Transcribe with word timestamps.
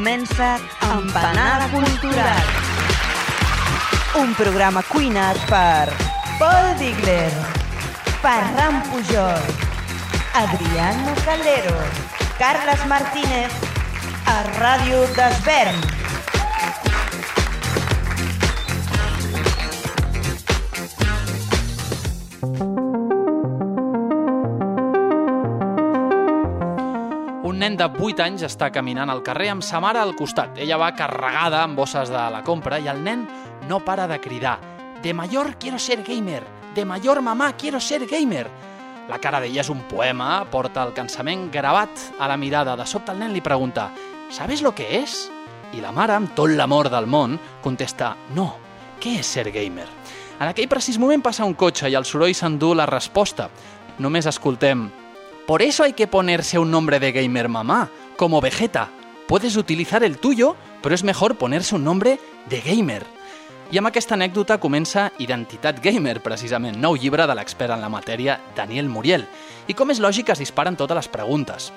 comença 0.00 0.56
Empanada 0.80 1.68
Cultural. 1.68 2.46
Un 4.16 4.32
programa 4.32 4.82
cuinat 4.88 5.36
per 5.44 5.92
Paul 6.38 6.72
Digler, 6.80 7.28
Ferran 8.24 8.80
Pujol, 8.88 9.44
Adriano 10.32 11.12
Calero, 11.20 11.76
Carles 12.40 12.80
Martínez, 12.88 13.52
a 14.24 14.40
Ràdio 14.56 15.04
d'Esvern. 15.12 15.89
De 27.80 27.86
8 27.88 28.20
anys 28.20 28.42
està 28.44 28.68
caminant 28.68 29.08
al 29.08 29.22
carrer 29.24 29.46
amb 29.54 29.64
sa 29.64 29.78
mare 29.80 30.02
al 30.02 30.12
costat. 30.12 30.58
Ella 30.60 30.76
va 30.76 30.90
carregada 30.92 31.62
amb 31.64 31.78
bosses 31.80 32.10
de 32.12 32.24
la 32.34 32.42
compra 32.44 32.76
i 32.76 32.90
el 32.92 33.00
nen 33.00 33.22
no 33.70 33.78
para 33.80 34.04
de 34.10 34.18
cridar 34.20 34.58
«De 35.02 35.14
mayor 35.14 35.54
quiero 35.56 35.78
ser 35.78 36.02
gamer! 36.04 36.44
De 36.74 36.84
mayor 36.84 37.22
mamá 37.22 37.54
quiero 37.56 37.80
ser 37.80 38.04
gamer!» 38.06 38.50
La 39.08 39.18
cara 39.18 39.40
d'ella 39.40 39.64
és 39.64 39.72
un 39.72 39.80
poema, 39.88 40.44
porta 40.52 40.84
el 40.84 40.92
cansament 40.92 41.48
gravat 41.50 41.88
a 42.20 42.28
la 42.28 42.36
mirada. 42.36 42.76
De 42.76 42.84
sobte 42.84 43.14
el 43.14 43.18
nen 43.24 43.32
li 43.32 43.40
pregunta 43.40 43.88
«¿Sabes 44.28 44.60
lo 44.60 44.74
que 44.74 45.00
es?» 45.00 45.30
I 45.72 45.80
la 45.80 45.92
mare, 45.92 46.18
amb 46.18 46.36
tot 46.36 46.52
l'amor 46.52 46.90
del 46.92 47.08
món, 47.08 47.40
contesta 47.64 48.12
«No, 48.36 48.52
què 49.00 49.22
és 49.24 49.26
ser 49.38 49.48
gamer?» 49.56 49.88
En 50.36 50.48
aquell 50.52 50.68
precís 50.68 51.00
moment 51.00 51.24
passa 51.24 51.48
un 51.48 51.56
cotxe 51.56 51.88
i 51.88 51.96
el 51.96 52.04
soroll 52.04 52.36
s'endú 52.36 52.74
la 52.74 52.88
resposta. 52.88 53.48
Només 54.00 54.28
escoltem 54.28 54.90
Por 55.50 55.62
eso 55.62 55.82
hay 55.82 55.94
que 55.94 56.06
ponerse 56.06 56.60
un 56.60 56.70
nombre 56.70 57.00
de 57.00 57.10
gamer 57.10 57.48
mamá, 57.48 57.90
como 58.16 58.40
Vegeta. 58.40 58.90
Puedes 59.26 59.56
utilizar 59.56 60.04
el 60.04 60.18
tuyo, 60.18 60.54
pero 60.80 60.94
es 60.94 61.02
mejor 61.02 61.38
ponerse 61.38 61.74
un 61.74 61.82
nombre 61.82 62.20
de 62.48 62.60
gamer. 62.60 63.02
I 63.72 63.80
amb 63.82 63.90
aquesta 63.90 64.14
anècdota 64.14 64.60
comença 64.62 65.08
Identitat 65.18 65.82
Gamer, 65.82 66.22
precisament, 66.22 66.78
nou 66.78 66.94
llibre 66.94 67.26
de 67.26 67.34
l'expert 67.34 67.74
en 67.74 67.82
la 67.82 67.90
matèria 67.90 68.38
Daniel 68.54 68.86
Muriel. 68.86 69.26
I 69.66 69.74
com 69.74 69.90
és 69.90 69.98
lògic, 69.98 70.30
es 70.30 70.38
disparen 70.38 70.78
totes 70.78 71.02
les 71.02 71.10
preguntes. 71.10 71.72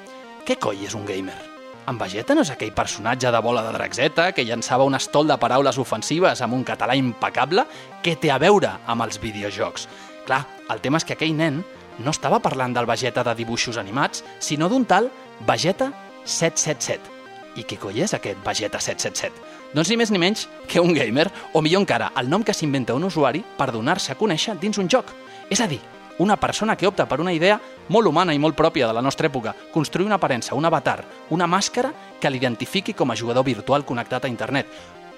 Què 0.46 0.62
coi 0.62 0.86
és 0.86 0.94
un 0.94 1.10
gamer? 1.10 1.42
En 1.90 1.98
Vegeta 1.98 2.38
no 2.38 2.46
és 2.46 2.54
aquell 2.54 2.78
personatge 2.78 3.34
de 3.34 3.42
bola 3.42 3.66
de 3.66 3.74
draxeta 3.74 4.32
que 4.38 4.46
llançava 4.46 4.86
un 4.86 5.02
estol 5.02 5.26
de 5.26 5.42
paraules 5.42 5.82
ofensives 5.82 6.46
amb 6.46 6.54
un 6.54 6.62
català 6.62 6.94
impecable 6.94 7.66
que 8.06 8.20
té 8.22 8.30
a 8.30 8.38
veure 8.38 8.78
amb 8.86 9.10
els 9.10 9.18
videojocs. 9.18 9.90
Clar, 10.28 10.46
el 10.70 10.80
tema 10.86 11.02
és 11.02 11.10
que 11.10 11.18
aquell 11.18 11.34
nen 11.34 11.64
no 12.00 12.12
estava 12.12 12.42
parlant 12.42 12.74
del 12.74 12.88
Vegeta 12.90 13.24
de 13.24 13.36
dibuixos 13.38 13.78
animats, 13.78 14.24
sinó 14.40 14.70
d'un 14.70 14.86
tal 14.86 15.12
Vegeta 15.48 15.92
777. 16.26 17.12
I 17.60 17.66
què 17.70 17.78
coi 17.78 18.02
és 18.02 18.14
aquest 18.18 18.40
Vegeta 18.46 18.80
777? 18.82 19.52
Doncs 19.74 19.90
ni 19.90 19.98
més 19.98 20.12
ni 20.14 20.22
menys 20.22 20.48
que 20.70 20.82
un 20.82 20.94
gamer, 20.94 21.28
o 21.54 21.62
millor 21.62 21.84
encara, 21.84 22.12
el 22.18 22.30
nom 22.30 22.44
que 22.46 22.54
s'inventa 22.54 22.94
un 22.94 23.06
usuari 23.10 23.44
per 23.58 23.72
donar-se 23.74 24.14
a 24.14 24.18
conèixer 24.18 24.58
dins 24.62 24.78
un 24.78 24.90
joc. 24.90 25.10
És 25.50 25.62
a 25.62 25.68
dir, 25.68 25.80
una 26.20 26.38
persona 26.38 26.76
que 26.78 26.88
opta 26.88 27.08
per 27.10 27.20
una 27.22 27.34
idea 27.34 27.60
molt 27.90 28.08
humana 28.08 28.34
i 28.34 28.40
molt 28.40 28.56
pròpia 28.56 28.88
de 28.88 28.94
la 28.94 29.02
nostra 29.02 29.28
època, 29.28 29.56
construir 29.74 30.06
una 30.06 30.20
aparença, 30.22 30.56
un 30.56 30.66
avatar, 30.66 31.04
una 31.30 31.48
màscara 31.50 31.94
que 32.22 32.30
l'identifiqui 32.30 32.94
com 32.94 33.12
a 33.12 33.18
jugador 33.18 33.44
virtual 33.44 33.86
connectat 33.86 34.26
a 34.26 34.32
internet. 34.32 34.70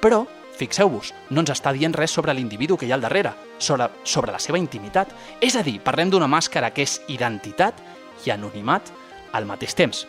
Però, 0.02 0.24
fixeu-vos, 0.56 1.14
no 1.30 1.44
ens 1.44 1.52
està 1.54 1.74
dient 1.76 1.94
res 1.96 2.14
sobre 2.16 2.34
l'individu 2.34 2.78
que 2.78 2.88
hi 2.88 2.94
ha 2.94 2.98
al 2.98 3.04
darrere, 3.06 3.34
sobre, 3.60 3.90
sobre 4.04 4.32
la 4.32 4.40
seva 4.40 4.60
intimitat. 4.60 5.12
És 5.42 5.56
a 5.56 5.64
dir, 5.64 5.80
parlem 5.84 6.12
d'una 6.12 6.30
màscara 6.32 6.72
que 6.74 6.86
és 6.86 7.02
identitat 7.12 7.82
i 8.26 8.32
anonimat 8.32 8.92
al 9.34 9.46
mateix 9.46 9.76
temps. 9.76 10.06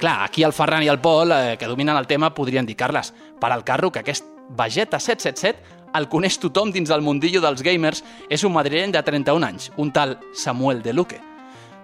Clar, 0.00 0.22
aquí 0.24 0.42
el 0.42 0.54
Ferran 0.56 0.82
i 0.82 0.90
el 0.90 0.98
Pol, 0.98 1.30
eh, 1.30 1.56
que 1.58 1.68
dominen 1.70 1.96
el 1.96 2.08
tema, 2.10 2.32
podrien 2.34 2.66
dir, 2.66 2.76
Carles, 2.76 3.12
per 3.40 3.52
al 3.52 3.62
carro 3.64 3.92
que 3.92 4.00
aquest 4.00 4.24
Vegeta 4.48 4.98
777 4.98 5.80
el 5.94 6.08
coneix 6.08 6.38
tothom 6.40 6.72
dins 6.72 6.88
del 6.88 7.04
mundillo 7.04 7.42
dels 7.44 7.62
gamers, 7.62 8.02
és 8.32 8.42
un 8.48 8.54
madrileny 8.54 8.94
de 8.94 9.02
31 9.04 9.46
anys, 9.46 9.70
un 9.76 9.92
tal 9.92 10.18
Samuel 10.34 10.82
de 10.82 10.94
Luque. 10.96 11.20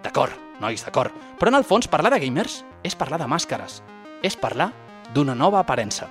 D'acord, 0.02 0.32
nois, 0.62 0.82
d'acord. 0.84 1.12
Però 1.38 1.52
en 1.52 1.58
el 1.60 1.66
fons, 1.68 1.88
parlar 1.88 2.14
de 2.14 2.22
gamers 2.24 2.62
és 2.82 2.96
parlar 2.96 3.20
de 3.20 3.28
màscares. 3.28 3.82
És 4.22 4.36
parlar 4.36 4.72
d'una 5.14 5.34
nova 5.34 5.60
aparença. 5.60 6.08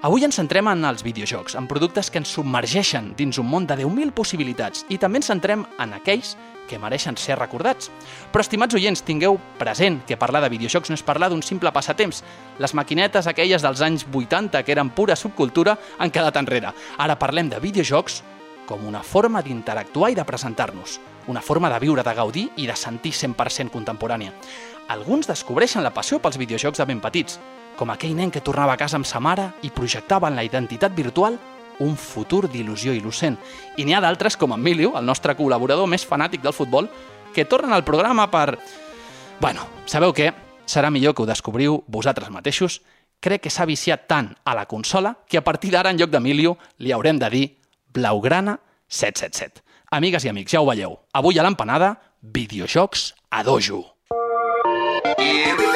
Avui 0.00 0.24
ens 0.24 0.38
centrem 0.38 0.64
en 0.70 0.86
els 0.88 1.02
videojocs, 1.04 1.58
en 1.60 1.66
productes 1.68 2.08
que 2.08 2.16
ens 2.22 2.30
submergeixen 2.32 3.10
dins 3.18 3.36
un 3.36 3.44
món 3.50 3.66
de 3.68 3.76
10.000 3.82 4.14
possibilitats 4.16 4.86
i 4.88 4.96
també 4.96 5.20
ens 5.20 5.28
centrem 5.28 5.66
en 5.76 5.92
aquells 5.92 6.38
que 6.70 6.78
mereixen 6.80 7.18
ser 7.20 7.36
recordats. 7.36 7.90
Però, 8.32 8.40
estimats 8.40 8.78
oients, 8.78 9.04
tingueu 9.04 9.36
present 9.60 9.98
que 10.08 10.16
parlar 10.16 10.40
de 10.46 10.48
videojocs 10.54 10.88
no 10.88 10.96
és 10.96 11.04
parlar 11.04 11.28
d'un 11.28 11.44
simple 11.44 11.68
passatemps. 11.76 12.22
Les 12.64 12.72
maquinetes 12.72 13.28
aquelles 13.28 13.60
dels 13.60 13.84
anys 13.84 14.06
80, 14.08 14.64
que 14.64 14.72
eren 14.72 14.88
pura 14.88 15.18
subcultura, 15.20 15.76
han 15.98 16.14
quedat 16.14 16.40
enrere. 16.40 16.72
Ara 16.96 17.20
parlem 17.20 17.52
de 17.52 17.60
videojocs 17.60 18.22
com 18.64 18.88
una 18.88 19.04
forma 19.04 19.44
d'interactuar 19.44 20.14
i 20.14 20.16
de 20.16 20.24
presentar-nos, 20.24 20.96
una 21.28 21.44
forma 21.44 21.68
de 21.68 21.84
viure, 21.84 22.06
de 22.06 22.16
gaudir 22.16 22.48
i 22.56 22.70
de 22.70 22.76
sentir 22.78 23.12
100% 23.12 23.68
contemporània. 23.68 24.32
Alguns 24.88 25.28
descobreixen 25.28 25.84
la 25.84 25.92
passió 25.92 26.24
pels 26.24 26.40
videojocs 26.40 26.80
de 26.80 26.88
ben 26.88 27.04
petits, 27.04 27.36
com 27.80 27.88
aquell 27.88 28.12
nen 28.12 28.28
que 28.28 28.42
tornava 28.44 28.74
a 28.74 28.80
casa 28.80 28.98
amb 28.98 29.08
sa 29.08 29.22
mare 29.24 29.46
i 29.64 29.70
projectava 29.72 30.28
en 30.28 30.36
la 30.36 30.44
identitat 30.44 30.92
virtual 30.92 31.38
un 31.80 31.94
futur 31.96 32.42
d'il·lusió 32.52 32.92
il·lucent. 32.92 33.38
I 33.80 33.86
n'hi 33.88 33.94
ha 33.96 34.02
d'altres, 34.04 34.36
com 34.36 34.52
Emilio, 34.52 34.92
el 35.00 35.06
nostre 35.08 35.32
col·laborador 35.38 35.88
més 35.88 36.04
fanàtic 36.04 36.44
del 36.44 36.52
futbol, 36.52 36.90
que 37.32 37.46
tornen 37.48 37.72
al 37.72 37.86
programa 37.86 38.26
per... 38.28 38.58
Bueno, 39.40 39.64
sabeu 39.88 40.12
què? 40.12 40.28
Serà 40.68 40.90
millor 40.92 41.16
que 41.16 41.24
ho 41.24 41.30
descobriu 41.30 41.78
vosaltres 41.88 42.28
mateixos. 42.28 42.82
Crec 43.20 43.46
que 43.46 43.54
s'ha 43.54 43.64
viciat 43.64 44.04
tant 44.10 44.28
a 44.44 44.54
la 44.58 44.66
consola 44.68 45.14
que 45.26 45.40
a 45.40 45.44
partir 45.44 45.72
d'ara, 45.72 45.88
en 45.88 45.96
lloc 45.96 46.12
d'Emilio, 46.12 46.58
li 46.84 46.92
haurem 46.92 47.16
de 47.16 47.32
dir 47.32 47.46
Blaugrana 47.96 48.58
777. 48.88 49.64
Amigues 49.96 50.28
i 50.28 50.34
amics, 50.34 50.52
ja 50.52 50.60
ho 50.60 50.68
veieu. 50.68 51.00
Avui 51.16 51.40
a 51.40 51.48
l'empanada, 51.48 51.94
videojocs 52.20 53.14
a 53.32 53.42
dojo. 53.46 53.86
Ei, 55.16 55.69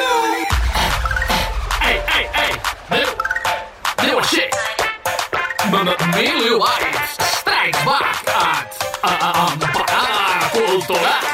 Emilio 5.85 6.57
Valls 6.57 7.13
strikes 7.37 7.77
back 7.85 8.25
at 8.33 8.73
Cultural. 10.51 11.25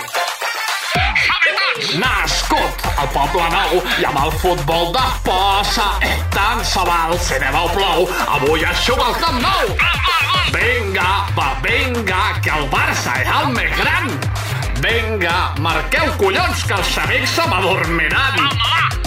Nascut 1.96 2.84
al 3.00 3.08
Poble 3.14 3.48
Nou 3.54 3.80
i 4.02 4.08
amb 4.10 4.20
el 4.26 4.34
futbol 4.42 4.92
de 4.92 5.06
posa, 5.24 5.88
eh, 6.04 6.18
tant 6.36 6.66
se 6.68 6.84
val 6.84 7.16
si 7.20 7.40
neva 7.40 7.64
o 7.64 7.72
plou, 7.72 8.10
avui 8.28 8.68
es 8.68 8.84
juga 8.84 9.08
al 9.08 9.16
Camp 9.24 9.40
Nou. 9.40 9.72
Vinga, 10.52 11.10
va, 11.38 11.56
vinga, 11.64 12.22
que 12.44 12.52
el 12.52 12.68
Barça 12.74 13.16
és 13.24 13.34
el 13.40 13.52
més 13.56 13.72
gran. 13.80 14.12
Vinga, 14.84 15.38
marqueu 15.64 16.12
collons 16.20 16.66
que 16.68 16.76
els 16.76 16.98
amics 17.06 17.38
se 17.40 17.48
m'adormiran. 17.48 18.42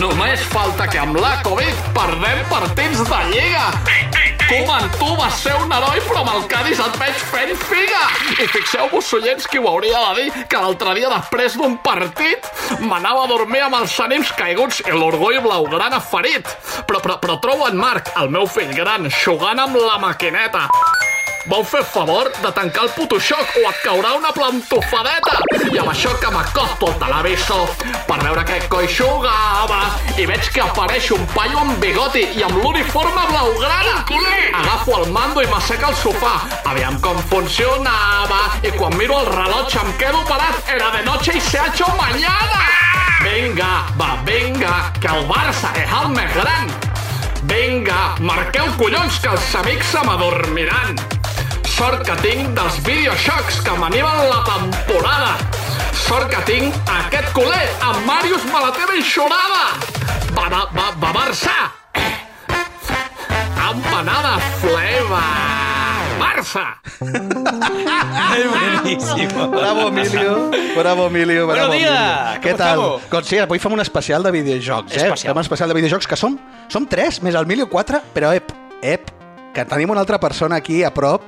Només 0.00 0.40
falta 0.56 0.88
que 0.88 1.04
amb 1.04 1.20
la 1.20 1.36
Covid 1.44 1.88
perdem 1.92 2.46
partits 2.48 3.04
de 3.04 3.24
Lliga. 3.34 4.23
Koeman, 4.48 4.90
tu 4.98 5.06
vas 5.16 5.34
ser 5.40 5.54
un 5.56 5.72
heroi, 5.72 6.00
però 6.04 6.20
amb 6.20 6.32
el 6.34 6.42
Cádiz 6.50 6.80
et 6.82 6.98
veig 7.00 7.22
fent 7.30 7.52
figa. 7.64 8.02
I 8.44 8.48
fixeu-vos, 8.52 9.08
oients, 9.16 9.46
qui 9.48 9.60
ho 9.60 9.68
hauria 9.70 10.02
de 10.08 10.20
dir, 10.20 10.44
que 10.50 10.60
l'altre 10.60 10.92
dia 10.98 11.08
després 11.12 11.56
d'un 11.56 11.78
partit 11.86 12.50
m'anava 12.84 13.24
a 13.24 13.30
dormir 13.30 13.62
amb 13.64 13.78
els 13.80 13.96
ànims 14.04 14.34
caiguts 14.36 14.82
i 14.84 14.92
l'orgull 14.92 15.40
blaugrana 15.44 16.02
ferit. 16.12 16.50
Però, 16.84 17.00
però, 17.00 17.16
però 17.22 17.38
trobo 17.40 17.70
en 17.70 17.80
Marc, 17.80 18.12
el 18.20 18.28
meu 18.34 18.44
fill 18.50 18.74
gran, 18.76 19.08
jugant 19.24 19.64
amb 19.64 19.80
la 19.80 19.96
maquineta. 20.02 20.68
Vol 21.46 21.64
fer 21.68 21.82
favor 21.84 22.30
de 22.40 22.50
tancar 22.56 22.86
el 22.86 22.90
puto 22.96 23.18
xoc 23.20 23.58
o 23.60 23.64
et 23.68 23.80
caurà 23.84 24.14
una 24.16 24.30
plantofadeta. 24.32 25.42
I 25.74 25.80
amb 25.82 25.90
això 25.92 26.14
que 26.22 26.30
m'acosto 26.32 26.88
al 26.88 26.96
televisor 27.02 27.74
per 28.08 28.16
veure 28.22 28.46
què 28.48 28.62
coi 28.72 28.88
jugava 28.88 29.82
i 30.16 30.24
veig 30.30 30.48
que 30.54 30.64
apareix 30.64 31.10
un 31.12 31.26
paio 31.34 31.60
amb 31.60 31.76
bigoti 31.84 32.24
i 32.38 32.46
amb 32.48 32.62
l'uniforme 32.62 33.28
blaugrana. 33.28 34.00
Agafo 34.54 35.02
el 35.02 35.10
mando 35.12 35.42
i 35.42 35.48
m'asseca 35.50 35.88
al 35.88 35.96
sofà. 35.98 36.34
Aviam 36.70 37.00
com 37.00 37.18
funcionava 37.30 38.40
i 38.62 38.70
quan 38.76 38.96
miro 38.98 39.18
el 39.22 39.30
rellotge 39.32 39.80
em 39.82 39.92
quedo 39.98 40.22
parat. 40.28 40.62
Era 40.68 40.90
de 40.96 41.02
noche 41.04 41.32
y 41.36 41.40
se 41.40 41.58
ha 41.58 41.66
hecho 41.66 41.86
mañana. 41.96 42.62
Vinga, 43.24 43.86
va, 43.98 44.16
vinga, 44.24 44.92
que 45.00 45.08
el 45.08 45.26
Barça 45.26 45.70
és 45.80 45.92
el 46.00 46.10
més 46.12 46.32
gran. 46.34 46.70
Vinga, 47.48 48.14
marqueu 48.20 48.68
collons 48.78 49.18
que 49.20 49.30
els 49.32 49.54
amics 49.60 49.92
se 49.94 50.02
m'adormiran. 50.04 50.98
Sort 51.74 52.04
que 52.06 52.16
tinc 52.22 52.52
dels 52.56 52.76
videojocs 52.86 53.62
que 53.66 53.78
m'animen 53.80 54.28
la 54.30 54.42
temporada. 54.46 55.32
Sort 56.04 56.28
que 56.32 56.42
tinc 56.50 56.92
aquest 56.98 57.32
culer 57.36 57.64
amb 57.80 58.04
Màrius 58.06 58.44
me 58.50 58.60
la 58.66 58.74
teva 58.76 58.98
eixorada. 59.00 59.64
Va, 60.36 60.50
va, 60.52 60.66
va, 60.76 60.92
va 61.00 61.16
Barça! 61.16 61.56
Empanada 63.64 64.38
flavor! 64.60 65.22
Barça! 66.20 66.76
Buenísimo. 68.52 69.48
Bravo, 69.50 69.88
Emilio. 69.88 70.50
Bravo, 70.76 71.06
Emilio. 71.06 71.46
Bravo, 71.46 71.68
Buenos 71.68 71.76
días. 71.76 71.90
Emilio. 71.90 72.40
Què 72.42 72.50
Com 72.50 72.58
tal? 72.58 72.78
estamos? 72.78 73.02
Doncs 73.10 73.26
sí, 73.28 73.38
avui 73.38 73.58
fem 73.58 73.72
un 73.72 73.80
especial 73.80 74.22
de 74.22 74.30
videojocs, 74.36 74.92
eh? 74.92 75.06
Especial. 75.06 75.32
Fem 75.32 75.40
un 75.40 75.46
especial 75.46 75.68
de 75.72 75.74
videojocs 75.80 76.06
que 76.06 76.16
som, 76.20 76.36
som 76.68 76.86
tres, 76.86 77.22
més 77.24 77.34
el 77.34 77.48
Emilio, 77.48 77.66
quatre, 77.72 78.02
però 78.14 78.34
ep, 78.36 78.52
ep, 78.82 79.10
que 79.56 79.64
tenim 79.64 79.90
una 79.96 80.04
altra 80.04 80.20
persona 80.20 80.56
aquí 80.60 80.82
a 80.84 80.92
prop. 80.94 81.22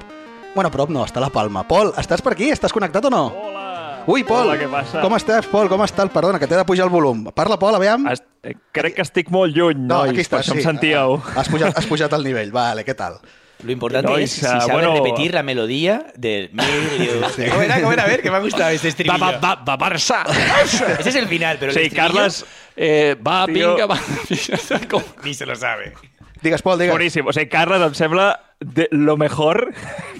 Bueno, 0.54 0.68
a 0.68 0.72
prop 0.72 0.90
no, 0.92 1.04
està 1.08 1.18
a 1.20 1.26
la 1.26 1.32
Palma. 1.32 1.64
Pol, 1.68 1.94
estàs 1.96 2.22
per 2.22 2.36
aquí? 2.36 2.50
Estàs 2.52 2.72
connectat 2.72 3.04
o 3.08 3.10
no? 3.10 3.26
Hola! 3.32 3.64
Ui, 4.06 4.22
Pol, 4.22 4.44
Hola, 4.46 4.54
què 4.60 4.68
passa? 4.70 5.00
com 5.02 5.16
estàs, 5.16 5.48
Pol? 5.50 5.66
Com 5.72 5.82
estàs? 5.82 6.12
Perdona, 6.14 6.38
que 6.38 6.46
t'he 6.46 6.54
de 6.60 6.64
pujar 6.68 6.86
el 6.86 6.92
volum. 6.92 7.24
Parla, 7.34 7.56
Pol, 7.58 7.74
aviam. 7.74 8.06
Est 8.12 8.22
crec 8.72 8.94
que 8.94 9.02
estic 9.02 9.30
molt 9.30 9.54
lluny, 9.56 9.78
No, 9.86 10.02
nois, 10.04 10.10
aquí 10.10 10.22
per 10.22 10.26
estàs, 10.26 10.46
això 10.46 10.52
sí. 10.52 10.58
em 10.58 10.64
sentíeu. 10.64 11.16
Has 11.36 11.48
pujat, 11.48 11.76
has 11.78 11.86
pujat 11.86 12.12
el 12.12 12.24
nivell. 12.24 12.52
Vale, 12.52 12.84
què 12.84 12.94
tal? 12.94 13.18
Lo 13.64 13.72
importante 13.72 14.10
Nois, 14.12 14.30
es 14.30 14.38
si 14.38 14.44
ah, 14.44 14.60
sabe 14.60 14.74
bueno. 14.74 14.94
repetir 15.02 15.32
la 15.32 15.42
melodía 15.42 16.06
del 16.14 16.50
medio. 16.52 17.22
¿Cómo 17.50 17.62
era? 17.62 17.80
¿Cómo 17.80 17.92
era? 17.92 18.02
A 18.04 18.06
ver, 18.06 18.20
que 18.20 18.30
me 18.30 18.36
ha 18.36 18.40
gustado 18.40 18.68
este 18.68 18.86
Va, 18.88 18.90
estribillo. 18.90 19.18
va, 19.40 19.54
va, 19.64 19.64
va, 19.64 19.78
Barça! 19.78 20.24
Ese 20.98 21.08
es 21.08 21.14
el 21.14 21.26
final, 21.26 21.56
pero 21.58 21.72
el 21.72 21.78
Sí, 21.78 21.84
estribillo 21.86 22.12
Carles, 22.14 22.44
Eh, 22.76 23.16
va, 23.26 23.46
Tio. 23.46 23.70
vinga, 23.74 23.86
va. 23.86 23.98
Ni 25.24 25.32
se 25.34 25.46
lo 25.46 25.56
sabe. 25.56 25.94
Digues, 26.42 26.62
Pol, 26.62 26.78
digues. 26.78 26.92
boníssim. 26.94 27.26
O 27.26 27.32
sigui, 27.32 27.48
Carles, 27.48 27.80
em 27.82 27.94
sembla 27.94 28.40
de 28.60 28.88
lo 28.92 29.16
mejor... 29.16 29.72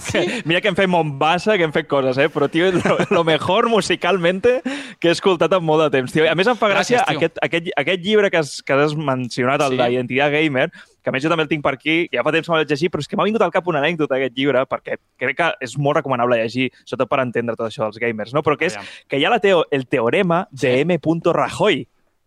Que, 0.07 0.43
mira 0.45 0.61
que 0.61 0.69
hem 0.69 0.77
fet 0.77 0.87
Mombasa, 0.89 1.57
que 1.59 1.65
hem 1.67 1.73
fet 1.75 1.89
coses, 1.91 2.19
eh? 2.21 2.29
Però, 2.31 2.47
tio, 2.53 2.69
lo, 2.71 2.97
lo 3.11 3.23
mejor 3.25 3.67
musicalmente 3.69 4.61
que 5.01 5.09
he 5.09 5.15
escoltat 5.17 5.53
en 5.57 5.65
molt 5.67 5.83
de 5.87 5.89
temps, 5.97 6.13
tio. 6.15 6.27
A 6.31 6.35
més, 6.39 6.47
em 6.47 6.59
fa 6.61 6.69
gràcia 6.71 7.01
Gràcies, 7.01 7.09
tio. 7.09 7.17
aquest, 7.19 7.41
aquest, 7.43 7.71
aquest 7.81 8.05
llibre 8.05 8.31
que 8.31 8.39
has, 8.39 8.61
que 8.63 8.77
has 8.77 8.95
mencionat, 8.95 9.65
el 9.65 9.75
Sí. 9.75 9.77
sí. 9.77 9.83
d'Identitat 9.83 10.31
Gamer, 10.37 10.69
que 11.03 11.11
a 11.11 11.15
més 11.17 11.25
jo 11.25 11.33
també 11.33 11.43
el 11.47 11.51
tinc 11.51 11.65
per 11.65 11.75
aquí, 11.75 11.97
ja 12.13 12.23
fa 12.23 12.31
temps 12.35 12.47
que 12.47 12.53
me'l 12.55 12.63
vaig 12.63 12.71
llegir, 12.71 12.91
però 12.93 13.03
és 13.03 13.09
que 13.09 13.17
m'ha 13.19 13.27
vingut 13.27 13.43
al 13.43 13.51
cap 13.55 13.67
una 13.73 13.81
anècdota 13.83 14.15
d'aquest 14.15 14.37
llibre, 14.39 14.63
perquè 14.71 15.01
crec 15.19 15.37
que 15.41 15.51
és 15.67 15.77
molt 15.79 15.99
recomanable 15.99 16.39
llegir, 16.39 16.71
sobretot 16.85 17.11
per 17.11 17.21
entendre 17.25 17.57
tot 17.57 17.67
això 17.67 17.89
dels 17.89 17.99
gamers, 17.99 18.35
no? 18.37 18.45
Però 18.47 18.57
que 18.61 18.67
és 18.71 18.79
que 19.09 19.19
hi 19.19 19.25
ha 19.27 19.31
la 19.33 19.41
teo, 19.41 19.65
el 19.71 19.87
teorema 19.89 20.47
de 20.53 20.81
M. 20.85 21.01
Rajoy. 21.33 21.87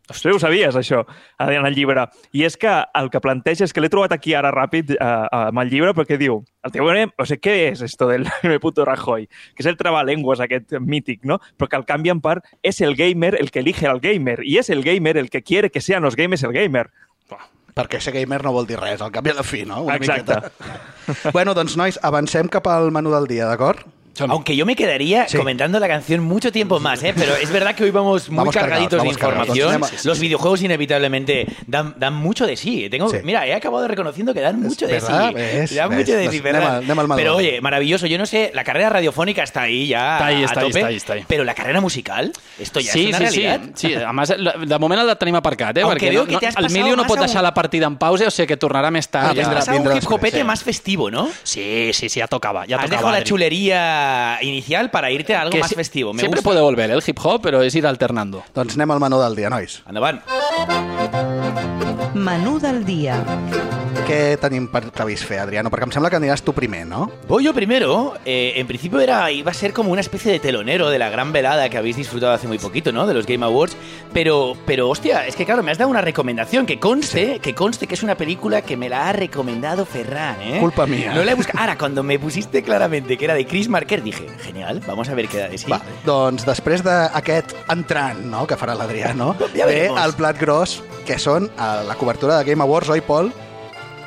Tu 0.10 0.32
ho 0.34 0.40
sabies, 0.42 0.76
això, 0.76 1.04
en 1.40 1.66
el 1.68 1.76
llibre. 1.78 2.08
I 2.34 2.46
és 2.48 2.56
que 2.58 2.72
el 2.98 3.10
que 3.14 3.22
planteja 3.22 3.68
és 3.68 3.74
que 3.74 3.82
l'he 3.84 3.92
trobat 3.94 4.16
aquí 4.16 4.34
ara 4.34 4.50
ràpid 4.54 4.96
eh, 4.96 5.10
amb 5.38 5.62
el 5.62 5.70
llibre, 5.70 5.94
perquè 5.94 6.18
diu, 6.18 6.40
el 6.66 6.74
teorema, 6.74 7.14
o 7.18 7.28
sigui, 7.30 7.44
què 7.46 7.58
és 7.70 7.84
esto 7.86 8.08
del 8.10 8.26
M. 8.44 8.58
Rajoy? 8.90 9.28
Que 9.54 9.62
és 9.62 9.70
el 9.70 9.78
trabalengües 9.78 10.42
aquest 10.42 10.74
mític, 10.82 11.22
no? 11.30 11.38
Però 11.58 11.70
que 11.70 11.78
el 11.78 11.86
canvien 11.86 12.22
per 12.26 12.40
és 12.64 12.82
el 12.82 12.96
gamer 12.98 13.36
el 13.40 13.52
que 13.52 13.62
elige 13.62 13.88
al 13.88 14.02
gamer, 14.02 14.40
i 14.44 14.58
és 14.58 14.72
el 14.74 14.82
gamer 14.84 15.18
el 15.18 15.30
que 15.30 15.44
quiere 15.44 15.70
que 15.70 15.82
sean 15.82 16.04
los 16.04 16.16
gamers 16.18 16.44
el 16.44 16.54
gamer. 16.58 16.88
Perquè 17.78 18.02
ser 18.02 18.12
gamer 18.12 18.42
no 18.44 18.52
vol 18.52 18.66
dir 18.68 18.80
res, 18.80 19.00
al 19.00 19.12
cap 19.14 19.28
i 19.30 19.32
a 19.32 19.38
la 19.38 19.44
fi, 19.46 19.62
no? 19.64 19.84
Una 19.86 19.96
Exacte. 19.96 20.36
miqueta. 20.42 21.32
bueno, 21.32 21.54
doncs, 21.54 21.78
nois, 21.78 22.00
avancem 22.04 22.50
cap 22.52 22.68
al 22.68 22.90
menú 22.92 23.14
del 23.14 23.30
dia, 23.30 23.46
d'acord? 23.48 23.86
Aunque 24.28 24.56
yo 24.56 24.66
me 24.66 24.76
quedaría 24.76 25.28
Sí. 25.28 25.38
comentando 25.38 25.80
la 25.80 25.88
canción 25.88 26.22
mucho 26.24 26.52
tiempo 26.52 26.80
más, 26.80 27.02
¿eh? 27.04 27.14
pero 27.16 27.36
es 27.36 27.50
verdad 27.52 27.76
que 27.76 27.84
hoy 27.84 27.92
vamos 27.92 28.30
muy 28.30 28.38
Vamos 28.38 28.54
cargaditos 28.56 28.98
cargados, 29.00 29.16
de 29.16 29.20
cargados. 29.20 29.48
información. 29.48 29.74
Entonces, 29.76 30.06
Los 30.06 30.20
videojuegos 30.20 30.62
inevitablemente 30.62 31.46
dan, 31.68 31.94
dan 31.98 32.14
mucho 32.16 32.46
de 32.48 32.56
sí. 32.58 32.88
Tengo, 32.90 33.10
Sí. 33.10 33.18
Mira, 33.24 33.46
he 33.48 33.54
acabado 33.54 33.88
reconociendo 33.88 34.34
que 34.34 34.42
dan 34.42 34.60
mucho 34.62 34.88
de 34.88 34.94
verdad, 34.94 35.30
sí. 35.30 35.34
ves, 35.36 35.76
dan 35.76 35.90
ves. 35.90 36.00
mucho 36.00 36.14
de 36.18 36.30
sí, 36.32 36.40
¿verdad? 36.40 36.62
anem 36.62 36.90
al- 37.00 37.00
anem 37.00 37.12
al 37.12 37.18
Pero 37.18 37.36
oye, 37.36 37.62
maravilloso. 37.62 38.08
Yo 38.08 38.18
no 38.18 38.26
sé, 38.26 38.52
la 38.54 38.64
carrera 38.64 38.90
radiofónica 38.90 39.44
está 39.44 39.62
ahí 39.64 39.88
ya 39.88 40.14
Está 40.14 40.26
ahí, 40.28 40.42
a 40.42 40.46
está 40.46 40.60
ahí, 40.62 40.68
tope, 40.68 40.80
está 40.80 40.88
ahí, 40.88 40.96
está 40.96 41.14
ahí. 41.14 41.26
pero 41.28 41.44
la 41.44 41.54
carrera 41.54 41.82
musical, 41.82 42.32
esto 42.60 42.80
ya 42.80 42.92
Sí, 42.92 43.10
es 43.10 43.18
una 43.18 43.30
sí, 43.30 43.36
sí, 43.36 43.42
realidad. 43.42 43.70
sí. 43.76 43.94
A 43.96 44.14
més, 44.14 44.30
de 44.30 44.80
moment 44.80 45.02
el 45.02 45.18
tenim 45.18 45.36
aparcat, 45.36 45.78
eh? 45.78 45.82
Aunque 45.82 46.08
perquè 46.08 46.10
veo 46.10 46.22
no, 46.22 46.28
que 46.28 46.34
no, 46.34 46.40
te 46.40 46.48
has 46.48 46.56
el 46.56 46.64
pasado 46.64 46.76
Emilio 46.80 46.96
no 46.96 47.04
pot 47.08 47.18
a 47.18 47.22
un- 47.22 47.28
deixar 47.28 47.44
la 47.44 47.54
partida 47.54 47.88
en 47.88 47.98
pausa, 47.98 48.28
o 48.28 48.32
sigui 48.32 48.48
que 48.48 48.58
tornarà 48.58 48.90
més 48.92 49.08
Ah, 49.08 49.12
tard. 49.12 49.34
Te 49.34 49.42
has 49.42 49.48
vindrà- 49.48 49.56
pasado 49.60 49.78
un 49.78 49.84
vindrà 49.84 49.98
hip 49.98 50.06
hopete 50.12 50.26
després, 50.38 50.42
sí. 50.42 50.48
más 50.48 50.64
festivo, 50.64 51.12
¿no? 51.12 51.30
Sí, 51.44 51.92
sí, 51.94 52.10
sí, 52.10 52.20
ja 52.20 52.28
tocava. 52.28 52.66
Ja 52.68 52.76
Has 52.76 52.82
tocava, 52.84 52.90
dejado 52.90 53.12
la 53.12 53.18
Adri. 53.18 53.30
Chulería 54.10 54.40
inicial 54.42 54.92
para 54.92 55.12
irte 55.12 55.36
a 55.36 55.42
algo 55.42 55.52
Que 55.52 55.60
más 55.60 55.70
si- 55.70 55.76
festivo. 55.76 56.14
Me 56.14 56.20
Siempre 56.20 56.40
gusta. 56.40 56.50
puede 56.50 56.62
volver 56.62 56.90
el 56.92 57.02
hip 57.06 57.18
hop, 57.24 57.42
pero 57.42 57.62
es 57.62 57.74
ir 57.76 57.86
alternando. 57.88 58.44
Doncs 58.54 58.76
anem 58.76 58.92
al 58.92 59.00
menú 59.00 59.20
del 59.20 59.36
dia, 59.36 59.50
nois. 59.50 59.82
Anda, 59.86 60.00
van. 60.00 60.22
Menú 62.14 62.60
del 62.60 62.84
dia. 62.86 63.24
Què 64.10 64.38
tenim 64.42 64.66
per 64.72 64.82
previst 64.90 65.28
fer, 65.30 65.38
Adriano? 65.44 65.70
Perquè 65.70 65.86
em 65.86 65.94
sembla 65.94 66.10
que 66.10 66.18
aniràs 66.18 66.42
tu 66.46 66.54
primer, 66.58 66.86
no? 66.90 67.12
Voy 67.28 67.46
yo 67.46 67.54
primero. 67.54 68.16
Eh, 68.26 68.54
en 68.56 68.68
principio 68.68 69.00
era, 69.00 69.30
iba 69.32 69.52
a 69.52 69.54
ser 69.54 69.72
como 69.74 69.92
una 69.92 70.02
especie 70.02 70.32
de 70.32 70.40
telonero 70.40 70.90
de 70.90 70.98
la 70.98 71.10
gran 71.10 71.32
velada 71.32 71.70
que 71.70 71.78
habéis 71.78 71.96
disfrutado 71.98 72.34
hace 72.34 72.48
muy 72.48 72.58
poquito, 72.58 72.92
¿no? 72.92 73.06
De 73.06 73.14
los 73.14 73.26
Game 73.26 73.46
Awards. 73.46 73.78
Pero, 74.14 74.56
pero 74.66 74.90
hostia, 74.90 75.28
es 75.28 75.36
que 75.36 75.46
claro, 75.46 75.62
me 75.62 75.72
has 75.72 75.78
dado 75.78 75.90
una 75.90 76.02
recomendación. 76.02 76.66
Que 76.66 76.80
conste, 76.80 77.40
que 77.40 77.54
conste 77.54 77.88
que 77.88 77.94
es 77.94 78.04
una 78.04 78.16
película 78.16 78.62
que 78.62 78.76
me 78.78 78.90
la 78.90 79.10
ha 79.10 79.14
recomendado 79.14 79.86
Ferran, 79.86 80.42
¿eh? 80.42 80.58
Culpa 80.60 80.86
mía. 80.88 81.14
No 81.14 81.24
la 81.24 81.32
he 81.32 81.36
buscado. 81.36 81.60
Ahora, 81.60 81.78
cuando 81.78 82.02
me 82.04 82.18
pusiste 82.18 82.64
claramente 82.64 83.18
que 83.18 83.26
era 83.26 83.36
de 83.36 83.46
Chris 83.46 83.70
Marker, 83.70 84.02
dije, 84.02 84.28
genial, 84.42 84.82
vamos 84.88 85.10
a 85.10 85.14
ver 85.14 85.28
qué 85.28 85.38
da 85.38 85.48
de 85.50 85.58
sí. 85.58 85.70
Va, 85.70 85.82
doncs 86.06 86.46
després 86.48 86.82
d'aquest 86.86 87.54
entrant 87.70 88.24
no, 88.26 88.46
que 88.50 88.58
farà 88.58 88.76
l'Adriano, 88.78 89.36
Ja 89.56 89.68
ve 89.70 89.86
el 89.90 90.16
plat 90.18 90.40
gros, 90.40 90.80
que 91.06 91.20
són 91.22 91.50
eh, 91.50 91.70
la 91.88 91.96
cobertura 92.00 92.40
de 92.40 92.50
Game 92.50 92.64
Awards, 92.64 92.90
oi, 92.90 93.02
Pol? 93.06 93.32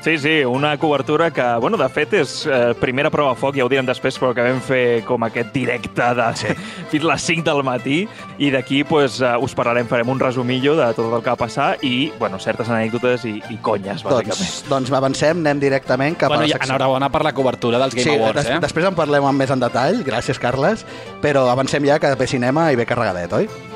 Sí, 0.03 0.19
sí, 0.19 0.45
una 0.45 0.77
cobertura 0.79 1.31
que, 1.31 1.45
bueno, 1.61 1.77
de 1.79 1.87
fet 1.87 2.17
és 2.19 2.33
eh, 2.51 2.73
primera 2.75 3.07
prova 3.15 3.37
a 3.37 3.39
foc, 3.39 3.55
ja 3.55 3.63
ho 3.63 3.69
direm 3.71 3.87
després, 3.87 4.17
però 4.19 4.33
que 4.35 4.43
vam 4.43 4.59
fer 4.59 5.05
com 5.07 5.23
aquest 5.23 5.53
directe 5.55 6.09
de 6.19 6.27
sí. 6.41 6.57
fins 6.91 7.07
les 7.07 7.27
5 7.31 7.45
del 7.47 7.63
matí 7.63 8.01
i 8.43 8.51
d'aquí 8.51 8.81
pues, 8.83 9.21
eh, 9.23 9.31
us 9.39 9.55
parlarem, 9.55 9.87
farem 9.87 10.11
un 10.11 10.19
resumillo 10.19 10.75
de 10.75 10.89
tot 10.97 11.07
el 11.07 11.23
que 11.23 11.31
va 11.31 11.39
passar 11.39 11.69
i, 11.87 12.11
bueno, 12.19 12.43
certes 12.43 12.67
anècdotes 12.67 13.29
i, 13.31 13.37
i 13.55 13.61
conyes, 13.63 14.03
bàsicament. 14.03 14.43
Doncs, 14.43 14.57
doncs 14.73 14.91
avancem, 14.99 15.39
anem 15.47 15.63
directament 15.63 16.19
cap 16.19 16.35
bueno, 16.35 16.49
a 16.49 16.51
i 16.51 16.51
la 16.51 16.59
secció. 16.59 16.73
enhorabona 16.73 17.13
per 17.15 17.23
la 17.23 17.37
cobertura 17.39 17.79
dels 17.85 17.95
Game 17.95 18.09
sí, 18.09 18.17
Awards, 18.19 18.43
des, 18.43 18.57
eh? 18.57 18.63
després 18.67 18.91
en 18.91 18.99
parlem 18.99 19.31
amb 19.31 19.39
més 19.39 19.55
en 19.55 19.63
detall, 19.63 20.03
gràcies, 20.03 20.43
Carles, 20.43 20.83
però 21.23 21.47
avancem 21.53 21.87
ja 21.87 22.03
que 22.03 22.11
ve 22.19 22.27
cinema 22.27 22.73
i 22.75 22.81
ve 22.81 22.91
carregadet, 22.91 23.39
oi? 23.39 23.72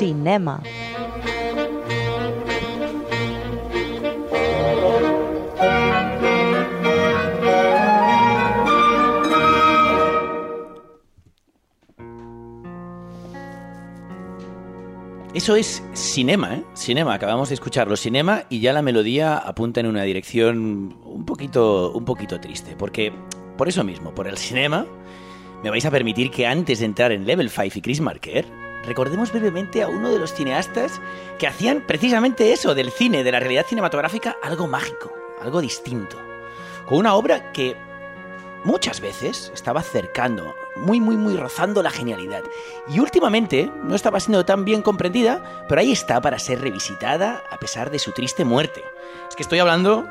Cinema. 0.00 0.62
Eso 15.34 15.54
es 15.54 15.82
cinema, 15.92 16.54
¿eh? 16.54 16.64
Cinema, 16.74 17.12
acabamos 17.12 17.50
de 17.50 17.56
escucharlo. 17.56 17.94
Cinema 17.98 18.44
y 18.48 18.60
ya 18.60 18.72
la 18.72 18.80
melodía 18.80 19.36
apunta 19.36 19.80
en 19.80 19.86
una 19.86 20.04
dirección 20.04 20.96
un 21.04 21.26
poquito, 21.26 21.92
un 21.92 22.06
poquito 22.06 22.40
triste. 22.40 22.74
Porque, 22.74 23.12
por 23.58 23.68
eso 23.68 23.84
mismo, 23.84 24.14
por 24.14 24.26
el 24.28 24.38
cinema, 24.38 24.86
me 25.62 25.68
vais 25.68 25.84
a 25.84 25.90
permitir 25.90 26.30
que 26.30 26.46
antes 26.46 26.78
de 26.78 26.86
entrar 26.86 27.12
en 27.12 27.26
Level 27.26 27.50
5 27.50 27.72
y 27.74 27.82
Chris 27.82 28.00
Marker, 28.00 28.69
recordemos 28.84 29.32
brevemente 29.32 29.82
a 29.82 29.88
uno 29.88 30.10
de 30.10 30.18
los 30.18 30.34
cineastas 30.34 31.00
que 31.38 31.46
hacían 31.46 31.82
precisamente 31.82 32.52
eso, 32.52 32.74
del 32.74 32.90
cine, 32.90 33.24
de 33.24 33.32
la 33.32 33.40
realidad 33.40 33.66
cinematográfica, 33.66 34.36
algo 34.42 34.66
mágico, 34.66 35.12
algo 35.40 35.60
distinto. 35.60 36.16
Con 36.86 36.98
una 36.98 37.14
obra 37.14 37.52
que 37.52 37.76
muchas 38.64 39.00
veces 39.00 39.50
estaba 39.54 39.82
cercando, 39.82 40.54
muy, 40.76 41.00
muy, 41.00 41.16
muy 41.16 41.36
rozando 41.36 41.82
la 41.82 41.90
genialidad. 41.90 42.42
Y 42.88 43.00
últimamente 43.00 43.70
no 43.82 43.94
estaba 43.94 44.20
siendo 44.20 44.44
tan 44.44 44.64
bien 44.64 44.82
comprendida, 44.82 45.64
pero 45.68 45.80
ahí 45.80 45.92
está 45.92 46.20
para 46.20 46.38
ser 46.38 46.60
revisitada 46.60 47.42
a 47.50 47.58
pesar 47.58 47.90
de 47.90 47.98
su 47.98 48.12
triste 48.12 48.44
muerte. 48.44 48.82
Es 49.28 49.36
que 49.36 49.42
estoy 49.42 49.58
hablando 49.58 50.06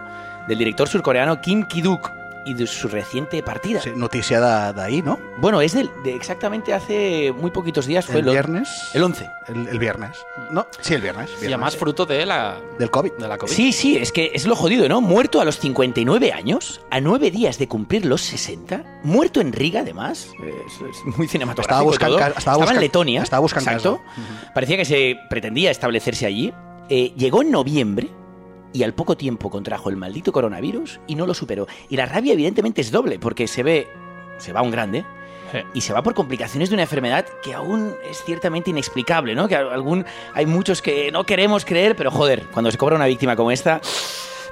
del 0.48 0.58
director 0.58 0.88
surcoreano 0.88 1.42
Kim 1.42 1.66
Ki-duk 1.68 2.19
y 2.50 2.53
de 2.53 2.65
su 2.68 2.88
reciente 2.88 3.41
partida. 3.44 3.79
Sí, 3.82 3.91
notícia 3.96 4.39
de- 4.41 4.74
d'ahir, 4.74 5.03
no? 5.03 5.20
Bueno, 5.38 5.62
es 5.62 5.74
del- 5.74 5.89
de, 6.03 6.15
exactamente 6.15 6.74
hace 6.74 7.32
muy 7.38 7.51
poquitos 7.51 7.86
días, 7.86 8.06
fue 8.06 8.20
El 8.22 8.25
viernes. 8.29 8.70
El 8.94 9.03
11. 9.03 9.29
El, 9.48 9.68
el 9.68 9.79
viernes. 9.79 10.12
No, 10.51 10.68
sí, 10.82 10.94
el 10.96 11.01
viernes. 11.01 11.29
Y 11.41 11.46
además 11.46 11.75
fruto 11.77 12.06
de 12.06 12.25
la, 12.25 12.58
Del 12.77 12.89
COVID. 12.91 13.12
de 13.13 13.27
la 13.27 13.38
COVID. 13.38 13.51
Sí, 13.51 13.72
sí, 13.72 13.98
es 13.98 14.12
que 14.12 14.32
es 14.34 14.46
lo 14.46 14.56
jodido, 14.56 14.88
¿no? 14.89 15.01
Muerto 15.01 15.41
a 15.41 15.46
los 15.46 15.60
59 15.60 16.32
años, 16.34 16.82
a 16.91 17.00
nueve 17.01 17.32
días 17.32 17.58
de 17.60 17.68
cumplir 17.68 18.06
los 18.06 18.22
60, 18.22 18.84
muerto 19.03 19.41
en 19.41 19.53
Riga, 19.53 19.82
además, 19.82 20.29
es, 20.44 20.74
es 21.08 21.18
muy 21.18 21.27
cinematográfico 21.27 21.91
Estaba 21.94 22.10
todo. 22.10 22.20
ca- 22.20 22.34
estaba 22.39 22.72
en 22.72 22.79
Letonia, 22.79 23.22
estaba 23.24 23.41
buscant 23.41 23.65
exacto. 23.68 24.01
Parecía 24.53 24.77
que 24.77 24.86
se 24.86 25.15
pretendía 25.29 25.72
establecerse 25.72 26.25
allí. 26.25 26.53
Eh, 26.89 27.13
llegó 27.15 27.41
en 27.44 27.51
noviembre 27.51 28.10
y 28.74 28.84
al 28.84 28.94
poco 28.94 29.18
tiempo 29.18 29.50
contrajo 29.50 29.90
el 29.90 29.98
maldito 29.98 30.32
coronavirus 30.32 31.00
y 31.08 31.16
no 31.16 31.26
lo 31.26 31.34
superó. 31.34 31.68
Y 31.90 31.98
la 31.98 32.06
rabia 32.06 32.34
evidentemente 32.34 32.82
es 32.82 32.92
doble, 32.92 33.20
porque 33.20 33.48
se 33.48 33.64
ve, 33.64 33.88
se 34.38 34.54
va 34.54 34.62
un 34.62 34.72
grande, 34.72 35.06
Sí. 35.52 35.58
y 35.74 35.82
se 35.82 35.94
va 35.94 36.04
por 36.04 36.14
complicaciones 36.14 36.70
de 36.70 36.76
una 36.76 36.84
enfermedad 36.84 37.26
que 37.42 37.56
aún 37.56 37.96
es 38.08 38.24
ciertamente 38.24 38.70
inexplicable, 38.70 39.34
¿no? 39.34 39.48
Que 39.48 39.56
algún, 39.56 40.06
hay 40.36 40.46
muchos 40.46 40.80
que 40.84 41.12
no 41.12 41.24
queremos 41.24 41.66
creer, 41.66 41.96
pero 41.96 42.12
joder, 42.12 42.46
cuando 42.54 42.70
se 42.70 42.78
cobra 42.78 42.96
una 42.96 43.08
víctima 43.08 43.36
como 43.36 43.50
esta... 43.50 43.82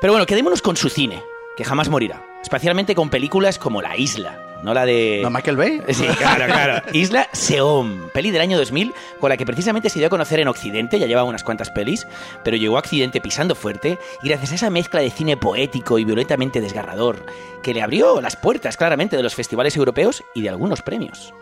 Pero 0.02 0.14
bueno, 0.14 0.26
quedémonos 0.26 0.64
con 0.64 0.76
su 0.76 0.90
cine, 0.90 1.22
que 1.58 1.66
jamás 1.66 1.90
morirá. 1.90 2.24
Especialmente 2.42 2.96
con 2.96 3.10
películas 3.10 3.60
como 3.60 3.82
La 3.82 3.98
Isla, 3.98 4.48
no 4.64 4.74
la 4.74 4.86
de... 4.86 5.20
¿No 5.24 5.30
Michael 5.30 5.58
Bay? 5.58 5.82
Sí, 5.94 6.06
claro, 6.18 6.46
claro. 6.46 6.82
Isla 6.94 7.28
Seom, 7.34 8.10
peli 8.14 8.32
del 8.32 8.42
año 8.42 8.58
2000, 8.58 8.94
con 9.20 9.30
la 9.30 9.38
que 9.38 9.46
precisamente 9.46 9.90
se 9.90 10.00
dio 10.00 10.08
a 10.08 10.12
conocer 10.12 10.40
en 10.40 10.48
Occidente, 10.48 11.00
ya 11.00 11.08
llevaba 11.08 11.28
unas 11.28 11.44
cuantas 11.44 11.72
pelis, 11.72 12.08
pero 12.44 12.58
llegó 12.58 12.78
a 12.78 12.80
Occidente 12.80 13.22
pisando 13.22 13.56
fuerte 13.56 13.98
y 14.22 14.30
gracias 14.30 14.52
a 14.52 14.56
esa 14.56 14.70
mezcla 14.70 15.02
de 15.02 15.10
cine 15.10 15.36
poético 15.36 16.00
y 16.00 16.06
violentamente 16.06 16.62
desgarrador, 16.62 17.26
que 17.64 17.74
le 17.74 17.82
abrió 17.82 18.22
las 18.22 18.36
puertas 18.36 18.78
claramente 18.78 19.18
de 19.18 19.24
los 19.24 19.36
festivales 19.36 19.76
europeos 19.76 20.24
y 20.34 20.42
de 20.44 20.50
algunos 20.50 20.82
premios. 20.82 21.34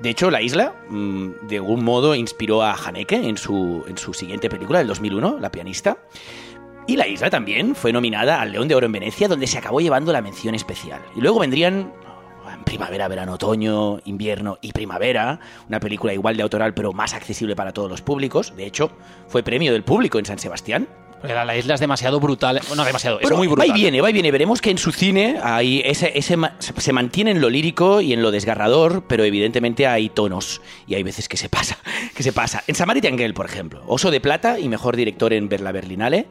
De 0.00 0.10
hecho, 0.10 0.30
la 0.30 0.42
isla, 0.42 0.74
mm, 0.88 1.46
de 1.46 1.56
algún 1.56 1.84
modo, 1.84 2.14
inspiró 2.16 2.62
a 2.62 2.74
Haneke 2.74 3.14
en 3.14 3.38
su, 3.38 3.84
en 3.86 3.96
su 3.96 4.12
siguiente 4.12 4.50
película, 4.50 4.80
del 4.80 4.88
2001, 4.88 5.38
La 5.40 5.50
pianista. 5.50 5.98
Y 6.86 6.96
la 6.96 7.06
isla 7.06 7.30
también 7.30 7.74
fue 7.74 7.92
nominada 7.92 8.42
al 8.42 8.52
León 8.52 8.68
de 8.68 8.74
Oro 8.74 8.86
en 8.86 8.92
Venecia, 8.92 9.26
donde 9.26 9.46
se 9.46 9.56
acabó 9.56 9.80
llevando 9.80 10.12
la 10.12 10.20
mención 10.20 10.54
especial. 10.54 11.00
Y 11.16 11.20
luego 11.22 11.40
vendrían 11.40 11.92
en 12.52 12.64
primavera, 12.64 13.08
verano, 13.08 13.34
otoño, 13.34 14.00
invierno 14.04 14.58
y 14.60 14.72
primavera, 14.72 15.40
una 15.66 15.80
película 15.80 16.12
igual 16.12 16.36
de 16.36 16.42
autoral 16.42 16.74
pero 16.74 16.92
más 16.92 17.14
accesible 17.14 17.56
para 17.56 17.72
todos 17.72 17.90
los 17.90 18.02
públicos. 18.02 18.54
De 18.54 18.66
hecho, 18.66 18.90
fue 19.28 19.42
premio 19.42 19.72
del 19.72 19.82
público 19.82 20.18
en 20.18 20.26
San 20.26 20.38
Sebastián. 20.38 20.86
La, 21.26 21.44
la 21.44 21.56
isla 21.56 21.74
es 21.74 21.80
demasiado 21.80 22.20
brutal. 22.20 22.60
Bueno, 22.68 22.84
demasiado, 22.84 23.18
es 23.20 23.30
muy 23.30 23.46
Va 23.46 23.54
brutal. 23.54 23.70
y 23.70 23.80
viene, 23.80 24.00
va 24.00 24.10
y 24.10 24.12
viene. 24.12 24.30
Veremos 24.30 24.60
que 24.60 24.70
en 24.70 24.78
su 24.78 24.92
cine 24.92 25.38
hay 25.42 25.80
ese, 25.84 26.12
ese 26.18 26.36
se 26.58 26.92
mantiene 26.92 27.30
en 27.30 27.40
lo 27.40 27.48
lírico 27.50 28.00
y 28.00 28.12
en 28.12 28.22
lo 28.22 28.30
desgarrador, 28.30 29.04
pero 29.08 29.24
evidentemente 29.24 29.86
hay 29.86 30.10
tonos 30.10 30.60
y 30.86 30.94
hay 30.94 31.02
veces 31.02 31.28
que 31.28 31.36
se 31.36 31.48
pasa, 31.48 31.78
que 32.14 32.22
se 32.22 32.32
pasa. 32.32 32.62
En 32.66 32.74
Samaritan 32.74 33.16
Girl, 33.16 33.32
por 33.34 33.46
ejemplo, 33.46 33.82
Oso 33.86 34.10
de 34.10 34.20
Plata 34.20 34.58
y 34.58 34.68
mejor 34.68 34.96
director 34.96 35.32
en 35.32 35.48
Berla 35.48 35.72
Berlinale, 35.72 36.26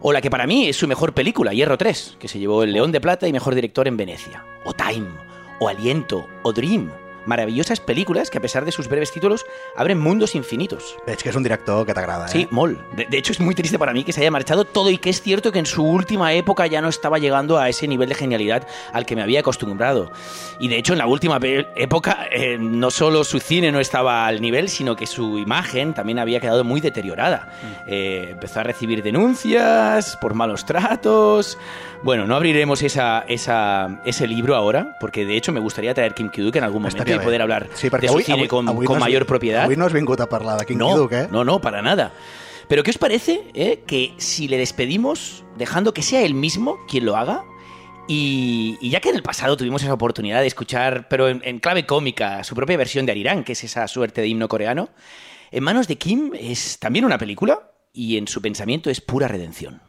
o 0.00 0.12
la 0.12 0.20
que 0.20 0.30
para 0.30 0.46
mí 0.46 0.68
es 0.68 0.76
su 0.76 0.88
mejor 0.88 1.14
película, 1.14 1.52
Hierro 1.52 1.78
3, 1.78 2.16
que 2.18 2.26
se 2.26 2.40
llevó 2.40 2.64
el 2.64 2.72
León 2.72 2.90
de 2.90 3.00
Plata 3.00 3.28
y 3.28 3.32
mejor 3.32 3.54
director 3.54 3.86
en 3.86 3.96
Venecia, 3.96 4.44
o 4.64 4.72
Time, 4.72 5.06
o 5.60 5.68
Aliento, 5.68 6.26
o 6.42 6.52
Dream. 6.52 6.90
Maravillosas 7.26 7.80
películas 7.80 8.30
que 8.30 8.38
a 8.38 8.40
pesar 8.40 8.64
de 8.64 8.72
sus 8.72 8.88
breves 8.88 9.12
títulos 9.12 9.44
abren 9.76 9.98
mundos 9.98 10.34
infinitos. 10.34 10.96
Veig 11.06 11.22
que 11.22 11.30
és 11.30 11.36
un 11.36 11.42
director 11.42 11.86
que 11.86 11.94
t'agrada, 11.94 12.26
eh? 12.26 12.32
Sí, 12.32 12.48
Mol. 12.50 12.78
De, 12.96 13.06
de 13.06 13.18
hecho, 13.18 13.32
es 13.32 13.40
muy 13.40 13.54
triste 13.54 13.78
para 13.78 13.92
mí 13.92 14.04
que 14.04 14.12
se 14.12 14.20
haya 14.20 14.30
marchado 14.30 14.64
todo 14.64 14.90
y 14.90 14.98
que 14.98 15.10
es 15.10 15.22
cierto 15.22 15.52
que 15.52 15.58
en 15.58 15.66
su 15.66 15.84
última 15.84 16.32
época 16.32 16.66
ya 16.66 16.80
no 16.80 16.88
estaba 16.88 17.18
llegando 17.18 17.58
a 17.58 17.68
ese 17.68 17.86
nivel 17.88 18.08
de 18.08 18.14
genialidad 18.14 18.66
al 18.92 19.06
que 19.06 19.16
me 19.16 19.22
había 19.22 19.40
acostumbrado. 19.40 20.10
Y 20.58 20.68
de 20.68 20.78
hecho, 20.78 20.92
en 20.92 20.98
la 20.98 21.06
última 21.06 21.38
época, 21.42 22.26
eh, 22.30 22.58
no 22.58 22.90
solo 22.90 23.24
su 23.24 23.40
cine 23.40 23.72
no 23.72 23.80
estaba 23.80 24.26
al 24.26 24.40
nivel, 24.40 24.68
sino 24.68 24.96
que 24.96 25.06
su 25.06 25.38
imagen 25.38 25.94
también 25.94 26.18
había 26.18 26.40
quedado 26.40 26.64
muy 26.64 26.80
deteriorada. 26.80 27.48
Eh, 27.86 28.28
empezó 28.30 28.60
a 28.60 28.62
recibir 28.62 29.02
denuncias 29.02 30.16
por 30.20 30.34
malos 30.34 30.64
tratos. 30.64 31.58
Bueno, 32.02 32.26
no 32.26 32.34
abriremos 32.34 32.82
esa, 32.82 33.24
esa, 33.28 34.00
ese 34.04 34.26
libro 34.26 34.56
ahora, 34.56 34.96
porque 34.98 35.24
de 35.24 35.36
hecho 35.36 35.52
me 35.52 35.60
gustaría 35.60 35.94
traer 35.94 36.14
Kim 36.14 36.30
Ki-duk 36.30 36.56
en 36.56 36.64
algún 36.64 36.82
momento 36.82 37.04
Bé. 37.18 37.24
poder 37.24 37.42
hablar 37.42 37.68
sí, 37.74 37.90
perquè 37.90 38.02
de 38.02 38.08
su 38.08 38.14
avui, 38.14 38.24
cine 38.24 38.38
avui, 38.38 38.48
con, 38.48 38.68
avui 38.68 38.86
con 38.86 38.98
no 38.98 39.04
mayor 39.04 39.26
propiedad. 39.26 39.64
Avui 39.64 39.76
no 39.76 39.86
has 39.86 39.92
vingut 39.92 40.20
a 40.20 40.28
parlar 40.28 40.58
de 40.58 40.66
King 40.66 40.78
No, 40.78 40.94
Kiduk, 40.94 41.12
eh? 41.12 41.28
no, 41.30 41.44
no, 41.44 41.60
para 41.60 41.82
nada. 41.82 42.12
Pero 42.68 42.82
¿qué 42.82 42.90
os 42.90 42.98
parece 42.98 43.42
eh, 43.54 43.82
que 43.86 44.14
si 44.16 44.48
le 44.48 44.56
despedimos 44.56 45.44
dejando 45.56 45.92
que 45.92 46.02
sea 46.02 46.22
él 46.22 46.34
mismo 46.34 46.78
quien 46.88 47.04
lo 47.04 47.16
haga? 47.16 47.44
Y, 48.08 48.78
y 48.80 48.90
ya 48.90 49.00
que 49.00 49.10
en 49.10 49.16
el 49.16 49.22
pasado 49.22 49.56
tuvimos 49.56 49.82
esa 49.82 49.92
oportunidad 49.92 50.40
de 50.40 50.46
escuchar, 50.46 51.08
pero 51.08 51.28
en, 51.28 51.40
en 51.44 51.60
clave 51.60 51.86
cómica, 51.86 52.42
su 52.44 52.54
propia 52.54 52.76
versión 52.76 53.06
de 53.06 53.12
Arirán, 53.12 53.44
que 53.44 53.52
es 53.52 53.62
esa 53.64 53.86
suerte 53.86 54.20
de 54.20 54.28
himno 54.28 54.48
coreano, 54.48 54.90
en 55.50 55.62
manos 55.62 55.86
de 55.86 55.96
Kim 55.96 56.32
es 56.34 56.78
también 56.78 57.04
una 57.04 57.18
película 57.18 57.70
y 57.92 58.16
en 58.16 58.26
su 58.26 58.40
pensamiento 58.40 58.90
es 58.90 59.00
pura 59.00 59.28
redención. 59.28 59.82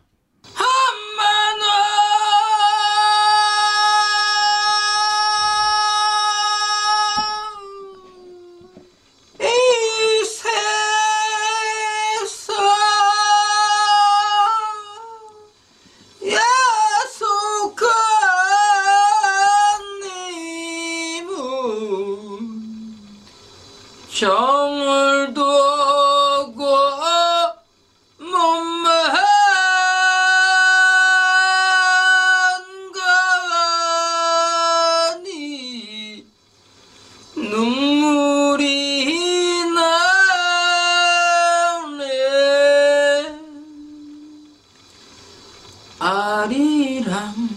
Ariram, 45.99 47.49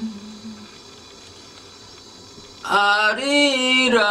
Ariram. 2.64 4.06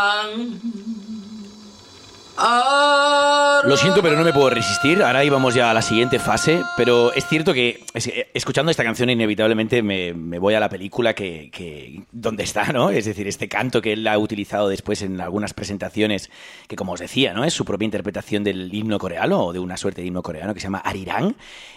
Lo 2.38 3.78
siento, 3.78 4.02
pero 4.02 4.18
no 4.18 4.24
me 4.24 4.34
puedo 4.34 4.50
resistir. 4.50 5.02
Ahora 5.02 5.24
íbamos 5.24 5.56
ya 5.56 5.72
a 5.72 5.74
la 5.74 5.82
siguiente 5.82 6.20
fase, 6.20 6.62
pero 6.76 7.14
es 7.14 7.26
cierto 7.28 7.54
que 7.54 7.84
eh, 7.94 8.28
escuchando 8.34 8.72
esta 8.72 8.84
canción 8.84 9.10
inevitablemente 9.10 9.82
me, 9.82 10.14
voy 10.38 10.54
a 10.54 10.60
la 10.60 10.70
película 10.70 11.14
que, 11.14 12.04
donde 12.12 12.44
está, 12.44 12.72
¿no? 12.74 12.90
Es 12.90 13.06
decir, 13.06 13.28
este 13.28 13.48
canto 13.48 13.82
que 13.82 13.94
él 13.94 14.06
ha 14.08 14.18
utilizado 14.18 14.68
después 14.68 15.02
en 15.02 15.22
algunas 15.22 15.54
presentaciones, 15.54 16.30
que 16.68 16.76
como 16.76 16.92
os 16.92 17.00
decía, 17.00 17.34
¿no? 17.34 17.46
Es 17.46 17.54
su 17.54 17.64
propia 17.64 17.86
interpretación 17.86 18.44
del 18.44 18.74
himno 18.74 19.00
coreano 19.00 19.46
o 19.46 19.54
de 19.54 19.60
una 19.60 19.78
suerte 19.78 20.02
de 20.02 20.08
himno 20.08 20.22
coreano 20.22 20.54
que 20.54 20.60
se 20.60 20.66
llama 20.66 20.80
Arirang. 20.80 21.36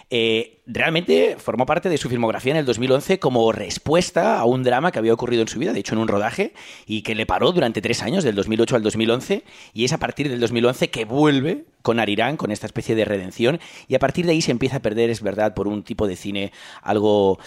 Eh, 0.09 0.58
realmente 0.71 1.35
formó 1.39 1.65
parte 1.65 1.89
de 1.89 1.97
su 1.97 2.09
filmografía 2.09 2.51
en 2.51 2.57
el 2.57 2.65
2011 2.65 3.19
como 3.19 3.51
respuesta 3.51 4.39
a 4.39 4.45
un 4.45 4.63
drama 4.63 4.91
que 4.91 4.99
había 4.99 5.13
ocurrido 5.13 5.41
en 5.41 5.47
su 5.47 5.59
vida, 5.59 5.73
de 5.73 5.79
hecho 5.79 5.95
en 5.95 5.99
un 5.99 6.07
rodaje, 6.07 6.53
y 6.85 7.01
que 7.01 7.15
le 7.15 7.25
paró 7.25 7.51
durante 7.51 7.81
tres 7.81 8.03
años, 8.03 8.23
del 8.23 8.35
2008 8.35 8.75
al 8.75 8.83
2011, 8.83 9.43
y 9.73 9.85
es 9.85 9.93
a 9.93 9.97
partir 9.97 10.29
del 10.29 10.39
2011 10.39 10.89
que 10.89 11.05
vuelve 11.05 11.65
con 11.81 11.99
Arirán, 11.99 12.37
con 12.37 12.51
esta 12.51 12.65
especie 12.65 12.93
de 12.93 13.05
redención, 13.05 13.59
y 13.87 13.95
a 13.95 13.99
partir 13.99 14.25
de 14.25 14.33
ahí 14.33 14.41
se 14.41 14.51
empieza 14.51 14.77
a 14.77 14.79
perder, 14.81 15.09
es 15.09 15.21
verdad, 15.21 15.53
por 15.53 15.67
un 15.67 15.81
tipo 15.81 16.07
de 16.07 16.15
cine 16.15 16.51
algo, 16.81 17.39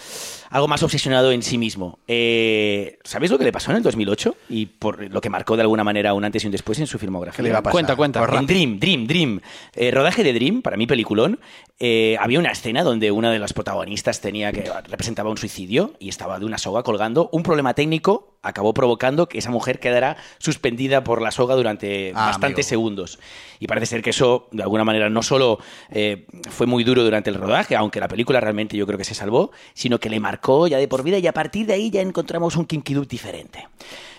algo 0.49 0.67
más 0.67 0.83
obsesionado 0.83 1.31
en 1.31 1.43
sí 1.43 1.57
mismo. 1.57 1.99
Eh, 2.07 2.97
¿Sabéis 3.03 3.31
lo 3.31 3.37
que 3.37 3.45
le 3.45 3.51
pasó 3.51 3.71
en 3.71 3.77
el 3.77 3.83
2008? 3.83 4.35
Y 4.49 4.65
por 4.65 5.09
lo 5.09 5.21
que 5.21 5.29
marcó 5.29 5.55
de 5.55 5.61
alguna 5.61 5.83
manera 5.83 6.13
un 6.13 6.25
antes 6.25 6.43
y 6.43 6.47
un 6.47 6.51
después 6.51 6.79
en 6.79 6.87
su 6.87 6.97
filmografía. 6.99 7.43
Què 7.43 7.47
li 7.47 7.53
va 7.53 7.61
passar? 7.61 7.71
Cuenta, 7.71 7.95
cuenta. 7.95 8.25
En 8.37 8.47
Dream, 8.47 8.79
Dream, 8.79 9.07
Dream. 9.07 9.39
Eh, 9.75 9.91
rodaje 9.91 10.23
de 10.23 10.33
Dream, 10.33 10.61
para 10.61 10.77
mí 10.77 10.87
peliculón. 10.87 11.39
eh, 11.79 12.17
había 12.19 12.39
una 12.39 12.51
escena 12.51 12.83
donde 12.83 13.11
una 13.13 13.31
de 13.31 13.39
las 13.39 13.53
protagonistas 13.53 14.19
tenía 14.21 14.51
que 14.51 14.69
representaba 14.89 15.29
un 15.29 15.37
suicidio 15.37 15.93
y 15.99 16.09
estaba 16.09 16.39
de 16.39 16.45
una 16.45 16.57
soga 16.57 16.83
colgando. 16.83 17.29
Un 17.31 17.43
problema 17.43 17.73
técnico 17.73 18.35
acabó 18.41 18.73
provocando 18.73 19.29
que 19.29 19.37
esa 19.37 19.49
mujer 19.51 19.79
quedara 19.79 20.17
suspendida 20.37 21.03
por 21.03 21.21
la 21.21 21.31
soga 21.31 21.55
durante 21.55 22.11
Ah, 22.15 22.27
bastantes 22.27 22.65
amigo. 22.67 22.69
segundos. 22.69 23.19
Y 23.59 23.67
parece 23.67 23.85
ser 23.85 24.01
que 24.01 24.09
eso, 24.09 24.47
de 24.51 24.63
alguna 24.63 24.83
manera, 24.83 25.09
no 25.09 25.23
solo 25.23 25.59
eh, 25.89 26.25
fue 26.49 26.67
muy 26.67 26.83
duro 26.83 27.03
durante 27.03 27.29
el 27.29 27.37
rodaje, 27.37 27.75
aunque 27.75 27.99
la 28.01 28.07
película 28.09 28.41
realmente 28.41 28.75
yo 28.75 28.85
creo 28.85 28.97
que 28.97 29.05
se 29.05 29.15
salvó, 29.15 29.51
sino 29.73 29.99
que 29.99 30.09
le 30.09 30.19
marcó 30.19 30.67
ya 30.67 30.77
de 30.77 30.87
por 30.89 31.03
vida 31.03 31.17
y 31.19 31.27
a 31.27 31.33
partir 31.33 31.65
de 31.67 31.73
ahí 31.73 31.89
ya 31.89 32.01
encontramos 32.01 32.57
un 32.57 32.65
Kinky 32.65 32.93
diferente. 33.07 33.67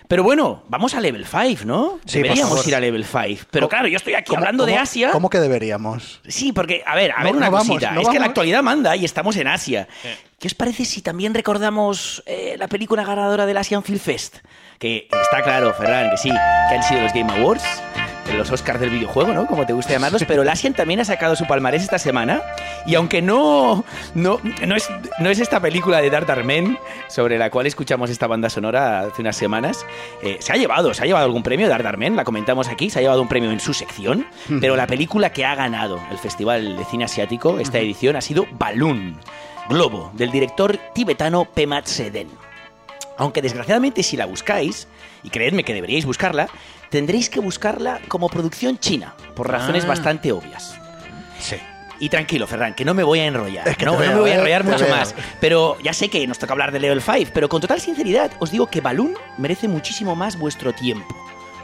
Pero 0.07 0.23
bueno, 0.23 0.63
vamos 0.69 0.95
a 0.95 1.01
Level 1.01 1.25
5, 1.27 1.65
¿no? 1.65 1.99
Sí, 2.05 2.19
Deberíamos 2.21 2.67
ir 2.69 2.75
a 2.75 2.81
Level 2.81 3.05
5. 3.05 3.47
Pero 3.51 3.67
¿Cómo- 3.67 3.69
claro, 3.71 3.89
yo 3.89 3.97
estoy 3.97 4.15
aquí 4.15 4.29
¿Cómo- 4.29 4.41
hablando 4.41 4.67
de 4.67 4.77
Asia. 4.77 5.11
¿Cómo 5.13 5.31
que 5.31 5.39
deberíamos? 5.41 6.21
Sí, 6.29 6.53
porque, 6.53 6.83
a 6.87 6.95
ver, 6.95 7.13
a 7.13 7.19
No- 7.21 7.25
ver 7.25 7.37
una 7.37 7.47
no 7.47 7.53
vamos, 7.53 7.69
cosita. 7.69 7.93
no 7.93 8.01
es 8.03 8.09
que 8.09 8.15
la 8.15 8.21
vamos. 8.21 8.29
actualidad 8.29 8.63
manda 8.63 8.95
y 8.97 9.05
estamos 9.07 9.35
en 9.37 9.49
Asia. 9.49 9.89
¿Qué 10.39 10.47
os 10.49 10.55
parece 10.55 10.85
si 10.85 11.01
también 11.01 11.33
recordamos 11.33 12.23
eh, 12.27 12.57
la 12.59 12.69
película 12.69 13.03
ganadora 13.05 13.47
del 13.47 13.57
Asian 13.57 13.83
Film 13.83 13.99
Fest? 13.99 14.37
Que 14.79 15.09
está 15.11 15.43
claro, 15.43 15.73
Ferran, 15.73 16.11
que 16.11 16.19
sí, 16.19 16.29
que 16.31 16.75
han 16.75 16.83
sido 16.83 17.01
los 17.01 17.13
Game 17.15 17.33
Awards, 17.33 17.65
los 18.33 18.51
Oscars 18.51 18.81
del 18.81 18.91
videojuego, 18.91 19.33
¿no? 19.33 19.47
Como 19.47 19.67
te 19.67 19.73
gusta 19.73 19.93
llamarlos, 19.93 20.25
pero 20.25 20.43
el 20.43 20.49
Asian 20.49 20.75
también 20.75 21.01
ha 21.01 21.05
sacado 21.05 21.37
su 21.37 21.47
palmarés 21.47 21.83
esta 21.83 21.99
semana. 21.99 22.43
Y 22.87 22.95
aunque 22.95 23.23
no, 23.23 23.85
no, 24.15 24.41
no, 24.67 24.77
es, 24.77 24.89
no 25.19 25.31
es 25.31 25.39
esta 25.39 25.61
película 25.61 26.01
de 26.01 26.11
Dark 26.11 26.27
Darmen, 26.27 26.79
sobre 27.09 27.39
la 27.39 27.51
cual 27.51 27.67
escuchamos 27.67 28.11
esta 28.11 28.27
banda 28.27 28.51
sonora 28.51 29.01
hace 29.01 29.21
unas 29.21 29.37
semanas, 29.37 29.85
eh, 30.23 30.39
se 30.41 30.53
ha 30.53 30.57
llevado, 30.57 30.95
se 30.95 31.03
ha 31.03 31.07
llevado 31.07 31.27
algún 31.27 31.43
premio 31.43 31.69
Dark 31.69 31.85
Darmen, 31.85 32.17
la 32.17 32.25
comentamos 32.25 32.69
aquí, 32.69 32.91
se 32.91 32.99
ha 32.99 33.03
llevado 33.03 33.23
un 33.23 33.29
premio 33.29 33.51
en 33.51 33.61
su 33.61 33.75
sección, 33.75 34.27
pero 34.61 34.77
la 34.77 34.87
película 34.87 35.31
que 35.31 35.45
ha 35.45 35.55
ganado 35.55 36.01
el 36.11 36.19
Festival 36.19 36.77
de 36.77 36.85
Cine 36.85 37.05
Asiático 37.05 37.59
esta 37.59 37.79
edición 37.79 38.17
ha 38.17 38.21
sido 38.21 38.47
Balloon, 38.53 39.19
Globo, 39.69 40.11
del 40.15 40.31
director 40.31 40.79
tibetano 40.95 41.47
Pemat 41.47 41.87
Seden. 41.87 42.29
Aunque 43.17 43.43
desgraciadamente 43.43 44.03
si 44.03 44.17
la 44.17 44.27
buscáis, 44.27 44.89
y 45.23 45.31
creedme 45.31 45.65
que 45.65 45.73
deberíais 45.73 46.05
buscarla, 46.05 46.49
tendréis 46.95 47.29
que 47.29 47.41
buscarla 47.41 47.99
como 48.07 48.29
producción 48.29 48.79
china, 48.79 49.17
por 49.35 49.51
razones 49.51 49.83
Ah. 49.85 49.89
bastante 49.89 50.31
obvias. 50.31 50.79
Sí. 51.41 51.57
Y 51.99 52.09
tranquilo, 52.09 52.47
Ferran, 52.47 52.73
que 52.73 52.85
no 52.85 52.95
me 52.95 53.03
voy 53.03 53.19
a 53.19 53.27
enrollar. 53.27 53.67
Es 53.67 53.77
que 53.77 53.85
no, 53.85 53.97
te 53.97 53.99
no 53.99 54.03
veo, 54.05 54.15
me 54.15 54.21
voy 54.21 54.31
a 54.31 54.35
¿eh? 54.35 54.37
enrollar 54.37 54.63
mucho 54.63 54.85
veo. 54.85 54.95
más. 54.95 55.13
Pero 55.41 55.77
ya 55.83 55.93
sé 55.93 56.09
que 56.09 56.25
nos 56.29 56.39
toca 56.39 56.53
hablar 56.53 56.71
de 56.71 56.79
Level 56.79 57.03
5, 57.03 57.33
pero 57.35 57.49
con 57.49 57.61
total 57.61 57.81
sinceridad 57.81 58.31
os 58.39 58.53
digo 58.53 58.69
que 58.69 58.81
Balloon 58.81 59.17
merece 59.39 59.67
muchísimo 59.67 60.15
más 60.15 60.39
vuestro 60.39 60.73
tiempo. 60.73 61.13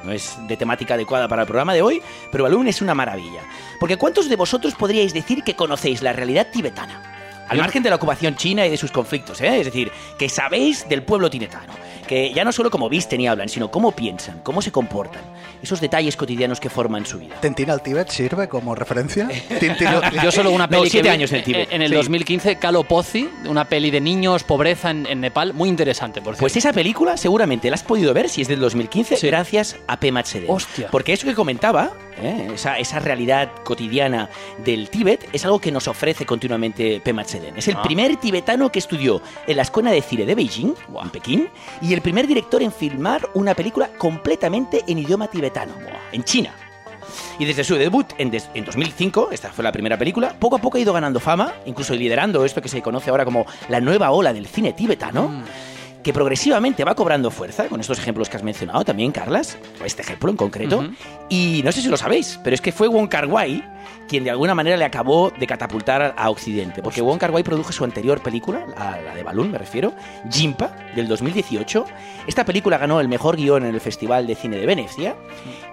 No 0.02 0.10
es 0.10 0.36
de 0.48 0.56
temática 0.56 0.94
adecuada 0.94 1.28
para 1.28 1.42
el 1.42 1.46
programa 1.46 1.74
de 1.74 1.82
hoy, 1.82 2.02
pero 2.32 2.42
Balloon 2.42 2.66
es 2.66 2.82
una 2.82 2.96
maravilla. 2.96 3.42
Porque 3.78 3.98
¿cuántos 3.98 4.28
de 4.28 4.34
vosotros 4.34 4.74
podríais 4.74 5.14
decir 5.14 5.44
que 5.44 5.54
conocéis 5.54 6.02
la 6.02 6.12
realidad 6.12 6.48
tibetana? 6.52 7.02
Al 7.48 7.58
margen 7.58 7.84
de 7.84 7.90
la 7.90 7.96
ocupación 7.96 8.34
china 8.34 8.66
y 8.66 8.70
de 8.70 8.76
sus 8.76 8.90
conflictos, 8.90 9.40
¿eh? 9.40 9.58
Es 9.60 9.66
decir, 9.66 9.92
que 10.18 10.28
sabéis 10.28 10.88
del 10.88 11.04
pueblo 11.04 11.30
tibetano. 11.30 11.72
Que 12.10 12.32
ya 12.34 12.44
no 12.44 12.50
solo 12.50 12.72
cómo 12.72 12.88
visten 12.88 13.20
y 13.20 13.28
hablan, 13.28 13.48
sino 13.48 13.70
cómo 13.70 13.92
piensan, 13.92 14.40
cómo 14.42 14.60
se 14.62 14.72
comportan. 14.72 15.22
Esos 15.62 15.80
detalles 15.80 16.16
cotidianos 16.16 16.58
que 16.58 16.68
forman 16.68 17.06
su 17.06 17.20
vida. 17.20 17.36
¿Tintín 17.40 17.70
al 17.70 17.82
Tíbet 17.82 18.08
sirve 18.10 18.48
como 18.48 18.74
referencia? 18.74 19.28
Yo 20.20 20.32
solo 20.32 20.50
una 20.50 20.64
No, 20.66 20.70
peli 20.70 20.82
que 20.84 20.90
siete 20.90 21.08
vi 21.08 21.14
años 21.14 21.30
en 21.30 21.38
el 21.38 21.44
Tíbet. 21.44 21.68
En 21.72 21.82
el 21.82 21.90
Sí. 21.90 21.94
2015, 21.94 22.56
Calo 22.56 22.82
Pozzi, 22.82 23.28
una 23.46 23.64
peli 23.66 23.92
de 23.92 24.00
niños, 24.00 24.42
pobreza 24.42 24.90
en, 24.90 25.06
en 25.06 25.20
Nepal, 25.20 25.54
muy 25.54 25.68
interesante, 25.68 26.20
por 26.20 26.36
Pues 26.36 26.52
cierto. 26.52 26.68
esa 26.68 26.72
película 26.74 27.16
seguramente 27.16 27.68
la 27.70 27.74
has 27.76 27.84
podido 27.84 28.12
ver, 28.12 28.28
si 28.28 28.42
es 28.42 28.48
del 28.48 28.58
2015, 28.58 29.16
Sí. 29.16 29.26
gracias 29.28 29.76
a 29.86 30.00
Pema 30.00 30.24
Chedem. 30.24 30.50
Hostia. 30.50 30.88
Porque 30.90 31.12
eso 31.12 31.28
que 31.28 31.34
comentaba, 31.34 31.92
¿eh? 32.20 32.48
esa, 32.54 32.76
esa 32.78 32.98
realidad 32.98 33.50
cotidiana 33.62 34.30
del 34.64 34.90
Tíbet, 34.90 35.28
es 35.32 35.44
algo 35.44 35.60
que 35.60 35.70
nos 35.70 35.86
ofrece 35.86 36.26
continuamente 36.26 37.00
Pema 37.04 37.24
Chedem. 37.24 37.56
Es 37.56 37.68
el 37.68 37.76
Ah. 37.76 37.82
primer 37.82 38.16
tibetano 38.16 38.72
que 38.72 38.80
estudió 38.80 39.22
en 39.46 39.56
la 39.56 39.62
Escuela 39.62 39.92
de 39.92 40.02
Cine 40.02 40.26
de 40.26 40.34
Beijing, 40.34 40.74
en 41.02 41.10
Pekín, 41.10 41.48
y 41.80 41.94
el 41.94 41.99
primer 42.00 42.26
director 42.26 42.62
en 42.62 42.72
filmar 42.72 43.28
una 43.34 43.54
película 43.54 43.88
completamente 43.98 44.82
en 44.86 44.98
idioma 44.98 45.28
tibetano, 45.28 45.72
en 46.12 46.24
China. 46.24 46.52
Y 47.38 47.44
desde 47.44 47.64
su 47.64 47.74
debut 47.76 48.06
en, 48.18 48.30
des- 48.30 48.48
en 48.54 48.64
2005, 48.64 49.30
esta 49.32 49.50
fue 49.50 49.64
la 49.64 49.72
primera 49.72 49.96
película, 49.98 50.34
poco 50.38 50.56
a 50.56 50.58
poco 50.60 50.76
ha 50.78 50.80
ido 50.80 50.92
ganando 50.92 51.18
fama, 51.20 51.54
incluso 51.66 51.94
liderando 51.94 52.44
esto 52.44 52.60
que 52.62 52.68
se 52.68 52.82
conoce 52.82 53.10
ahora 53.10 53.24
como 53.24 53.46
la 53.68 53.80
nueva 53.80 54.10
ola 54.10 54.32
del 54.32 54.46
cine 54.46 54.72
tibetano, 54.74 55.42
que 56.02 56.12
progresivamente 56.12 56.84
va 56.84 56.94
cobrando 56.94 57.30
fuerza, 57.30 57.66
con 57.68 57.80
estos 57.80 57.98
ejemplos 57.98 58.28
que 58.28 58.36
has 58.36 58.42
mencionado 58.42 58.84
también, 58.84 59.10
Carlas, 59.12 59.58
o 59.82 59.84
este 59.84 60.02
ejemplo 60.02 60.30
en 60.30 60.36
concreto. 60.36 60.88
Y 61.28 61.62
no 61.64 61.72
sé 61.72 61.82
si 61.82 61.88
lo 61.88 61.96
sabéis, 61.96 62.38
pero 62.44 62.54
es 62.54 62.60
que 62.60 62.72
fue 62.72 62.88
Wong 62.88 63.08
Kar 63.08 63.26
Wai 63.26 63.62
quien 64.08 64.24
de 64.24 64.30
alguna 64.30 64.54
manera 64.54 64.76
le 64.76 64.84
acabó 64.84 65.30
de 65.30 65.46
catapultar 65.46 66.14
a 66.16 66.30
Occidente, 66.30 66.82
porque 66.82 67.00
Wong 67.00 67.18
Kar 67.18 67.30
Wai 67.30 67.42
produjo 67.42 67.72
su 67.72 67.84
anterior 67.84 68.20
película, 68.20 68.66
a 68.76 69.00
la 69.00 69.14
de 69.14 69.22
Balloon 69.22 69.50
me 69.50 69.58
refiero, 69.58 69.92
Jimpa, 70.30 70.76
del 70.94 71.06
2018. 71.06 71.84
Esta 72.26 72.44
película 72.44 72.78
ganó 72.78 73.00
el 73.00 73.08
mejor 73.08 73.36
guion 73.36 73.64
en 73.64 73.74
el 73.74 73.80
Festival 73.80 74.26
de 74.26 74.34
Cine 74.34 74.56
de 74.56 74.66
Venecia. 74.66 75.16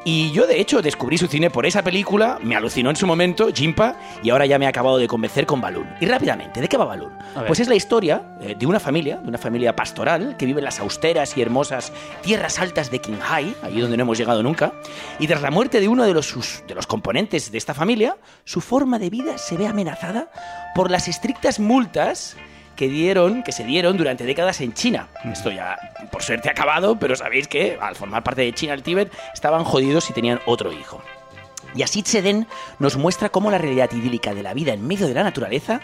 Y 0.05 0.31
yo, 0.31 0.47
de 0.47 0.59
hecho, 0.61 0.81
descubrí 0.81 1.17
su 1.17 1.27
cine 1.27 1.49
por 1.49 1.65
esa 1.65 1.83
película, 1.83 2.39
me 2.41 2.55
alucinó 2.55 2.89
en 2.89 2.95
su 2.95 3.07
momento, 3.07 3.49
Jimpa, 3.53 3.97
y 4.23 4.29
ahora 4.29 4.45
ya 4.45 4.57
me 4.59 4.65
ha 4.65 4.69
acabado 4.69 4.97
de 4.97 5.07
convencer 5.07 5.45
con 5.45 5.59
Balloon. 5.59 5.87
Y 5.99 6.05
rápidamente, 6.05 6.61
¿de 6.61 6.67
qué 6.67 6.77
va 6.77 6.85
Balloon? 6.85 7.11
Pues 7.45 7.59
es 7.59 7.67
la 7.67 7.75
historia 7.75 8.37
eh, 8.39 8.55
de 8.57 8.65
una 8.65 8.79
familia, 8.79 9.17
de 9.17 9.27
una 9.27 9.37
familia 9.37 9.75
pastoral, 9.75 10.37
que 10.37 10.45
vive 10.45 10.59
en 10.59 10.65
las 10.65 10.79
austeras 10.79 11.35
y 11.35 11.41
hermosas 11.41 11.91
tierras 12.21 12.59
altas 12.59 12.91
de 12.91 12.99
Qinghai, 12.99 13.55
allí 13.63 13.81
donde 13.81 13.97
no 13.97 14.03
hemos 14.03 14.17
llegado 14.17 14.43
nunca, 14.43 14.73
y 15.19 15.27
tras 15.27 15.41
la 15.41 15.51
muerte 15.51 15.79
de 15.79 15.87
uno 15.87 16.03
de 16.05 16.13
los, 16.13 16.63
de 16.67 16.75
los 16.75 16.87
componentes 16.87 17.51
de 17.51 17.57
esta 17.57 17.73
familia, 17.73 18.06
su 18.45 18.61
forma 18.61 18.99
de 18.99 19.09
vida 19.09 19.37
se 19.37 19.57
ve 19.57 19.67
amenazada 19.67 20.31
por 20.75 20.89
las 20.89 21.07
estrictas 21.07 21.59
multas 21.59 22.37
que 22.77 22.87
dieron, 22.87 23.43
que 23.43 23.51
se 23.51 23.65
dieron 23.65 23.97
durante 23.97 24.23
décadas 24.23 24.61
en 24.61 24.73
China. 24.73 25.09
Esto 25.25 25.51
ya, 25.51 25.77
por 26.11 26.23
suerte, 26.23 26.47
ha 26.47 26.51
acabado, 26.51 26.97
pero 26.97 27.15
sabéis 27.15 27.47
que 27.47 27.77
al 27.81 27.95
formar 27.95 28.23
parte 28.23 28.43
de 28.43 28.53
China 28.53 28.73
el 28.73 28.83
Tíbet 28.83 29.11
estaban 29.33 29.65
jodidos 29.65 30.05
si 30.05 30.13
tenían 30.13 30.39
otro 30.45 30.71
hijo. 30.71 31.01
Y 31.75 31.81
así 31.81 32.03
Tseden 32.03 32.47
nos 32.79 32.95
muestra 32.95 33.29
cómo 33.29 33.51
la 33.51 33.57
realidad 33.57 33.91
idílica 33.91 34.33
de 34.33 34.43
la 34.43 34.53
vida 34.53 34.73
en 34.73 34.87
medio 34.87 35.07
de 35.07 35.13
la 35.13 35.23
naturaleza 35.23 35.81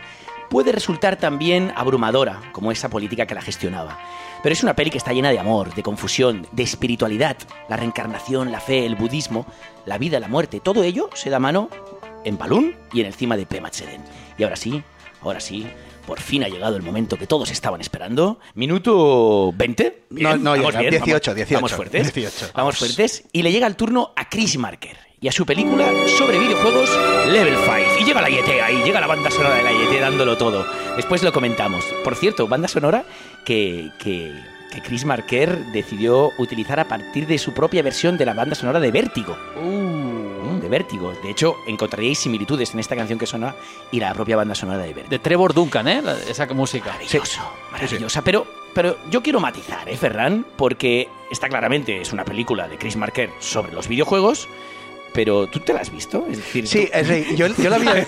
puede 0.49 0.71
resultar 0.71 1.15
también 1.15 1.73
abrumadora, 1.75 2.39
como 2.51 2.71
esa 2.71 2.89
política 2.89 3.25
que 3.25 3.35
la 3.35 3.41
gestionaba. 3.41 3.97
Pero 4.43 4.53
es 4.53 4.61
una 4.61 4.75
peli 4.75 4.91
que 4.91 4.97
está 4.97 5.13
llena 5.13 5.31
de 5.31 5.39
amor, 5.39 5.73
de 5.73 5.83
confusión, 5.83 6.47
de 6.51 6.63
espiritualidad, 6.63 7.37
la 7.69 7.77
reencarnación, 7.77 8.51
la 8.51 8.59
fe, 8.59 8.85
el 8.85 8.95
budismo, 8.95 9.47
la 9.85 9.97
vida, 9.97 10.19
la 10.19 10.27
muerte, 10.27 10.59
todo 10.59 10.83
ello 10.83 11.09
se 11.13 11.29
da 11.29 11.39
mano 11.39 11.69
en 12.25 12.37
Balloon 12.37 12.75
y 12.93 13.01
en 13.01 13.07
el 13.07 13.13
cima 13.13 13.35
de 13.37 13.45
Pema 13.45 13.69
Tseden. 13.69 14.01
Y 14.37 14.43
ahora 14.43 14.55
sí, 14.55 14.81
ahora 15.21 15.39
sí, 15.39 15.67
por 16.07 16.19
fin 16.19 16.43
ha 16.43 16.49
llegado 16.49 16.75
el 16.75 16.81
momento 16.83 17.17
que 17.17 17.27
todos 17.27 17.49
estaban 17.51 17.79
esperando. 17.81 18.39
Minuto 18.55 19.51
20. 19.55 20.03
No, 20.09 20.35
no 20.37 20.51
vamos 20.51 20.77
bien, 20.77 20.89
18, 20.91 21.31
vamos- 21.31 21.35
18. 21.35 21.55
Vamos 21.55 21.73
fuertes. 21.73 22.13
18. 22.13 22.51
Vamos 22.53 22.77
fuertes. 22.77 23.23
Y 23.31 23.41
le 23.43 23.51
llega 23.51 23.67
el 23.67 23.75
turno 23.75 24.11
a 24.15 24.27
Chris 24.29 24.57
Marker 24.57 24.97
y 25.21 25.27
a 25.29 25.31
su 25.31 25.45
película 25.45 25.85
sobre 26.17 26.37
videojuegos 26.39 26.89
Level 27.31 27.55
5. 27.55 28.01
Y 28.01 28.03
llega 28.03 28.21
la 28.21 28.29
YT 28.29 28.49
ahí, 28.61 28.81
llega 28.83 28.99
la 28.99 29.07
banda 29.07 29.31
sonora 29.31 29.55
de 29.55 29.63
la 29.63 29.71
YT 29.71 29.99
dándolo 30.01 30.37
todo. 30.37 30.65
Después 30.97 31.23
lo 31.23 31.31
comentamos. 31.31 31.85
Por 32.03 32.15
cierto, 32.15 32.47
banda 32.47 32.67
sonora 32.67 33.05
que, 33.45 33.89
que, 33.99 34.33
que 34.73 34.81
Chris 34.81 35.05
Marker 35.05 35.57
decidió 35.67 36.31
utilizar 36.37 36.79
a 36.81 36.87
partir 36.89 37.25
de 37.27 37.37
su 37.37 37.53
propia 37.53 37.81
versión 37.81 38.17
de 38.17 38.25
la 38.25 38.33
banda 38.33 38.55
sonora 38.55 38.81
de 38.81 38.91
Vértigo. 38.91 39.37
Mm, 39.55 40.22
De 40.63 40.69
Vértigo. 40.69 41.13
De 41.21 41.29
hecho, 41.29 41.57
encontraríais 41.67 42.17
similitudes 42.17 42.73
en 42.73 42.79
esta 42.79 42.95
canción 42.95 43.19
que 43.19 43.27
suena 43.27 43.53
y 43.91 43.99
la 43.99 44.13
propia 44.13 44.35
banda 44.37 44.55
sonora 44.55 44.79
de 44.79 44.87
Vértigo. 44.93 45.09
De 45.09 45.19
Trevor 45.19 45.53
Duncan, 45.53 45.87
¿eh? 45.87 46.01
La- 46.01 46.17
Esa 46.19 46.47
música. 46.47 46.93
Maravilloso, 46.93 47.41
maravillosa. 47.71 48.21
Pero, 48.23 48.47
pero 48.73 48.97
yo 49.11 49.21
quiero 49.21 49.39
matizar, 49.39 49.87
¿eh, 49.87 49.95
Ferran? 49.97 50.45
Porque 50.57 51.07
esta 51.29 51.47
claramente 51.49 52.01
es 52.01 52.11
una 52.13 52.25
película 52.25 52.67
de 52.67 52.77
Chris 52.77 52.95
Marker 52.95 53.29
sobre 53.39 53.71
los 53.73 53.87
videojuegos, 53.87 54.47
pero 55.13 55.45
¿tú 55.47 55.59
te 55.59 55.73
la 55.73 55.81
has 55.81 55.91
visto? 55.91 56.25
Es 56.29 56.37
decir, 56.37 56.67
Sí, 56.67 56.85
tú- 56.91 56.97
és 56.97 57.09
a 57.09 57.13
dir, 57.13 57.27
jo, 57.37 57.53
jo 57.61 57.69
l'havia 57.69 58.05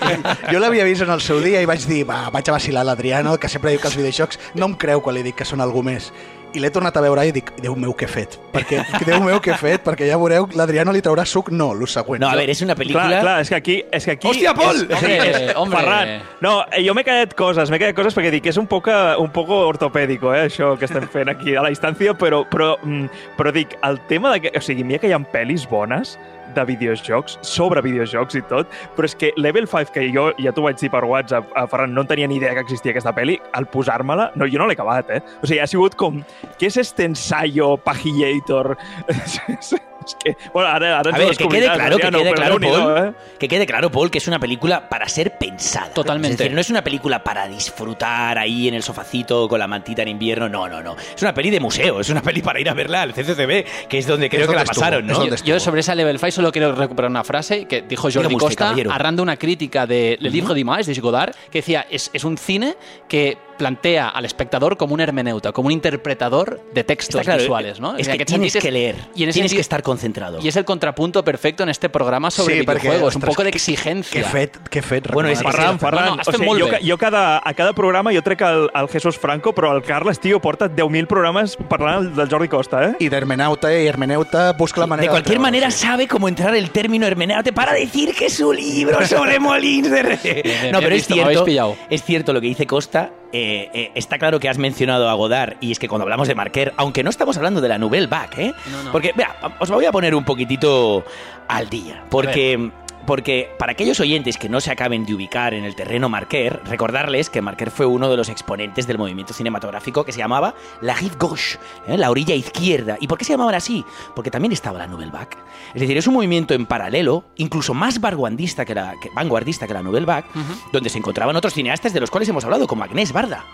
jo 0.50 0.58
l'havia 0.58 0.82
vist 0.84 1.02
en 1.02 1.10
el 1.10 1.20
seu 1.20 1.38
dia 1.40 1.62
i 1.62 1.66
vaig 1.66 1.84
dir, 1.86 2.02
va, 2.08 2.30
vaig 2.30 2.48
a 2.48 2.52
vacilar 2.56 2.84
l'Adriano, 2.84 3.38
que 3.38 3.48
sempre 3.48 3.70
diu 3.70 3.78
que 3.80 3.86
els 3.86 3.96
videojocs 3.96 4.40
no 4.54 4.66
em 4.66 4.74
creu 4.74 5.00
quan 5.02 5.14
li 5.14 5.22
dic 5.22 5.36
que 5.38 5.44
són 5.46 5.60
algú 5.62 5.84
més. 5.86 6.12
I 6.56 6.60
l'he 6.62 6.70
tornat 6.72 6.96
a 6.96 7.02
veure 7.04 7.26
i 7.28 7.32
dic, 7.36 7.50
Déu 7.60 7.74
meu, 7.76 7.92
què 7.96 8.06
he 8.06 8.10
fet? 8.10 8.38
Perquè, 8.54 8.80
Déu 9.04 9.20
meu, 9.24 9.38
què 9.44 9.52
he 9.52 9.58
fet? 9.60 9.82
Perquè 9.84 10.08
ja 10.08 10.16
veureu, 10.20 10.48
l'Adriano 10.56 10.94
li 10.94 11.02
traurà 11.04 11.26
suc, 11.28 11.50
no, 11.52 11.72
lo 11.76 11.88
següent. 11.90 12.22
No, 12.22 12.30
a 12.32 12.38
ver, 12.38 12.48
es 12.50 12.62
una 12.64 12.74
película... 12.78 13.04
Clar, 13.10 13.20
clar, 13.22 13.34
és 13.44 13.52
que 13.52 13.58
aquí... 13.58 13.76
És 13.92 14.06
que 14.08 14.14
aquí 14.16 14.30
Hòstia, 14.30 14.54
Pol! 14.56 14.80
És, 14.86 14.96
Hombre, 14.96 15.52
hombre. 15.60 15.82
Ferran, 15.82 16.12
no, 16.44 16.54
eh, 16.70 16.80
jo 16.86 16.94
m'he 16.96 17.04
quedat 17.06 17.34
coses, 17.36 17.72
m'he 17.72 17.80
quedat 17.82 17.98
coses 17.98 18.16
perquè 18.16 18.32
dic 18.32 18.46
que 18.46 18.54
és 18.54 18.60
un 18.60 18.68
poc, 18.70 18.88
un 19.20 19.28
poco 19.34 19.60
ortopèdico, 19.68 20.32
eh, 20.32 20.46
això 20.48 20.72
que 20.80 20.88
estem 20.88 21.04
fent 21.12 21.32
aquí 21.32 21.56
a 21.56 21.66
la 21.66 21.72
distància, 21.74 22.16
però, 22.16 22.44
però, 22.48 22.72
mm, 22.82 23.34
però 23.36 23.52
dic, 23.52 23.76
el 23.86 24.00
tema 24.08 24.32
de 24.32 24.46
que... 24.46 24.54
O 24.56 24.64
sigui, 24.64 24.86
mira 24.86 25.02
que 25.02 25.12
hi 25.12 25.16
ha 25.16 25.20
pel·lis 25.32 25.68
bones 25.68 26.16
de 26.54 26.64
videojocs, 26.68 27.38
sobre 27.46 27.82
videojocs 27.84 28.38
i 28.38 28.44
tot, 28.50 28.70
però 28.96 29.08
és 29.08 29.16
que 29.18 29.32
Level 29.36 29.68
5, 29.70 29.92
que 29.94 30.06
jo 30.12 30.28
ja 30.42 30.54
t'ho 30.54 30.66
vaig 30.66 30.78
dir 30.80 30.92
per 30.92 31.04
WhatsApp, 31.08 31.50
a 31.56 31.66
Ferran, 31.70 31.94
no 31.94 32.04
en 32.04 32.12
tenia 32.12 32.28
ni 32.30 32.38
idea 32.40 32.54
que 32.54 32.64
existia 32.66 32.94
aquesta 32.94 33.14
pel·li, 33.16 33.38
al 33.56 33.68
posar-me-la, 33.72 34.30
no, 34.36 34.48
jo 34.50 34.62
no 34.62 34.68
l'he 34.68 34.78
acabat, 34.78 35.10
eh? 35.10 35.20
O 35.42 35.48
sigui, 35.48 35.60
ha 35.62 35.70
sigut 35.70 35.98
com, 35.98 36.22
què 36.60 36.70
és 36.70 36.80
este 36.84 37.08
ensayo 37.08 37.74
pajillator? 37.84 38.76
és 40.06 40.14
que, 40.14 40.36
bueno, 40.52 40.68
ara 40.68 40.98
ens 41.00 41.14
A 41.14 41.18
ver, 41.18 41.36
que 41.36 41.48
quede 41.48 41.66
claro, 41.66 41.96
que 41.98 42.06
Adriano, 42.06 42.18
quede 42.18 42.30
però 42.30 42.36
claro, 42.36 42.58
Déu-n'hi-do, 42.58 42.94
Paul, 42.94 43.08
eh? 43.08 43.12
que 43.38 43.48
quede 43.48 43.66
claro, 43.66 43.90
Paul, 43.90 44.10
que 44.10 44.18
es 44.18 44.28
una 44.28 44.38
película 44.38 44.88
para 44.88 45.08
ser 45.08 45.36
pensada. 45.38 45.90
Totalmente. 45.92 46.34
Es 46.34 46.38
decir, 46.38 46.54
no 46.54 46.60
es 46.60 46.70
una 46.70 46.82
película 46.82 47.22
para 47.22 47.48
disfrutar 47.48 48.38
ahí 48.38 48.68
en 48.68 48.74
el 48.74 48.82
sofacito 48.82 49.48
con 49.48 49.58
la 49.58 49.66
mantita 49.66 50.02
en 50.02 50.08
invierno, 50.08 50.48
no, 50.48 50.68
no, 50.68 50.82
no. 50.82 50.96
Es 51.14 51.22
una 51.22 51.34
peli 51.34 51.50
de 51.50 51.60
museo, 51.60 52.00
es 52.00 52.08
una 52.08 52.22
peli 52.22 52.42
para 52.42 52.60
ir 52.60 52.68
a 52.68 52.74
verla 52.74 53.02
al 53.02 53.12
CCCB, 53.12 53.88
que 53.88 53.98
es 53.98 54.06
donde 54.06 54.28
creo 54.28 54.42
que 54.42 54.46
donde 54.46 54.56
la 54.56 54.62
estuvo, 54.62 54.80
pasaron, 54.80 55.10
es 55.10 55.18
¿no? 55.18 55.26
Yo, 55.26 55.34
yo 55.44 55.60
sobre 55.60 55.80
esa 55.80 55.94
Level 55.94 56.18
5 56.18 56.30
solo 56.30 56.52
quiero 56.52 56.72
recuperar 56.74 57.10
una 57.10 57.24
frase 57.24 57.66
que 57.66 57.82
dijo 57.82 58.08
Jordi 58.12 58.34
usted, 58.34 58.38
Costa 58.38 58.64
caballero. 58.66 58.92
arrando 58.92 59.22
una 59.22 59.36
crítica 59.36 59.86
de 59.86 60.16
Le 60.20 60.30
Livre 60.30 60.54
d'Images 60.54 60.86
de 60.86 60.94
Godard 61.00 61.34
que 61.50 61.58
decía 61.58 61.86
es, 61.90 62.10
es 62.12 62.24
un 62.24 62.38
cine 62.38 62.76
que 63.08 63.38
plantea 63.56 64.08
al 64.08 64.24
espectador 64.24 64.76
como 64.76 64.94
un 64.94 65.00
hermeneuta, 65.00 65.52
como 65.52 65.66
un 65.66 65.72
interpretador 65.72 66.60
de 66.74 66.84
textos 66.84 67.22
claro, 67.22 67.40
visuales, 67.40 67.80
¿no? 67.80 67.96
Es 67.96 68.06
que 68.06 68.14
aquest 68.14 68.28
tienes 68.30 68.56
que 68.56 68.70
leer, 68.70 68.96
y 69.14 69.22
en 69.24 69.28
ese 69.30 69.36
tienes 69.36 69.54
que 69.54 69.60
estar 69.60 69.82
concentrado. 69.82 70.38
Y 70.42 70.48
es 70.48 70.56
el 70.56 70.64
contrapunto 70.64 71.24
perfecto 71.24 71.62
en 71.62 71.68
este 71.68 71.88
programa 71.88 72.30
sobre 72.30 72.54
Sí, 72.54 72.60
videojuegos, 72.60 73.16
un 73.16 73.22
poco 73.22 73.42
de 73.44 73.50
que- 73.50 73.58
exigencia. 73.58 74.20
Què 74.22 74.24
he 74.24 74.28
fet? 74.28 74.56
Què 74.70 74.78
he 74.78 74.82
fet? 74.82 75.10
Bueno, 75.12 75.28
és- 75.28 75.42
Ferran, 75.42 75.78
Ferran, 75.78 76.04
no, 76.06 76.16
no, 76.16 76.22
o 76.26 76.32
sigui, 76.32 76.60
jo, 76.60 76.68
jo 76.82 76.98
cada, 76.98 77.40
a 77.44 77.54
cada 77.54 77.72
programa 77.72 78.12
jo 78.12 78.22
trec 78.22 78.40
el, 78.42 78.68
el 78.74 78.88
Jesús 78.88 79.18
Franco, 79.18 79.54
però 79.54 79.74
el 79.76 79.82
Carles, 79.82 80.18
tio, 80.20 80.40
porta 80.40 80.68
10.000 80.70 81.06
programes 81.06 81.56
parlant 81.68 82.14
del 82.16 82.28
Jordi 82.28 82.48
Costa, 82.48 82.84
eh? 82.90 82.96
I 83.00 83.08
d'hermeneuta 83.08 83.72
i 83.72 83.86
hermeneuta 83.86 84.52
busca 84.52 84.80
la 84.80 84.86
manera... 84.86 85.04
de 85.06 85.10
cualquier 85.10 85.36
treure-ho, 85.38 85.42
manera 85.42 85.70
sí. 85.70 85.78
sabe 85.86 86.06
cómo 86.08 86.28
entrar 86.28 86.54
el 86.54 86.70
término 86.70 87.06
hermeneute 87.06 87.52
para 87.52 87.72
decir 87.72 88.14
que 88.14 88.26
es 88.26 88.34
su 88.34 88.52
libro 88.52 89.04
sobre 89.06 89.38
Molins 89.46 89.90
de 89.90 90.02
Rey. 90.02 90.42
bien, 90.42 90.72
No, 90.72 90.80
pero 90.80 90.94
es 90.94 91.06
cierto, 91.06 91.76
es 91.90 92.02
cierto 92.02 92.32
lo 92.32 92.40
que 92.40 92.46
dice 92.48 92.66
Costa. 92.66 93.10
Eh, 93.38 93.70
eh, 93.74 93.90
está 93.94 94.18
claro 94.18 94.40
que 94.40 94.48
has 94.48 94.56
mencionado 94.56 95.10
a 95.10 95.12
Godard 95.12 95.56
y 95.60 95.70
es 95.70 95.78
que 95.78 95.88
cuando 95.88 96.04
hablamos 96.04 96.26
de 96.26 96.34
Marquer, 96.34 96.72
aunque 96.78 97.02
no 97.02 97.10
estamos 97.10 97.36
hablando 97.36 97.60
de 97.60 97.68
la 97.68 97.76
Nouvelle 97.76 98.06
Vague, 98.06 98.46
¿eh? 98.46 98.54
No, 98.72 98.84
no. 98.84 98.92
Porque, 98.92 99.12
vea, 99.14 99.36
os 99.58 99.70
voy 99.70 99.84
a 99.84 99.92
poner 99.92 100.14
un 100.14 100.24
poquitito 100.24 101.04
al 101.46 101.68
día. 101.68 102.02
Porque 102.08 102.70
porque 103.06 103.50
para 103.58 103.72
aquellos 103.72 104.00
oyentes 104.00 104.36
que 104.36 104.48
no 104.48 104.60
se 104.60 104.70
acaben 104.70 105.06
de 105.06 105.14
ubicar 105.14 105.54
en 105.54 105.64
el 105.64 105.74
terreno 105.74 106.08
Marquer, 106.08 106.60
recordarles 106.64 107.30
que 107.30 107.40
Marquer 107.40 107.70
fue 107.70 107.86
uno 107.86 108.10
de 108.10 108.16
los 108.16 108.28
exponentes 108.28 108.86
del 108.86 108.98
movimiento 108.98 109.32
cinematográfico 109.32 110.04
que 110.04 110.12
se 110.12 110.18
llamaba 110.18 110.54
la 110.80 110.94
rive 110.94 111.14
gauche, 111.18 111.58
¿eh? 111.86 111.96
la 111.96 112.10
orilla 112.10 112.34
izquierda. 112.34 112.96
¿Y 113.00 113.06
por 113.06 113.18
qué 113.18 113.24
se 113.24 113.32
llamaban 113.32 113.54
así? 113.54 113.84
Porque 114.14 114.30
también 114.30 114.52
estaba 114.52 114.78
la 114.78 114.86
Nouvelle 114.86 115.12
Vague. 115.12 115.36
Es 115.74 115.80
decir, 115.80 115.96
es 115.96 116.06
un 116.06 116.14
movimiento 116.14 116.54
en 116.54 116.66
paralelo, 116.66 117.24
incluso 117.36 117.74
más 117.74 118.00
vanguardista 118.00 118.64
que 118.64 118.74
la, 118.74 118.94
que, 119.00 119.10
vanguardista 119.14 119.66
que 119.66 119.74
la 119.74 119.82
Nouvelle 119.82 120.06
Vague, 120.06 120.26
donde 120.72 120.90
se 120.90 120.98
encontraban 120.98 121.36
otros 121.36 121.54
cineastas 121.54 121.92
de 121.92 122.00
los 122.00 122.10
cuales 122.10 122.28
hemos 122.28 122.44
hablado, 122.44 122.66
como 122.66 122.82
Agnès 122.82 123.12
Barda, 123.12 123.44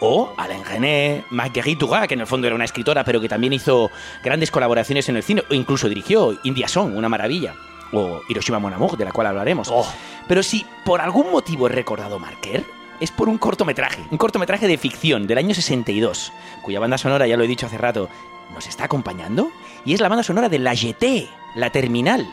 o 0.00 0.32
Alain 0.36 0.64
René, 0.64 1.24
Marguerite 1.30 1.84
Duras, 1.84 2.08
que 2.08 2.14
en 2.14 2.20
el 2.20 2.26
fondo 2.26 2.46
era 2.46 2.56
una 2.56 2.64
escritora, 2.64 3.04
pero 3.04 3.20
que 3.20 3.28
también 3.28 3.52
hizo 3.52 3.90
grandes 4.22 4.50
colaboraciones 4.50 5.08
en 5.08 5.16
el 5.16 5.22
cine, 5.22 5.42
o 5.50 5.54
incluso 5.54 5.88
dirigió 5.88 6.38
India 6.44 6.68
Song, 6.68 6.96
una 6.96 7.08
maravilla 7.08 7.54
o 7.92 8.20
Hiroshima 8.28 8.58
Mon 8.58 8.72
Amour, 8.72 8.96
de 8.96 9.04
la 9.04 9.12
cual 9.12 9.28
hablaremos. 9.28 9.72
Pero 10.28 10.42
si 10.42 10.66
por 10.84 11.00
algún 11.00 11.30
motivo 11.30 11.66
he 11.66 11.70
recordado 11.70 12.18
Marquer, 12.18 12.64
es 13.00 13.10
por 13.10 13.28
un 13.28 13.38
cortometraje, 13.38 14.04
un 14.10 14.18
cortometraje 14.18 14.68
de 14.68 14.78
ficción 14.78 15.26
del 15.26 15.38
año 15.38 15.54
62, 15.54 16.32
cuya 16.62 16.80
banda 16.80 16.98
sonora, 16.98 17.26
ya 17.26 17.36
lo 17.36 17.44
he 17.44 17.48
dicho 17.48 17.66
hace 17.66 17.78
rato, 17.78 18.08
nos 18.52 18.66
está 18.66 18.84
acompañando, 18.84 19.50
y 19.84 19.94
es 19.94 20.00
la 20.00 20.08
banda 20.08 20.22
sonora 20.22 20.48
de 20.48 20.58
La 20.58 20.74
Jetée, 20.74 21.28
La 21.54 21.70
Terminal. 21.70 22.26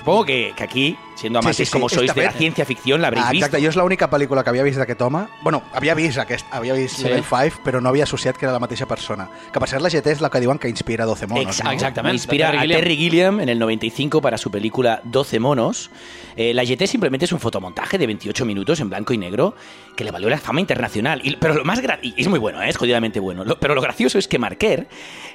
Supongo 0.00 0.24
que, 0.24 0.52
que 0.56 0.64
aquí, 0.64 0.96
siendo 1.14 1.40
amantes 1.40 1.56
sí, 1.58 1.64
sí, 1.66 1.70
como 1.72 1.88
sois 1.90 2.14
de 2.14 2.22
la 2.24 2.32
ciencia 2.32 2.64
ficción, 2.64 3.02
la 3.02 3.08
habréis 3.08 3.26
Ah, 3.26 3.30
visto. 3.32 3.44
exacte, 3.46 3.62
jo 3.62 3.68
és 3.68 3.76
l'única 3.76 4.08
pel·lícula 4.08 4.42
que 4.42 4.48
havia 4.48 4.62
vist 4.64 4.78
d'aquest 4.80 5.00
home. 5.02 5.26
Bueno, 5.42 5.62
havia 5.74 5.94
vist 5.94 6.16
aquest, 6.18 6.46
havia 6.50 6.72
vist 6.72 6.96
Sí. 6.96 7.04
Level 7.04 7.22
5, 7.22 7.60
però 7.62 7.82
no 7.82 7.90
havia 7.90 8.04
associat 8.04 8.34
que 8.38 8.46
era 8.46 8.52
la 8.54 8.58
mateixa 8.58 8.86
persona. 8.86 9.28
Que 9.52 9.60
per 9.60 9.68
cert 9.68 9.82
la 9.82 9.90
GT 9.90 10.06
és 10.10 10.22
la 10.22 10.30
que 10.30 10.40
diuen 10.40 10.58
que 10.58 10.70
inspira 10.70 11.04
12 11.04 11.26
monos, 11.26 11.46
Ex- 11.58 11.62
no? 11.64 11.70
Exactamente, 11.70 12.14
Inspira 12.16 12.46
de 12.46 12.52
Terry 12.52 12.58
a 12.58 12.62
Gilliam. 12.62 12.80
Terry 12.80 12.96
Gilliam 12.96 13.40
en 13.40 13.48
el 13.50 13.58
95 13.58 14.22
para 14.22 14.38
su 14.38 14.50
película 14.50 15.02
12 15.04 15.38
monos. 15.38 15.90
Eh, 16.34 16.54
la 16.54 16.64
GT 16.64 16.86
simplemente 16.86 17.26
es 17.26 17.32
un 17.32 17.40
fotomontaje 17.40 17.98
de 17.98 18.06
28 18.06 18.46
minutos 18.46 18.80
en 18.80 18.88
blanco 18.88 19.12
y 19.12 19.18
negro 19.18 19.54
que 19.96 20.04
le 20.04 20.10
valió 20.10 20.30
la 20.30 20.38
fama 20.38 20.60
internacional. 20.60 21.20
Y- 21.22 21.36
pero 21.36 21.52
lo 21.54 21.64
más 21.64 21.82
y 22.02 22.14
es 22.16 22.28
muy 22.28 22.38
bueno, 22.38 22.62
¿eh? 22.62 22.70
es 22.70 22.76
jodidamente 22.78 23.20
bueno. 23.20 23.44
Lo- 23.44 23.60
pero 23.60 23.74
lo 23.74 23.82
gracioso 23.82 24.18
es 24.18 24.26
que 24.26 24.38
Marquer 24.38 24.88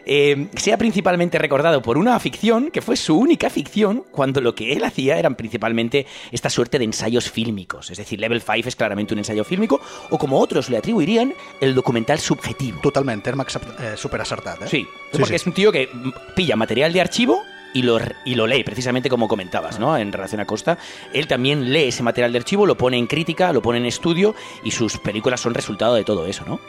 eh, 0.06 0.47
sea 0.58 0.78
principalmente 0.78 1.38
recordado 1.38 1.82
por 1.84 1.97
una 1.99 2.19
ficción 2.19 2.71
que 2.71 2.82
fue 2.82 2.95
su 2.95 3.15
única 3.17 3.49
ficción 3.51 4.04
cuando 4.12 4.41
lo 4.41 4.55
que 4.56 4.74
él 4.74 4.84
hacía 4.84 5.18
eran 5.20 5.36
principalmente 5.36 6.08
esta 6.32 6.50
suerte 6.50 6.80
de 6.80 6.86
ensayos 6.86 7.30
fílmicos. 7.30 7.91
Es 7.91 7.98
decir, 7.98 8.20
Level 8.20 8.41
5 8.41 8.68
es 8.70 8.76
claramente 8.76 9.13
un 9.13 9.20
ensayo 9.20 9.44
fílmico 9.44 9.80
o 10.10 10.18
como 10.18 10.39
otros 10.39 10.70
le 10.70 10.78
atribuirían 10.78 11.34
el 11.62 11.76
documental 11.76 12.20
subjetivo. 12.20 12.80
Totalment, 12.82 13.24
terme 13.24 13.44
accept- 13.44 13.80
eh, 13.80 13.98
superacertat, 13.98 14.62
eh? 14.63 14.68
Sí, 14.68 14.88
Sí, 15.12 15.18
porque 15.20 15.28
sí. 15.30 15.36
es 15.36 15.46
un 15.48 15.54
tío 15.54 15.72
que 15.72 15.89
pilla 16.36 16.56
material 16.56 16.91
de 16.94 17.02
archivo 17.02 17.44
y 17.74 17.82
lo, 17.82 18.00
y 18.24 18.36
lo 18.36 18.48
lee, 18.48 18.63
precisamente 18.63 19.10
como 19.10 19.28
comentabas, 19.28 19.80
¿no? 19.80 19.98
En 19.98 20.13
relación 20.13 20.39
a 20.39 20.46
Costa. 20.46 20.78
Él 21.13 21.28
también 21.28 21.74
lee 21.74 21.89
ese 21.89 22.04
material 22.04 22.32
de 22.32 22.38
archivo, 22.38 22.65
lo 22.65 22.78
pone 22.78 22.98
en 22.98 23.06
crítica, 23.06 23.52
lo 23.52 23.62
pone 23.62 23.80
en 23.80 23.86
estudio 23.86 24.34
y 24.63 24.72
sus 24.72 24.98
películas 24.98 25.41
son 25.41 25.54
resultado 25.54 25.94
de 25.96 26.06
todo 26.06 26.26
eso, 26.26 26.46
¿no? 26.48 26.62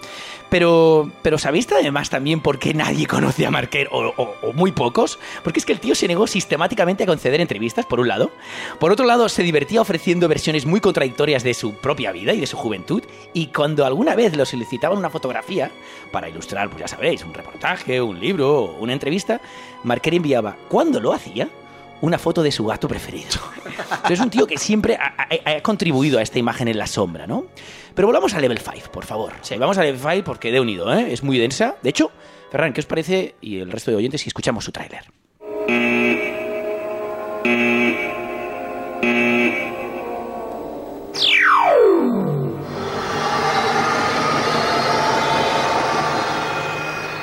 Pero, 0.49 1.11
pero 1.23 1.39
¿sabéis 1.39 1.67
además 1.73 2.09
también 2.09 2.41
por 2.41 2.59
qué 2.59 2.73
nadie 2.73 3.07
conoce 3.09 3.47
a 3.47 3.51
Marquer 3.51 3.89
o, 3.91 4.13
o- 4.17 4.35
o 4.43 4.53
muy 4.53 4.73
pocos? 4.73 5.19
Porque 5.43 5.59
es 5.59 5.67
que 5.67 5.73
el 5.73 5.81
tío 5.81 5.95
se 5.95 6.07
negó 6.07 6.27
sistemáticamente 6.27 7.03
a 7.03 7.07
conceder 7.07 7.41
entrevistas, 7.41 7.85
por 7.87 7.99
un 8.01 8.09
lado. 8.09 8.31
Por 8.79 8.93
otro 8.93 9.07
lado, 9.07 9.29
se 9.29 9.43
divertía 9.43 9.81
ofreciendo 9.81 10.29
versiones 10.29 10.65
muy 10.65 10.81
contradictorias 10.81 11.43
de 11.43 11.55
su 11.55 11.75
propia 11.75 12.13
vida 12.13 12.33
y 12.33 12.41
de 12.41 12.47
su 12.47 12.57
juventud. 12.57 13.03
Y 13.33 13.49
cuando 13.49 13.85
alguna 13.85 14.15
vez 14.15 14.37
lo 14.37 14.47
solicitaban 14.47 14.99
una 14.99 15.11
fotografía 15.11 15.71
para 16.13 16.29
ilustrar, 16.29 16.69
pues 16.69 16.81
ya 16.81 16.89
sabéis, 16.89 17.25
un 17.25 17.35
reportaje, 17.35 18.01
un 18.01 18.21
libro 18.21 18.61
o 18.65 18.77
una 18.79 18.93
entrevista, 18.93 19.41
Marquer 19.85 20.15
enviaba, 20.15 20.57
cuando 20.69 21.01
lo 21.01 21.13
hacía, 21.13 21.49
una 22.03 22.19
foto 22.19 22.43
de 22.43 22.53
su 22.53 22.65
gato 22.67 22.87
preferido. 22.89 23.41
Entonces, 23.67 24.11
es 24.11 24.21
un 24.21 24.31
tío 24.31 24.47
que 24.47 24.59
siempre 24.59 24.97
ha, 24.97 25.15
ha- 25.19 25.57
ha 25.57 25.61
contribuido 25.63 26.19
a 26.19 26.23
esta 26.23 26.39
imagen 26.39 26.69
en 26.69 26.79
la 26.79 26.87
sombra, 26.87 27.27
¿no? 27.27 27.47
Pero 27.97 28.09
volvamos 28.09 28.35
a 28.35 28.41
Level 28.41 28.59
5, 28.59 28.93
por 28.93 29.07
favor. 29.07 29.33
Vamos 29.59 29.79
a 29.79 29.83
Level 29.83 29.99
5 29.99 30.23
porque 30.23 30.53
de 30.53 30.61
unido, 30.61 30.93
¿eh? 30.95 31.15
Es 31.15 31.23
muy 31.23 31.39
densa. 31.39 31.77
De 31.83 31.89
hecho, 31.89 32.11
Ferran, 32.53 32.75
¿qué 32.75 32.81
os 32.81 32.87
parece, 32.87 33.37
y 33.41 33.59
el 33.59 33.73
resto 33.73 33.91
de 33.91 33.97
oyentes, 33.97 34.21
si 34.21 34.29
escuchamos 34.29 34.67
su 34.67 34.71
tráiler? 34.71 35.05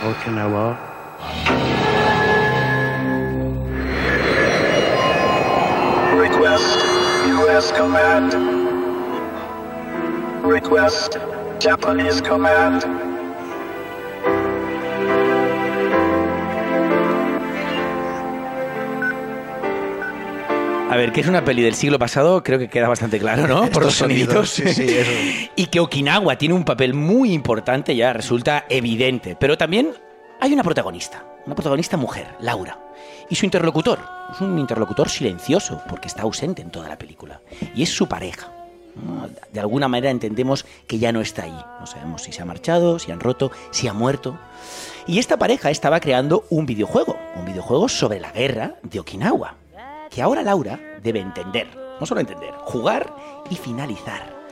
Okinawa. 0.04 0.76
Request 6.18 6.82
U.S. 7.28 7.72
Command. 7.78 8.63
Request 10.44 11.16
Japanese 11.62 12.22
Command. 12.22 12.84
A 20.90 20.96
ver, 20.98 21.14
que 21.14 21.22
es 21.22 21.28
una 21.28 21.46
peli 21.46 21.64
del 21.64 21.76
siglo 21.76 21.98
pasado, 21.98 22.44
creo 22.44 22.60
que 22.60 22.68
queda 22.68 22.90
bastante 22.90 23.20
claro, 23.20 23.48
¿no? 23.48 23.70
Por 23.72 23.84
los 23.84 23.96
soniditos. 23.96 24.50
sí, 24.50 24.74
sí, 24.74 24.84
eso. 24.84 25.50
y 25.56 25.68
que 25.68 25.80
Okinawa 25.80 26.38
tiene 26.38 26.54
un 26.54 26.66
papel 26.66 26.94
muy 26.94 27.32
importante 27.32 27.96
ya 27.96 28.12
resulta 28.12 28.66
evidente. 28.70 29.38
Pero 29.40 29.58
también 29.58 29.94
hay 30.42 30.54
una 30.54 30.64
protagonista, 30.64 31.26
una 31.46 31.56
protagonista 31.56 31.96
mujer, 31.96 32.28
Laura. 32.42 32.78
Y 33.30 33.36
su 33.36 33.46
interlocutor, 33.46 34.00
es 34.32 34.42
un 34.42 34.60
interlocutor 34.60 35.10
silencioso, 35.10 35.82
porque 35.90 36.10
está 36.10 36.24
ausente 36.24 36.62
en 36.62 36.70
toda 36.70 36.90
la 36.90 36.98
película. 36.98 37.42
Y 37.74 37.84
es 37.84 37.90
su 37.90 38.08
pareja. 38.08 38.53
De 39.52 39.60
alguna 39.60 39.88
manera 39.88 40.12
entendemos 40.12 40.66
que 40.88 41.00
ya 41.00 41.12
no 41.12 41.22
está 41.22 41.44
ahí. 41.44 41.66
No 41.80 41.86
sabemos 41.86 42.24
si 42.24 42.32
se 42.32 42.42
ha 42.42 42.46
marchado, 42.46 43.00
si 43.00 43.12
han 43.12 43.20
roto, 43.20 43.52
si 43.72 43.88
ha 43.88 43.94
muerto. 43.94 44.38
Y 45.08 45.20
esta 45.20 45.38
pareja 45.38 45.70
estaba 45.70 46.00
creando 46.00 46.46
un 46.50 46.66
videojuego, 46.66 47.18
un 47.36 47.46
videojuego 47.46 47.90
sobre 47.90 48.20
la 48.20 48.32
guerra 48.32 48.76
de 48.84 49.00
Okinawa, 49.00 49.56
que 50.10 50.22
ahora 50.22 50.44
Laura 50.44 50.80
debe 51.02 51.20
entender, 51.20 51.68
no 52.00 52.06
solo 52.06 52.22
entender, 52.22 52.52
jugar 52.62 53.14
y 53.50 53.56
finalizar. 53.56 54.44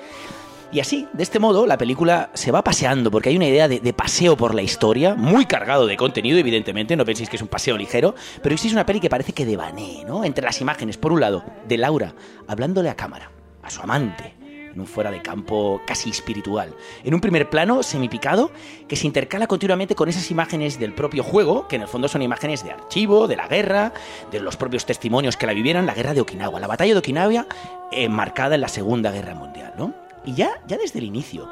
Y 0.74 0.80
así, 0.80 1.06
de 1.12 1.24
este 1.24 1.40
modo, 1.40 1.66
la 1.66 1.78
película 1.78 2.30
se 2.34 2.52
va 2.52 2.64
paseando, 2.64 3.12
porque 3.12 3.28
hay 3.28 3.36
una 3.36 3.48
idea 3.48 3.68
de, 3.68 3.82
de 3.82 3.94
paseo 3.94 4.38
por 4.38 4.56
la 4.56 4.62
historia, 4.62 5.16
muy 5.16 5.46
cargado 5.46 5.86
de 5.86 5.98
contenido, 5.98 6.38
evidentemente, 6.38 6.96
no 6.96 7.04
penséis 7.04 7.30
que 7.30 7.36
es 7.36 7.42
un 7.42 7.50
paseo 7.50 7.78
ligero, 7.78 8.16
pero 8.42 8.58
sí 8.58 8.70
es 8.70 8.74
una 8.74 8.86
peli 8.86 9.02
que 9.02 9.10
parece 9.10 9.34
que 9.34 9.46
devanee, 9.46 10.06
¿no? 10.06 10.24
Entre 10.24 10.46
las 10.46 10.62
imágenes, 10.62 10.98
por 10.98 11.12
un 11.12 11.20
lado, 11.20 11.44
de 11.68 11.78
Laura 11.78 12.14
hablándole 12.48 12.90
a 12.90 12.96
cámara, 12.96 13.32
a 13.64 13.70
su 13.70 13.82
amante, 13.82 14.34
en 14.74 14.80
un 14.80 14.88
fuera 14.88 15.12
de 15.12 15.22
campo 15.22 15.82
casi 15.86 16.10
espiritual. 16.10 16.74
En 17.04 17.14
un 17.14 17.22
primer 17.22 17.50
plano 17.50 17.84
semipicado 17.84 18.52
que 18.88 18.96
se 18.96 19.08
intercala 19.08 19.48
continuamente 19.48 19.96
con 19.96 20.10
esas 20.10 20.32
imágenes 20.32 20.80
del 20.80 20.94
propio 20.94 21.24
juego, 21.24 21.68
que 21.68 21.76
en 21.76 21.84
el 21.84 21.88
fondo 21.88 22.08
son 22.08 22.22
imágenes 22.22 22.64
de 22.64 22.72
archivo, 22.72 23.28
de 23.28 23.36
la 23.36 23.48
guerra, 23.48 23.94
de 24.32 24.40
los 24.40 24.58
propios 24.58 24.86
testimonios 24.86 25.38
que 25.38 25.48
la 25.48 25.54
vivieron, 25.54 25.86
la 25.86 25.94
guerra 25.94 26.14
de 26.14 26.22
Okinawa, 26.22 26.60
la 26.60 26.68
batalla 26.68 26.94
de 26.94 27.00
Okinawa 27.00 27.48
eh, 27.92 28.10
marcada 28.10 28.56
en 28.56 28.62
la 28.62 28.70
Segunda 28.70 29.12
Guerra 29.12 29.36
Mundial, 29.36 29.74
¿no? 29.78 29.94
Y 30.24 30.36
ya, 30.36 30.62
ya 30.68 30.78
desde 30.78 31.00
el 31.00 31.06
inicio 31.06 31.50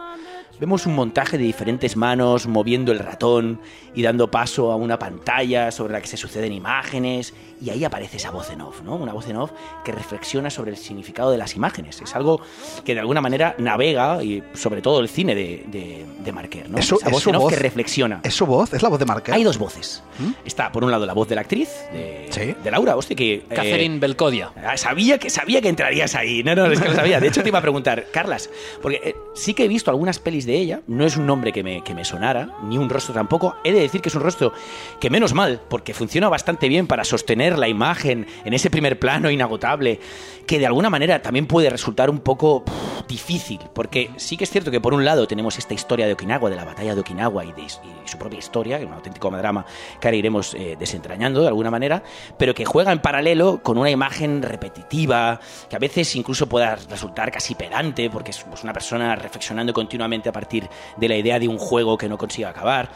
vemos 0.60 0.86
un 0.86 0.95
montaje 0.95 1.38
de 1.38 1.43
diferentes 1.43 1.95
manos 1.95 2.48
moviendo 2.48 2.91
el 2.91 3.00
ratón 3.00 3.60
y 3.95 4.02
dando 4.04 4.30
paso 4.30 4.72
a 4.72 4.76
una 4.76 5.00
pantalla 5.00 5.72
sobre 5.72 5.93
la 5.93 6.02
que 6.02 6.08
se 6.08 6.17
suceden 6.17 6.52
imágenes 6.54 7.34
y 7.62 7.69
ahí 7.72 7.84
aparece 7.84 8.17
esa 8.17 8.32
voz 8.32 8.50
en 8.52 8.62
off, 8.62 8.82
¿no? 8.84 8.95
Una 8.95 9.12
voz 9.12 9.28
en 9.28 9.36
off 9.38 9.52
que 9.84 9.91
reflexiona 9.91 10.50
sobre 10.50 10.72
el 10.72 10.78
significado 10.78 11.32
de 11.32 11.38
las 11.38 11.56
imágenes. 11.56 12.02
Es 12.02 12.15
algo 12.15 12.39
que 12.86 12.93
de 12.93 13.02
alguna 13.02 13.19
manera 13.19 13.56
navega 13.58 14.24
y 14.24 14.41
sobre 14.54 14.82
todo 14.82 15.00
el 15.02 15.10
cine 15.10 15.36
de, 15.36 15.65
de, 15.67 16.06
de 16.24 16.32
Marquer, 16.32 16.69
¿no? 16.69 16.78
Es 16.78 16.86
su- 16.86 16.95
esa 16.95 17.08
es 17.08 17.12
voz 17.12 17.24
su 17.24 17.30
en 17.32 17.36
off 17.36 17.41
voz. 17.43 17.54
que 17.54 17.60
reflexiona. 17.60 18.22
¿Es 18.24 18.34
su 18.34 18.45
voz? 18.45 18.74
¿Es 18.74 18.82
la 18.82 18.89
voz 18.89 19.00
de 19.00 19.06
Marquer? 19.06 19.34
Hay 19.36 19.43
dos 19.43 19.58
voces. 19.58 20.04
Está, 20.45 20.72
por 20.72 20.84
un 20.84 20.91
lado, 20.91 21.06
la 21.06 21.13
voz 21.13 21.28
de 21.28 21.36
la 21.36 21.41
actriz, 21.41 21.69
de, 21.91 22.28
Sí. 22.32 22.56
de 22.63 22.72
Laura, 22.72 22.95
hostia, 22.95 23.15
que... 23.15 23.34
eh, 23.36 23.45
Catherine 23.50 24.00
Belcodia. 24.00 24.52
Ah, 24.63 24.78
Sabía 24.78 25.17
que, 25.17 25.30
sabía 25.30 25.62
que 25.62 25.69
entrarías 25.69 26.15
ahí. 26.15 26.43
No, 26.43 26.56
no, 26.56 26.65
es 26.67 26.80
que 26.80 26.89
lo 26.89 26.95
sabía. 26.95 27.19
De 27.19 27.28
hecho, 27.28 27.41
te 27.43 27.50
iba 27.50 27.60
a 27.60 27.62
preguntar, 27.62 28.06
Carlas, 28.13 28.50
porque 28.82 29.02
eh, 29.04 29.15
sí 29.36 29.54
que 29.54 29.65
he 29.65 29.67
visto 29.67 29.91
algunas 29.91 30.19
pelis 30.19 30.45
de 30.45 30.49
ella. 30.56 30.82
No 30.88 31.06
es 31.06 31.18
un 31.18 31.26
nombre 31.26 31.52
que 31.52 31.64
me, 31.64 31.84
que 31.84 31.94
me 31.94 32.06
sonara, 32.06 32.56
ni 32.64 32.78
un 32.78 32.90
rostro 32.90 33.14
tampoco. 33.14 33.56
He 33.64 33.72
de 33.72 33.82
decir 33.82 34.02
que 34.02 34.10
es 34.10 34.16
un 34.16 34.22
rostro 34.22 34.54
que, 35.00 35.10
menos 35.10 35.34
mal, 35.34 35.62
porque 35.70 35.94
funciona 35.94 36.30
bastante 36.30 36.70
bien 36.70 36.88
para 36.88 37.04
sostener 37.04 37.58
la 37.58 37.68
imagen 37.68 38.28
en 38.46 38.54
ese 38.54 38.70
primer 38.70 39.00
plano 39.00 39.32
inagotable, 39.32 40.00
que 40.46 40.60
de 40.60 40.66
alguna 40.66 40.90
manera 40.90 41.22
también 41.22 41.48
puede 41.48 41.70
resultar 41.70 42.10
un 42.10 42.20
poco 42.20 42.66
pff, 42.66 43.08
difícil. 43.08 43.60
Porque 43.74 44.12
sí 44.18 44.38
que 44.38 44.44
es 44.44 44.50
cierto 44.50 44.72
que, 44.72 44.82
por 44.82 44.94
un 44.94 45.06
lado, 45.06 45.28
tenemos 45.28 45.58
esta 45.58 45.74
historia 45.74 46.08
de 46.08 46.14
Okinawa, 46.14 46.50
de 46.50 46.56
la 46.56 46.66
batalla 46.66 46.94
de 46.96 47.02
Okinawa 47.02 47.46
y 47.46 47.52
de 47.54 47.68
su 48.06 48.18
propia 48.18 48.40
historia, 48.40 48.78
que 48.78 48.84
es 48.84 48.90
un 48.90 48.96
auténtico 48.96 49.30
drama 49.30 49.66
que 50.00 50.08
ahora 50.08 50.18
iremos 50.18 50.54
eh, 50.54 50.76
desentrañando 50.80 51.42
de 51.42 51.48
alguna 51.48 51.72
manera, 51.72 52.04
pero 52.38 52.54
que 52.54 52.66
juega 52.66 52.92
en 52.92 53.00
paralelo 53.00 53.62
con 53.62 53.78
una 53.78 53.90
imagen 53.90 54.42
repetitiva, 54.42 55.40
que 55.70 55.76
a 55.76 55.80
veces 55.80 56.16
incluso 56.16 56.48
pueda 56.48 56.76
resultar 56.76 57.32
casi 57.32 57.56
pedante, 57.56 58.10
porque 58.10 58.32
es 58.32 58.46
una 58.64 58.74
persona 58.74 59.16
reflexionando 59.16 59.74
continuamente 59.74 60.30
a 60.30 60.32
partir 60.39 60.69
de 60.97 61.10
la 61.10 61.17
idea 61.17 61.39
de 61.39 61.47
un 61.47 61.58
juego 61.58 61.97
que 61.97 62.08
no 62.08 62.17
consigue 62.17 62.47
acabar. 62.47 62.89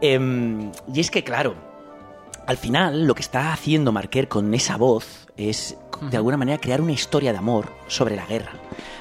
Em, 0.00 0.70
y 0.92 1.00
es 1.00 1.10
que, 1.10 1.24
claro, 1.24 1.54
al 2.46 2.56
final 2.56 3.06
lo 3.06 3.14
que 3.14 3.22
está 3.22 3.52
haciendo 3.52 3.90
Marquer 3.90 4.28
con 4.28 4.54
esa 4.54 4.76
voz 4.76 5.26
es 5.36 5.76
de 6.00 6.16
alguna 6.16 6.36
manera, 6.36 6.58
crear 6.58 6.80
una 6.80 6.92
historia 6.92 7.32
de 7.32 7.38
amor 7.38 7.72
sobre 7.88 8.16
la 8.16 8.26
guerra. 8.26 8.52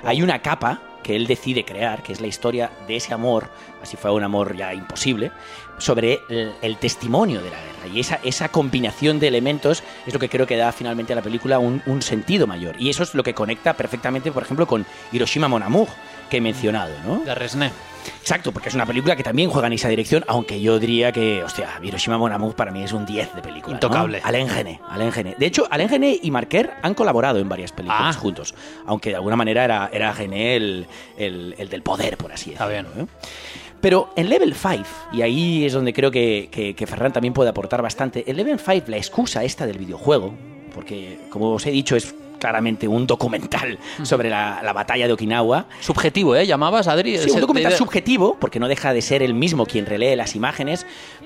Hay 0.03 0.21
una 0.21 0.41
capa 0.41 0.81
que 1.03 1.15
él 1.15 1.27
decide 1.27 1.63
crear, 1.63 2.01
que 2.01 2.13
es 2.13 2.21
la 2.21 2.27
historia 2.27 2.71
de 2.87 2.95
ese 2.95 3.13
amor, 3.13 3.49
así 3.83 3.95
fue 3.95 4.11
un 4.11 4.23
amor 4.23 4.55
ya 4.55 4.73
imposible, 4.73 5.31
sobre 5.77 6.19
el, 6.29 6.53
el 6.63 6.77
testimonio 6.77 7.43
de 7.43 7.51
la 7.51 7.57
guerra. 7.57 7.93
Y 7.93 7.99
esa, 7.99 8.19
esa 8.23 8.49
combinación 8.49 9.19
de 9.19 9.27
elementos 9.27 9.83
es 10.07 10.13
lo 10.13 10.19
que 10.19 10.29
creo 10.29 10.47
que 10.47 10.57
da 10.57 10.71
finalmente 10.71 11.13
a 11.13 11.17
la 11.17 11.21
película 11.21 11.59
un, 11.59 11.83
un 11.85 12.01
sentido 12.01 12.47
mayor. 12.47 12.75
Y 12.79 12.89
eso 12.89 13.03
es 13.03 13.13
lo 13.13 13.21
que 13.21 13.35
conecta 13.35 13.73
perfectamente, 13.73 14.31
por 14.31 14.43
ejemplo, 14.43 14.65
con 14.65 14.85
Hiroshima 15.11 15.47
Mon 15.47 15.61
Amour, 15.61 15.89
que 16.29 16.37
he 16.37 16.41
mencionado, 16.41 16.91
¿no? 17.05 17.19
De 17.19 17.33
Resné. 17.35 17.71
Exacto, 18.21 18.51
porque 18.51 18.69
es 18.69 18.75
una 18.75 18.85
película 18.85 19.15
que 19.15 19.23
también 19.23 19.49
juega 19.49 19.65
en 19.65 19.73
esa 19.73 19.89
dirección, 19.89 20.23
aunque 20.27 20.61
yo 20.61 20.77
diría 20.79 21.11
que, 21.11 21.43
hostia, 21.43 21.69
Hiroshima 21.81 22.19
Mon 22.19 22.31
Amour 22.31 22.55
para 22.55 22.71
mí 22.71 22.83
es 22.83 22.91
un 22.93 23.03
10 23.03 23.33
de 23.33 23.41
película. 23.41 23.73
¿no? 23.73 23.77
Intocable. 23.77 24.21
Alain 24.23 24.47
Gené, 24.47 24.79
Alain 24.89 25.11
Gené. 25.11 25.35
De 25.39 25.45
hecho, 25.47 25.67
Alain 25.71 25.89
Gené 25.89 26.19
y 26.21 26.29
Marquer 26.29 26.73
han 26.83 26.93
colaborado 26.93 27.39
en 27.39 27.49
varias 27.49 27.71
películas 27.71 28.15
Ah. 28.15 28.19
juntos, 28.19 28.53
aunque 28.85 29.09
de 29.09 29.15
alguna 29.15 29.35
manera 29.35 29.63
era, 29.65 29.89
era 29.91 30.13
Gené 30.13 30.55
el, 30.55 30.85
el- 31.17 31.55
el 31.57 31.67
del 31.69 31.81
poder, 31.81 32.15
por 32.17 32.31
así 32.31 32.51
Está 32.51 32.67
decirlo. 32.67 32.91
bien. 32.95 33.07
¿eh? 33.07 33.11
Pero 33.81 34.11
en 34.15 34.29
Level 34.29 34.53
5, 34.53 34.83
y 35.13 35.21
ahí 35.23 35.65
es 35.65 35.73
donde 35.73 35.91
creo 35.93 36.11
que, 36.11 36.49
que, 36.51 36.75
que 36.75 36.87
Ferran 36.87 37.11
también 37.11 37.33
puede 37.33 37.49
aportar 37.49 37.81
bastante, 37.81 38.23
en 38.29 38.35
Level 38.37 38.59
5 38.59 38.85
la 38.87 38.97
excusa 38.97 39.43
esta 39.43 39.65
del 39.65 39.77
videojuego, 39.79 40.33
porque 40.75 41.19
como 41.29 41.53
os 41.53 41.65
he 41.65 41.71
dicho 41.71 41.95
es 41.95 42.13
claramente 42.39 42.87
un 42.87 43.07
documental 43.07 43.77
sobre 44.03 44.29
la, 44.29 44.61
la 44.63 44.73
batalla 44.73 45.07
de 45.07 45.13
Okinawa, 45.13 45.65
Subjetivo, 45.79 46.35
¿eh? 46.35 46.45
¿Llamabas, 46.45 46.87
Adri? 46.87 47.17
Sí, 47.17 47.29
un 47.31 47.41
documental 47.41 47.71
de- 47.71 47.77
subjetivo, 47.77 48.37
porque 48.39 48.59
no 48.59 48.67
deja 48.67 48.93
de 48.93 49.01
ser 49.01 49.21
el 49.23 49.33
mismo 49.33 49.65
quien 49.65 49.85
relee 49.85 50.15
las 50.15 50.35
imágenes, 50.35 50.85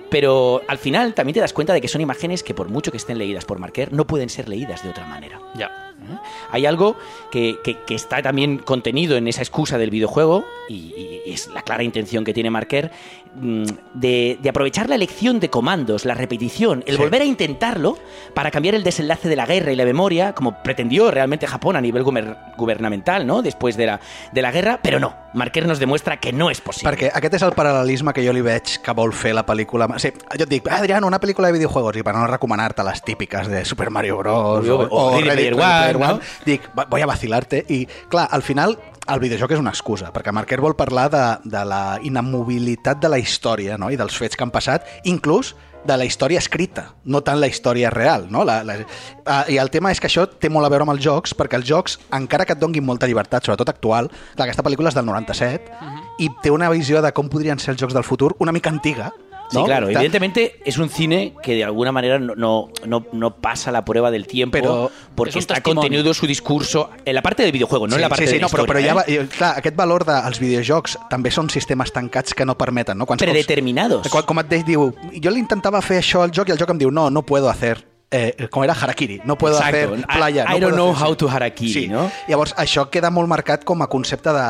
pero 0.09 0.61
al 0.67 0.77
final 0.77 1.13
también 1.13 1.33
te 1.35 1.39
das 1.39 1.53
cuenta 1.53 1.73
de 1.73 1.81
que 1.81 1.87
son 1.87 2.01
imágenes 2.01 2.43
que 2.43 2.53
por 2.53 2.69
mucho 2.69 2.91
que 2.91 2.97
estén 2.97 3.17
leídas 3.17 3.45
por 3.45 3.59
Marquer, 3.59 3.93
no 3.93 4.05
pueden 4.07 4.29
ser 4.29 4.49
leídas 4.49 4.83
de 4.83 4.89
otra 4.89 5.05
manera. 5.05 5.39
Ya. 5.55 5.88
¿Eh? 6.01 6.17
Hay 6.51 6.65
algo 6.65 6.95
que, 7.31 7.57
que- 7.63 7.77
que 7.85 7.95
está 7.95 8.21
también 8.21 8.57
contenido 8.59 9.17
en 9.17 9.27
esa 9.27 9.41
excusa 9.41 9.77
del 9.77 9.89
videojuego, 9.89 10.45
y, 10.67 11.21
y 11.25 11.31
es 11.33 11.47
la 11.47 11.61
clara 11.61 11.83
intención 11.83 12.23
que 12.23 12.33
tiene 12.33 12.49
Marquer, 12.49 12.91
mm, 13.35 13.63
de, 13.95 14.37
de 14.41 14.49
aprovechar 14.49 14.87
la 14.89 14.95
elección 14.95 15.39
de 15.39 15.49
comandos, 15.49 16.05
la 16.05 16.13
repetición, 16.13 16.83
el 16.87 16.95
Sí. 16.95 17.01
volver 17.01 17.21
a 17.21 17.25
intentarlo 17.25 17.97
para 18.33 18.51
cambiar 18.51 18.75
el 18.75 18.83
desenlace 18.83 19.29
de 19.29 19.35
la 19.35 19.45
guerra 19.45 19.71
y 19.71 19.75
la 19.75 19.85
memoria, 19.85 20.33
como 20.33 20.61
pretendió 20.63 21.09
realmente 21.11 21.47
Japón 21.47 21.75
a 21.75 21.81
nivel 21.81 22.03
guber- 22.03 22.37
gubernamental, 22.57 23.25
¿no? 23.25 23.41
Después 23.41 23.77
de 23.77 23.85
la, 23.87 23.99
de 24.31 24.41
la 24.41 24.51
guerra, 24.51 24.79
pero 24.81 24.99
no. 24.99 25.15
Marquer 25.33 25.67
nos 25.67 25.77
demuestra 25.79 26.19
que 26.19 26.33
no 26.33 26.49
és 26.49 26.59
possible. 26.59 26.89
Perquè 26.89 27.11
aquest 27.13 27.35
és 27.37 27.43
el 27.45 27.51
paral·lelisme 27.53 28.13
que 28.17 28.23
jo 28.25 28.33
li 28.33 28.41
veig 28.41 28.79
que 28.81 28.93
vol 28.97 29.13
fer 29.13 29.35
la 29.37 29.45
pel·lícula. 29.45 29.85
Sí, 30.01 30.09
jo 30.09 30.43
et 30.45 30.49
dic, 30.49 30.67
Adriano, 30.73 31.05
una 31.05 31.19
pel·lícula 31.21 31.47
de 31.51 31.53
videojuegos, 31.59 31.95
i 31.97 32.03
per 32.03 32.15
no 32.15 32.25
recomanar-te 32.25 32.83
les 32.83 33.03
típiques 33.05 33.47
de 33.47 33.63
Super 33.63 33.91
Mario 33.91 34.17
Bros. 34.17 34.67
O- 34.67 34.87
o 34.89 35.11
Ready 35.21 35.29
Player 35.29 35.53
One, 35.53 35.88
no? 35.97 36.19
dic, 36.45 36.69
"Va- 36.77 36.85
voy 36.89 37.01
a 37.01 37.05
vacilarte. 37.05 37.65
I, 37.69 37.87
clar, 38.09 38.27
al 38.31 38.41
final, 38.43 38.77
el 39.07 39.19
videojoc 39.19 39.51
és 39.51 39.59
una 39.59 39.71
excusa, 39.71 40.11
perquè 40.13 40.31
Marquer 40.31 40.59
vol 40.61 40.75
parlar 40.75 41.09
de, 41.09 41.23
de 41.49 41.65
la 41.65 41.99
inamobilitat 42.03 42.99
de 43.01 43.09
la 43.09 43.17
història 43.17 43.77
no? 43.77 43.89
i 43.89 43.97
dels 43.97 44.15
fets 44.17 44.35
que 44.35 44.43
han 44.43 44.51
passat, 44.51 44.85
inclús 45.03 45.55
de 45.85 45.95
la 45.95 46.03
història 46.05 46.39
escrita, 46.39 46.93
no 47.05 47.21
tant 47.23 47.39
la 47.39 47.47
història 47.47 47.89
real. 47.89 48.27
No? 48.29 48.43
La, 48.43 48.63
la, 48.63 48.75
uh, 48.75 49.43
I 49.47 49.57
el 49.57 49.69
tema 49.71 49.91
és 49.91 49.99
que 49.99 50.07
això 50.07 50.25
té 50.27 50.49
molt 50.51 50.67
a 50.67 50.69
veure 50.69 50.83
amb 50.83 50.91
els 50.91 51.01
jocs, 51.01 51.33
perquè 51.33 51.55
els 51.55 51.65
jocs, 51.65 51.97
encara 52.11 52.45
que 52.45 52.53
et 52.53 52.59
donguin 52.59 52.83
molta 52.85 53.07
llibertat, 53.07 53.45
sobretot 53.47 53.69
actual, 53.69 54.09
clar, 54.35 54.45
aquesta 54.45 54.61
pel·lícula 54.63 54.89
és 54.91 54.95
del 54.95 55.05
97, 55.07 55.71
i 56.19 56.27
té 56.43 56.51
una 56.51 56.69
visió 56.69 57.01
de 57.01 57.11
com 57.15 57.29
podrien 57.29 57.57
ser 57.59 57.71
els 57.73 57.81
jocs 57.81 57.93
del 57.95 58.03
futur 58.03 58.35
una 58.39 58.51
mica 58.51 58.69
antiga. 58.69 59.13
Sí, 59.49 59.57
¿no? 59.57 59.65
claro, 59.65 59.87
Ta- 59.87 59.93
evidentemente 59.93 60.59
es 60.63 60.77
un 60.77 60.89
cine 60.89 61.33
que 61.41 61.55
de 61.55 61.63
alguna 61.63 61.91
manera 61.91 62.19
no, 62.19 62.35
no, 62.35 62.69
no, 62.85 63.05
no 63.11 63.35
pasa 63.35 63.71
la 63.71 63.83
prueba 63.83 64.11
del 64.11 64.27
tiempo 64.27 64.51
Pero 64.53 64.91
porque 65.15 65.31
es 65.31 65.35
está 65.37 65.55
testimonio. 65.55 65.81
contenido 65.81 66.13
su 66.13 66.27
discurso 66.27 66.91
en 67.03 67.15
la 67.15 67.21
parte 67.23 67.41
del 67.43 67.51
videojuego, 67.51 67.87
no 67.87 67.95
en 67.95 68.01
la 68.01 68.09
parte 68.09 68.25
sí, 68.25 68.33
sí, 68.33 68.35
de 68.35 68.41
la 68.41 68.47
no, 68.47 68.51
però, 68.55 68.65
però 68.67 68.79
ja 68.85 68.93
va, 68.93 69.03
¿eh? 69.07 69.23
i, 69.23 69.27
clar, 69.27 69.57
aquest 69.57 69.75
valor 69.75 70.05
dels 70.05 70.39
videojocs 70.39 70.97
també 71.09 71.31
són 71.31 71.49
sistemes 71.49 71.91
tancats 71.91 72.33
que 72.37 72.45
no 72.45 72.55
permeten, 72.57 72.97
no? 72.97 73.05
Quants 73.09 73.23
Predeterminados. 73.23 74.03
Cops, 74.03 74.11
quan, 74.13 74.25
com 74.29 74.39
et 74.45 74.53
diu, 74.67 74.91
jo 75.17 75.31
li 75.33 75.39
intentava 75.41 75.81
fer 75.81 75.97
això 76.03 76.21
al 76.21 76.31
joc 76.31 76.49
i 76.49 76.51
el 76.53 76.59
joc 76.61 76.69
em 76.69 76.77
diu, 76.85 76.91
no, 76.91 77.09
no 77.09 77.23
puedo 77.25 77.49
hacer 77.49 77.83
eh, 78.11 78.47
com 78.49 78.63
era 78.63 78.73
Harakiri, 78.73 79.21
no 79.25 79.35
puedo 79.37 79.57
Exacto. 79.57 79.93
hacer 79.95 80.05
playa. 80.07 80.45
I- 80.47 80.57
I 80.57 80.59
no 80.59 80.59
don't 80.59 80.73
puedo 80.73 80.75
know 80.77 80.91
hacer- 80.93 81.07
how 81.07 81.15
to 81.15 81.27
harakiri, 81.29 81.73
sí. 81.73 81.87
no? 81.87 82.09
Llavors, 82.27 82.55
això 82.57 82.87
queda 82.89 83.09
molt 83.09 83.27
marcat 83.29 83.63
com 83.65 83.81
a 83.81 83.87
concepte 83.87 84.29
de... 84.33 84.47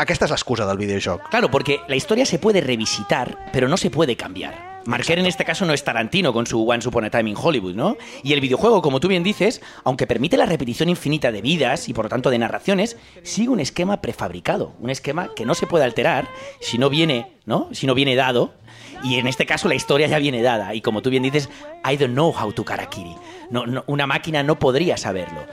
Aquesta 0.00 0.24
és 0.24 0.32
l'excusa 0.32 0.64
del 0.64 0.78
videojoc. 0.80 1.28
Claro, 1.28 1.50
porque 1.50 1.82
la 1.86 1.94
historia 1.94 2.24
se 2.24 2.38
puede 2.38 2.62
revisitar, 2.62 3.36
pero 3.52 3.68
no 3.68 3.76
se 3.76 3.90
puede 3.90 4.16
cambiar. 4.16 4.80
Marquer 4.86 5.18
en 5.18 5.26
este 5.26 5.44
caso 5.44 5.66
no 5.66 5.74
es 5.74 5.84
Tarantino 5.84 6.32
con 6.32 6.46
su 6.46 6.66
Once 6.66 6.88
Upon 6.88 7.04
a 7.04 7.10
Time 7.10 7.28
in 7.28 7.36
Hollywood, 7.38 7.74
¿no? 7.74 7.98
Y 8.22 8.32
el 8.32 8.40
videojuego, 8.40 8.80
como 8.80 8.98
tú 8.98 9.08
bien 9.08 9.22
dices, 9.22 9.60
aunque 9.84 10.06
permite 10.06 10.38
la 10.38 10.46
repetición 10.46 10.88
infinita 10.88 11.30
de 11.30 11.42
vidas 11.42 11.90
y 11.90 11.92
por 11.92 12.06
lo 12.06 12.08
tanto 12.08 12.30
de 12.30 12.38
narraciones, 12.38 12.96
sigue 13.22 13.50
un 13.50 13.60
esquema 13.60 14.00
prefabricado, 14.00 14.72
un 14.80 14.88
esquema 14.88 15.34
que 15.36 15.44
no 15.44 15.54
se 15.54 15.66
puede 15.66 15.84
alterar 15.84 16.28
si 16.60 16.78
no 16.78 16.88
viene, 16.88 17.32
¿no? 17.44 17.68
Si 17.72 17.86
no 17.86 17.94
viene 17.94 18.16
dado. 18.16 18.54
Y 19.04 19.16
en 19.16 19.26
este 19.26 19.44
caso 19.44 19.68
la 19.68 19.74
historia 19.74 20.06
ya 20.06 20.18
viene 20.18 20.40
dada. 20.40 20.74
Y 20.74 20.80
como 20.80 21.02
tú 21.02 21.10
bien 21.10 21.22
dices, 21.22 21.50
I 21.84 21.98
don't 21.98 22.14
know 22.14 22.32
how 22.32 22.52
to 22.52 22.64
karakiri. 22.64 23.14
No, 23.50 23.66
no, 23.66 23.84
una 23.86 24.06
máquina 24.06 24.42
no 24.42 24.58
podría 24.58 24.96
saberlo. 24.96 25.44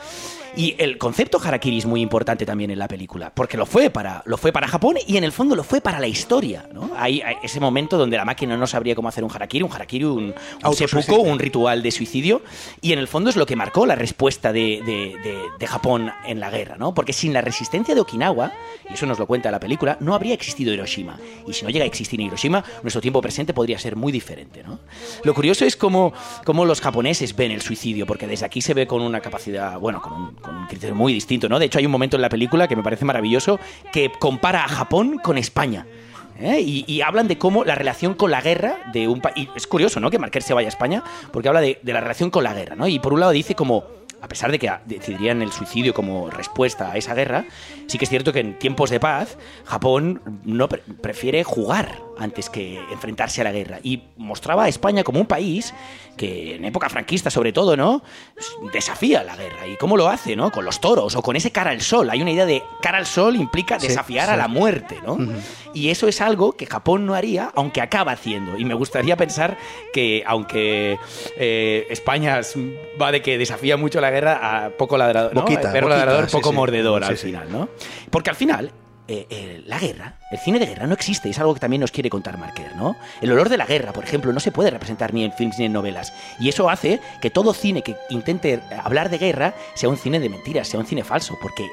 Y 0.57 0.75
el 0.79 0.97
concepto 0.97 1.39
harakiri 1.41 1.77
es 1.77 1.85
muy 1.85 2.01
importante 2.01 2.45
también 2.45 2.71
en 2.71 2.79
la 2.79 2.87
película, 2.87 3.31
porque 3.33 3.57
lo 3.57 3.65
fue 3.67 3.89
para, 3.91 4.23
lo 4.25 4.37
fue 4.37 4.51
para 4.51 4.67
Japón 4.67 4.95
y 5.05 5.15
en 5.17 5.23
el 5.23 5.31
fondo 5.31 5.55
lo 5.55 5.63
fue 5.63 5.81
para 5.81 5.99
la 5.99 6.07
historia. 6.07 6.67
¿no? 6.73 6.89
Hay, 6.97 7.21
hay 7.21 7.35
ese 7.43 7.59
momento 7.59 7.97
donde 7.97 8.17
la 8.17 8.25
máquina 8.25 8.57
no 8.57 8.65
sabría 8.65 8.95
cómo 8.95 9.07
hacer 9.07 9.23
un 9.23 9.31
harakiri, 9.31 9.63
un 9.63 9.71
harakiri, 9.71 10.03
un, 10.05 10.33
un 10.65 10.75
seppuku, 10.75 11.15
un 11.21 11.37
ritual 11.39 11.83
de 11.83 11.91
suicidio, 11.91 12.41
y 12.81 12.91
en 12.91 12.99
el 12.99 13.07
fondo 13.07 13.29
es 13.29 13.35
lo 13.35 13.45
que 13.45 13.55
marcó 13.55 13.85
la 13.85 13.93
respuesta 13.95 14.51
de, 14.51 14.81
de- 14.85 15.15
de- 15.23 15.41
de 15.59 15.67
Japón 15.67 16.11
en 16.25 16.39
la 16.39 16.49
guerra, 16.49 16.75
¿no? 16.77 16.93
porque 16.93 17.13
sin 17.13 17.33
la 17.33 17.41
resistencia 17.41 17.93
de 17.93 18.01
Okinawa, 18.01 18.51
y 18.89 18.93
eso 18.93 19.05
nos 19.05 19.19
lo 19.19 19.27
cuenta 19.27 19.51
la 19.51 19.59
película, 19.59 19.97
no 19.99 20.15
habría 20.15 20.33
existido 20.33 20.73
Hiroshima. 20.73 21.19
Y 21.47 21.53
si 21.53 21.65
no 21.65 21.69
llega 21.69 21.83
a 21.83 21.87
existir 21.87 22.19
Hiroshima, 22.19 22.63
nuestro 22.81 22.99
tiempo 23.01 23.21
presente 23.21 23.53
podría 23.53 23.77
ser 23.77 23.95
muy 23.95 24.11
diferente. 24.11 24.63
¿no? 24.63 24.79
Lo 25.23 25.33
curioso 25.35 25.65
es 25.65 25.75
cómo, 25.77 26.13
cómo 26.45 26.65
los 26.65 26.81
japoneses 26.81 27.35
ven 27.35 27.51
el 27.51 27.61
suicidio, 27.61 28.07
porque 28.07 28.25
desde 28.25 28.45
aquí 28.47 28.61
se 28.61 28.73
ve 28.73 28.87
con 28.87 29.01
una 29.03 29.19
capacidad, 29.21 29.77
bueno, 29.79 30.01
con 30.01 30.13
un, 30.13 30.35
un 30.49 30.65
criterio 30.67 30.95
muy 30.95 31.13
distinto, 31.13 31.49
¿no? 31.49 31.59
De 31.59 31.65
hecho, 31.65 31.79
hay 31.79 31.85
un 31.85 31.91
momento 31.91 32.15
en 32.15 32.21
la 32.21 32.29
película 32.29 32.67
que 32.67 32.75
me 32.75 32.83
parece 32.83 33.05
maravilloso 33.05 33.59
que 33.91 34.11
compara 34.19 34.63
a 34.63 34.67
Japón 34.67 35.19
con 35.23 35.37
España. 35.37 35.85
¿eh? 36.39 36.59
Y, 36.61 37.01
hablan 37.01 37.27
de 37.27 37.37
cómo 37.37 37.63
la 37.63 37.75
relación 37.75 38.13
con 38.13 38.31
la 38.31 38.41
guerra 38.41 38.77
de 38.93 39.07
un 39.07 39.21
país. 39.21 39.49
Es 39.55 39.67
curioso, 39.67 39.99
¿no? 39.99 40.09
Que 40.09 40.19
Marquer 40.19 40.43
se 40.43 40.53
vaya 40.53 40.67
a 40.67 40.69
España, 40.69 41.03
porque 41.31 41.47
habla 41.47 41.61
de, 41.61 41.79
la 41.83 41.99
relación 41.99 42.29
con 42.29 42.43
la 42.43 42.53
guerra, 42.53 42.75
¿no? 42.75 42.87
Y 42.87 42.99
por 42.99 43.13
un 43.13 43.19
lado 43.19 43.31
dice 43.31 43.55
como. 43.55 43.97
A 44.19 44.27
pesar 44.27 44.51
de 44.51 44.57
que 44.57 44.71
decidirían 44.85 45.43
el 45.43 45.51
suicidio 45.51 45.93
como 45.93 46.31
respuesta 46.31 46.91
a 46.91 46.97
esa 46.97 47.13
guerra, 47.13 47.45
sí 47.85 47.99
que 47.99 48.05
es 48.05 48.09
cierto 48.09 48.33
que 48.33 48.39
en 48.39 48.57
tiempos 48.57 48.89
de 48.89 48.99
paz, 48.99 49.37
Japón 49.63 50.41
no 50.43 50.67
pre- 50.67 50.81
prefiere 51.01 51.43
jugar 51.43 51.99
antes 52.19 52.49
que 52.49 52.79
enfrentarse 52.91 53.41
a 53.41 53.43
la 53.45 53.51
guerra. 53.51 53.79
Y 53.83 54.03
mostraba 54.17 54.65
a 54.65 54.67
España 54.67 55.03
como 55.03 55.19
un 55.19 55.25
país 55.27 55.73
que, 56.15 56.55
en 56.55 56.65
época 56.65 56.89
franquista 56.89 57.29
sobre 57.29 57.53
todo, 57.53 57.77
¿no? 57.77 58.03
Desafía 58.73 59.23
la 59.23 59.35
guerra. 59.35 59.67
¿Y 59.67 59.75
cómo 59.77 59.97
lo 59.97 60.07
hace, 60.09 60.35
no? 60.35 60.51
Con 60.51 60.65
los 60.65 60.81
toros 60.81 61.15
o 61.15 61.21
con 61.21 61.35
ese 61.35 61.51
cara 61.51 61.71
al 61.71 61.81
sol. 61.81 62.09
Hay 62.09 62.21
una 62.21 62.31
idea 62.31 62.45
de 62.45 62.63
cara 62.81 62.97
al 62.97 63.05
sol 63.05 63.35
implica 63.35 63.77
desafiar 63.77 64.27
sí. 64.27 64.31
a 64.33 64.37
la 64.37 64.47
muerte, 64.47 64.97
¿no? 65.05 65.17
Y 65.73 65.89
eso 65.89 66.07
es 66.07 66.21
algo 66.21 66.53
que 66.53 66.65
Japón 66.65 67.05
no 67.05 67.13
haría, 67.13 67.51
aunque 67.55 67.81
acaba 67.81 68.13
haciendo. 68.13 68.57
Y 68.57 68.65
me 68.65 68.73
gustaría 68.73 69.15
pensar 69.15 69.57
que, 69.93 70.23
aunque 70.25 70.97
eh, 71.37 71.85
España 71.89 72.39
es- 72.39 72.55
va 72.99 73.11
de 73.11 73.21
que 73.21 73.37
desafía 73.37 73.77
mucho 73.77 74.01
la 74.01 74.09
guerra, 74.09 74.65
a 74.65 74.69
poco 74.71 74.97
ladrador, 74.97 75.33
¿no? 75.35 75.41
Boquita, 75.41 75.71
perro 75.71 75.87
boquita, 75.87 76.05
ladrador, 76.05 76.29
sí, 76.29 76.35
poco 76.35 76.51
mordedor 76.53 77.03
al 77.03 77.17
final, 77.17 77.51
¿no? 77.51 77.69
Porque 78.09 78.29
al 78.29 78.35
final, 78.35 78.71
eh, 79.07 79.25
eh, 79.29 79.63
la 79.65 79.79
guerra, 79.79 80.15
el 80.31 80.37
cine 80.39 80.59
de 80.59 80.65
guerra 80.65 80.85
no 80.85 80.93
existe, 80.93 81.29
es 81.29 81.39
algo 81.39 81.53
que 81.53 81.61
también 81.61 81.79
nos 81.79 81.91
quiere 81.91 82.09
contar 82.09 82.37
Marquer, 82.37 82.75
¿no? 82.75 82.97
El 83.21 83.31
olor 83.31 83.47
de 83.47 83.57
la 83.57 83.65
guerra, 83.65 83.93
por 83.93 84.03
ejemplo, 84.03 84.33
no 84.33 84.39
se 84.39 84.51
puede 84.51 84.69
representar 84.69 85.13
ni 85.13 85.23
en 85.23 85.31
films 85.31 85.57
ni 85.57 85.65
en 85.65 85.73
novelas. 85.73 86.13
Y 86.39 86.49
eso 86.49 86.69
hace 86.69 86.99
que 87.21 87.29
todo 87.29 87.53
cine 87.53 87.83
que 87.83 87.95
intente 88.09 88.55
eh, 88.55 88.61
hablar 88.83 89.09
de 89.09 89.17
guerra 89.17 89.53
sea 89.75 89.87
un 89.87 89.97
cine 89.97 90.19
de 90.19 90.27
mentiras, 90.27 90.67
sea 90.67 90.79
un 90.79 90.85
cine 90.85 91.05
falso, 91.05 91.37
porque 91.41 91.69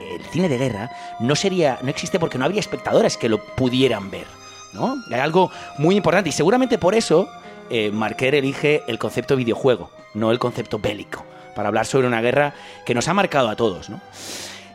el 0.00 0.24
cine 0.26 0.48
de 0.48 0.56
guerra 0.56 0.90
no 1.20 1.36
sería, 1.36 1.78
no 1.82 1.90
existe 1.90 2.18
porque 2.18 2.38
no 2.38 2.44
habría 2.44 2.60
espectadores 2.60 3.16
que 3.16 3.28
lo 3.28 3.44
pudieran 3.44 4.10
ver, 4.10 4.26
¿no? 4.72 4.96
Hay 5.12 5.20
algo 5.20 5.50
muy 5.76 5.96
importante 5.96 6.30
y 6.30 6.32
seguramente 6.32 6.78
por 6.78 6.94
eso 6.94 7.28
eh, 7.70 7.90
Marquer 7.92 8.34
elige 8.34 8.82
el 8.86 8.98
concepto 8.98 9.36
videojuego, 9.36 9.90
no 10.14 10.30
el 10.30 10.38
concepto 10.38 10.78
bélico, 10.78 11.24
para 11.54 11.68
hablar 11.68 11.84
sobre 11.84 12.06
una 12.06 12.22
guerra 12.22 12.54
que 12.86 12.94
nos 12.94 13.08
ha 13.08 13.14
marcado 13.14 13.50
a 13.50 13.56
todos, 13.56 13.90
¿no? 13.90 14.00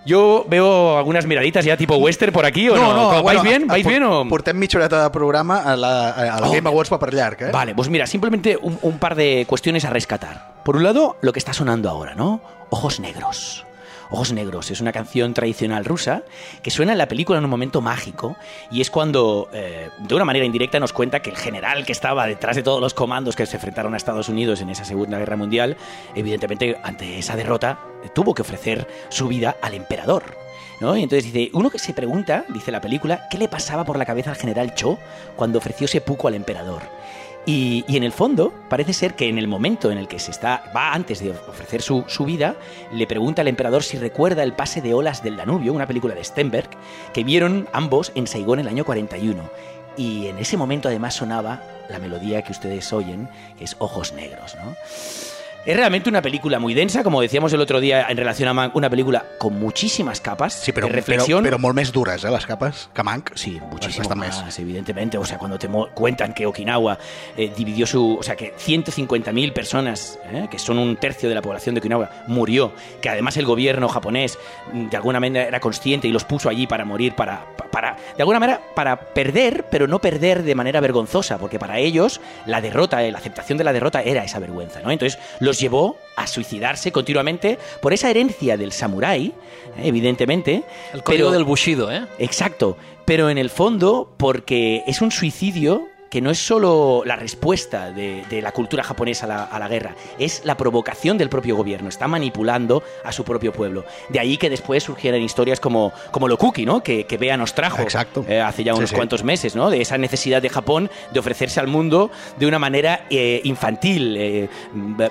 Yo 0.06 0.46
veo 0.50 0.98
algunas 0.98 1.26
miraditas 1.26 1.64
ya 1.64 1.78
tipo 1.78 1.96
western 1.96 2.34
por 2.34 2.46
aquí, 2.46 2.68
¿o 2.70 2.76
no? 2.76 3.08
¿Vais 3.10 3.22
bueno, 3.24 3.42
bien? 3.44 3.64
a- 3.64 3.74
¿Vais 3.74 3.84
por- 3.84 3.92
bien 3.92 4.04
o...? 4.04 4.28
Portem 4.28 4.58
mitja 4.58 4.78
horeta 4.78 5.04
de 5.04 5.10
programa, 5.12 5.60
a 5.60 5.76
la, 5.78 6.10
a 6.10 6.40
la 6.42 6.48
Oh. 6.50 6.52
Game 6.52 6.68
Awards 6.68 6.90
per 6.90 7.14
llarg, 7.14 7.42
eh? 7.42 7.52
Vale, 7.52 7.74
pues 7.74 7.88
mira, 7.90 8.06
simplemente 8.06 8.58
un, 8.62 8.78
un 8.82 8.98
par 9.00 9.16
de 9.16 9.46
cuestiones 9.48 9.86
a 9.86 9.90
rescatar. 9.90 10.56
Por 10.66 10.76
un 10.76 10.84
lado, 10.84 11.16
lo 11.22 11.32
que 11.32 11.40
está 11.40 11.54
sonando 11.54 11.90
ahora, 11.90 12.16
¿no? 12.16 12.42
Ojos 12.70 13.00
negros. 13.00 13.66
Ojos 14.14 14.32
Negros. 14.32 14.70
Es 14.70 14.80
una 14.80 14.92
canción 14.92 15.34
tradicional 15.34 15.86
rusa 15.86 16.22
que 16.62 16.70
suena 16.70 16.92
en 16.92 17.00
la 17.00 17.08
película 17.08 17.40
en 17.40 17.46
un 17.46 17.50
momento 17.50 17.82
mágico 17.82 18.38
y 18.70 18.80
es 18.80 18.92
cuando, 18.92 19.50
eh, 19.52 19.90
de 19.98 20.16
una 20.16 20.24
manera 20.24 20.46
indirecta, 20.46 20.80
nos 20.80 20.94
cuenta 20.94 21.22
que 21.22 21.32
el 21.32 21.36
general 21.36 21.84
que 21.84 21.94
estaba 21.94 22.28
detrás 22.28 22.56
de 22.56 22.62
todos 22.62 22.80
los 22.80 22.94
comandos 22.94 23.36
que 23.36 23.48
se 23.48 23.56
enfrentaron 23.56 23.96
a 23.96 23.98
Estados 23.98 24.30
Unidos 24.30 24.62
en 24.62 24.70
esa 24.70 24.86
Segunda 24.86 25.18
Guerra 25.18 25.36
Mundial, 25.36 25.78
evidentemente, 26.14 26.78
ante 26.84 27.18
esa 27.18 27.36
derrota, 27.36 27.80
eh, 28.04 28.10
tuvo 28.14 28.36
que 28.36 28.44
ofrecer 28.44 28.88
su 29.10 29.28
vida 29.28 29.58
al 29.64 29.74
emperador. 29.74 30.24
¿no? 30.80 30.96
Y 30.96 31.02
entonces 31.02 31.34
dice, 31.34 31.50
uno 31.54 31.72
que 31.72 31.80
se 31.80 31.94
pregunta, 31.94 32.46
dice 32.50 32.72
la 32.72 32.82
película, 32.82 33.28
¿qué 33.32 33.40
le 33.40 33.48
pasaba 33.48 33.84
por 33.84 33.98
la 33.98 34.06
cabeza 34.06 34.30
al 34.30 34.36
general 34.36 34.76
Cho 34.76 35.00
cuando 35.36 35.58
ofreció 35.58 35.88
seppuku 35.88 36.28
al 36.28 36.36
emperador? 36.36 36.84
Y, 37.46 37.84
en 37.90 38.04
el 38.04 38.14
fondo, 38.14 38.54
parece 38.70 38.94
ser 38.94 39.16
que 39.16 39.28
en 39.28 39.38
el 39.38 39.48
momento 39.48 39.92
en 39.92 39.98
el 39.98 40.08
que 40.08 40.20
se 40.20 40.32
está, 40.32 40.72
va 40.76 40.94
antes 40.94 41.20
de 41.20 41.32
ofrecer 41.32 41.82
su, 41.82 42.06
su 42.08 42.24
vida, 42.24 42.56
le 42.94 43.06
pregunta 43.06 43.42
al 43.42 43.50
emperador 43.50 43.84
si 43.84 43.98
recuerda 43.98 44.44
el 44.44 44.54
pase 44.54 44.82
de 44.82 44.94
olas 44.94 45.24
del 45.24 45.36
Danubio, 45.36 45.74
una 45.74 45.88
película 45.88 46.16
de 46.16 46.24
Stenberg, 46.24 46.70
que 47.14 47.24
vieron 47.26 47.68
ambos 47.74 48.14
en 48.16 48.28
Saigón 48.28 48.60
en 48.60 48.68
el 48.68 48.74
año 48.74 48.86
41. 48.86 49.50
Y 49.98 50.28
en 50.28 50.38
ese 50.38 50.56
momento 50.56 50.88
además 50.88 51.16
sonaba 51.16 51.62
la 51.90 52.00
melodía 52.00 52.42
que 52.44 52.54
ustedes 52.54 52.92
oyen, 52.94 53.28
que 53.58 53.66
es 53.66 53.76
Ojos 53.80 54.14
Negros, 54.14 54.56
¿no? 54.56 54.76
Es 55.66 55.78
realmente 55.78 56.10
una 56.10 56.22
película 56.22 56.60
muy 56.60 56.74
densa, 56.74 57.04
como 57.04 57.22
decíamos 57.22 57.54
el 57.54 57.62
otro 57.62 57.80
día 57.80 58.08
en 58.10 58.18
relación 58.18 58.50
a 58.50 58.54
Mank, 58.54 58.76
una 58.76 58.90
película 58.90 59.24
con 59.40 59.58
muchísimas 59.58 60.20
capas 60.20 60.56
Sí, 60.56 60.74
però, 60.74 60.88
de 60.88 60.92
reflexión. 60.94 61.42
però, 61.42 61.56
però 61.56 61.60
molt 61.62 61.74
més 61.78 61.94
dures, 61.96 62.26
eh, 62.26 62.30
les 62.30 62.46
capes, 62.46 62.90
que 62.94 63.02
Mank. 63.02 63.32
Sí, 63.36 63.62
muchísimo 63.72 64.10
Bastant 64.10 64.20
más, 64.20 64.44
més. 64.44 64.60
evidentemente. 64.60 65.18
O 65.18 65.24
sea, 65.24 65.38
cuando 65.38 65.58
te 65.58 65.70
cuentan 65.94 66.34
que 66.34 66.46
Okinawa 66.46 66.98
eh, 67.38 67.50
dividió 67.56 67.88
su... 67.88 68.18
O 68.20 68.24
sea, 68.24 68.36
que 68.36 68.54
150.000 68.58 69.54
personas, 69.54 70.20
eh, 70.34 70.50
que 70.52 70.60
son 70.60 70.78
un 70.80 70.98
tercio 70.98 71.30
de 71.30 71.36
la 71.36 71.42
población 71.42 71.76
de 71.76 71.80
Okinawa, 71.80 72.10
murió. 72.28 72.74
Que 73.02 73.08
además 73.08 73.38
el 73.38 73.46
gobierno 73.46 73.88
japonés 73.88 74.38
mm, 74.74 74.90
de 74.90 74.98
alguna 74.98 75.22
manera 75.22 75.48
era 75.48 75.62
consciente 75.62 76.10
y 76.10 76.12
los 76.12 76.26
puso 76.26 76.50
allí 76.50 76.68
para 76.68 76.84
morir, 76.84 77.16
para, 77.16 77.46
pa- 77.56 77.72
para... 77.72 77.96
De 78.18 78.22
alguna 78.22 78.42
manera, 78.42 78.60
para 78.76 79.00
perder, 79.00 79.66
pero 79.72 79.88
no 79.88 80.00
perder 80.00 80.44
de 80.44 80.56
manera 80.56 80.82
vergonzosa, 80.82 81.38
porque 81.38 81.58
para 81.58 81.80
ellos 81.80 82.20
la 82.46 82.60
derrota, 82.60 83.02
eh, 83.02 83.14
la 83.14 83.20
aceptación 83.20 83.58
de 83.58 83.64
la 83.64 83.72
derrota 83.72 84.02
era 84.02 84.26
esa 84.26 84.40
vergüenza, 84.40 84.82
¿no? 84.82 84.92
Entonces 84.92 85.18
los 85.40 85.53
llevó 85.54 85.98
a 86.16 86.28
suicidarse 86.28 86.92
continuamente 86.92 87.58
por 87.82 87.94
esa 87.94 88.10
herencia 88.10 88.58
del 88.58 88.72
samurái, 88.72 89.28
eh, 89.28 89.34
evidentemente. 89.84 90.64
El 90.94 91.04
código 91.04 91.26
pero- 91.28 91.32
del 91.32 91.44
Bushido, 91.44 91.92
¿eh? 91.92 92.06
Exacto, 92.20 92.78
pero 93.06 93.30
en 93.30 93.38
el 93.38 93.50
fondo 93.50 94.14
porque 94.18 94.84
es 94.88 95.02
un 95.02 95.12
suicidio 95.12 95.88
que 96.14 96.22
no 96.22 96.30
es 96.30 96.38
solo 96.38 97.02
la 97.08 97.16
respuesta 97.16 97.92
de, 97.92 98.24
de 98.30 98.40
la 98.40 98.52
cultura 98.52 98.84
japonesa 98.84 99.26
a 99.26 99.30
la, 99.30 99.44
a 99.46 99.58
la 99.58 99.68
guerra, 99.68 99.96
es 100.20 100.44
la 100.46 100.56
provocación 100.56 101.18
del 101.18 101.28
propio 101.28 101.56
gobierno, 101.56 101.90
está 101.90 102.08
manipulando 102.08 102.84
a 103.04 103.12
su 103.12 103.24
propio 103.24 103.52
pueblo. 103.52 103.84
De 104.10 104.20
ahí 104.20 104.38
que 104.38 104.48
después 104.48 104.84
surgieran 104.84 105.24
historias 105.24 105.60
como, 105.60 105.92
como 106.12 106.28
lo 106.28 106.38
Cookie, 106.38 106.68
¿no? 106.68 106.84
que, 106.84 107.08
que 107.08 107.18
Bea 107.18 107.36
nos 107.36 107.56
trajo 107.56 107.82
Exacto. 107.82 108.24
eh, 108.28 108.40
hace 108.40 108.64
ya 108.64 108.76
unos 108.76 108.92
sí. 108.92 108.96
cuantos 108.96 109.24
meses, 109.24 109.56
¿no? 109.56 109.72
de 109.72 109.82
esa 109.82 109.98
necesidad 109.98 110.40
de 110.40 110.50
Japón 110.50 110.92
de 111.12 111.20
ofrecerse 111.20 111.60
al 111.60 111.66
mundo 111.66 112.12
de 112.38 112.46
una 112.46 112.60
manera 112.60 113.08
eh, 113.10 113.42
infantil, 113.44 114.16
eh, 114.16 114.50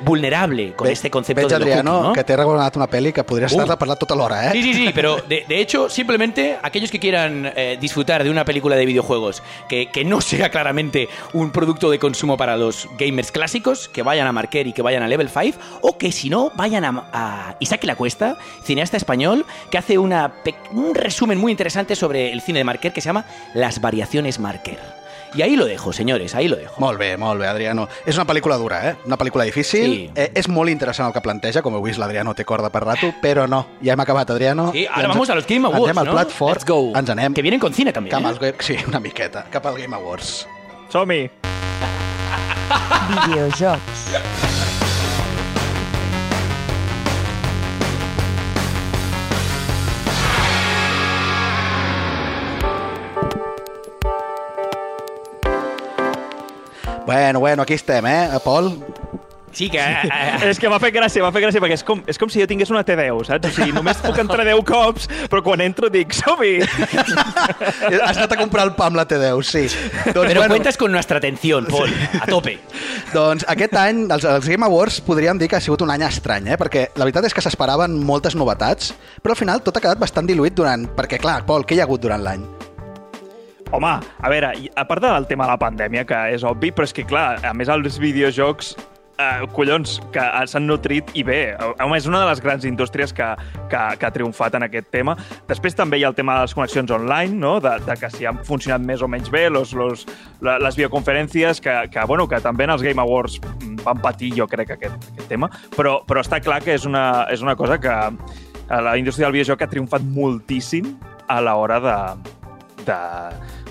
vulnerable, 0.05 0.75
con 0.75 0.87
este 0.87 1.11
concepto 1.11 1.49
de 1.49 1.57
Adriano, 1.57 1.95
Cookie, 1.95 2.09
¿no? 2.11 2.12
que 2.12 2.23
t'he 2.23 2.37
recomanat 2.37 2.77
una 2.79 2.87
pel·li 2.87 3.11
que 3.12 3.25
podries 3.27 3.51
Uh. 3.51 3.59
estar-la 3.59 3.75
parlant 3.77 3.99
tota 3.99 4.15
l'hora, 4.15 4.38
eh? 4.47 4.53
Sí, 4.53 4.62
sí, 4.62 4.75
sí, 4.75 4.91
pero 4.95 5.17
de, 5.17 5.45
de 5.49 5.59
hecho, 5.59 5.88
simplemente 5.88 6.61
aquellos 6.62 6.93
que 6.93 7.01
quieran 7.01 7.51
disfrutar 7.81 8.23
de 8.23 8.31
una 8.31 8.45
película 8.45 8.77
de 8.77 8.87
videojuegos 8.87 9.43
que, 9.69 9.91
que 9.91 10.05
no 10.05 10.21
sea 10.21 10.49
claramente 10.49 10.91
un 11.33 11.50
producto 11.50 11.90
de 11.90 11.98
consumo 11.98 12.37
para 12.37 12.57
los 12.57 12.88
gamers 12.98 13.31
clásicos, 13.33 13.88
que 13.88 14.02
vayan 14.02 14.26
a 14.26 14.33
Marquer 14.33 14.66
y 14.66 14.72
que 14.72 14.83
vayan 14.83 15.02
a 15.02 15.09
Level 15.09 15.28
5, 15.28 15.59
o 15.83 15.98
que 15.98 16.12
si 16.12 16.31
no, 16.31 16.50
vayan 16.55 16.85
a, 16.85 17.05
a 17.12 17.57
Isaac 17.61 17.85
La 17.85 17.96
Cuesta, 17.96 18.37
cineasta 18.64 18.96
español, 18.96 19.44
que 19.70 19.78
hace 19.78 19.98
una, 19.98 20.33
un 20.72 20.94
resumen 20.94 21.38
muy 21.38 21.52
interesante 21.52 21.96
sobre 21.96 22.33
el 22.33 22.40
cine 22.40 22.61
de 22.61 22.64
Marquer 22.64 22.92
que 22.92 23.00
se 23.00 23.07
llama 23.07 23.24
Las 23.55 23.81
variaciones 23.81 24.38
Marquer. 24.38 24.78
Y 25.35 25.40
ahí 25.40 25.57
lo 25.57 25.64
dejo, 25.64 25.94
señores, 25.94 26.35
ahí 26.35 26.46
lo 26.46 26.57
dejo. 26.57 26.74
Molt 26.78 26.98
bé, 26.98 27.16
molt 27.16 27.40
bé, 27.40 27.46
Adriano. 27.46 27.88
És 28.05 28.18
una 28.18 28.26
pel·lícula 28.28 28.59
dura, 28.61 28.90
eh? 28.90 28.96
Una 29.07 29.16
pel·lícula 29.16 29.44
difícil. 29.48 29.87
Sí. 29.94 30.11
Eh, 30.14 30.31
és 30.37 30.46
molt 30.52 30.68
interessant 30.68 31.07
el 31.09 31.14
que 31.14 31.22
planteja, 31.24 31.62
com 31.64 31.72
heu 31.72 31.81
vist, 31.81 31.96
l'Adriano 31.98 32.35
té 32.37 32.44
corda 32.44 32.68
per 32.68 32.83
rato, 32.85 33.14
però 33.22 33.46
no. 33.48 33.62
Ja 33.81 33.94
hem 33.94 34.00
acabat, 34.05 34.28
Adriano. 34.28 34.70
Sí, 34.72 34.85
ens- 34.85 35.09
vamos 35.09 35.31
a 35.31 35.35
los 35.35 35.46
Game 35.46 35.66
Awards, 35.66 35.85
Anem 35.88 35.98
al 36.05 36.05
¿no? 36.05 36.12
plat 36.12 36.28
fort. 36.28 36.59
Let's 36.61 36.68
go. 36.68 36.92
Ens 36.94 37.09
anem 37.09 37.33
Que 37.33 37.40
vienen 37.40 37.61
con 37.61 37.72
cine 37.72 37.94
también. 37.94 38.14
cap 38.22 38.42
¿eh? 38.42 38.55
Sí, 38.59 38.76
una 38.87 39.00
miqueta. 39.00 39.46
Cap 39.50 39.64
al 39.64 39.78
Game 39.78 39.96
Awards. 39.96 40.46
Som-hi! 40.92 41.31
Videojocs. 43.24 43.81
Bueno, 57.07 57.40
bueno, 57.40 57.62
aquí 57.62 57.72
estem, 57.72 58.07
eh, 58.07 58.28
Pol? 58.44 58.76
Sí, 59.53 59.69
que... 59.69 59.79
eh, 59.79 60.09
eh, 60.09 60.49
És 60.49 60.59
que 60.61 60.69
m'ha 60.73 60.79
fet 60.81 60.95
gràcia, 60.95 61.23
m'ha 61.23 61.31
fet 61.35 61.45
gràcia, 61.45 61.61
perquè 61.61 61.77
és 61.77 61.85
com, 61.87 62.01
és 62.09 62.19
com 62.21 62.31
si 62.33 62.41
jo 62.41 62.47
tingués 62.49 62.71
una 62.73 62.81
T10, 62.88 63.21
saps? 63.29 63.51
O 63.51 63.53
sigui, 63.53 63.75
només 63.77 64.01
puc 64.01 64.17
entrar 64.23 64.47
10 64.49 64.62
cops, 64.69 65.09
però 65.31 65.43
quan 65.45 65.61
entro 65.65 65.91
dic, 65.93 66.15
som-hi! 66.17 66.55
Has 68.07 68.17
anat 68.17 68.33
a 68.33 68.38
comprar 68.41 68.65
el 68.69 68.73
pa 68.79 68.88
amb 68.88 68.97
la 69.01 69.05
T10, 69.09 69.43
sí. 69.45 69.65
Doncs, 70.12 70.33
Pero 70.33 70.47
cuentas 70.49 70.81
con 70.81 70.93
nuestra 70.93 71.19
atención, 71.19 71.69
Paul, 71.69 71.93
a 72.21 72.27
tope. 72.27 72.59
Doncs 73.17 73.45
aquest 73.53 73.77
any, 73.77 74.07
els, 74.09 74.25
els 74.25 74.49
Game 74.49 74.65
Awards, 74.67 75.03
podríem 75.05 75.41
dir 75.41 75.51
que 75.53 75.61
ha 75.61 75.65
sigut 75.65 75.85
un 75.85 75.93
any 75.93 76.07
estrany, 76.09 76.49
eh? 76.55 76.59
perquè 76.61 76.88
la 76.97 77.05
veritat 77.05 77.29
és 77.29 77.37
que 77.37 77.45
s'esperaven 77.45 77.99
moltes 78.09 78.37
novetats, 78.38 78.95
però 79.21 79.37
al 79.37 79.41
final 79.41 79.61
tot 79.65 79.77
ha 79.77 79.85
quedat 79.85 80.01
bastant 80.01 80.29
diluït 80.29 80.57
durant... 80.57 80.88
Perquè, 80.97 81.21
clar, 81.21 81.43
Pol, 81.49 81.67
què 81.69 81.77
hi 81.77 81.83
ha 81.83 81.88
hagut 81.88 82.03
durant 82.05 82.25
l'any? 82.25 82.45
Home, 83.73 83.93
a 84.21 84.29
veure, 84.29 84.51
a 84.77 84.85
part 84.85 85.01
del 85.01 85.27
tema 85.29 85.47
de 85.47 85.55
la 85.55 85.61
pandèmia, 85.61 86.05
que 86.09 86.19
és 86.35 86.43
obvi, 86.45 86.73
però 86.77 86.85
és 86.85 86.93
que, 86.93 87.07
clar, 87.09 87.38
a 87.49 87.55
més 87.57 87.71
els 87.73 87.97
videojocs 88.01 88.75
eh, 89.22 89.46
collons, 89.54 89.98
que 90.14 90.24
s'han 90.50 90.66
nutrit 90.66 91.12
i 91.18 91.24
bé. 91.26 91.40
Home, 91.80 91.96
és 91.98 92.08
una 92.11 92.20
de 92.22 92.28
les 92.28 92.42
grans 92.42 92.66
indústries 92.68 93.14
que, 93.14 93.28
que, 93.70 93.82
que 93.98 94.08
ha 94.08 94.12
triomfat 94.14 94.58
en 94.58 94.66
aquest 94.66 94.90
tema. 94.94 95.16
Després 95.48 95.78
també 95.78 96.00
hi 96.00 96.06
ha 96.06 96.11
el 96.12 96.18
tema 96.18 96.37
de 96.38 96.46
les 96.46 96.56
connexions 96.56 96.90
online, 96.94 97.38
no? 97.38 97.58
de, 97.62 97.76
de 97.87 97.96
que 98.00 98.11
si 98.12 98.28
han 98.28 98.42
funcionat 98.46 98.85
més 98.85 99.02
o 99.02 99.11
menys 99.11 99.30
bé, 99.32 99.46
los, 99.52 99.74
los, 99.78 100.06
les 100.42 100.78
videoconferències, 100.78 101.62
que, 101.62 101.76
que, 101.92 102.06
bueno, 102.11 102.28
que 102.28 102.42
també 102.44 102.66
en 102.66 102.74
els 102.76 102.85
Game 102.85 103.02
Awards 103.02 103.38
van 103.82 104.02
patir, 104.02 104.32
jo 104.37 104.46
crec, 104.50 104.74
aquest, 104.76 105.11
aquest 105.12 105.28
tema, 105.30 105.50
però, 105.76 106.00
però 106.08 106.22
està 106.22 106.40
clar 106.42 106.61
que 106.64 106.76
és 106.76 106.87
una, 106.88 107.26
és 107.32 107.42
una 107.44 107.56
cosa 107.58 107.78
que 107.82 107.92
eh, 107.92 108.80
la 108.82 108.96
indústria 108.98 109.28
del 109.28 109.38
videojoc 109.38 109.64
ha 109.64 109.70
triomfat 109.70 110.06
moltíssim 110.14 110.94
a 111.30 111.40
l'hora 111.44 111.80
de, 111.82 111.98
de, 112.87 113.00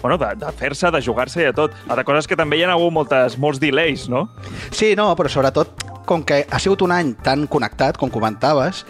bueno, 0.01 0.17
de, 0.21 0.33
de 0.41 0.51
fer-se, 0.57 0.91
de 0.91 1.01
jugar-se 1.01 1.41
i 1.41 1.47
de 1.49 1.53
tot. 1.57 1.77
Altra 1.87 2.05
cosa 2.07 2.23
és 2.23 2.29
que 2.29 2.39
també 2.39 2.59
hi 2.59 2.65
ha 2.65 2.73
hagut 2.73 2.93
moltes, 2.93 3.37
molts 3.41 3.61
delays, 3.61 4.07
no? 4.11 4.27
Sí, 4.71 4.93
no, 4.97 5.11
però 5.19 5.31
sobretot, 5.31 5.85
com 6.09 6.25
que 6.27 6.43
ha 6.49 6.59
sigut 6.59 6.83
un 6.85 6.93
any 6.95 7.15
tan 7.23 7.47
connectat, 7.51 7.99
com 8.01 8.11
comentaves, 8.11 8.85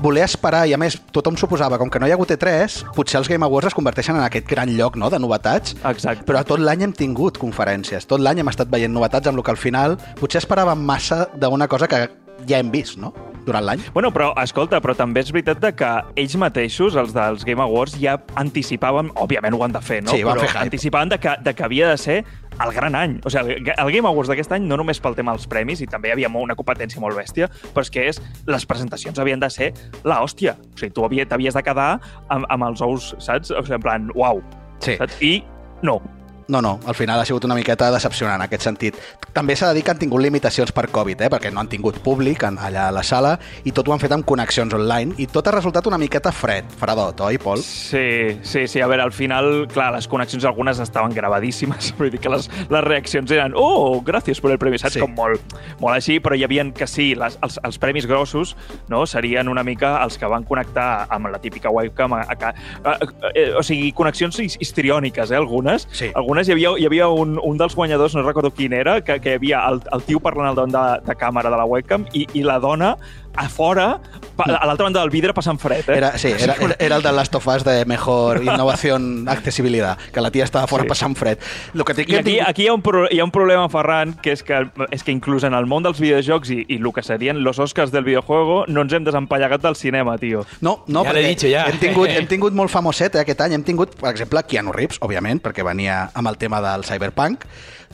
voler 0.00 0.24
esperar, 0.24 0.64
i 0.66 0.74
a 0.74 0.78
més 0.80 0.96
tothom 1.14 1.36
suposava, 1.38 1.78
com 1.78 1.90
que 1.92 2.00
no 2.02 2.08
hi 2.08 2.10
ha 2.10 2.16
hagut 2.18 2.32
E3, 2.34 2.80
potser 2.96 3.20
els 3.20 3.30
Game 3.30 3.46
Awards 3.46 3.70
es 3.70 3.76
converteixen 3.76 4.16
en 4.16 4.24
aquest 4.24 4.48
gran 4.50 4.72
lloc 4.74 4.96
no, 4.98 5.10
de 5.12 5.20
novetats, 5.22 5.76
Exacte. 5.84 6.26
però 6.26 6.42
tot 6.46 6.58
l'any 6.58 6.88
hem 6.88 6.96
tingut 6.96 7.38
conferències, 7.38 8.08
tot 8.10 8.22
l'any 8.22 8.42
hem 8.42 8.50
estat 8.50 8.72
veient 8.72 8.92
novetats 8.92 9.30
amb 9.30 9.38
el 9.38 9.46
que 9.46 9.54
al 9.54 9.60
final 9.60 9.98
potser 10.18 10.42
esperàvem 10.42 10.82
massa 10.82 11.26
d'una 11.38 11.68
cosa 11.70 11.86
que 11.86 12.08
ja 12.48 12.58
hem 12.58 12.72
vist, 12.74 12.98
no?, 12.98 13.14
durant 13.46 13.64
l'any. 13.64 13.82
Bueno, 13.94 14.10
però, 14.14 14.32
escolta, 14.42 14.80
però 14.82 14.96
també 14.98 15.22
és 15.24 15.30
veritat 15.34 15.60
de 15.62 15.72
que 15.76 15.90
ells 16.18 16.36
mateixos, 16.40 16.96
els 16.98 17.14
dels 17.16 17.46
Game 17.46 17.62
Awards, 17.62 17.96
ja 18.02 18.18
anticipaven, 18.36 19.12
òbviament 19.22 19.56
ho 19.56 19.62
han 19.64 19.76
de 19.76 19.82
fer, 19.84 20.02
no? 20.04 20.12
Sí, 20.14 20.24
van 20.26 20.36
però 20.36 20.46
fer 20.46 20.52
hype. 20.52 20.66
anticipaven 20.66 21.14
de 21.14 21.20
que, 21.22 21.36
de 21.46 21.54
que 21.54 21.64
havia 21.64 21.90
de 21.92 22.00
ser 22.02 22.18
el 22.64 22.72
gran 22.72 22.94
any. 22.98 23.18
O 23.24 23.30
sigui, 23.32 23.58
el 23.72 23.92
Game 23.92 24.08
Awards 24.08 24.30
d'aquest 24.32 24.52
any, 24.56 24.66
no 24.68 24.78
només 24.80 25.00
pel 25.02 25.16
tema 25.16 25.34
dels 25.36 25.46
premis, 25.50 25.82
i 25.84 25.88
també 25.90 26.10
hi 26.10 26.16
havia 26.16 26.30
una 26.32 26.56
competència 26.58 27.00
molt 27.00 27.16
bèstia, 27.16 27.48
però 27.72 27.84
és 27.84 27.92
que 27.92 28.06
és, 28.10 28.20
les 28.46 28.66
presentacions 28.66 29.18
havien 29.22 29.40
de 29.40 29.50
ser 29.50 29.72
la 30.04 30.20
hòstia. 30.24 30.56
O 30.74 30.78
sigui, 30.80 30.92
tu 30.92 31.06
t'havies 31.06 31.54
de 31.54 31.62
quedar 31.62 31.90
amb, 32.28 32.46
amb 32.48 32.70
els 32.70 32.82
ous, 32.82 33.14
saps? 33.18 33.50
O 33.50 33.62
sigui, 33.62 33.78
en 33.78 33.84
plan, 33.84 34.10
uau. 34.14 34.42
Sí. 34.80 34.96
Saps? 34.96 35.20
I 35.22 35.42
no. 35.82 36.00
No, 36.48 36.60
no, 36.62 36.78
al 36.86 36.94
final 36.94 37.18
ha 37.18 37.24
sigut 37.26 37.44
una 37.44 37.56
miqueta 37.58 37.88
decepcionant 37.90 38.36
en 38.38 38.44
aquest 38.44 38.62
sentit. 38.62 38.94
També 39.34 39.56
s'ha 39.58 39.72
de 39.72 39.74
dir 39.74 39.82
que 39.82 39.90
han 39.90 39.98
tingut 39.98 40.22
limitacions 40.22 40.70
per 40.72 40.84
Covid, 40.94 41.24
eh? 41.26 41.30
perquè 41.32 41.50
no 41.52 41.58
han 41.58 41.66
tingut 41.68 41.98
públic 42.04 42.44
en, 42.46 42.54
allà 42.62 42.84
a 42.88 42.92
la 42.94 43.02
sala 43.02 43.32
i 43.66 43.72
tot 43.74 43.88
ho 43.88 43.92
han 43.92 43.98
fet 43.98 44.12
amb 44.14 44.22
connexions 44.24 44.72
online 44.76 45.16
i 45.18 45.26
tot 45.26 45.48
ha 45.50 45.54
resultat 45.56 45.88
una 45.90 45.98
miqueta 45.98 46.30
fred, 46.30 46.68
fredot, 46.78 47.18
oi, 47.26 47.38
Pol? 47.42 47.58
Sí, 47.66 48.38
sí, 48.46 48.66
sí. 48.70 48.80
A 48.80 48.86
veure, 48.86 49.02
al 49.02 49.10
final, 49.12 49.66
clar, 49.72 49.88
les 49.96 50.06
connexions 50.06 50.46
algunes 50.46 50.78
estaven 50.78 51.12
gravadíssimes. 51.16 51.90
Vull 51.98 52.12
dir 52.14 52.20
que 52.22 52.30
les, 52.30 52.46
les 52.70 52.84
reaccions 52.86 53.34
eren 53.34 53.58
oh, 53.58 53.98
gràcies 54.06 54.38
per 54.40 54.54
el 54.54 54.62
premi, 54.62 54.78
saps? 54.78 54.94
Sí. 55.00 55.02
Com 55.02 55.16
molt, 55.18 55.56
molt 55.82 55.96
així, 55.98 56.20
però 56.22 56.38
hi 56.38 56.46
havia 56.46 56.62
que 56.78 56.86
sí, 56.86 57.08
les, 57.18 57.40
els, 57.42 57.58
els 57.66 57.78
premis 57.82 58.06
grossos 58.06 58.54
no, 58.88 59.02
serien 59.10 59.50
una 59.50 59.66
mica 59.66 59.96
els 60.04 60.14
que 60.16 60.30
van 60.30 60.46
connectar 60.46 61.08
amb 61.10 61.26
la 61.34 61.42
típica 61.42 61.74
webcam. 61.74 62.14
A, 62.20 62.22
a, 62.22 62.38
a, 62.38 62.54
a, 62.86 62.96
a, 63.02 63.46
o 63.58 63.66
sigui, 63.66 63.90
connexions 63.98 64.38
his- 64.38 64.56
histriòniques, 64.62 65.34
eh, 65.34 65.42
algunes. 65.42 65.88
Sí. 65.90 66.12
Algunes 66.14 66.35
hi 66.44 66.52
havia, 66.52 66.74
hi 66.76 66.86
havia 66.88 67.08
un, 67.08 67.38
un 67.40 67.56
dels 67.56 67.74
guanyadors, 67.76 68.14
no 68.16 68.24
recordo 68.26 68.50
quin 68.52 68.74
era, 68.76 68.98
que, 69.00 69.16
que 69.24 69.32
hi 69.32 69.38
havia 69.40 69.62
el, 69.70 69.80
el 69.96 70.02
tio 70.04 70.20
parlant 70.20 70.50
al 70.50 70.58
davant 70.58 70.74
de, 70.74 70.84
de 71.06 71.16
càmera 71.16 71.52
de 71.52 71.56
la 71.56 71.64
webcam 71.64 72.04
i, 72.12 72.26
i 72.36 72.42
la 72.44 72.58
dona 72.60 72.96
a 73.36 73.48
fora, 73.48 74.00
pa- 74.36 74.44
a 74.44 74.66
l'altra 74.66 74.84
banda 74.84 75.00
del 75.00 75.10
vidre 75.10 75.32
passant 75.34 75.58
fred, 75.60 75.88
eh? 75.88 75.96
Era, 75.96 76.16
sí, 76.18 76.28
era, 76.38 76.54
era, 76.60 76.76
era 76.78 76.96
el 76.96 77.02
de 77.02 77.12
Last 77.12 77.34
of 77.34 77.46
Us 77.46 77.64
de 77.64 77.84
mejor 77.84 78.42
innovación, 78.42 79.28
accesibilidad, 79.28 79.98
que 80.12 80.20
la 80.20 80.30
tia 80.30 80.44
estava 80.44 80.66
fora 80.66 80.82
Sí. 80.84 80.88
passant 80.88 81.16
fred. 81.16 81.38
Lo 81.74 81.84
que 81.84 81.94
tinc 81.94 82.08
I 82.10 82.16
aquí, 82.16 82.38
aquí 82.40 82.62
hi, 82.64 82.68
ha 82.68 82.74
un 82.74 82.82
pro, 82.82 83.06
hi 83.10 83.18
ha 83.20 83.24
un 83.24 83.30
problema, 83.30 83.68
Ferran, 83.68 84.14
que 84.22 84.32
és 84.32 84.42
que, 84.42 84.70
és 84.90 85.02
que 85.04 85.12
inclús 85.12 85.44
en 85.44 85.54
el 85.54 85.66
món 85.66 85.82
dels 85.82 86.00
videojocs 86.00 86.50
i, 86.50 86.64
i 86.68 86.76
el 86.80 86.92
que 86.92 87.02
serien 87.02 87.42
los 87.44 87.58
Oscars 87.58 87.92
del 87.92 88.04
videojuego 88.04 88.64
no 88.68 88.82
ens 88.82 88.92
hem 88.92 89.04
desempallegat 89.04 89.62
del 89.62 89.76
cinema, 89.76 90.16
tio. 90.18 90.44
No, 90.60 90.84
no, 90.86 91.04
Ja 91.04 91.10
perquè 91.12 91.28
dicho, 91.28 91.48
ja. 91.48 91.66
Hem, 91.68 91.78
tingut, 91.78 92.08
hem 92.16 92.26
tingut 92.26 92.52
molt 92.54 92.70
famoset 92.70 93.14
eh, 93.16 93.20
aquest 93.24 93.40
any. 93.40 93.52
Hem 93.54 93.64
tingut, 93.64 93.94
per 94.00 94.10
exemple, 94.10 94.42
Keanu 94.48 94.72
Reeves, 94.72 94.98
òbviament, 95.00 95.40
perquè 95.44 95.64
venia 95.64 96.10
amb 96.14 96.28
el 96.28 96.38
tema 96.38 96.60
del 96.64 96.84
cyberpunk, 96.84 97.44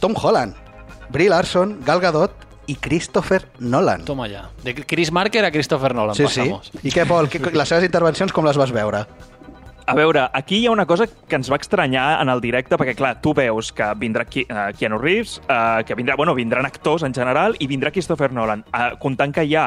Tom 0.01 0.15
Holland, 0.17 0.55
Brie 1.11 1.29
Larson, 1.29 1.79
Gal 1.85 2.01
Gadot 2.01 2.33
i 2.73 2.77
Christopher 2.81 3.45
Nolan. 3.61 4.05
Toma 4.09 4.29
ja. 4.31 4.47
De 4.65 4.75
Chris 4.75 5.13
Marker 5.13 5.45
a 5.45 5.51
Christopher 5.53 5.95
Nolan, 5.95 6.15
Sí, 6.17 6.27
sí. 6.27 6.41
passamos. 6.41 6.73
I 6.83 6.91
què, 6.91 7.07
Pol? 7.07 7.29
Que, 7.29 7.39
les 7.53 7.69
seves 7.69 7.85
intervencions 7.85 8.33
com 8.33 8.47
les 8.49 8.57
vas 8.57 8.73
veure? 8.73 9.05
A 9.85 9.97
veure, 9.99 10.29
aquí 10.33 10.61
hi 10.63 10.67
ha 10.69 10.73
una 10.73 10.87
cosa 10.87 11.09
que 11.09 11.37
ens 11.37 11.51
va 11.51 11.59
estranyar 11.59 12.23
en 12.23 12.31
el 12.31 12.41
directe, 12.41 12.79
perquè, 12.79 12.95
clar, 12.97 13.17
tu 13.21 13.35
veus 13.35 13.73
que 13.75 13.89
vindrà 13.99 14.25
Ki 14.25 14.47
uh, 14.47 14.71
Keanu 14.79 15.01
Reeves, 15.03 15.41
uh, 15.43 15.83
que 15.85 15.97
vindrà, 15.99 16.15
bueno, 16.17 16.37
vindran 16.39 16.65
actors 16.65 17.03
en 17.03 17.13
general, 17.13 17.57
i 17.59 17.67
vindrà 17.67 17.91
Christopher 17.91 18.31
Nolan, 18.33 18.63
uh, 18.71 18.93
comptant 19.03 19.35
que 19.35 19.45
hi 19.45 19.57
ha 19.59 19.67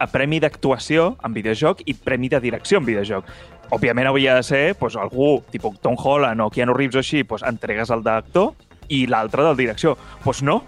a 0.00 0.08
premi 0.08 0.40
d'actuació 0.40 1.18
en 1.22 1.36
videojoc 1.36 1.84
i 1.84 1.94
premi 1.94 2.32
de 2.32 2.40
direcció 2.40 2.80
en 2.80 2.88
videojoc. 2.88 3.28
Òbviament 3.70 4.08
hauria 4.08 4.38
de 4.40 4.42
ser 4.42 4.62
pues, 4.80 4.96
algú, 4.96 5.42
tipus 5.52 5.78
Tom 5.84 5.94
Holland 6.00 6.40
o 6.40 6.48
Keanu 6.50 6.72
Reeves 6.74 6.96
o 6.96 7.04
així, 7.04 7.22
pues, 7.22 7.44
entregues 7.46 7.92
el 7.92 8.02
d'actor 8.02 8.54
i 8.88 9.04
l'altre 9.06 9.44
del 9.44 9.60
direcció. 9.60 9.94
Doncs 10.00 10.24
pues 10.24 10.42
no, 10.42 10.62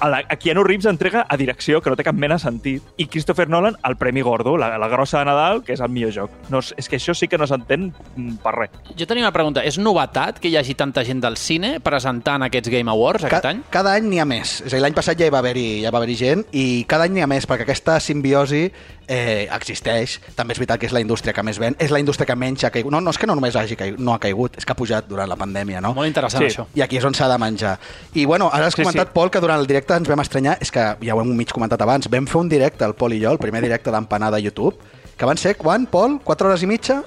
a, 0.00 0.08
la, 0.08 0.22
a 0.28 0.36
Keanu 0.36 0.64
Reeves 0.64 0.86
entrega 0.90 1.26
a 1.28 1.36
direcció, 1.36 1.80
que 1.82 1.90
no 1.90 1.96
té 1.96 2.04
cap 2.06 2.16
mena 2.16 2.38
de 2.38 2.44
sentit, 2.44 2.84
i 2.96 3.06
Christopher 3.10 3.48
Nolan 3.48 3.76
el 3.84 3.96
Premi 4.00 4.22
Gordo, 4.22 4.56
la, 4.60 4.72
la 4.78 4.88
grossa 4.88 5.20
de 5.20 5.28
Nadal, 5.30 5.62
que 5.64 5.74
és 5.76 5.82
el 5.84 5.92
millor 5.92 6.14
joc. 6.14 6.34
No, 6.52 6.60
és 6.60 6.88
que 6.90 6.98
això 7.00 7.14
sí 7.16 7.28
que 7.30 7.38
no 7.40 7.48
s'entén 7.50 7.90
mm, 7.90 8.38
per 8.44 8.54
res. 8.56 8.74
Jo 8.98 9.08
tenia 9.10 9.26
una 9.26 9.34
pregunta. 9.34 9.64
És 9.64 9.78
novetat 9.78 10.40
que 10.42 10.50
hi 10.50 10.58
hagi 10.60 10.76
tanta 10.78 11.04
gent 11.06 11.22
del 11.24 11.38
cine 11.40 11.76
presentant 11.84 12.46
aquests 12.46 12.72
Game 12.72 12.90
Awards 12.90 13.28
aquest 13.28 13.48
any? 13.50 13.62
Cada 13.74 13.94
any 13.98 14.08
n'hi 14.10 14.20
ha 14.22 14.28
més. 14.28 14.58
És 14.64 14.72
a 14.72 14.76
dir, 14.76 14.82
l'any 14.84 14.96
passat 14.96 15.20
ja 15.20 15.28
hi 15.28 15.34
va 15.34 15.40
haver-hi 15.42 15.68
ja 15.84 15.92
va 15.94 16.02
haver 16.02 16.18
gent 16.18 16.44
i 16.52 16.84
cada 16.90 17.08
any 17.08 17.16
n'hi 17.16 17.24
ha 17.24 17.30
més 17.30 17.48
perquè 17.48 17.66
aquesta 17.66 17.98
simbiosi 18.02 18.66
eh, 19.08 19.48
existeix. 19.52 20.18
També 20.36 20.52
és 20.54 20.58
veritat 20.58 20.80
que 20.80 20.86
és 20.86 20.92
la 20.92 21.00
indústria 21.00 21.32
que 21.32 21.42
més 21.42 21.58
ven. 21.58 21.76
És 21.78 21.90
la 21.90 21.98
indústria 22.00 22.26
que 22.26 22.36
menys 22.36 22.64
ha 22.64 22.70
caigut. 22.70 22.92
No, 22.92 23.00
no 23.00 23.10
és 23.10 23.18
que 23.18 23.26
no 23.26 23.34
només 23.34 23.56
hagi 23.56 23.76
caigut, 23.76 24.00
no 24.00 24.14
ha 24.14 24.18
caigut, 24.18 24.56
és 24.58 24.64
que 24.64 24.72
ha 24.72 24.76
pujat 24.76 25.08
durant 25.08 25.28
la 25.28 25.36
pandèmia, 25.36 25.80
no? 25.80 25.94
Molt 25.94 26.06
interessant, 26.08 26.44
Sí. 26.44 26.50
això. 26.54 26.66
I 26.74 26.82
aquí 26.82 26.96
és 26.98 27.04
on 27.04 27.14
s'ha 27.14 27.28
de 27.28 27.38
menjar. 27.38 27.78
I 28.14 28.24
bueno, 28.24 28.50
ara 28.52 28.66
has 28.66 28.74
Sí, 28.74 28.82
comentat, 28.82 29.08
sí. 29.08 29.12
Pol, 29.14 29.30
que 29.30 29.40
durant 29.40 29.60
el 29.60 29.66
directe 29.66 29.94
ens 29.94 30.08
vam 30.08 30.20
estranyar, 30.20 30.58
és 30.60 30.70
que 30.70 30.96
ja 31.02 31.14
ho 31.14 31.20
hem 31.20 31.34
mig 31.36 31.52
comentat 31.52 31.80
abans, 31.82 32.08
vam 32.10 32.26
fer 32.26 32.40
un 32.40 32.48
directe, 32.48 32.84
el 32.84 32.94
Pol 32.94 33.12
i 33.12 33.20
jo, 33.22 33.30
el 33.32 33.38
primer 33.38 33.62
directe 33.62 33.90
d'empanada 33.90 34.36
a 34.36 34.40
YouTube, 34.40 34.76
que 35.16 35.24
van 35.26 35.36
ser, 35.36 35.56
quan, 35.56 35.86
Pol? 35.86 36.20
4 36.24 36.48
hores 36.48 36.62
i 36.62 36.66
mitja? 36.66 37.02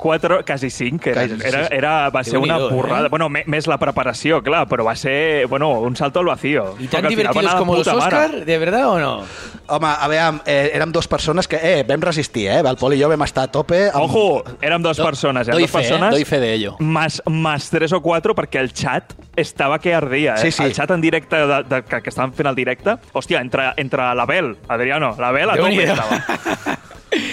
Quatre, 0.00 0.42
quasi 0.46 0.70
cinc, 0.70 1.06
era, 1.08 1.26
Quasi, 1.26 1.36
sí, 1.36 1.46
era, 1.46 1.66
sí. 1.66 1.74
era, 1.76 2.08
va 2.08 2.24
ser 2.24 2.38
una 2.38 2.56
borrada. 2.56 3.06
eh? 3.06 3.08
Bueno, 3.10 3.28
me- 3.28 3.44
més 3.46 3.66
la 3.68 3.76
preparació, 3.76 4.38
clar, 4.42 4.62
però 4.66 4.86
va 4.86 4.94
ser, 4.96 5.46
bueno, 5.46 5.68
un 5.80 5.94
salto 5.94 6.20
al 6.20 6.26
vacío. 6.26 6.74
¿Y 6.78 6.86
tan 6.88 7.06
divertidos 7.06 7.54
puta 7.66 7.94
mare. 7.94 8.16
Oscar? 8.16 8.44
¿De 8.46 8.56
verdad 8.58 8.88
o 8.88 8.98
no? 8.98 9.22
Home, 9.66 9.86
a 9.86 10.08
veure, 10.08 10.40
eh, 10.46 10.70
érem 10.74 10.90
dos 10.90 11.06
persones 11.06 11.46
que, 11.46 11.60
eh, 11.62 11.84
vam 11.86 12.00
resistir, 12.00 12.48
eh? 12.48 12.60
El 12.64 12.76
Pol 12.80 12.94
i 12.96 13.02
jo 13.02 13.10
vam 13.12 13.22
estar 13.28 13.44
a 13.44 13.52
tope. 13.52 13.90
Amb... 13.92 14.04
Ojo, 14.08 14.42
érem 14.62 14.80
dos 14.82 14.96
persones, 14.98 15.46
érem 15.46 15.58
Doy 15.60 15.62
dos 15.68 15.70
fe, 15.70 15.78
eh? 15.78 15.82
persones 15.82 16.10
Doy 16.16 16.24
fe 16.24 16.40
de 16.40 16.52
ello. 16.54 16.76
más, 16.80 17.22
más 17.26 17.68
tres 17.68 17.92
o 17.92 18.00
cuatro 18.00 18.34
perquè 18.34 18.58
el 18.58 18.72
chat 18.72 19.12
estava 19.36 19.78
que 19.78 19.94
ardia, 19.94 20.34
eh? 20.34 20.38
Sí, 20.38 20.50
sí. 20.52 20.62
El 20.62 20.72
chat 20.72 20.90
en 20.90 21.00
directe 21.00 21.36
de, 21.36 21.62
de, 21.64 21.82
que, 21.84 22.02
que 22.02 22.10
estaven 22.10 22.32
fent 22.32 22.48
el 22.48 22.54
directe, 22.54 22.96
hòstia, 23.12 23.40
entre, 23.40 23.72
entre 23.76 24.10
l'Abel, 24.14 24.56
Adriano, 24.68 25.14
l'Abel 25.18 25.50
a 25.50 25.56
tope 25.56 25.84
estava. 25.84 26.78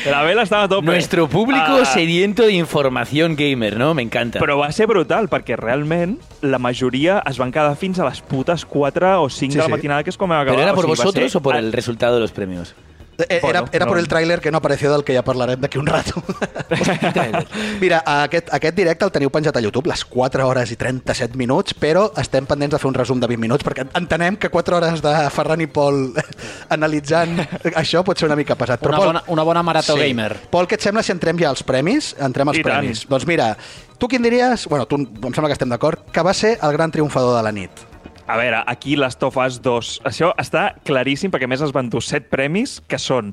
L'Abel 0.10 0.40
estava 0.40 0.64
a 0.64 0.68
tope. 0.68 0.86
Nuestro 0.88 1.28
público 1.30 1.80
Ah, 1.82 1.86
sediento 1.86 2.44
de 2.44 2.54
información 2.54 3.36
gamer, 3.36 3.78
¿no? 3.78 3.94
Me 3.94 4.02
encanta. 4.02 4.40
Però 4.40 4.58
va 4.58 4.72
ser 4.72 4.88
brutal, 4.90 5.28
perquè 5.30 5.56
realment 5.60 6.18
la 6.42 6.58
majoria 6.58 7.20
es 7.30 7.38
van 7.38 7.52
quedar 7.52 7.76
fins 7.78 8.00
a 8.00 8.08
les 8.10 8.22
putes 8.22 8.66
4 8.66 9.22
o 9.22 9.30
5 9.30 9.52
Sí, 9.52 9.58
de 9.58 9.62
la 9.62 9.66
sí. 9.66 9.72
matinada, 9.72 10.04
que 10.04 10.10
és 10.10 10.18
com 10.18 10.32
acabar. 10.32 10.48
¿Pero 10.56 10.64
era 10.64 10.74
por 10.74 10.86
o 10.86 10.88
sigui, 10.88 10.98
va 10.98 11.04
vosotros 11.06 11.32
ser- 11.32 11.38
o 11.40 11.44
por 11.44 11.56
el 11.56 11.72
resultado 11.74 12.16
de 12.16 12.22
los 12.22 12.32
premios? 12.32 12.74
Eh, 13.18 13.26
Era, 13.30 13.42
Bueno, 13.42 13.70
era 13.72 13.86
no. 13.86 13.92
per 13.92 14.00
el 14.00 14.08
tràiler 14.08 14.40
que 14.40 14.52
no 14.52 14.60
apareció 14.60 14.92
del 14.92 15.04
que 15.04 15.16
ja 15.16 15.24
parlarem 15.26 15.60
d'aquí 15.60 15.80
un 15.80 15.88
rato. 15.88 16.22
Mira, 17.82 18.04
aquest, 18.06 18.50
aquest 18.54 18.76
directe 18.78 19.06
el 19.08 19.12
teniu 19.12 19.32
penjat 19.34 19.58
a 19.58 19.62
YouTube, 19.64 19.90
les 19.90 20.04
4 20.06 20.46
hores 20.48 20.72
i 20.72 20.78
37 20.78 21.38
minuts, 21.40 21.74
però 21.78 22.08
estem 22.22 22.46
pendents 22.46 22.76
de 22.76 22.80
fer 22.82 22.90
un 22.90 22.94
resum 22.98 23.20
de 23.20 23.28
20 23.32 23.42
minuts, 23.42 23.66
perquè 23.66 23.88
entenem 23.98 24.38
que 24.38 24.50
4 24.54 24.78
hores 24.78 25.02
de 25.02 25.16
Ferran 25.34 25.62
i 25.66 25.68
Pol 25.68 26.14
analitzant 26.76 27.40
això 27.74 28.04
pot 28.06 28.18
ser 28.20 28.30
una 28.30 28.38
mica 28.38 28.56
pesat. 28.56 28.82
Però 28.84 28.94
Una 28.94 28.98
Pol, 29.02 29.08
bona, 29.14 29.24
una 29.34 29.44
bona 29.48 29.64
marató 29.66 29.96
gamer. 29.98 30.36
Pol, 30.54 30.68
què 30.70 30.78
et 30.78 30.86
sembla 30.86 31.04
si 31.04 31.14
entrem 31.16 31.40
ja 31.42 31.50
als 31.50 31.64
premis? 31.66 32.14
Entrem 32.20 32.50
als 32.54 32.60
I 32.62 32.64
tant. 32.66 32.80
premis. 32.82 33.06
Doncs 33.10 33.26
mira, 33.30 33.54
tu 33.98 34.08
quin 34.08 34.22
diries, 34.22 34.68
bueno, 34.70 34.86
tu 34.86 34.96
em 35.02 35.34
sembla 35.34 35.50
que 35.50 35.58
estem 35.58 35.70
d'acord, 35.74 36.06
que 36.14 36.22
va 36.26 36.34
ser 36.38 36.58
el 36.62 36.74
gran 36.78 36.92
triomfador 36.94 37.38
de 37.38 37.44
la 37.44 37.52
nit? 37.52 37.72
A 38.28 38.36
veure, 38.36 38.58
aquí 38.68 38.98
Last 38.98 39.24
of 39.24 39.38
Us 39.40 39.62
2. 39.64 40.02
Això 40.10 40.34
està 40.36 40.74
claríssim 40.84 41.32
perquè 41.32 41.48
més 41.48 41.62
es 41.64 41.72
van 41.72 41.88
dur 41.88 42.02
7 42.04 42.28
premis 42.28 42.82
que 42.92 43.00
són 43.00 43.32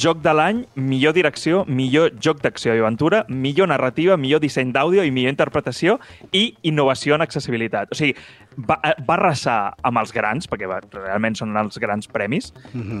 Joc 0.00 0.20
de 0.24 0.34
l'any, 0.36 0.58
millor 0.76 1.14
direcció, 1.16 1.62
millor 1.64 2.10
joc 2.20 2.42
d'acció 2.44 2.74
i 2.76 2.82
aventura, 2.82 3.22
millor 3.28 3.68
narrativa, 3.68 4.18
millor 4.20 4.40
disseny 4.40 4.70
d'àudio 4.72 5.04
i 5.04 5.12
millor 5.12 5.32
interpretació 5.32 5.98
i 6.32 6.54
innovació 6.68 7.16
en 7.16 7.24
accessibilitat. 7.24 7.92
O 7.92 7.96
sigui, 7.96 8.14
va, 8.68 8.78
eh, 8.84 8.94
va 9.04 9.16
arrasar 9.16 9.58
amb 9.80 10.00
els 10.00 10.12
grans, 10.12 10.48
perquè 10.48 10.68
va, 10.68 10.82
realment 10.92 11.36
són 11.36 11.56
els 11.56 11.80
grans 11.80 12.08
premis, 12.08 12.52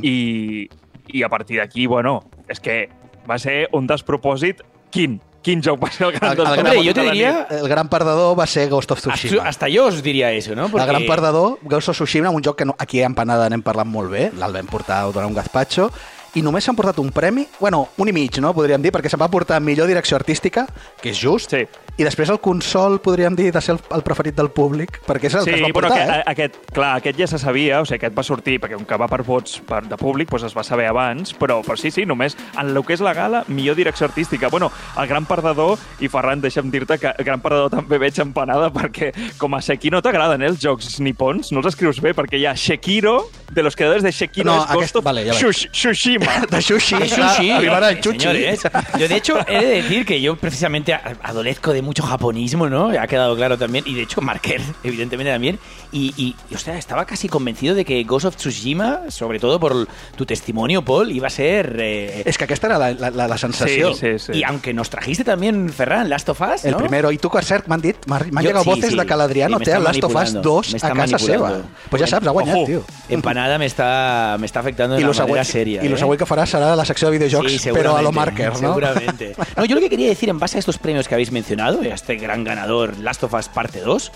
i, 0.04 0.68
i 1.12 1.22
a 1.24 1.28
partir 1.32 1.60
d'aquí, 1.60 1.86
bueno, 1.86 2.22
és 2.48 2.60
que 2.60 2.88
va 3.28 3.38
ser 3.38 3.68
un 3.72 3.88
despropòsit. 3.88 4.60
Quin? 4.92 5.20
Quin 5.44 5.60
joc 5.62 5.76
va 5.82 5.90
ser 5.92 6.06
el 6.08 6.12
gran 6.16 6.32
El- 6.32 6.38
el 6.38 6.44
gran- 6.46 6.46
despropòsit 6.46 6.72
Hombre, 6.72 6.84
yo 6.84 6.94
te 6.94 7.02
nit? 7.12 7.52
El 7.60 7.68
gran 7.68 7.88
perdedor 7.92 8.38
va 8.38 8.46
ser 8.46 8.68
Ghost 8.70 8.90
of 8.92 9.00
Tsushima. 9.00 9.42
Hasta 9.46 9.68
yo 9.68 9.86
os 9.86 10.02
diría 10.02 10.32
eso, 10.32 10.54
¿no? 10.54 10.66
El 10.66 10.70
Porque- 10.72 10.86
gran 10.86 11.04
perdedor, 11.06 11.58
Ghost 11.62 11.90
of 11.90 11.96
Tsushima, 11.96 12.30
un 12.30 12.42
joc 12.42 12.56
que 12.56 12.64
no, 12.64 12.74
aquí 12.78 13.02
a 13.02 13.06
Empanada 13.06 13.48
n'hem 13.50 13.62
parlat 13.62 13.86
molt 13.86 14.10
bé, 14.10 14.30
el 14.32 14.52
vam 14.52 14.66
portar 14.66 15.02
a 15.02 15.12
donar 15.12 15.26
un 15.28 15.34
gazpacho, 15.34 15.90
i 16.34 16.42
només 16.42 16.64
s'han 16.64 16.74
portat 16.74 16.98
un 16.98 17.12
premi, 17.12 17.46
bueno, 17.60 17.90
un 17.98 18.08
i 18.08 18.12
mig, 18.12 18.40
no?, 18.40 18.52
podríem 18.54 18.82
dir, 18.82 18.90
perquè 18.90 19.08
se'n 19.12 19.20
va 19.20 19.28
portar 19.28 19.60
millor 19.62 19.86
direcció 19.86 20.16
artística, 20.16 20.66
que 21.00 21.10
és 21.10 21.20
just, 21.20 21.50
Sí. 21.50 21.66
I 21.96 22.02
després 22.02 22.28
el 22.30 22.40
consol, 22.42 22.98
podríem 23.00 23.36
dir, 23.36 23.52
de 23.54 23.60
ser 23.62 23.76
el, 23.76 23.80
el 23.94 24.02
preferit 24.02 24.34
del 24.34 24.48
públic, 24.50 25.00
perquè 25.06 25.28
és 25.30 25.34
el 25.38 25.44
Sí, 25.44 25.50
que 25.52 25.56
es 25.60 25.62
va 25.62 25.68
portar, 25.76 25.98
aquest, 26.00 26.10
eh? 26.10 26.22
aquest, 26.32 26.56
clar, 26.74 26.96
aquest 26.98 27.18
ja 27.20 27.26
se 27.30 27.38
sabia, 27.38 27.80
o 27.80 27.84
sigui, 27.86 28.00
aquest 28.00 28.16
va 28.18 28.24
sortir, 28.26 28.56
perquè 28.60 28.74
com 28.74 28.84
que 28.88 28.96
va 28.98 29.06
per 29.08 29.22
vots 29.22 29.60
per, 29.68 29.82
de 29.86 29.96
públic, 30.00 30.28
doncs 30.30 30.48
es 30.48 30.56
va 30.56 30.64
saber 30.66 30.88
abans, 30.90 31.30
però, 31.38 31.60
però 31.62 31.76
sí, 31.78 31.92
sí, 31.94 32.04
només 32.06 32.34
en 32.58 32.72
el 32.74 32.80
que 32.84 32.94
és 32.96 33.00
la 33.04 33.12
gala, 33.14 33.44
millor 33.48 33.76
direcció 33.78 34.06
artística. 34.08 34.48
Bueno, 34.48 34.72
el 34.98 35.06
gran 35.06 35.26
perdedor, 35.26 35.78
i 36.00 36.08
Ferran, 36.10 36.40
deixa'm 36.42 36.70
dir-te 36.74 36.98
que 36.98 37.12
el 37.16 37.24
gran 37.24 37.40
perdedor 37.44 37.70
també 37.76 37.98
veig 38.02 38.18
empanada, 38.24 38.72
perquè 38.74 39.12
com 39.38 39.54
a 39.54 39.62
Seki 39.62 39.90
no 39.94 40.02
t'agraden 40.02 40.42
eh, 40.42 40.50
els 40.50 40.58
jocs 40.60 40.98
nipons, 41.00 41.52
no 41.54 41.62
els 41.62 41.70
escrius 41.70 42.00
bé, 42.02 42.10
perquè 42.14 42.40
hi 42.42 42.46
ha 42.50 42.56
Shekiro, 42.58 43.28
de 43.54 43.62
los 43.62 43.76
creadores 43.76 44.02
de 44.02 44.10
Shekiro, 44.10 44.50
No, 44.50 44.56
és 44.64 44.66
Ghost 44.72 44.74
aquest- 44.74 44.96
of 44.98 45.04
vale, 45.04 45.24
ja. 45.28 45.34
Shush- 45.38 45.70
Tsushima. 45.74 46.40
De 46.50 46.60
sushi, 46.60 46.96
De 46.98 47.08
sushi, 47.08 47.50
arribarà 47.54 47.90
el 47.92 48.00
chuchi. 48.00 48.18
señores. 48.26 48.62
Yo, 48.98 49.06
de 49.06 49.14
hecho, 49.16 49.38
he 49.46 49.60
de 49.64 49.82
decir 49.82 50.04
que 50.04 50.20
yo 50.20 50.34
precisamente 50.36 50.92
adolezco 51.22 51.72
de 51.72 51.83
mucho 51.84 52.02
japonismo, 52.02 52.68
¿no? 52.68 52.88
Ha 52.88 53.06
quedado 53.06 53.36
claro 53.36 53.56
también. 53.56 53.84
Y 53.86 53.94
de 53.94 54.02
hecho, 54.02 54.20
Marker, 54.20 54.60
evidentemente 54.84 55.32
también. 55.32 55.58
Y, 55.92 56.12
y, 56.16 56.34
y, 56.50 56.54
ostras, 56.54 56.76
estaba 56.78 57.04
casi 57.04 57.28
convencido 57.28 57.74
de 57.74 57.84
que 57.84 58.02
Ghost 58.04 58.26
of 58.26 58.36
Tsushima, 58.36 59.02
sobre 59.10 59.38
todo 59.38 59.60
por 59.60 59.86
tu 60.16 60.26
testimonio, 60.26 60.82
Paul, 60.82 61.12
iba 61.12 61.28
a 61.28 61.30
ser. 61.30 61.76
eh, 61.80 62.22
És 62.26 62.36
que 62.38 62.44
aquesta 62.44 62.66
era 62.66 62.78
la, 62.78 62.92
la, 62.92 63.10
la, 63.10 63.28
la 63.28 63.38
sensació. 63.38 63.94
Sí, 63.94 64.18
sí, 64.18 64.32
sí. 64.32 64.38
Y 64.38 64.42
aunque 64.44 64.72
nos 64.74 64.90
trajiste 64.90 65.22
también, 65.24 65.68
Ferran, 65.70 66.08
Last 66.08 66.28
of 66.30 66.40
Us. 66.40 66.64
El 66.64 66.72
¿no? 66.72 66.78
primero. 66.78 67.12
I 67.12 67.18
tu, 67.18 67.30
per 67.30 67.44
cert, 67.44 67.68
m'han 67.68 67.80
dit, 67.80 67.96
m'han 68.06 68.42
llegat 68.42 68.64
sí, 68.64 68.70
voces 68.70 68.90
sí. 68.90 68.96
de 68.98 69.06
que 69.06 69.16
l'Adriano 69.16 69.60
té 69.60 69.72
el 69.72 69.84
Last 69.84 70.02
of 70.02 70.10
Us 70.10 70.14
manipulando. 70.14 70.42
2 70.42 70.72
Me 70.72 70.78
a 70.82 70.92
casa 70.94 71.18
seva. 71.18 71.52
Pues 71.90 72.02
ja 72.02 72.06
saps, 72.08 72.26
ha 72.26 72.30
guanyat, 72.30 72.56
Ojo. 72.56 72.66
tio. 72.66 72.84
Empanada 73.08 73.58
me 73.58 73.66
está, 73.66 74.36
me 74.40 74.46
está 74.46 74.60
afectando 74.60 74.96
de 74.96 75.04
una 75.04 75.12
lo, 75.12 75.14
manera 75.14 75.44
següent, 75.44 75.46
seria. 75.46 75.84
I 75.84 75.88
lo 75.88 75.96
¿eh? 75.96 75.98
següent 75.98 76.18
que 76.18 76.26
farà 76.26 76.46
serà 76.46 76.74
la 76.74 76.84
secció 76.84 77.10
de 77.10 77.18
videojocs, 77.18 77.60
Sí, 77.60 77.70
però 77.70 77.96
a 77.96 78.02
lo 78.02 78.10
Marker, 78.12 78.52
¿no? 78.60 78.74
Seguramente. 78.74 79.34
No, 79.56 79.64
yo 79.64 79.74
lo 79.74 79.80
que 79.80 79.90
quería 79.90 80.08
decir 80.08 80.28
en 80.28 80.38
base 80.38 80.58
a 80.58 80.60
estos 80.60 80.78
premios 80.78 81.06
que 81.08 81.14
habéis 81.14 81.30
mencionado, 81.32 81.73
a 81.82 81.94
este 81.94 82.16
gran 82.16 82.44
ganador 82.44 82.96
Last 82.98 83.22
of 83.24 83.34
Us 83.34 83.48
Parte 83.48 83.80
2, 83.80 84.12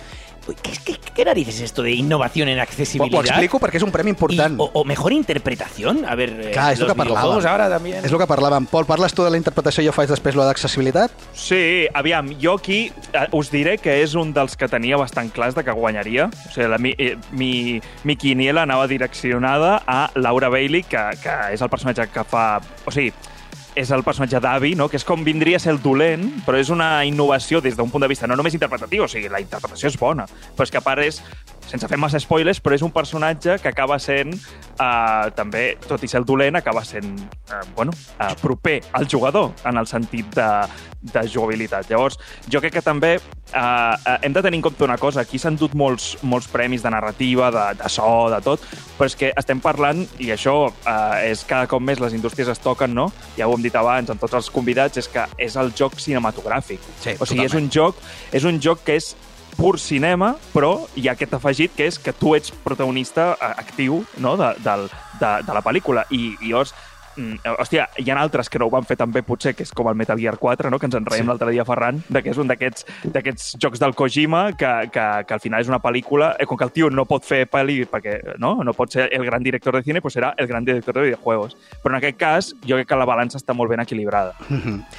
uy, 0.48 0.56
¿qué, 0.62 0.72
qué, 0.84 0.98
qué 1.14 1.24
narices 1.24 1.56
es 1.56 1.60
esto 1.62 1.82
de 1.82 1.90
innovación 1.92 2.48
en 2.48 2.58
accesibilidad? 2.58 3.20
ho 3.20 3.24
explico 3.24 3.58
perquè 3.60 3.76
és 3.76 3.82
un 3.84 3.92
premi 3.92 4.08
important. 4.10 4.54
o, 4.58 4.70
o 4.72 4.84
mejor 4.84 5.12
interpretación. 5.12 6.04
A 6.06 6.14
ver, 6.14 6.30
eh, 6.40 6.50
Clar, 6.52 6.72
és 6.72 6.80
el 6.80 6.86
los 6.86 6.94
que 6.94 7.02
parlàvem. 7.02 7.46
ahora 7.46 7.68
también. 7.68 8.04
És 8.04 8.10
el 8.12 8.18
que 8.18 8.26
parlàvem. 8.26 8.66
Pol, 8.66 8.86
parles 8.86 9.12
tu 9.12 9.22
de 9.24 9.30
la 9.30 9.36
interpretació 9.36 9.82
i 9.82 9.86
jo 9.88 9.92
faig 9.92 10.08
després 10.08 10.34
lo 10.38 10.44
d'accessibilitat? 10.46 11.10
Sí, 11.34 11.86
aviam, 11.92 12.30
jo 12.40 12.54
aquí 12.56 12.92
eh, 13.12 13.26
us 13.32 13.50
diré 13.50 13.76
que 13.78 14.00
és 14.02 14.14
un 14.14 14.32
dels 14.32 14.56
que 14.56 14.68
tenia 14.68 14.96
bastant 14.96 15.28
clars 15.30 15.54
de 15.54 15.64
que 15.64 15.72
guanyaria. 15.72 16.30
O 16.32 16.52
sigui, 16.54 16.68
la, 16.68 16.78
mi, 16.78 16.94
eh, 16.96 17.16
mi, 17.32 17.80
mi 18.04 18.16
quiniela 18.16 18.62
anava 18.62 18.86
direccionada 18.88 19.82
a 19.86 20.10
Laura 20.14 20.48
Bailey, 20.48 20.82
que, 20.82 21.02
que 21.22 21.36
és 21.52 21.60
el 21.60 21.68
personatge 21.68 22.08
que 22.08 22.24
fa... 22.24 22.60
O 22.86 22.90
sigui, 22.94 23.12
és 23.78 23.92
el 23.94 24.02
personatge 24.02 24.40
d'Avi, 24.42 24.72
no? 24.74 24.88
que 24.90 24.98
és 24.98 25.06
com 25.06 25.22
vindria 25.26 25.60
a 25.60 25.62
ser 25.62 25.70
el 25.76 25.82
dolent, 25.82 26.24
però 26.46 26.58
és 26.58 26.72
una 26.74 27.04
innovació 27.06 27.62
des 27.62 27.76
d'un 27.78 27.92
punt 27.92 28.02
de 28.02 28.10
vista 28.10 28.26
no 28.26 28.36
només 28.38 28.56
interpretatiu, 28.56 29.04
o 29.06 29.10
sigui, 29.10 29.30
la 29.30 29.42
interpretació 29.44 29.92
és 29.92 29.98
bona, 30.00 30.26
però 30.56 30.66
és 30.66 30.74
que 30.74 30.80
a 30.80 30.84
part 30.84 31.04
és 31.04 31.20
sense 31.68 31.88
fer 31.88 31.98
massa 32.00 32.20
spoilers, 32.22 32.62
però 32.64 32.76
és 32.76 32.84
un 32.84 32.92
personatge 32.94 33.58
que 33.62 33.70
acaba 33.70 33.98
sent, 34.02 34.34
eh, 34.34 35.30
també, 35.36 35.76
tot 35.86 36.02
i 36.02 36.08
ser 36.08 36.22
el 36.22 36.28
dolent, 36.28 36.56
acaba 36.56 36.84
sent, 36.84 37.18
eh, 37.50 37.62
bueno, 37.76 37.92
eh, 38.18 38.34
proper 38.40 38.80
al 38.92 39.08
jugador, 39.08 39.52
en 39.64 39.76
el 39.76 39.86
sentit 39.86 40.34
de, 40.34 40.48
de 41.00 41.28
jugabilitat. 41.28 41.90
Llavors, 41.90 42.18
jo 42.50 42.60
crec 42.60 42.78
que 42.78 42.82
també 42.82 43.18
eh, 43.18 43.60
eh, 43.60 44.18
hem 44.22 44.32
de 44.32 44.42
tenir 44.42 44.58
en 44.58 44.62
compte 44.62 44.84
una 44.84 44.98
cosa. 44.98 45.20
Aquí 45.20 45.38
s'han 45.38 45.56
dut 45.60 45.74
molts, 45.74 46.16
molts 46.22 46.48
premis 46.48 46.82
de 46.82 46.90
narrativa, 46.90 47.50
de, 47.54 47.66
de 47.82 47.92
so, 47.92 48.28
de 48.32 48.40
tot, 48.44 48.64
però 48.96 49.08
és 49.10 49.16
que 49.18 49.32
estem 49.36 49.60
parlant, 49.60 50.04
i 50.18 50.32
això 50.34 50.56
eh, 50.70 51.30
és 51.30 51.44
cada 51.48 51.68
cop 51.70 51.84
més 51.84 52.00
les 52.00 52.16
indústries 52.16 52.48
es 52.48 52.64
toquen, 52.64 52.94
no? 52.96 53.10
Ja 53.36 53.48
ho 53.48 53.56
hem 53.56 53.64
dit 53.64 53.76
abans 53.76 54.10
amb 54.10 54.20
tots 54.20 54.36
els 54.40 54.50
convidats, 54.50 54.98
és 54.98 55.08
que 55.12 55.28
és 55.38 55.56
el 55.60 55.72
joc 55.76 56.00
cinematogràfic. 56.00 56.82
Sí, 56.98 57.16
o 57.18 57.28
sigui, 57.28 57.44
és 57.44 57.52
totalment. 57.52 57.64
un 57.64 57.72
joc, 57.72 58.04
és 58.32 58.48
un 58.48 58.60
joc 58.62 58.84
que 58.86 58.98
és 58.98 59.14
pur 59.56 59.78
cinema, 59.80 60.34
però 60.52 60.72
hi 60.96 61.08
ha 61.08 61.14
aquest 61.16 61.34
afegit 61.38 61.74
que 61.76 61.88
és 61.88 61.98
que 61.98 62.14
tu 62.14 62.34
ets 62.36 62.52
protagonista 62.64 63.32
eh, 63.34 63.52
actiu 63.56 64.02
no? 64.18 64.36
de, 64.40 64.52
del, 64.64 64.88
de, 65.20 65.32
de 65.46 65.56
la 65.56 65.64
pel·lícula. 65.64 66.04
I, 66.10 66.34
i 66.40 66.52
llavors, 66.52 66.74
hòstia, 67.58 67.88
hi 67.98 68.10
ha 68.10 68.16
altres 68.20 68.48
que 68.50 68.58
no 68.58 68.66
ho 68.66 68.70
van 68.70 68.84
fer 68.84 68.96
tan 68.96 69.12
bé, 69.12 69.22
potser, 69.22 69.54
que 69.56 69.62
és 69.66 69.72
com 69.72 69.88
el 69.90 69.94
Metal 69.98 70.18
Gear 70.18 70.36
4, 70.38 70.70
no? 70.70 70.78
que 70.78 70.86
ens 70.86 70.94
en 70.94 71.06
reiem 71.06 71.24
sí. 71.26 71.28
l'altre 71.28 71.50
dia, 71.50 71.64
Ferran, 71.64 72.02
de 72.08 72.22
que 72.22 72.30
és 72.30 72.38
un 72.38 72.48
d'aquests 72.48 73.56
jocs 73.60 73.78
del 73.80 73.94
Kojima 73.94 74.52
que, 74.56 74.70
que, 74.92 75.06
que 75.26 75.34
al 75.34 75.40
final 75.40 75.60
és 75.60 75.68
una 75.68 75.80
pel·lícula, 75.82 76.34
eh, 76.38 76.46
com 76.46 76.56
que 76.58 76.64
el 76.64 76.72
tio 76.72 76.90
no 76.90 77.04
pot 77.08 77.24
fer 77.26 77.44
pel·li, 77.50 77.80
perquè 77.90 78.36
no, 78.38 78.56
no 78.64 78.72
pot 78.76 78.92
ser 78.92 79.08
el 79.12 79.24
gran 79.26 79.42
director 79.42 79.74
de 79.76 79.82
cine, 79.82 80.00
pues 80.02 80.14
serà 80.16 80.32
el 80.36 80.46
gran 80.46 80.64
director 80.64 80.94
de 80.94 81.02
videojuegos. 81.08 81.56
Però 81.82 81.92
en 81.94 81.98
aquest 82.00 82.18
cas, 82.20 82.52
jo 82.66 82.76
crec 82.78 82.88
que 82.88 82.96
la 82.98 83.06
balança 83.08 83.38
està 83.40 83.54
molt 83.56 83.70
ben 83.70 83.80
equilibrada. 83.80 84.34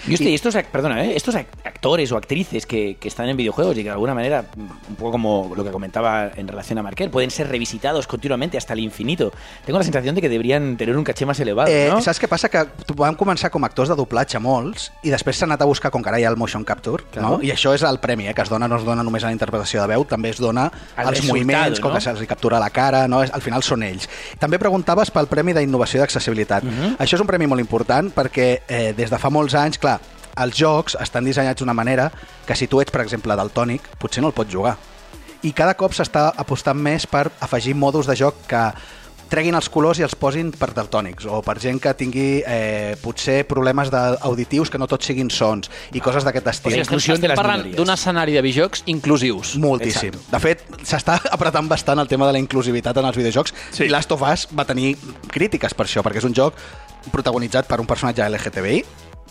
Y 0.07 0.13
usted, 0.13 0.27
y 0.29 0.33
estos, 0.35 0.55
perdona, 0.71 1.03
¿eh? 1.05 1.13
estos 1.15 1.35
ac- 1.35 1.47
actores 1.65 2.11
o 2.11 2.17
actrices 2.17 2.65
que, 2.65 2.97
que 2.99 3.07
están 3.07 3.29
en 3.29 3.37
videojuegos 3.37 3.75
y 3.77 3.79
que 3.83 3.89
de 3.89 3.93
alguna 3.93 4.13
manera, 4.13 4.43
un 4.57 4.95
poco 4.95 5.11
como 5.11 5.51
lo 5.55 5.63
que 5.63 5.71
comentaba 5.71 6.31
en 6.35 6.47
relación 6.47 6.77
a 6.79 6.83
Marquel, 6.83 7.09
pueden 7.09 7.31
ser 7.31 7.47
revisitados 7.49 8.07
continuamente 8.07 8.57
hasta 8.57 8.73
el 8.73 8.79
infinito. 8.79 9.31
Tengo 9.65 9.79
la 9.79 9.83
sensación 9.83 10.15
de 10.15 10.21
que 10.21 10.29
deberían 10.29 10.77
tener 10.77 10.95
un 10.97 11.03
caché 11.03 11.25
más 11.25 11.39
elevado, 11.39 11.69
Eh, 11.69 11.87
¿no? 11.89 11.97
Saps 12.09 12.17
què 12.23 12.25
passa? 12.25 12.49
Que 12.49 12.63
van 12.97 13.13
començar 13.13 13.51
com 13.53 13.61
a 13.61 13.67
actors 13.69 13.91
de 13.91 13.95
doblatge 13.97 14.39
molts 14.41 14.87
i 15.05 15.11
després 15.13 15.37
s'han 15.37 15.51
anat 15.51 15.61
a 15.61 15.67
buscar, 15.69 15.91
com 15.93 16.01
que 16.01 16.09
ara 16.09 16.17
hi 16.17 16.23
ha 16.25 16.31
el 16.33 16.37
motion 16.41 16.63
capture, 16.65 17.03
Claro. 17.13 17.35
no? 17.37 17.43
i 17.45 17.51
això 17.53 17.75
és 17.77 17.83
el 17.85 17.99
premi, 18.01 18.25
eh, 18.27 18.33
que 18.33 18.41
es 18.41 18.49
dona, 18.49 18.67
no 18.67 18.79
es 18.79 18.85
dona 18.87 19.03
només 19.05 19.23
a 19.23 19.27
la 19.29 19.35
interpretació 19.35 19.83
de 19.83 19.91
veu, 19.93 20.05
també 20.09 20.31
es 20.33 20.39
dona 20.41 20.71
Al 20.95 21.11
als 21.11 21.21
moviments, 21.27 21.79
com 21.79 21.91
no? 21.91 21.99
que 21.99 22.01
se'ls 22.01 22.25
captura 22.25 22.57
la 22.59 22.71
cara, 22.73 23.07
no? 23.07 23.19
Al 23.21 23.45
final 23.45 23.61
són 23.61 23.83
ells. 23.85 24.09
També 24.39 24.57
preguntaves 24.57 25.11
pel 25.13 25.27
Premi 25.29 25.53
d'Innovació 25.53 26.01
d'Accessibilitat. 26.01 26.63
Mhm. 26.63 26.95
Això 26.97 27.13
és 27.13 27.21
un 27.21 27.27
premi 27.27 27.45
molt 27.45 27.61
important 27.61 28.09
perquè 28.11 28.61
eh, 28.67 28.93
des 28.97 29.09
de 29.13 29.19
fa 29.21 29.29
molts 29.29 29.53
anys, 29.53 29.77
clar, 29.77 29.99
els 30.35 30.57
jocs 30.57 30.97
estan 30.99 31.23
dissenyats 31.25 31.61
d'una 31.61 31.73
manera 31.77 32.11
que 32.45 32.55
si 32.55 32.65
tu 32.67 32.81
ets, 32.81 32.89
per 32.89 33.01
exemple, 33.01 33.35
daltònic, 33.35 33.81
potser 33.99 34.21
no 34.21 34.29
el 34.29 34.33
pots 34.33 34.51
jugar. 34.51 34.77
I 35.43 35.53
cada 35.53 35.75
cop 35.75 35.93
s'està 35.93 36.33
apostant 36.35 36.75
més 36.75 37.05
per 37.07 37.29
afegir 37.39 37.75
mòduls 37.75 38.07
de 38.09 38.15
joc 38.15 38.47
que 38.47 38.63
treguin 39.29 39.55
els 39.55 39.69
colors 39.69 39.99
i 39.99 40.03
els 40.03 40.15
posin 40.19 40.51
per 40.51 40.71
daltònics 40.73 41.25
o 41.29 41.41
per 41.45 41.59
gent 41.61 41.79
que 41.81 41.93
tingui 41.93 42.41
eh, 42.45 42.95
potser 43.01 43.43
problemes 43.47 43.91
de- 43.93 44.17
auditius 44.27 44.69
que 44.73 44.77
no 44.81 44.87
tots 44.89 45.05
siguin 45.05 45.29
sons 45.29 45.69
i 45.93 46.01
coses 46.01 46.23
d'aquest 46.25 46.47
O 46.47 46.49
estil. 46.49 46.71
sigui, 46.71 46.81
estem, 46.81 46.93
inclusió 46.95 47.13
de 47.13 47.17
estem 47.19 47.29
les 47.29 47.37
parlant 47.39 47.63
d'un 47.77 47.89
escenari 47.93 48.33
de 48.33 48.41
videojocs 48.41 48.83
inclusius. 48.87 49.55
Moltíssim. 49.57 50.11
De 50.31 50.39
fet, 50.39 50.65
s'està 50.83 51.19
apretant 51.31 51.67
bastant 51.69 51.99
el 51.99 52.07
tema 52.07 52.25
de 52.27 52.33
la 52.33 52.39
inclusivitat 52.39 52.97
en 52.97 53.05
els 53.05 53.17
videojocs 53.17 53.53
Sí. 53.71 53.83
i 53.85 53.89
Last 53.89 54.11
of 54.11 54.21
Us 54.21 54.47
va 54.57 54.65
tenir 54.65 54.95
crítiques 55.29 55.73
per 55.73 55.85
això, 55.85 56.01
perquè 56.01 56.17
és 56.17 56.23
un 56.25 56.33
joc 56.33 56.53
protagonitzat 57.11 57.67
per 57.67 57.79
un 57.79 57.87
personatge 57.87 58.25
LGTBI, 58.27 58.83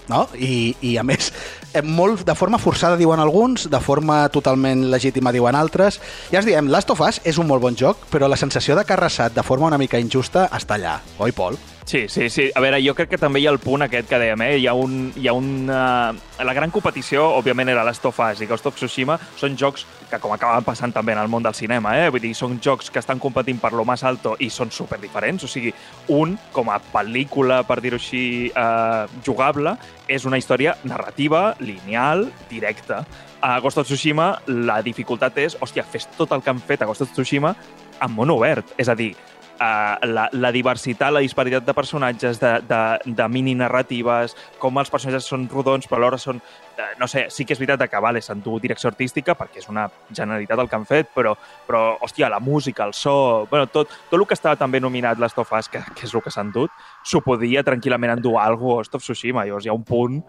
no? 0.09 0.26
I, 0.34 0.74
i 0.80 0.96
a 0.99 1.05
més, 1.07 1.32
eh, 1.72 1.82
molt 1.82 2.24
de 2.26 2.36
forma 2.38 2.61
forçada 2.62 2.99
diuen 3.01 3.20
alguns, 3.20 3.68
de 3.70 3.80
forma 3.80 4.20
totalment 4.34 4.88
legítima 4.92 5.32
diuen 5.34 5.59
altres. 5.59 6.01
Ja 6.32 6.42
ens 6.42 6.49
diem, 6.49 6.70
Last 6.70 6.94
of 6.94 7.03
Us 7.05 7.22
és 7.24 7.38
un 7.38 7.49
molt 7.51 7.64
bon 7.64 7.76
joc, 7.76 8.09
però 8.12 8.28
la 8.28 8.40
sensació 8.40 8.76
de 8.78 8.84
que 8.84 8.94
ha 8.94 9.28
de 9.28 9.42
forma 9.42 9.66
una 9.66 9.78
mica 9.78 9.99
injusta 9.99 10.49
està 10.53 10.78
allà, 10.78 11.01
oi, 11.18 11.32
Pol? 11.32 11.59
Sí, 11.89 12.07
sí, 12.07 12.28
sí. 12.28 12.51
A 12.55 12.61
veure, 12.61 12.82
jo 12.84 12.93
crec 12.93 13.09
que 13.14 13.16
també 13.16 13.41
hi 13.41 13.47
ha 13.49 13.53
el 13.55 13.62
punt 13.64 13.80
aquest 13.80 14.11
que 14.11 14.18
dèiem, 14.20 14.43
eh? 14.45 14.57
Hi 14.61 14.66
ha 14.68 14.74
un... 14.76 14.97
Hi 15.16 15.24
ha 15.30 15.32
un 15.32 15.70
uh... 15.72 16.43
La 16.45 16.53
gran 16.53 16.68
competició, 16.68 17.22
òbviament, 17.39 17.70
era 17.72 17.80
Last 17.80 18.05
of 18.05 18.18
Us 18.20 18.43
i 18.45 18.49
Ghost 18.51 18.66
of 18.68 18.74
Tsushima. 18.76 19.16
Són 19.41 19.57
jocs 19.57 19.86
que, 20.11 20.18
com 20.20 20.34
acaben 20.34 20.66
passant 20.66 20.93
també 20.93 21.14
en 21.14 21.22
el 21.22 21.30
món 21.32 21.47
del 21.47 21.57
cinema, 21.57 21.95
eh? 21.97 22.11
Vull 22.12 22.20
dir, 22.20 22.34
són 22.36 22.59
jocs 22.61 22.93
que 22.93 23.01
estan 23.01 23.16
competint 23.18 23.57
per 23.62 23.70
lo 23.72 23.86
más 23.89 24.05
alto 24.05 24.34
i 24.36 24.51
són 24.53 24.68
super 24.68 24.99
diferents. 25.01 25.47
O 25.47 25.49
sigui, 25.49 25.72
un, 26.12 26.36
com 26.53 26.68
a 26.68 26.76
pel·lícula, 26.93 27.62
per 27.64 27.78
dir-ho 27.80 27.97
així, 27.97 28.53
uh, 28.53 29.09
jugable, 29.24 29.72
és 30.12 30.28
una 30.28 30.36
història 30.36 30.76
narrativa, 30.84 31.55
lineal, 31.64 32.26
directa. 32.53 33.01
A 33.41 33.57
Ghost 33.64 33.80
of 33.80 33.89
Tsushima, 33.89 34.34
la 34.68 34.82
dificultat 34.84 35.41
és, 35.41 35.57
hòstia, 35.57 35.89
fes 35.89 36.05
tot 36.20 36.36
el 36.36 36.45
que 36.45 36.53
han 36.53 36.61
fet 36.61 36.84
a 36.84 36.93
Ghost 36.93 37.09
of 37.09 37.16
Tsushima 37.16 37.57
en 38.05 38.12
món 38.12 38.36
obert. 38.36 38.76
És 38.76 38.93
a 38.93 38.99
dir, 38.99 39.14
uh, 39.59 40.07
la, 40.07 40.29
la 40.33 40.53
diversitat, 40.55 41.13
la 41.13 41.21
disparitat 41.25 41.67
de 41.67 41.75
personatges, 41.75 42.41
de, 42.41 42.55
de, 42.69 42.81
de 43.19 43.29
mini-narratives, 43.29 44.37
com 44.63 44.79
els 44.79 44.91
personatges 44.91 45.29
són 45.29 45.49
rodons, 45.51 45.89
però 45.91 45.99
alhora 46.01 46.19
són... 46.23 46.41
eh, 46.79 46.95
no 47.01 47.09
sé, 47.11 47.27
sí 47.35 47.45
que 47.45 47.57
és 47.57 47.61
veritat 47.61 47.91
que 47.91 48.01
vale, 48.01 48.23
s'han 48.23 48.43
dut 48.45 48.63
direcció 48.63 48.89
artística, 48.93 49.35
perquè 49.35 49.59
és 49.59 49.69
una 49.69 49.89
generalitat 50.13 50.63
el 50.63 50.71
que 50.71 50.79
han 50.79 50.87
fet, 50.87 51.11
però, 51.15 51.35
però 51.67 51.83
hòstia, 52.01 52.31
la 52.31 52.41
música, 52.41 52.87
el 52.87 52.95
so... 52.95 53.47
Bueno, 53.51 53.67
tot, 53.67 53.91
tot 54.09 54.19
el 54.21 54.27
que 54.27 54.39
estava 54.39 54.57
també 54.57 54.81
nominat 54.81 55.19
Last 55.19 55.39
of 55.43 55.53
Us, 55.53 55.69
que, 55.69 55.83
que 55.95 56.07
és 56.07 56.15
el 56.15 56.23
que 56.23 56.31
s'han 56.31 56.55
dut, 56.55 56.71
s'ho 57.03 57.21
podia 57.27 57.67
tranquil·lament 57.67 58.15
endur 58.15 58.39
algú 58.39 58.69
Ghost 58.79 58.95
of 58.95 59.03
Tsushima. 59.03 59.47
Llavors 59.47 59.67
hi 59.67 59.73
ha 59.73 59.77
un 59.77 59.87
punt 59.87 60.21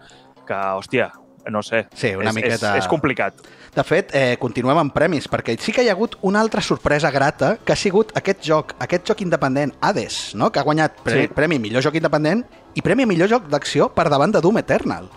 que, 0.46 0.56
hòstia, 0.56 1.10
no 1.48 1.62
sé, 1.62 1.86
Sí, 1.94 2.14
una 2.14 2.30
és, 2.30 2.36
miqueta- 2.36 2.74
és, 2.76 2.84
és 2.84 2.88
complicat. 2.88 3.34
De 3.74 3.84
fet, 3.84 4.10
eh, 4.14 4.36
continuem 4.40 4.78
amb 4.78 4.92
premis, 4.92 5.28
perquè 5.30 5.56
sí 5.58 5.72
que 5.72 5.82
hi 5.84 5.88
ha 5.88 5.92
hagut 5.92 6.16
una 6.22 6.40
altra 6.40 6.60
sorpresa 6.60 7.10
grata, 7.10 7.56
que 7.64 7.72
ha 7.72 7.76
sigut 7.76 8.10
aquest 8.18 8.42
joc, 8.42 8.74
aquest 8.78 9.06
joc 9.06 9.20
independent, 9.22 9.72
Hades, 9.80 10.34
no? 10.34 10.50
que 10.50 10.58
ha 10.58 10.62
guanyat 10.66 11.00
pre 11.04 11.22
Sí. 11.22 11.28
Premi 11.28 11.58
Millor 11.58 11.82
Joc 11.82 11.94
Independent 11.94 12.44
i 12.74 12.82
Premi 12.82 13.06
Millor 13.06 13.28
Joc 13.28 13.46
d'Acció 13.48 13.88
per 13.94 14.08
davant 14.10 14.32
de 14.32 14.40
Doom 14.40 14.58
Eternal. 14.58 15.08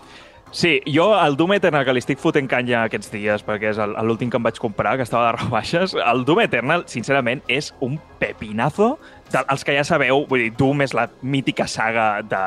Sí, 0.54 0.80
jo 0.86 1.08
el 1.18 1.34
Doom 1.34 1.54
Eternal, 1.56 1.84
que 1.84 1.92
li 1.92 1.98
estic 1.98 2.20
fotent 2.22 2.46
canya 2.46 2.84
aquests 2.84 3.10
dies, 3.10 3.42
perquè 3.42 3.72
és 3.72 3.76
l'últim 4.06 4.30
que 4.30 4.36
em 4.38 4.42
vaig 4.46 4.60
comprar, 4.62 4.92
que 4.96 5.02
estava 5.02 5.32
de 5.32 5.38
rebaixes, 5.42 5.94
el 5.98 6.24
Doom 6.24 6.44
Eternal, 6.44 6.84
sincerament, 6.86 7.42
és 7.48 7.72
un 7.82 7.98
pepinazo. 8.20 8.98
De, 9.32 9.40
els 9.50 9.64
que 9.66 9.74
ja 9.74 9.82
sabeu, 9.82 10.26
vull 10.30 10.44
dir, 10.44 10.52
Doom 10.56 10.82
és 10.86 10.94
la 10.94 11.08
mítica 11.22 11.66
saga 11.66 12.22
de... 12.22 12.42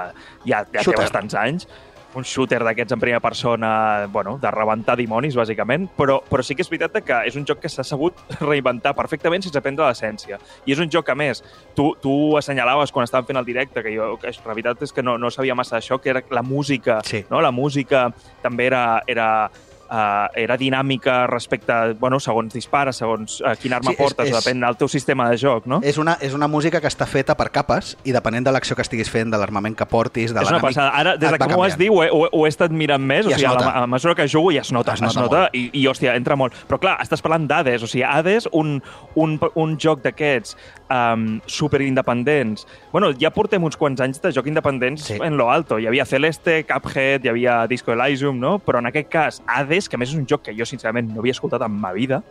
Ja, 0.47 0.61
ja 0.71 0.84
té 0.86 0.95
bastants 0.95 1.36
anys. 1.36 1.67
Un 2.15 2.23
shooter 2.23 2.63
d'aquests 2.63 2.93
en 2.95 2.99
primera 3.01 3.19
persona, 3.19 4.07
bueno, 4.11 4.37
de 4.41 4.49
rebentar 4.49 4.95
dimonis, 4.97 5.35
bàsicament, 5.37 5.89
però, 5.97 6.21
però 6.25 6.41
sí 6.41 6.55
que 6.55 6.63
és 6.63 6.69
veritat 6.71 6.95
que 7.05 7.19
és 7.27 7.35
un 7.35 7.45
joc 7.45 7.59
que 7.61 7.69
s'ha 7.69 7.83
sabut 7.85 8.15
reinventar 8.39 8.95
perfectament 8.97 9.43
sense 9.43 9.61
perdre 9.61 9.85
l'essència. 9.85 10.39
I 10.65 10.73
és 10.73 10.79
un 10.81 10.89
joc 10.89 11.05
que, 11.05 11.11
a 11.13 11.19
més, 11.19 11.43
tu, 11.75 11.91
tu 12.01 12.37
assenyalaves 12.39 12.91
quan 12.95 13.05
estàvem 13.05 13.27
fent 13.27 13.41
el 13.43 13.45
directe, 13.45 13.83
que 13.83 13.93
jo, 13.93 14.13
que 14.21 14.31
la 14.31 14.53
veritat 14.55 14.81
és 14.87 14.95
que 14.95 15.03
no, 15.03 15.17
no 15.19 15.29
sabia 15.29 15.55
massa 15.55 15.77
això, 15.77 15.99
que 16.01 16.09
era 16.15 16.23
la 16.31 16.41
música, 16.41 17.01
Sí. 17.05 17.25
no? 17.29 17.41
La 17.41 17.51
música 17.51 18.07
també 18.41 18.65
era, 18.71 19.03
era, 19.05 19.51
uh, 19.89 20.27
era 20.35 20.57
dinàmica 20.57 21.25
respecte, 21.27 21.71
a, 21.71 21.93
bueno, 21.99 22.19
segons 22.19 22.53
dispares, 22.53 22.97
segons 22.97 23.41
uh, 23.41 23.55
quina 23.59 23.77
arma 23.77 23.91
Sí, 23.91 23.95
és- 23.95 24.01
portes, 24.03 24.29
és- 24.29 24.35
depèn 24.35 24.59
del 24.65 24.77
teu 24.77 24.88
sistema 24.88 25.29
de 25.29 25.38
joc, 25.38 25.65
no? 25.67 25.79
És 25.83 25.97
una, 25.97 26.17
és 26.21 26.33
una 26.33 26.47
música 26.47 26.81
que 26.81 26.88
està 26.88 27.05
feta 27.07 27.35
per 27.38 27.49
capes 27.51 27.95
i 28.03 28.11
depenent 28.11 28.45
de 28.45 28.51
l'acció 28.51 28.75
que 28.75 28.81
estiguis 28.81 29.09
fent, 29.09 29.31
de 29.31 29.38
l'armament 29.38 29.75
que 29.77 29.85
portis, 29.85 30.33
de 30.33 30.39
és 30.41 30.47
una 30.47 30.57
l'enemic, 30.57 30.63
passada. 30.75 30.89
Ara, 30.97 31.17
des 31.17 31.31
de 31.31 31.38
que 31.38 31.47
m'ho 31.53 31.63
has 31.63 31.77
dit, 31.77 31.89
ho 31.91 32.03
he, 32.03 32.09
ho, 32.11 32.27
ho 32.31 32.45
he 32.45 32.49
estat 32.49 32.71
mirant 32.71 33.01
més, 33.03 33.25
I 33.25 33.29
o 33.29 33.31
es 33.31 33.41
sigui, 33.41 33.47
a 33.51 33.53
la, 33.53 33.59
nota. 33.65 33.71
a 33.77 33.81
la 33.81 33.88
mesura 33.88 34.15
que 34.15 34.27
jugo 34.27 34.51
ja 34.51 34.61
es 34.61 34.71
nota, 34.71 34.93
Es 34.93 35.01
es 35.01 35.07
nota 35.15 35.21
nota, 35.21 35.39
molt. 35.47 35.55
i, 35.55 35.69
i, 35.73 35.85
hòstia, 35.88 36.15
entra 36.15 36.35
molt. 36.35 36.53
Però 36.67 36.79
clar, 36.79 36.97
estàs 37.03 37.21
parlant 37.21 37.47
d'Hades, 37.47 37.83
o 37.83 37.88
sigui, 37.88 38.03
Hades, 38.03 38.47
un, 38.51 38.81
un, 39.15 39.39
un 39.55 39.77
joc 39.77 40.01
d'aquests 40.03 40.55
um, 40.89 41.39
super 41.45 41.81
independents. 41.81 42.65
Bueno, 42.91 43.11
ja 43.19 43.29
portem 43.35 43.63
uns 43.63 43.77
quants 43.77 44.01
anys 44.01 44.21
de 44.23 44.31
joc 44.33 44.47
independents 44.49 45.03
Sí. 45.07 45.17
en 45.21 45.38
lo 45.38 45.51
alto. 45.51 45.77
Hi 45.79 45.85
havia 45.88 46.05
Celeste, 46.05 46.63
Cuphead, 46.65 47.25
hi 47.25 47.29
havia 47.29 47.67
Disco 47.67 47.93
Elysium, 47.93 48.39
no? 48.39 48.57
Però 48.59 48.79
en 48.79 48.88
aquest 48.89 49.09
cas, 49.13 49.41
Hades, 49.45 49.76
que 49.86 49.99
a 49.99 50.01
més 50.01 50.09
és 50.09 50.17
un 50.17 50.25
joc 50.25 50.47
que 50.47 50.55
jo 50.57 50.65
sincerament 50.65 51.13
no 51.13 51.21
havia 51.21 51.38
escoltat 51.38 51.61
en 51.61 51.78
ma 51.78 51.93
vida, 51.93 52.23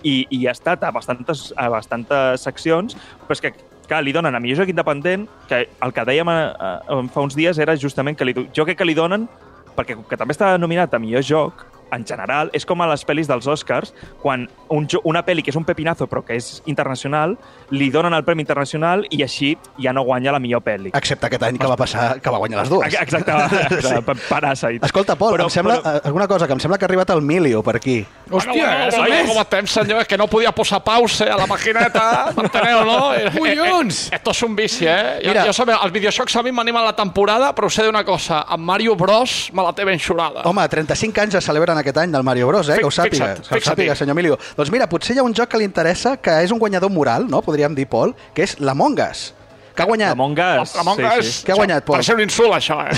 i, 0.00 0.24
i 0.32 0.46
ha 0.46 0.56
estat 0.56 0.82
a 0.86 0.90
bastantes, 0.94 1.50
a 1.60 1.68
bastantes 1.72 2.44
seccions, 2.48 2.96
però 3.26 3.36
és 3.36 3.44
que 3.44 3.52
clar, 3.86 4.02
li 4.02 4.16
donen 4.16 4.34
a 4.34 4.40
millor 4.40 4.62
joc 4.62 4.72
independent, 4.72 5.28
que 5.50 5.66
el 5.68 5.94
que 5.94 6.04
dèiem 6.08 6.32
a, 6.32 6.38
a, 6.56 7.00
fa 7.12 7.24
uns 7.26 7.36
dies 7.38 7.60
era 7.62 7.76
justament 7.76 8.18
que 8.18 8.26
li, 8.28 8.34
jo 8.56 8.66
crec 8.66 8.80
que 8.80 8.88
li 8.88 8.96
donen, 8.96 9.28
perquè 9.76 9.98
que 10.08 10.18
també 10.18 10.34
està 10.34 10.54
nominat 10.58 10.94
a 10.96 11.02
millor 11.02 11.24
joc, 11.26 11.66
en 11.92 12.04
general, 12.06 12.50
és 12.52 12.64
com 12.66 12.80
a 12.82 12.86
les 12.90 13.04
pel·lis 13.06 13.26
dels 13.28 13.46
Oscars, 13.46 13.92
quan 14.22 14.48
un, 14.68 14.86
jo- 14.90 15.00
una 15.04 15.22
pel·li 15.24 15.42
que 15.42 15.50
és 15.50 15.56
un 15.56 15.64
pepinazo 15.64 16.06
però 16.08 16.24
que 16.24 16.34
és 16.36 16.62
internacional, 16.66 17.36
li 17.70 17.90
donen 17.90 18.12
el 18.14 18.24
Premi 18.24 18.42
Internacional 18.42 19.04
i 19.10 19.22
així 19.22 19.56
ja 19.78 19.92
no 19.92 20.02
guanya 20.02 20.32
la 20.32 20.38
millor 20.40 20.62
pel·li. 20.62 20.90
Excepte 20.94 21.26
aquest 21.26 21.42
any 21.42 21.58
que 21.58 21.66
va 21.66 21.76
passar, 21.76 22.20
que 22.20 22.30
va 22.30 22.38
guanyar 22.38 22.60
les 22.64 22.68
dues. 22.70 22.94
Exacte, 22.94 23.32
Sí. 23.80 23.88
sí. 23.88 23.94
Parasite. 24.28 24.84
Escolta, 24.86 25.14
Pol, 25.16 25.34
Però- 25.34 25.44
em 25.44 25.50
sembla, 25.50 25.76
però- 25.82 25.96
eh, 25.96 26.00
alguna 26.04 26.26
cosa, 26.28 26.46
que 26.46 26.52
em 26.54 26.60
sembla 26.60 26.78
que 26.78 26.84
ha 26.84 26.88
arribat 26.88 27.10
el 27.10 27.22
Milio 27.22 27.62
per 27.62 27.76
aquí. 27.76 28.04
Hòstia, 28.30 28.88
és 28.88 28.96
bueno, 28.96 29.14
més. 29.14 29.28
com 29.30 29.40
estem, 29.42 29.66
senyor, 29.66 30.00
és 30.02 30.08
que 30.08 30.16
no 30.18 30.26
podia 30.26 30.52
posar 30.52 30.82
pause 30.82 31.28
a 31.30 31.36
la 31.36 31.46
maquineta, 31.46 32.32
m'enteneu, 32.36 32.84
no? 32.84 33.14
Eh, 33.14 33.30
Collons! 33.32 34.06
eh, 34.06 34.14
eh, 34.14 34.16
Esto 34.16 34.30
és 34.32 34.42
un 34.42 34.56
vici, 34.56 34.86
eh? 34.86 35.20
Jo, 35.22 35.28
Mira. 35.30 35.44
jo 35.46 35.52
sabe, 35.52 35.72
els 35.76 35.92
videojocs 35.92 36.36
a 36.36 36.42
mi 36.42 36.52
m'animen 36.52 36.84
la 36.84 36.94
temporada, 36.96 37.52
però 37.54 37.66
us 37.70 37.78
he 37.78 37.82
de 37.82 37.88
dir 37.88 37.94
una 37.94 38.04
cosa, 38.04 38.42
amb 38.48 38.64
Mario 38.64 38.96
Bros 38.96 39.50
me 39.52 39.62
la 39.62 39.72
té 39.72 39.84
ben 39.84 39.98
xurada. 39.98 40.42
Home, 40.44 40.66
35 40.68 41.20
anys 41.22 41.34
es 41.34 41.44
celebren 41.44 41.75
aquest 41.80 41.98
any 42.02 42.12
del 42.12 42.24
Mario 42.26 42.48
Bros, 42.48 42.68
eh? 42.68 42.78
Que 42.80 42.88
ho 42.88 42.92
sàpiga, 42.94 43.32
fixa't, 43.36 43.48
que 43.48 43.60
ho 43.60 43.64
sàpiga, 43.64 43.96
senyor 43.98 44.16
Emilio. 44.16 44.38
Doncs 44.56 44.72
mira, 44.74 44.88
potser 44.90 45.16
hi 45.16 45.22
ha 45.22 45.26
un 45.26 45.34
joc 45.36 45.50
que 45.52 45.60
li 45.60 45.68
interessa, 45.68 46.16
que 46.16 46.38
és 46.44 46.54
un 46.54 46.60
guanyador 46.62 46.92
moral, 46.92 47.28
no? 47.30 47.42
Podríem 47.46 47.74
dir, 47.76 47.88
Pol, 47.90 48.14
que 48.34 48.46
és 48.46 48.56
l'Among 48.60 48.98
Us, 49.10 49.28
que 49.76 49.84
ha 49.84 49.86
guanyat. 49.86 50.16
Among 50.16 50.38
Us. 50.40 50.74
La 50.74 50.84
monga 50.88 51.14
sí, 51.20 51.30
sí. 51.30 51.46
Què 51.46 51.52
ha 51.52 51.60
guanyat, 51.60 51.84
Pol? 51.84 52.00
Per 52.00 52.08
ser 52.08 52.16
un 52.16 52.24
insult, 52.24 52.54
això, 52.56 52.80
eh? 52.88 52.94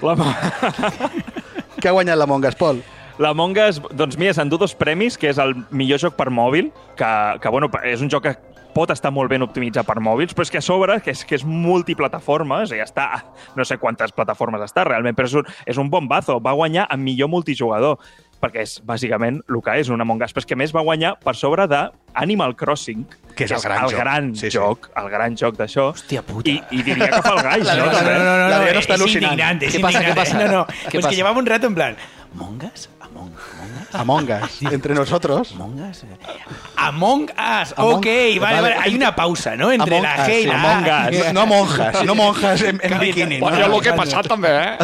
Que 1.80 1.90
ha 1.90 1.92
guanyat 1.92 2.16
l'Among 2.16 2.46
Us, 2.48 2.56
Pol? 2.56 2.80
L'Among 3.20 3.56
Us, 3.68 3.80
doncs 3.92 4.16
mira, 4.20 4.32
s'endú 4.36 4.58
dos 4.60 4.74
premis, 4.76 5.16
que 5.20 5.28
és 5.28 5.38
el 5.40 5.54
millor 5.70 6.00
joc 6.00 6.16
per 6.16 6.30
mòbil, 6.32 6.72
que, 6.96 7.10
que 7.42 7.52
bueno, 7.52 7.68
és 7.84 8.00
un 8.04 8.12
joc 8.12 8.24
que 8.28 8.34
pot 8.76 8.92
estar 8.92 9.08
molt 9.14 9.32
ben 9.32 9.40
optimitzat 9.46 9.86
per 9.88 9.96
mòbils, 10.04 10.34
però 10.36 10.44
és 10.44 10.52
que 10.52 10.60
a 10.60 10.64
sobre, 10.64 10.98
que 11.00 11.14
és, 11.16 11.24
que 11.24 11.38
és 11.40 11.44
multiplataforma, 11.48 12.62
és 12.66 12.72
a 12.72 12.76
dir, 12.76 12.84
està, 12.84 13.06
no 13.56 13.64
sé 13.64 13.78
quantes 13.80 14.12
plataformes 14.12 14.60
està 14.66 14.84
realment, 14.84 15.16
però 15.16 15.30
és 15.30 15.34
un, 15.40 15.46
és 15.64 15.80
un 15.80 15.88
bombazo. 15.90 16.38
Va 16.44 16.52
guanyar 16.52 16.86
en 16.92 17.02
millor 17.04 17.30
multijugador 17.32 17.96
perquè 18.36 18.60
és 18.66 18.74
bàsicament 18.84 19.38
el 19.48 19.62
que 19.64 19.78
és 19.80 19.88
un 19.88 20.02
Among 20.04 20.20
Us, 20.22 20.34
però 20.36 20.42
és 20.44 20.46
que 20.50 20.52
a 20.52 20.58
més 20.60 20.74
va 20.76 20.82
guanyar 20.84 21.14
per 21.24 21.32
sobre 21.34 21.64
de 21.72 21.78
Animal 22.20 22.52
Crossing, 22.54 23.06
Que 23.36 23.44
és 23.48 23.52
el 23.52 23.60
gran 23.64 23.84
el 23.84 23.90
joc. 23.90 23.98
gran 24.00 24.28
Sí, 24.36 24.50
sí. 24.50 24.58
joc, 24.58 24.90
el 24.96 25.08
gran 25.12 25.36
joc 25.40 25.56
d'això. 25.56 25.86
Hòstia 25.94 26.22
puta. 26.22 26.50
I, 26.52 26.60
I 26.76 26.82
diria 26.84 27.08
que 27.14 27.22
fa 27.24 27.32
el 27.32 27.42
gall, 27.48 27.64
La 27.64 27.74
no? 27.76 27.86
veritat, 27.86 28.04
no, 28.04 28.12
no, 28.12 28.36
no, 28.42 28.48
L'Adriano 28.52 28.78
está 28.80 28.94
es 28.94 29.00
alucinando. 29.00 29.32
indignante, 29.32 29.66
es 29.66 29.72
¿Qué 29.74 29.80
pasa, 29.80 29.98
qué 30.00 30.04
indignante. 30.10 30.30
pasa? 30.36 30.44
No, 30.46 30.52
no, 30.52 30.66
¿Qué 30.66 30.74
pues 30.84 30.96
pasa? 30.96 31.08
que 31.08 31.16
llevaba 31.16 31.38
un 31.38 31.46
rato 31.46 31.66
en 31.66 31.74
plan, 31.74 31.96
¿Mongas? 32.34 32.36
Among, 32.36 32.58
Among 32.58 32.72
Us. 32.74 32.88
Among 33.92 34.28
Us, 34.30 34.62
entre 34.72 34.94
nosotros. 34.94 35.52
Among 35.54 35.80
Us. 35.90 36.04
Among 36.76 37.22
Us, 37.30 37.74
Among- 37.76 37.94
ok, 37.98 38.06
vale, 38.06 38.38
vale. 38.40 38.60
vale, 38.62 38.76
hay 38.82 38.94
una 38.94 39.14
pausa, 39.14 39.56
¿no? 39.56 39.70
Entre 39.72 39.96
Among 39.96 40.02
la 40.02 40.26
G 40.26 40.30
y 40.38 40.42
sí, 40.42 40.46
la 40.48 40.54
Among 40.60 40.88
A. 40.90 41.08
Us. 41.08 41.24
No, 41.26 41.32
no 41.40 41.46
monjas, 41.46 42.04
no 42.04 42.14
monjas 42.14 42.62
en, 42.62 42.80
en 42.82 42.98
bikini. 42.98 43.40
Bueno, 43.40 43.58
no, 43.68 43.76
el 43.76 43.82
que 43.82 43.88
he 43.88 43.92
no. 43.92 43.98
passat 43.98 44.26
també, 44.28 44.50
eh? 44.50 44.76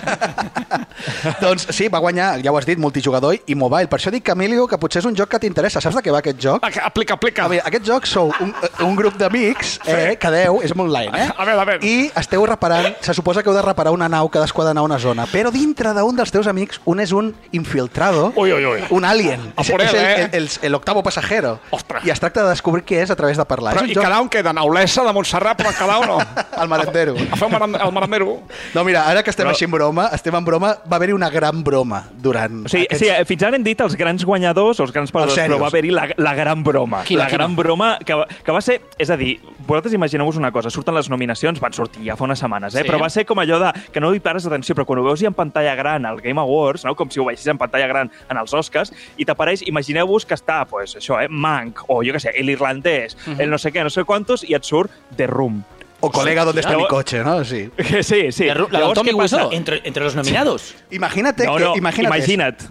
Doncs 1.43 1.67
sí, 1.75 1.89
va 1.89 1.99
guanyar, 1.99 2.41
ja 2.43 2.53
ho 2.53 2.59
has 2.59 2.67
dit, 2.67 2.79
multijugador 2.79 3.37
i 3.47 3.55
mobile. 3.59 3.89
Per 3.91 3.99
això 3.99 4.11
dic, 4.15 4.29
Emilio, 4.33 4.67
que 4.71 4.79
potser 4.81 5.03
és 5.03 5.09
un 5.09 5.17
joc 5.19 5.29
que 5.35 5.41
t'interessa. 5.43 5.81
Saps 5.83 5.97
de 5.99 6.03
què 6.05 6.13
va 6.15 6.21
aquest 6.23 6.41
joc? 6.41 6.63
Va, 6.65 6.71
que- 6.71 6.81
Aplica, 6.83 7.15
aplica. 7.15 7.45
A 7.45 7.49
veure, 7.49 7.63
aquest 7.67 7.85
joc 7.87 8.07
sou 8.07 8.33
un, 8.41 8.55
un 8.87 8.97
grup 8.97 9.17
d'amics, 9.21 9.79
eh, 9.87 10.17
que 10.21 10.31
deu, 10.35 10.61
és 10.63 10.73
online, 10.77 11.13
eh? 11.15 11.29
A 11.37 11.45
veure, 11.45 11.61
a 11.61 11.65
veure. 11.69 11.87
I 11.87 12.11
esteu 12.19 12.45
reparant, 12.47 12.95
se 13.01 13.15
suposa 13.15 13.43
que 13.43 13.51
heu 13.51 13.57
de 13.57 13.63
reparar 13.63 13.93
una 13.93 14.09
nau, 14.09 14.29
cadascú 14.33 14.63
ha 14.63 14.67
d'anar 14.71 14.83
a 14.83 14.89
una 14.89 14.99
zona, 14.99 15.27
però 15.31 15.51
dintre 15.53 15.93
d'un 15.97 16.17
dels 16.17 16.31
teus 16.33 16.47
amics, 16.51 16.81
un 16.85 17.01
és 17.01 17.13
un 17.13 17.33
infiltrado, 17.53 18.32
Ui, 18.35 18.53
ui, 18.53 18.65
ui. 18.65 18.81
un 18.91 19.05
alien, 19.05 19.41
A 19.57 19.61
és, 19.63 19.71
por 19.71 19.81
és 19.83 19.93
él, 19.93 19.99
el, 19.99 20.05
eh? 20.05 20.29
el, 20.33 20.43
el, 20.45 20.51
el 20.63 20.75
octavo 20.75 21.03
pasajero. 21.03 21.59
Ostres. 21.71 22.05
I 22.07 22.11
es 22.11 22.21
tracta 22.21 22.43
de 22.45 22.51
descobrir 22.51 22.85
què 22.85 23.03
és 23.03 23.11
a 23.11 23.17
través 23.17 23.37
de 23.37 23.45
parlar. 23.45 23.75
Però, 23.77 23.85
és 23.85 23.93
I 23.93 23.95
joc 23.95 24.05
cada 24.07 24.21
un 24.23 24.29
queda 24.33 24.53
Olesa 24.63 25.05
de 25.05 25.13
Montserrat, 25.13 25.59
però 25.59 25.73
cada 25.77 25.99
un 26.01 26.07
no. 26.07 26.19
al 26.63 26.69
marendero. 26.69 27.15
A 27.15 27.37
fer 27.37 27.49
el 27.49 27.53
maran- 27.53 27.77
el 27.81 27.93
marandero. 27.93 28.41
No, 28.75 28.85
mira, 28.85 29.07
ara 29.09 29.23
que 29.23 29.31
estem 29.31 29.45
Però- 29.47 29.53
així 29.57 29.65
en 29.67 29.71
broma, 29.73 30.09
estem 30.15 30.35
en 30.35 30.45
broma, 30.45 30.77
va 30.91 30.97
haver-hi 30.97 31.13
una 31.13 31.29
gran 31.31 31.63
broma 31.65 32.05
durant 32.13 32.65
O 32.67 32.69
sigui, 32.69 32.87
aquests... 32.87 33.05
sí, 33.05 33.11
eh, 33.11 33.25
fins 33.29 33.43
ara 33.43 33.57
hem 33.57 33.65
dit 33.65 33.81
els 33.81 33.97
grans 33.97 34.25
guanyadors, 34.25 34.81
els 34.81 34.93
grans 34.93 35.11
perdedors, 35.13 35.39
però 35.39 35.59
va 35.61 35.67
haver-hi 35.73 35.91
la, 35.91 36.07
la 36.17 36.35
gran 36.39 36.63
broma. 36.65 37.03
Quina, 37.05 37.25
la 37.25 37.29
quina? 37.31 37.39
gran 37.43 37.57
broma 37.57 37.99
que, 38.05 38.15
va- 38.15 38.27
que 38.29 38.53
va 38.53 38.61
ser... 38.63 38.81
És 38.99 39.11
a 39.11 39.17
dir, 39.19 39.35
vosaltres 39.67 39.95
imagineu-vos 39.99 40.37
una 40.39 40.53
cosa, 40.53 40.71
surten 40.71 40.95
les 40.95 41.11
nominacions, 41.11 41.61
van 41.61 41.73
sortir 41.75 42.07
ja 42.07 42.17
fa 42.17 42.25
unes 42.25 42.39
setmanes, 42.39 42.75
eh? 42.77 42.83
Sí. 42.83 42.89
però 42.89 43.01
va 43.03 43.11
ser 43.11 43.27
com 43.27 43.39
allò 43.43 43.59
de 43.61 43.73
que 43.93 44.01
no 44.01 44.13
hi 44.15 44.21
pares 44.23 44.47
atenció, 44.47 44.75
però 44.79 44.87
quan 44.87 45.01
ho 45.03 45.05
veus 45.11 45.21
ja 45.21 45.29
en 45.33 45.35
pantalla 45.35 45.75
gran 45.75 46.07
al 46.07 46.21
Game 46.23 46.41
Awards, 46.41 46.85
no? 46.87 46.95
com 46.95 47.11
si 47.11 47.19
ho 47.21 47.25
veiessis 47.27 47.49
en 47.51 47.59
pantalla 47.59 47.89
gran 47.91 48.12
en 48.31 48.37
els 48.41 48.53
Oscars, 48.55 48.93
i 49.17 49.25
t'apareix, 49.25 49.63
imagineu-vos 49.67 50.27
que 50.27 50.35
està, 50.35 50.65
pues, 50.69 50.97
això, 50.97 51.21
eh? 51.23 51.29
Mank, 51.29 51.85
o 51.89 52.03
jo 52.05 52.13
què 52.13 52.21
sé, 52.21 52.33
el 52.37 52.51
irlandès, 52.51 53.17
el 53.39 53.51
no 53.51 53.59
sé 53.59 53.73
què, 53.73 53.83
no 53.83 53.91
sé 53.91 54.05
quantos, 54.05 54.45
i 54.45 54.55
et 54.55 54.65
surt 54.65 54.91
The 55.17 55.27
Room. 55.27 55.63
O 56.05 56.11
colega, 56.11 56.45
¿dónde 56.45 56.63
está 56.63 56.77
mi 56.77 56.87
coche? 56.89 57.23
¿no? 57.23 57.45
Sí. 57.45 57.71
Sí, 58.03 58.33
sí. 58.33 58.47
La, 58.47 58.55
la 58.55 58.79
Llavors, 58.81 58.95
Tommy? 58.99 59.13
Wiseau, 59.13 59.53
entre, 59.53 59.81
entre 59.85 60.03
los 60.03 60.17
nominados. 60.17 60.75
Imagínate 60.91 61.47
No, 61.47 61.57
que... 61.57 61.65
no, 61.65 61.77
imagínate 61.77 62.17
imagina't. 62.17 62.63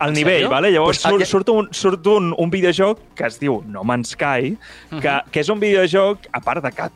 El 0.00 0.12
nivell, 0.14 0.48
vale? 0.48 0.72
Llavors 0.72 0.98
Pues, 0.98 1.12
surt, 1.12 1.24
surt, 1.26 1.48
un, 1.50 1.68
surt 1.72 2.06
un, 2.08 2.34
un 2.36 2.50
videojoc 2.50 2.98
que 3.14 3.26
es 3.28 3.38
diu 3.38 3.62
No 3.66 3.84
Man's 3.84 4.16
Sky, 4.16 4.56
que, 5.00 5.12
que 5.30 5.40
és 5.44 5.48
un 5.52 5.60
videojoc, 5.60 6.26
a 6.32 6.40
part 6.40 6.64
de 6.64 6.72
que 6.72 6.88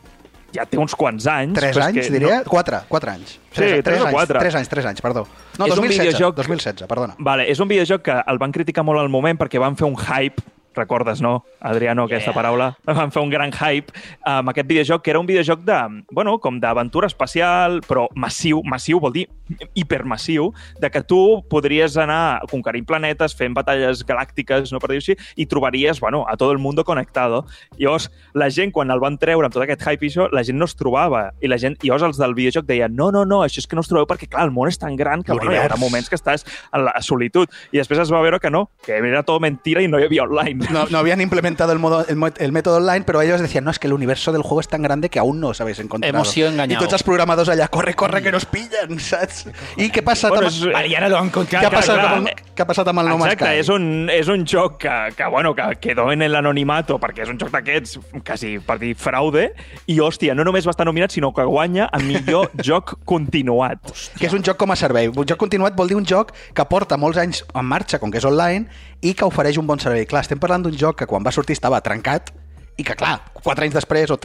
ja 0.55 0.65
té 0.65 0.79
uns 0.81 0.95
quants 0.95 1.27
anys... 1.27 1.53
Tres 1.59 1.77
anys, 1.77 1.99
que 2.07 2.13
diria? 2.15 2.41
Quatre, 2.47 2.81
quatre 2.89 3.11
anys. 3.11 3.35
Sí, 3.51 3.67
tres 3.83 4.01
o 4.01 4.07
anys, 4.07 4.15
quatre. 4.15 4.39
Tres 4.39 4.55
anys, 4.55 4.69
tres 4.71 4.85
anys, 4.89 5.01
perdó. 5.05 5.27
No, 5.59 5.67
És 5.67 5.75
un 5.75 5.83
2016, 5.83 6.15
videojoc- 6.15 6.35
2016, 6.41 6.87
perdona. 6.89 7.15
Vale, 7.19 7.45
és 7.51 7.59
un 7.59 7.67
videojoc 7.71 8.01
que 8.09 8.17
el 8.25 8.37
van 8.41 8.51
criticar 8.55 8.83
molt 8.87 8.99
al 9.03 9.09
moment 9.13 9.37
perquè 9.39 9.59
van 9.61 9.75
fer 9.79 9.87
un 9.87 9.95
hype 9.99 10.41
recordes, 10.75 11.21
no, 11.23 11.45
Adriano, 11.63 12.03
aquesta 12.03 12.31
Yeah. 12.31 12.35
paraula? 12.35 12.65
Van 12.83 13.09
fer 13.09 13.21
un 13.23 13.29
gran 13.31 13.53
hype 13.55 13.93
amb 14.27 14.49
aquest 14.51 14.67
videojoc, 14.67 15.01
que 15.05 15.09
era 15.13 15.21
un 15.21 15.25
videojoc 15.25 15.61
de, 15.63 16.03
bueno, 16.11 16.37
com 16.43 16.59
d'aventura 16.59 17.07
espacial, 17.07 17.79
però 17.87 18.09
massiu, 18.13 18.59
massiu 18.67 18.99
vol 18.99 19.13
dir 19.13 19.29
hipermassiu, 19.73 20.53
de 20.79 20.91
que 20.91 21.01
tu 21.03 21.43
podries 21.49 21.97
anar 21.97 22.41
conquerint 22.51 22.85
planetes, 22.85 23.35
fent 23.37 23.53
batalles 23.55 24.05
galàctiques, 24.05 24.71
no 24.73 24.79
per 24.79 24.91
dir-ho 24.91 25.03
així, 25.03 25.15
i 25.35 25.45
trobaries, 25.49 25.99
bueno, 25.99 26.25
a 26.29 26.37
tot 26.37 26.51
el 26.51 26.59
món 26.59 26.75
conectado. 26.85 27.45
Llavors, 27.77 28.09
la 28.33 28.49
gent, 28.51 28.71
quan 28.71 28.91
el 28.91 28.99
van 28.99 29.17
treure 29.17 29.47
amb 29.47 29.53
tot 29.53 29.63
aquest 29.63 29.85
hype 29.85 30.05
i 30.05 30.09
això, 30.09 30.27
la 30.33 30.43
gent 30.43 30.57
no 30.59 30.65
es 30.65 30.75
trobava. 30.75 31.31
I 31.41 31.47
la 31.47 31.57
gent, 31.57 31.77
i 31.81 31.87
llavors 31.87 32.03
els 32.09 32.19
del 32.19 32.35
videojoc 32.35 32.65
deien, 32.67 32.95
no, 32.95 33.11
no, 33.11 33.25
no, 33.25 33.41
això 33.45 33.61
és 33.61 33.67
que 33.67 33.77
no 33.77 33.83
us 33.85 33.89
trobeu 33.91 34.07
perquè, 34.09 34.27
clar, 34.29 34.45
el 34.49 34.53
món 34.55 34.69
és 34.69 34.79
tan 34.81 34.95
gran 34.95 35.23
que 35.23 35.31
bueno, 35.31 35.51
hi 35.51 35.55
haurà 35.55 35.75
L'univers. 35.75 35.81
moments 35.81 36.09
que 36.09 36.19
estàs 36.19 36.45
en 36.73 36.85
la 36.85 36.93
solitud. 37.01 37.47
I 37.71 37.79
després 37.79 37.99
es 38.03 38.11
va 38.11 38.21
veure 38.21 38.39
que 38.39 38.51
no, 38.51 38.69
que 38.85 38.97
era 38.97 39.23
tot 39.23 39.41
mentira 39.41 39.81
i 39.81 39.87
no 39.87 39.99
hi 39.99 40.07
havia 40.09 40.23
online. 40.23 40.67
No, 40.71 40.85
no 40.89 40.97
habían 40.97 41.21
implementado 41.21 41.71
el, 41.71 41.79
modo, 41.79 42.05
el, 42.07 42.17
el 42.37 42.51
método 42.51 42.77
online, 42.77 43.05
pero 43.05 43.21
ellos 43.21 43.41
decían, 43.41 43.63
no, 43.63 43.71
es 43.71 43.79
que 43.79 43.87
el 43.87 43.93
universo 43.93 44.31
del 44.31 44.41
juego 44.41 44.59
es 44.59 44.67
tan 44.67 44.81
grande 44.81 45.09
que 45.09 45.19
aún 45.19 45.39
no 45.39 45.49
os 45.49 45.61
habéis 45.61 45.79
encontrado. 45.79 46.13
Emoció 46.15 46.47
engañado. 46.47 46.75
Y 46.75 46.83
tots 46.85 46.93
els 46.93 47.03
programadors 47.03 47.49
allà, 47.49 47.67
corre, 47.69 47.93
corre, 47.95 48.21
que 48.21 48.31
nos 48.31 48.45
pillen, 48.45 48.99
saps? 49.09 49.34
I 49.77 49.89
què 49.91 50.01
passa? 50.03 50.29
Bueno, 50.29 50.47
amb- 50.47 50.53
és- 50.55 50.73
Vale, 50.73 50.87
y 50.87 50.95
ahora 50.95 51.09
lo 51.09 51.17
han 51.19 51.31
què, 51.31 51.57
ha 51.65 51.69
passat 51.69 51.95
clar. 51.99 52.13
amb 52.15 52.27
el, 52.27 52.35
què 52.55 52.61
ha 52.61 52.67
passat 52.69 52.87
amb 52.87 52.99
el 52.99 53.09
No 53.09 53.17
Man's 53.17 53.33
Exacte, 53.33 53.51
Sky? 53.51 53.59
és 53.59 53.69
un, 53.69 54.09
és 54.09 54.27
un 54.31 54.45
joc 54.45 54.77
que, 54.81 54.95
que, 55.17 55.25
bueno, 55.29 55.53
que 55.55 55.67
quedó 55.81 56.11
en 56.11 56.19
l'anonimato 56.31 56.97
perquè 56.99 57.23
és 57.23 57.29
un 57.29 57.37
joc 57.41 57.51
d'aquests, 57.51 57.99
quasi 58.25 58.59
per 58.59 58.77
dir 58.79 58.93
fraude, 58.95 59.47
i, 59.87 59.99
hòstia, 59.99 60.35
no 60.35 60.43
només 60.43 60.65
va 60.67 60.71
estar 60.71 60.85
nominat, 60.85 61.11
sinó 61.11 61.33
que 61.33 61.43
guanya 61.43 61.89
a 61.91 61.99
millor 61.99 62.51
joc 62.63 62.95
continuat. 63.05 63.79
que 64.19 64.27
és 64.27 64.33
un 64.33 64.43
joc 64.43 64.57
com 64.57 64.71
a 64.71 64.75
servei. 64.75 65.07
Un 65.09 65.25
joc 65.25 65.37
continuat 65.37 65.75
vol 65.75 65.87
dir 65.87 65.95
un 65.97 66.05
joc 66.05 66.31
que 66.53 66.65
porta 66.65 66.97
molts 66.97 67.17
anys 67.17 67.43
en 67.53 67.65
marxa, 67.65 67.99
com 67.99 68.11
que 68.11 68.17
és 68.21 68.25
online, 68.25 68.67
i 69.01 69.13
que 69.13 69.25
ofereix 69.25 69.57
un 69.57 69.67
bon 69.67 69.79
servei. 69.79 70.05
Clar, 70.05 70.21
estem 70.25 70.39
parlant 70.39 70.63
d'un 70.63 70.75
joc 70.77 70.97
que 70.99 71.05
quan 71.07 71.23
va 71.25 71.31
sortir 71.31 71.53
estava 71.57 71.81
trencat 71.81 72.31
i 72.77 72.83
que, 72.83 72.95
clar, 72.95 73.19
quatre 73.43 73.65
anys 73.65 73.75
després 73.75 74.11
o 74.11 74.17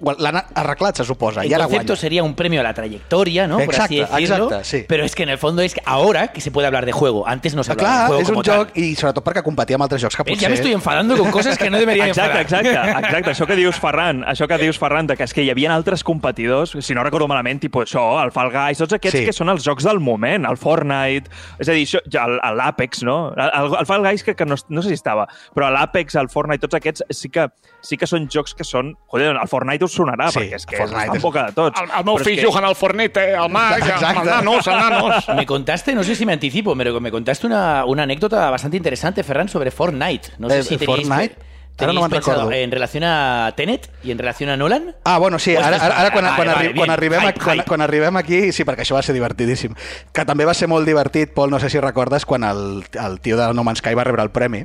l'han 0.00 0.42
arreglat, 0.54 0.96
se 0.96 1.04
suposa, 1.04 1.40
El 1.42 1.50
i 1.50 1.54
ara 1.54 1.64
concepto 1.64 1.92
guanya. 1.94 2.00
sería 2.00 2.22
un 2.22 2.34
premio 2.34 2.60
a 2.60 2.62
la 2.62 2.74
trayectoria, 2.74 3.46
¿no? 3.46 3.58
Por 3.58 3.74
así 3.74 4.00
Exacte, 4.00 4.22
decirlo. 4.22 4.44
exacte, 4.46 4.64
sí. 4.64 4.84
Pero 4.86 5.04
es 5.04 5.14
que 5.14 5.22
en 5.22 5.30
el 5.30 5.38
fondo 5.38 5.62
es 5.62 5.72
que 5.74 5.80
ahora 5.86 6.28
que 6.28 6.40
se 6.40 6.50
puede 6.50 6.66
hablar 6.66 6.84
de 6.84 6.92
juego. 6.92 7.26
Antes 7.26 7.54
no 7.54 7.64
se 7.64 7.72
Ah, 7.72 7.74
hablaba 7.74 7.92
de 7.92 7.96
Clar, 7.96 8.06
juego 8.08 8.22
és 8.22 8.28
un 8.28 8.34
joc, 8.36 8.72
tal. 8.72 8.82
i 8.82 8.94
sobretot 8.94 9.24
perquè 9.24 9.42
competia 9.42 9.76
amb 9.76 9.82
altres 9.84 10.02
jocs 10.02 10.16
que 10.16 10.22
¿Ves? 10.22 10.32
potser... 10.34 10.42
Ya 10.42 10.48
me 10.50 10.54
estoy 10.56 10.72
enfadando 10.72 11.16
con 11.16 11.30
cosas 11.30 11.56
que 11.56 11.70
no 11.70 11.78
debería 11.78 12.06
Exacte, 12.08 12.40
enfadar. 12.42 12.66
exacte, 12.66 13.06
exacte. 13.06 13.30
Això 13.30 13.46
que 13.46 13.56
dius, 13.56 13.76
Ferran, 13.80 14.22
això 14.24 14.46
que 14.46 14.58
dius, 14.58 14.78
Ferran, 14.78 15.06
de 15.06 15.16
que 15.16 15.24
és 15.24 15.32
que 15.32 15.42
hi 15.42 15.50
havia 15.50 15.74
altres 15.74 16.04
competidors, 16.04 16.76
si 16.80 16.94
no 16.94 17.02
recordo 17.02 17.26
malament, 17.26 17.60
tipus 17.60 17.88
això, 17.88 18.22
el 18.22 18.32
Fall 18.32 18.50
Guys, 18.52 18.78
tots 18.78 18.92
aquests 18.92 19.18
Sí. 19.20 19.24
que 19.24 19.32
són 19.32 19.48
els 19.48 19.64
jocs 19.64 19.82
del 19.84 19.98
moment, 20.00 20.44
el 20.44 20.56
Fortnite, 20.58 21.30
és 21.58 21.68
a 21.68 21.72
dir, 21.72 21.86
això, 21.86 22.00
ja, 22.12 22.26
l'Apex, 22.52 23.02
no? 23.02 23.32
El, 23.32 23.74
el 23.80 23.86
Fall 23.86 24.02
Guys 24.04 24.22
que, 24.24 24.34
que 24.36 24.44
no, 24.44 24.56
no 24.68 24.82
sé 24.82 24.88
si 24.88 24.94
estava, 24.94 25.26
però 25.54 25.70
l'Apex, 25.72 26.14
el 26.16 26.28
Fortnite, 26.28 26.60
tots 26.68 26.74
aquests 26.74 27.02
sí 27.10 27.30
que, 27.30 27.48
sí 27.80 27.96
que 27.96 28.06
són 28.06 28.28
jocs 28.28 28.52
que 28.54 28.64
són... 28.64 28.94
Joder, 29.08 29.34
el 29.40 29.48
Fortnite 29.48 29.85
us 29.86 29.94
sonarà, 29.98 30.28
Sí, 30.30 30.38
perquè 30.40 30.56
és 30.60 30.66
que 30.66 30.76
Fortnite 30.76 31.16
és- 31.16 31.22
boca 31.22 31.46
de 31.46 31.52
tots. 31.56 31.80
El, 31.80 31.88
el 31.98 32.04
meu 32.04 32.18
fill 32.18 32.36
que- 32.40 32.44
jugant 32.46 32.64
al 32.66 32.76
Fornite, 32.76 33.34
al 33.34 33.48
Mac, 33.50 33.78
Exacte. 33.78 34.28
els 34.28 34.66
nanos. 34.66 35.28
Me 35.36 35.46
contaste, 35.46 35.94
no 35.94 36.04
sé 36.04 36.14
si 36.14 36.26
me 36.26 36.34
anticipo, 36.34 36.76
pero 36.76 37.00
me 37.00 37.10
contaste 37.10 37.46
una, 37.46 37.84
una 37.86 38.02
anécdota 38.04 38.50
bastante 38.50 38.76
interesante, 38.76 39.22
Ferran, 39.24 39.48
sobre 39.48 39.70
Fortnite. 39.70 40.32
No 40.38 40.50
sé 40.50 40.58
Eh, 40.58 40.62
si 40.62 40.76
teníais, 40.76 41.06
Fortnite? 41.08 41.36
Ara 41.78 41.92
no 41.92 42.00
me'n 42.00 42.10
recordo. 42.10 42.50
en 42.52 42.70
relación 42.70 43.04
a 43.04 43.52
Tenet 43.54 43.90
y 44.02 44.10
en 44.10 44.16
relación 44.16 44.48
a 44.48 44.56
Nolan. 44.56 44.94
Ah, 45.04 45.18
bueno, 45.18 45.38
sí, 45.38 45.54
ara, 45.54 45.76
ara, 45.76 46.00
ara 46.00 46.10
quan, 46.10 46.24
Vale, 46.24 46.36
quan, 46.36 46.48
vale, 46.48 46.50
arri 46.52 46.66
bien. 46.68 46.76
quan, 46.78 46.90
arribem, 46.90 47.20
Hype, 47.20 47.28
a, 47.38 47.44
quan, 47.44 47.56
hype. 47.58 47.68
quan 47.68 47.80
arribem 47.82 48.16
aquí, 48.16 48.50
sí, 48.52 48.64
perquè 48.64 48.80
això 48.80 48.94
va 48.94 49.02
ser 49.02 49.12
divertidíssim. 49.12 49.74
Que 50.10 50.24
també 50.24 50.46
va 50.46 50.54
ser 50.54 50.68
molt 50.68 50.86
divertit, 50.88 51.34
Pol, 51.34 51.50
no 51.50 51.60
sé 51.60 51.68
si 51.68 51.78
recordes, 51.78 52.24
quan 52.24 52.44
el, 52.44 52.82
el 52.94 53.20
tio 53.20 53.36
de 53.36 53.52
No 53.52 53.62
Man's 53.62 53.80
Sky 53.80 53.92
va 53.92 54.04
rebre 54.04 54.22
el 54.22 54.30
premi. 54.30 54.64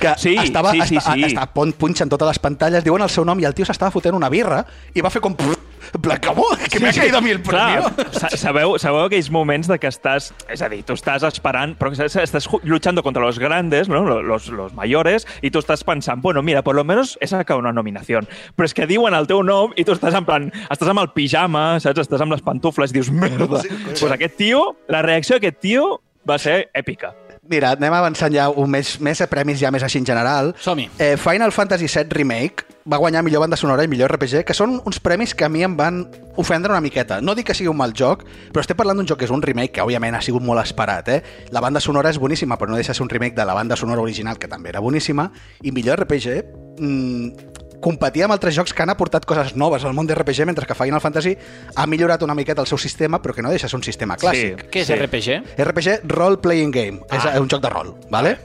Que 0.00 0.14
Sí, 0.18 0.36
estava, 0.38 0.72
sí, 0.72 0.80
sí, 0.86 0.98
sí. 1.00 1.24
Està 1.32 1.46
punxant 1.52 2.10
totes 2.10 2.28
les 2.32 2.38
pantalles, 2.42 2.84
diuen 2.84 3.02
el 3.02 3.10
seu 3.10 3.24
nom 3.24 3.38
i 3.40 3.44
el 3.48 3.54
tio 3.54 3.64
s'estava 3.68 3.90
fotent 3.94 4.14
una 4.14 4.30
birra 4.32 4.64
i 4.94 5.00
va 5.04 5.10
fer 5.10 5.20
com... 5.22 5.36
Com? 5.36 5.52
Que 6.72 6.78
m'ha 6.80 6.92
caído 6.92 7.18
a 7.18 7.20
mi 7.20 7.30
el 7.34 7.40
premi. 7.42 7.82
Clar, 7.82 8.06
sa- 8.16 8.30
sabeu, 8.38 8.78
sabeu 8.80 9.02
aquells 9.08 9.28
moments 9.34 9.68
de 9.68 9.76
que 9.82 9.90
estàs, 9.90 10.30
és 10.48 10.62
a 10.62 10.68
dir, 10.72 10.78
tu 10.88 10.94
estàs 10.96 11.24
esperant, 11.26 11.74
però 11.76 11.90
estàs, 11.92 12.46
luchando 12.64 13.02
contra 13.02 13.20
los 13.22 13.38
grandes, 13.38 13.88
¿no? 13.90 14.00
los, 14.22 14.48
los 14.48 14.72
mayores, 14.72 15.26
i 15.42 15.50
tu 15.50 15.58
estàs 15.60 15.84
pensant, 15.84 16.22
bueno, 16.22 16.40
mira, 16.40 16.62
por 16.62 16.76
lo 16.76 16.84
menos 16.84 17.18
he 17.20 17.26
sacado 17.26 17.58
una 17.60 17.72
nominación. 17.72 18.26
Però 18.56 18.64
és 18.64 18.72
que 18.72 18.86
diuen 18.88 19.12
el 19.12 19.26
teu 19.28 19.42
nom 19.44 19.74
i 19.76 19.84
tu 19.84 19.92
estàs 19.92 20.16
en 20.16 20.24
plan, 20.24 20.48
estàs 20.70 20.88
amb 20.88 21.02
el 21.02 21.10
pijama, 21.12 21.76
saps? 21.82 22.06
Estàs 22.06 22.24
amb 22.24 22.32
les 22.32 22.42
pantufles 22.46 22.94
i 22.94 23.00
dius, 23.00 23.10
merda. 23.12 23.60
Pues 23.90 24.08
aquest 24.08 24.38
tio, 24.38 24.64
la 24.88 25.02
reacció 25.04 25.36
d'aquest 25.36 25.60
tio 25.60 25.90
va 26.28 26.38
ser 26.38 26.70
èpica. 26.78 27.12
Mira, 27.50 27.72
anem 27.74 27.90
avançant 27.90 28.30
ja 28.30 28.44
un 28.54 28.70
més, 28.70 29.00
més 29.02 29.18
a 29.18 29.26
premis 29.26 29.58
ja 29.58 29.72
més 29.74 29.82
així 29.82 29.98
en 29.98 30.06
general. 30.06 30.52
Som-hi. 30.62 30.84
Eh, 31.02 31.16
Final 31.18 31.50
Fantasy 31.50 31.88
VII 31.90 32.14
Remake 32.14 32.68
va 32.86 33.00
guanyar 33.02 33.24
millor 33.26 33.42
banda 33.42 33.58
sonora 33.58 33.82
i 33.82 33.90
millor 33.90 34.14
RPG, 34.14 34.44
que 34.46 34.54
són 34.54 34.76
uns 34.86 35.00
premis 35.02 35.34
que 35.34 35.46
a 35.46 35.50
mi 35.50 35.64
em 35.66 35.74
van 35.76 36.04
ofendre 36.38 36.70
una 36.70 36.80
miqueta. 36.80 37.18
No 37.20 37.34
dic 37.34 37.48
que 37.50 37.56
sigui 37.58 37.70
un 37.72 37.80
mal 37.80 37.96
joc, 37.98 38.22
però 38.54 38.62
estem 38.62 38.78
parlant 38.78 39.02
d'un 39.02 39.10
joc 39.10 39.18
que 39.18 39.26
és 39.26 39.34
un 39.34 39.42
remake 39.42 39.74
que, 39.74 39.82
òbviament, 39.82 40.14
ha 40.14 40.22
sigut 40.22 40.46
molt 40.46 40.62
esperat. 40.62 41.10
Eh? 41.10 41.18
La 41.50 41.60
banda 41.64 41.82
sonora 41.82 42.14
és 42.14 42.22
boníssima, 42.22 42.58
però 42.60 42.70
no 42.70 42.78
deixa 42.78 42.94
de 42.94 43.00
ser 43.00 43.06
un 43.08 43.10
remake 43.10 43.34
de 43.34 43.46
la 43.48 43.58
banda 43.58 43.74
sonora 43.74 44.06
original, 44.06 44.38
que 44.38 44.46
també 44.46 44.70
era 44.70 44.80
boníssima, 44.80 45.32
i 45.66 45.74
millor 45.74 46.06
RPG 46.06 46.38
mmm, 46.78 47.51
competir 47.82 48.24
amb 48.24 48.36
altres 48.36 48.54
jocs 48.56 48.72
que 48.72 48.84
han 48.84 48.92
aportat 48.94 49.26
coses 49.28 49.56
noves 49.58 49.84
al 49.84 49.96
món 49.96 50.06
de 50.08 50.14
RPG, 50.14 50.46
mentre 50.48 50.68
que 50.68 50.76
Final 50.78 51.02
Fantasy 51.02 51.34
ha 51.74 51.86
millorat 51.90 52.22
una 52.22 52.36
miqueta 52.38 52.62
el 52.62 52.70
seu 52.70 52.78
sistema, 52.78 53.20
però 53.22 53.34
que 53.34 53.42
no 53.44 53.50
deixa 53.50 53.66
de 53.66 53.74
ser 53.74 53.80
un 53.80 53.86
sistema 53.86 54.16
clàssic. 54.16 54.68
Què 54.72 54.86
és 54.86 54.94
RPG? 54.94 55.58
RPG 55.66 56.08
Role 56.14 56.40
Playing 56.40 56.72
Game. 56.72 57.02
Ah. 57.10 57.18
És 57.18 57.42
un 57.42 57.50
joc 57.50 57.64
de 57.64 57.74
rol, 57.74 57.92
vale? 58.10 58.38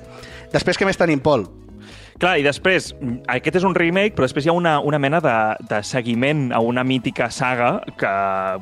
Després, 0.51 0.79
què 0.79 0.87
més 0.87 0.99
tenim, 0.99 1.21
Pol? 1.23 1.45
Clar, 2.17 2.39
i 2.41 2.43
després, 2.45 2.87
aquest 3.29 3.59
és 3.59 3.65
un 3.67 3.75
remake, 3.77 4.15
però 4.17 4.25
després 4.25 4.47
hi 4.47 4.49
ha 4.49 4.53
una, 4.57 4.79
una 4.81 4.97
mena 4.97 5.19
de, 5.21 5.33
de 5.69 5.83
seguiment 5.85 6.47
a 6.55 6.57
una 6.65 6.81
mítica 6.83 7.27
saga 7.29 7.75
que, 7.99 8.09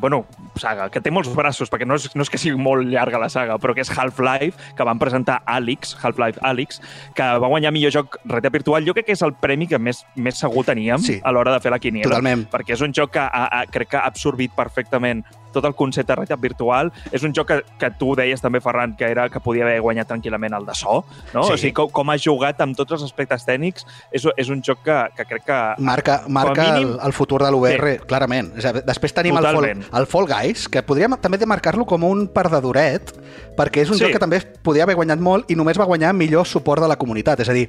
bueno, 0.02 0.26
saga, 0.60 0.90
que 0.92 1.00
té 1.00 1.12
molts 1.14 1.32
braços, 1.36 1.72
perquè 1.72 1.88
no 1.88 1.96
és, 1.96 2.10
no 2.20 2.26
és 2.26 2.32
que 2.34 2.40
sigui 2.42 2.60
molt 2.60 2.84
llarga 2.92 3.22
la 3.22 3.30
saga, 3.32 3.56
però 3.64 3.72
que 3.78 3.86
és 3.86 3.92
Half-Life, 3.96 4.74
que 4.76 4.88
van 4.88 5.00
presentar 5.00 5.38
Alyx, 5.48 5.96
Half-Life 6.02 6.44
Alyx, 6.44 6.82
que 7.16 7.30
va 7.40 7.48
guanyar 7.48 7.72
millor 7.72 7.96
joc 7.96 8.20
realitat 8.26 8.58
virtual. 8.60 8.84
Jo 8.88 8.98
crec 8.98 9.08
que 9.08 9.16
és 9.16 9.24
el 9.24 9.32
premi 9.40 9.70
que 9.72 9.80
més, 9.80 10.04
més 10.20 10.36
segur 10.44 10.66
teníem 10.68 11.00
Sí. 11.00 11.22
a 11.24 11.32
l'hora 11.32 11.56
de 11.56 11.64
fer 11.64 11.72
la 11.72 11.80
quiniela. 11.80 12.10
Totalment. 12.12 12.50
Perquè 12.52 12.76
és 12.76 12.84
un 12.84 12.92
joc 12.92 13.16
que 13.16 13.24
ha, 13.24 13.48
ha, 13.48 13.64
crec 13.72 13.94
que 13.96 14.02
ha 14.02 14.06
absorbit 14.12 14.52
perfectament 14.56 15.24
tot 15.56 15.66
el 15.70 15.76
concepte 15.78 16.12
de 16.12 16.20
realitat 16.20 16.42
virtual. 16.44 16.92
És 17.16 17.24
un 17.24 17.34
joc 17.36 17.48
que, 17.54 17.58
que 17.82 17.90
tu 18.00 18.14
deies 18.20 18.42
també, 18.44 18.60
Ferran, 18.62 18.96
que 19.00 19.08
era 19.10 19.30
que 19.32 19.40
podia 19.44 19.64
haver 19.66 19.80
guanyat 19.82 20.10
tranquil·lament 20.12 20.54
el 20.60 20.66
de 20.68 20.76
so, 20.76 21.00
no? 21.34 21.46
Sí. 21.48 21.56
O 21.56 21.58
sigui, 21.58 21.74
com, 21.80 21.90
com 21.96 22.12
ha 22.14 22.18
jugat 22.20 22.60
amb 22.66 22.76
tots 22.78 22.98
els 22.98 23.04
aspectes 23.08 23.46
tècnics, 23.48 23.88
és, 24.12 24.28
és 24.38 24.52
un 24.54 24.62
joc 24.66 24.84
que, 24.86 25.00
que 25.18 25.26
crec 25.32 25.46
que... 25.48 25.60
Marca, 25.80 26.20
marca 26.28 26.68
mínim- 26.74 26.94
el, 26.96 27.00
el 27.08 27.14
futur 27.16 27.42
de 27.44 27.52
l'UR, 27.56 27.74
sí. 27.80 27.98
clarament. 28.08 28.52
És 28.60 28.66
a 28.70 28.74
dir, 28.76 28.84
Després 28.86 29.14
tenim 29.16 29.38
el 29.40 29.46
Fall, 29.48 29.70
el 30.02 30.06
Fall 30.12 30.28
Guys, 30.30 30.68
que 30.70 30.84
podríem 30.86 31.16
també 31.22 31.40
de 31.42 31.48
marcar-lo 31.50 31.86
com 31.90 32.04
un 32.06 32.28
perdedoret, 32.28 33.14
perquè 33.58 33.82
és 33.86 33.90
un 33.90 33.96
Sí. 33.98 34.04
joc 34.04 34.12
que 34.18 34.20
també 34.20 34.42
podia 34.62 34.84
haver 34.84 34.96
guanyat 35.00 35.20
molt 35.24 35.50
i 35.52 35.56
només 35.56 35.78
va 35.80 35.86
guanyar 35.88 36.12
millor 36.14 36.46
suport 36.46 36.82
de 36.84 36.90
la 36.92 36.98
comunitat. 37.00 37.40
És 37.40 37.50
a 37.50 37.54
dir, 37.56 37.68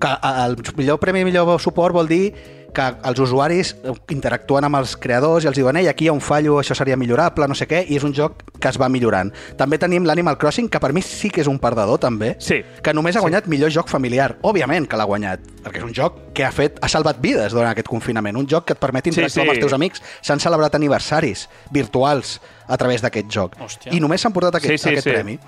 que 0.00 0.12
el 0.46 0.56
millor 0.76 0.98
premi 1.02 1.24
millor 1.24 1.60
suport 1.60 1.94
vol 1.94 2.08
dir 2.08 2.32
que 2.74 2.86
els 3.08 3.18
usuaris 3.18 3.74
interactuen 4.10 4.64
amb 4.64 4.76
els 4.76 4.96
creadors 5.00 5.44
i 5.44 5.48
els 5.48 5.56
diuen 5.56 5.76
ei, 5.76 5.88
aquí 5.88 6.04
hi 6.04 6.08
ha 6.08 6.12
un 6.12 6.20
fallo, 6.20 6.58
això 6.60 6.74
seria 6.76 6.96
millorable, 6.96 7.46
no 7.48 7.54
sé 7.54 7.66
què, 7.68 7.84
i 7.88 7.96
és 7.96 8.04
un 8.04 8.12
joc 8.14 8.42
que 8.60 8.68
es 8.68 8.78
va 8.80 8.88
millorant. 8.88 9.32
També 9.56 9.78
tenim 9.78 10.04
l'Animal 10.04 10.36
Crossing, 10.38 10.68
que 10.68 10.80
per 10.80 10.92
mi 10.92 11.02
sí 11.02 11.30
que 11.30 11.40
és 11.40 11.46
un 11.48 11.58
perdedor, 11.58 11.98
també, 11.98 12.36
Sí. 12.38 12.62
que 12.82 12.92
només 12.94 13.16
ha 13.16 13.20
guanyat 13.20 13.46
millor 13.46 13.70
joc 13.70 13.88
familiar. 13.88 14.36
Òbviament 14.42 14.86
que 14.88 14.96
l'ha 14.96 15.04
guanyat, 15.04 15.40
perquè 15.64 15.78
és 15.78 15.84
un 15.84 15.94
joc 15.94 16.32
que 16.34 16.44
ha 16.44 16.52
fet 16.52 16.78
ha 16.82 16.88
salvat 16.88 17.20
vides 17.20 17.52
durant 17.52 17.70
aquest 17.70 17.88
confinament. 17.88 18.36
Un 18.36 18.46
joc 18.46 18.64
que 18.66 18.72
et 18.74 18.78
permet 18.78 19.06
interactuar 19.06 19.30
Sí, 19.30 19.40
sí. 19.40 19.40
amb 19.48 19.50
els 19.56 19.60
teus 19.60 19.72
amics. 19.72 20.02
S'han 20.22 20.40
celebrat 20.40 20.74
aniversaris 20.74 21.48
virtuals 21.70 22.40
a 22.68 22.76
través 22.76 23.00
d'aquest 23.02 23.28
joc. 23.30 23.56
Hòstia. 23.58 23.92
I 23.94 24.00
només 24.00 24.20
s'han 24.20 24.32
portat 24.32 24.56
aquest, 24.56 24.72
Sí, 24.76 24.78
sí, 24.78 24.88
aquest 24.90 25.04
sí. 25.06 25.10
premi. 25.12 25.38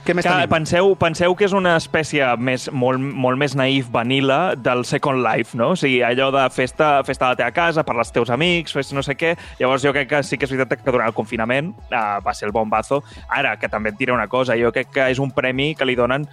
Què 0.00 0.14
més 0.16 0.24
Que 0.24 0.32
tenim? 0.32 0.48
penseu, 0.48 0.94
penseu 0.96 1.34
que 1.36 1.44
és 1.44 1.52
una 1.52 1.74
espècie 1.76 2.24
més, 2.40 2.68
molt, 2.72 2.98
molt 3.00 3.36
més 3.38 3.54
naïf, 3.58 3.90
vanilla, 3.92 4.54
del 4.56 4.84
Second 4.88 5.20
Life, 5.20 5.56
no? 5.58 5.72
O 5.74 5.76
sigui, 5.76 6.00
allò 6.06 6.30
de 6.32 6.46
festa, 6.54 7.02
festa 7.04 7.28
a 7.28 7.34
la 7.34 7.36
teva 7.36 7.50
casa, 7.52 7.84
per 7.84 7.96
als 7.98 8.12
teus 8.12 8.32
amics, 8.32 8.72
festa 8.72 8.96
no 8.96 9.04
sé 9.04 9.14
què. 9.20 9.34
Llavors 9.60 9.84
jo 9.84 9.92
crec 9.92 10.08
que 10.08 10.22
sí 10.24 10.38
que 10.38 10.48
és 10.48 10.54
veritat 10.56 10.80
que 10.80 10.90
durant 10.90 11.10
el 11.10 11.16
confinament 11.16 11.74
uh, 11.90 12.18
va 12.24 12.34
ser 12.34 12.48
el 12.48 12.56
bombazo. 12.56 13.02
Ara, 13.28 13.58
que 13.60 13.68
també 13.68 13.92
et 13.92 13.98
diré 14.00 14.16
una 14.16 14.28
cosa, 14.28 14.56
jo 14.56 14.72
crec 14.72 14.88
que 14.94 15.10
és 15.12 15.20
un 15.20 15.34
premi 15.36 15.74
que 15.76 15.84
li 15.84 15.98
donen 15.98 16.24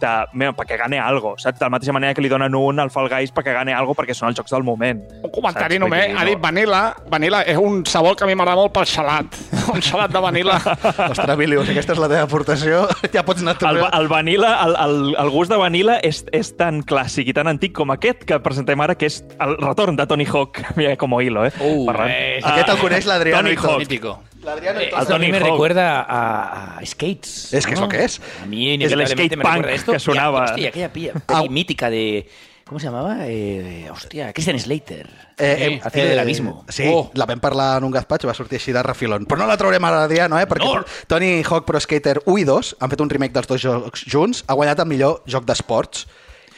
de, 0.00 0.12
mira, 0.34 0.52
perquè 0.56 0.76
gane 0.80 0.98
algo, 1.00 1.34
saps? 1.38 1.58
De 1.58 1.64
la 1.66 1.70
mateixa 1.76 1.92
manera 1.92 2.14
que 2.14 2.22
li 2.24 2.28
donen 2.32 2.54
un 2.54 2.80
al 2.80 2.90
Fall 2.90 3.08
Guys 3.12 3.32
perquè 3.34 3.54
gane 3.56 3.74
algo 3.74 3.94
perquè 3.94 4.14
són 4.16 4.28
els 4.30 4.38
jocs 4.38 4.52
del 4.54 4.64
moment. 4.66 5.00
Un 5.22 5.30
comentari 5.32 5.78
Saps? 5.78 5.84
només. 5.84 6.14
Ha 6.16 6.24
dit 6.28 6.40
vanilla. 6.40 6.82
Vanilla 7.10 7.42
és 7.42 7.58
un 7.60 7.84
sabor 7.86 8.16
que 8.16 8.24
a 8.24 8.26
mi 8.30 8.34
m'agrada 8.34 8.60
molt 8.60 8.72
pel 8.74 8.86
salat. 8.90 9.38
Un 9.74 9.80
salat 9.82 10.12
de 10.12 10.20
vanilla. 10.20 10.58
Ostres, 11.10 11.36
Bilius, 11.40 11.70
aquesta 11.72 11.94
és 11.94 12.00
la 12.02 12.08
teva 12.12 12.26
aportació. 12.28 12.84
Ja 13.14 13.22
pots 13.24 13.40
anar 13.42 13.54
El, 13.54 13.58
tu. 13.60 13.82
va- 13.84 13.90
el 13.96 14.08
vanilla, 14.08 14.50
el, 14.64 14.74
el, 14.84 14.96
el 15.22 15.30
gust 15.32 15.50
de 15.50 15.56
vanilla 15.60 15.96
és, 16.04 16.24
és 16.36 16.50
tan 16.58 16.82
clàssic 16.84 17.30
i 17.30 17.34
tan 17.36 17.48
antic 17.48 17.72
com 17.76 17.90
aquest 17.94 18.24
que 18.28 18.38
presentem 18.44 18.80
ara, 18.84 18.94
que 18.98 19.08
és 19.08 19.22
el 19.40 19.56
retorn 19.62 19.96
de 19.96 20.06
Tony 20.10 20.26
Hawk. 20.28 20.60
Mira, 20.76 20.96
com 21.00 21.16
hilo, 21.20 21.46
eh? 21.46 21.52
Uh, 21.60 21.88
eh, 22.08 22.40
Aquest 22.44 22.74
el 22.74 22.78
coneix 22.82 23.06
l'Adriano 23.08 23.40
Tony 23.42 23.54
i 23.54 23.56
tot. 23.56 23.70
Hawk. 23.70 23.84
Mítico. 23.86 24.14
L'Adriano 24.44 24.80
i 24.80 24.84
Eh, 24.84 24.90
mí 24.94 25.06
Tony 25.06 25.30
me 25.32 25.38
Hawk. 25.38 25.46
recuerda 25.50 26.00
a, 26.02 26.78
a 26.78 26.86
Skates. 26.86 27.52
Es 27.54 27.66
que 27.66 27.74
es 27.74 27.80
lo 27.80 27.88
que 27.88 28.04
es. 28.04 28.20
A 28.42 28.46
mí 28.46 28.68
el 28.68 28.74
inevitablemente 28.82 29.24
skate 29.24 29.36
me 29.36 29.42
punk 29.44 29.66
esto. 29.66 29.92
que 29.92 29.98
sonaba. 30.00 30.44
Hostia, 30.44 30.68
aquella 30.68 30.92
pilla, 30.92 31.12
peli 31.14 31.48
mítica 31.48 31.90
de... 31.90 32.28
¿Cómo 32.66 32.80
se 32.80 32.86
llamaba? 32.86 33.18
Eh, 33.28 33.90
hostia, 33.92 34.32
Christian 34.32 34.58
Slater. 34.58 35.06
Eh, 35.36 35.80
Al 35.84 35.90
filo 35.90 36.06
del 36.06 36.18
abismo. 36.18 36.64
Sí, 36.70 36.84
Oh. 36.90 37.10
la 37.12 37.26
vam 37.26 37.38
parlar 37.38 37.76
en 37.76 37.84
un 37.84 37.90
gazpacho, 37.92 38.26
va 38.26 38.32
sortir 38.32 38.56
així 38.56 38.72
de 38.72 38.82
refilón. 38.82 39.26
Però 39.26 39.36
no 39.36 39.46
la 39.46 39.58
traurem 39.60 39.84
ara, 39.84 40.04
Adriano, 40.04 40.38
eh? 40.40 40.46
Perquè 40.48 40.64
No. 40.64 40.82
Tony 41.06 41.42
Hawk 41.44 41.66
Pro 41.66 41.78
Skater 41.78 42.22
1 42.24 42.38
i 42.40 42.44
2 42.44 42.76
han 42.80 42.88
fet 42.88 43.00
un 43.04 43.10
remake 43.10 43.34
dels 43.34 43.46
dos 43.48 43.60
jocs 43.60 44.06
junts, 44.08 44.44
ha 44.48 44.54
guanyat 44.56 44.80
el 44.80 44.86
millor 44.88 45.20
joc 45.26 45.44
d'esports 45.44 46.06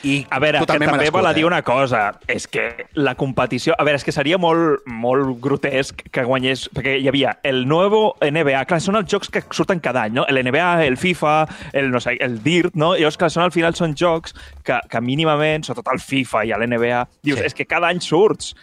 i 0.05 0.27
A 0.31 0.39
veure, 0.43 0.61
que 0.61 0.67
també 0.69 1.09
val 1.11 1.27
a 1.27 1.33
dir 1.35 1.43
eh? 1.45 1.49
una 1.49 1.63
cosa, 1.67 2.13
és 2.29 2.47
que 2.47 2.87
la 3.01 3.15
competició... 3.19 3.75
A 3.79 3.85
veure, 3.87 3.97
és 3.97 4.05
que 4.05 4.13
seria 4.15 4.39
molt, 4.39 4.85
molt 4.87 5.39
grotesc 5.43 6.05
que 6.13 6.25
guanyés... 6.27 6.67
Perquè 6.77 6.99
hi 7.01 7.09
havia 7.09 7.37
el 7.47 7.65
nuevo 7.69 8.17
NBA, 8.21 8.65
clar, 8.69 8.81
són 8.85 9.01
els 9.01 9.11
jocs 9.11 9.33
que 9.33 9.43
surten 9.51 9.81
cada 9.81 10.05
any, 10.07 10.15
no? 10.19 10.27
El 10.29 10.43
NBA, 10.45 10.85
el 10.87 10.99
FIFA, 11.01 11.35
el, 11.73 11.91
no 11.91 12.01
sé, 12.05 12.17
el 12.21 12.39
DIRT, 12.45 12.77
no? 12.77 12.95
I 12.95 13.05
llavors, 13.05 13.19
clar, 13.21 13.33
són, 13.33 13.47
al 13.49 13.55
final 13.57 13.77
són 13.79 13.97
jocs 13.99 14.37
que, 14.67 14.79
que 14.91 15.03
mínimament, 15.05 15.67
sobretot 15.67 15.95
el 15.97 16.03
FIFA 16.05 16.45
i 16.47 16.55
l'NBA, 16.57 17.05
dius, 17.25 17.41
Sí. 17.41 17.51
és 17.51 17.55
que 17.57 17.67
cada 17.69 17.89
any 17.93 18.01
surts 18.01 18.55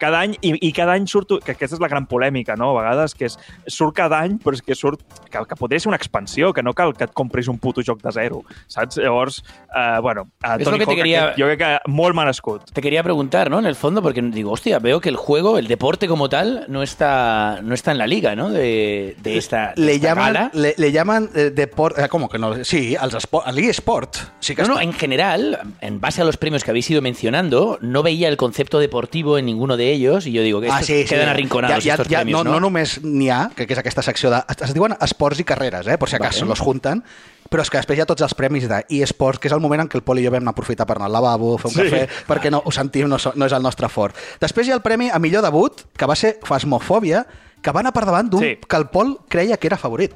cada 0.00 0.20
any, 0.24 0.34
i, 0.40 0.54
i 0.66 0.72
cada 0.72 0.94
any 0.96 1.06
surt, 1.06 1.36
que 1.44 1.52
aquesta 1.52 1.76
és 1.76 1.80
la 1.82 1.88
gran 1.92 2.06
polèmica, 2.10 2.56
no? 2.58 2.72
A 2.72 2.80
vegades, 2.82 3.14
que 3.14 3.28
és, 3.28 3.36
surt 3.68 3.94
cada 4.00 4.18
any, 4.24 4.38
però 4.42 4.56
és 4.56 4.62
que 4.64 4.74
surt, 4.74 5.02
que, 5.30 5.44
que 5.46 5.56
podria 5.60 5.78
ser 5.78 5.90
una 5.92 5.98
expansió, 6.00 6.54
que 6.56 6.64
no 6.64 6.72
cal 6.74 6.94
que 6.96 7.04
et 7.04 7.12
compris 7.14 7.46
un 7.52 7.58
puto 7.60 7.84
joc 7.86 8.00
de 8.02 8.10
zero, 8.16 8.42
saps? 8.66 8.96
Llavors, 8.98 9.42
eh, 9.76 9.98
bueno, 10.00 10.28
a 10.42 10.56
lo 10.56 10.64
Tony 10.64 10.78
que 10.78 10.86
te 10.86 10.90
Hawk, 10.92 10.96
quería- 11.02 11.24
aquest, 11.28 11.40
jo 11.40 11.46
crec 11.46 11.58
que 11.60 11.90
molt 11.92 12.16
merescut. 12.16 12.70
Te 12.72 12.80
quería 12.80 13.02
preguntar, 13.02 13.50
¿no? 13.50 13.58
En 13.60 13.66
el 13.66 13.76
fondo, 13.76 14.02
porque 14.02 14.22
digo, 14.22 14.52
hostia, 14.52 14.78
veo 14.78 15.00
que 15.00 15.08
el 15.10 15.16
juego, 15.16 15.58
el 15.58 15.68
deporte 15.68 16.08
como 16.08 16.28
tal, 16.28 16.64
no 16.68 16.82
está, 16.82 17.60
no 17.62 17.74
está 17.74 17.92
en 17.92 17.98
la 17.98 18.06
liga, 18.06 18.34
¿no? 18.34 18.50
De, 18.50 19.16
de 19.22 19.36
esta, 19.38 19.74
de 19.76 19.82
Le 19.82 19.92
esta 19.96 20.08
llaman, 20.08 20.32
gala. 20.32 20.50
le, 20.54 20.74
le 20.76 20.92
llaman 20.92 21.28
eh, 21.34 21.50
deport... 21.54 21.98
Eh, 21.98 22.08
¿Cómo 22.08 22.28
que 22.28 22.38
no? 22.38 22.64
Sí, 22.64 22.96
als 22.96 23.14
esport. 23.14 24.16
Sí 24.40 24.54
que 24.54 24.62
No, 24.62 24.68
no, 24.76 24.80
en 24.80 24.92
general, 24.92 25.58
en 25.80 26.00
base 26.00 26.22
a 26.22 26.24
los 26.24 26.36
premios 26.36 26.64
que 26.64 26.70
habéis 26.70 26.90
ido 26.90 27.02
mencionando, 27.02 27.78
no 27.80 28.02
veía 28.02 28.28
el 28.28 28.36
concepto 28.36 28.78
deportivo 28.78 29.38
en 29.38 29.46
ninguno 29.46 29.76
de 29.76 29.89
ellos 29.92 30.26
y 30.26 30.32
yo 30.32 30.42
digo 30.42 30.60
que 30.60 30.68
Ah, 30.70 30.80
estos 30.80 31.08
quedan 31.08 31.28
arrinconados 31.28 31.82
Ja, 31.84 31.96
ja, 31.96 32.04
ja, 32.04 32.04
premios, 32.20 32.38
no, 32.38 32.44
¿no? 32.44 32.52
no 32.52 32.60
només 32.60 33.00
n'hi 33.02 33.28
ha, 33.30 33.50
que, 33.54 33.66
que 33.66 33.74
és 33.74 33.78
aquesta 33.78 34.02
secció 34.02 34.30
de... 34.30 34.40
Es 34.64 34.72
diuen 34.74 34.94
esports 35.00 35.40
i 35.40 35.44
carreres, 35.44 35.86
eh? 35.86 35.98
Per 35.98 36.08
si 36.08 36.16
acaso, 36.16 36.40
Vale. 36.40 36.50
los 36.50 36.60
junten. 36.60 37.02
Però 37.50 37.62
és 37.64 37.70
que 37.70 37.78
després 37.80 37.98
hi 37.98 38.02
ha 38.02 38.06
tots 38.06 38.22
els 38.22 38.34
premis 38.38 38.68
d'eSports, 38.70 39.40
que 39.42 39.48
és 39.48 39.52
el 39.56 39.60
moment 39.60 39.82
en 39.82 39.88
què 39.90 39.96
el 39.98 40.04
Pol 40.06 40.20
i 40.20 40.24
jo 40.24 40.30
vam 40.30 40.44
anar 40.44 40.52
a 40.52 40.56
aprofitar 40.56 40.86
per 40.86 40.96
anar 41.00 41.08
al 41.10 41.16
lavabo, 41.18 41.56
fer 41.58 41.70
un 41.70 41.74
Sí. 41.74 41.82
cafè, 41.88 42.08
perquè 42.28 42.50
no, 42.54 42.62
ho 42.64 42.70
sentim, 42.70 43.08
no, 43.10 43.16
no 43.34 43.46
és 43.46 43.52
el 43.52 43.62
nostre 43.62 43.88
fort. 43.88 44.14
Després 44.40 44.68
hi 44.68 44.70
ha 44.70 44.76
el 44.78 44.82
premi 44.82 45.10
a 45.10 45.18
millor 45.18 45.42
debut, 45.42 45.82
que 45.96 46.06
va 46.06 46.14
ser 46.14 46.38
Fasmofòbia, 46.46 47.26
que 47.60 47.72
va 47.72 47.80
anar 47.80 47.92
per 47.92 48.04
davant 48.06 48.30
d'un 48.30 48.40
Sí. 48.40 48.56
que 48.68 48.76
el 48.76 48.86
Pol 48.88 49.18
creia 49.28 49.56
que 49.56 49.66
era 49.66 49.76
favorit. 49.76 50.14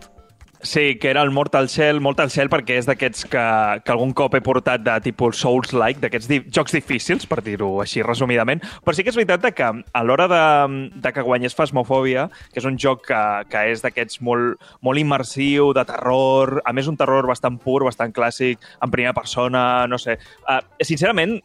Sí, 0.64 0.96
que 0.96 1.10
era 1.10 1.20
el 1.20 1.30
Mortal 1.30 1.68
Shell, 1.68 2.00
Mortal 2.00 2.30
Shell 2.32 2.48
perquè 2.48 2.78
és 2.80 2.86
d'aquests 2.88 3.26
que, 3.28 3.42
que 3.84 3.92
algun 3.92 4.14
cop 4.16 4.32
he 4.32 4.40
portat 4.40 4.80
de 4.80 4.94
tipus 5.04 5.42
Souls-like, 5.44 6.00
d'aquests 6.00 6.30
di 6.30 6.38
jocs 6.48 6.72
difícils, 6.72 7.26
per 7.28 7.42
dir-ho 7.44 7.68
així 7.84 8.00
resumidament, 8.00 8.64
però 8.80 8.96
sí 8.96 9.04
que 9.04 9.12
és 9.12 9.18
veritat 9.20 9.44
que 9.52 9.68
a 9.68 10.02
l'hora 10.08 10.24
de, 10.32 10.40
de 11.04 11.12
que 11.12 11.26
guanyés 11.26 11.52
Phasmophobia, 11.58 12.30
que 12.48 12.62
és 12.62 12.68
un 12.70 12.80
joc 12.80 13.04
que, 13.10 13.20
que 13.52 13.66
és 13.74 13.84
d'aquests 13.84 14.22
molt, 14.24 14.56
molt 14.80 15.04
immersiu, 15.04 15.74
de 15.76 15.84
terror, 15.84 16.56
a 16.64 16.72
més 16.72 16.88
un 16.88 16.96
terror 16.96 17.28
bastant 17.28 17.60
pur, 17.60 17.82
bastant 17.84 18.16
clàssic, 18.16 18.64
en 18.80 18.94
primera 18.94 19.12
persona, 19.12 19.84
no 19.84 20.00
sé. 20.00 20.16
Uh, 20.48 20.62
sincerament, 20.80 21.42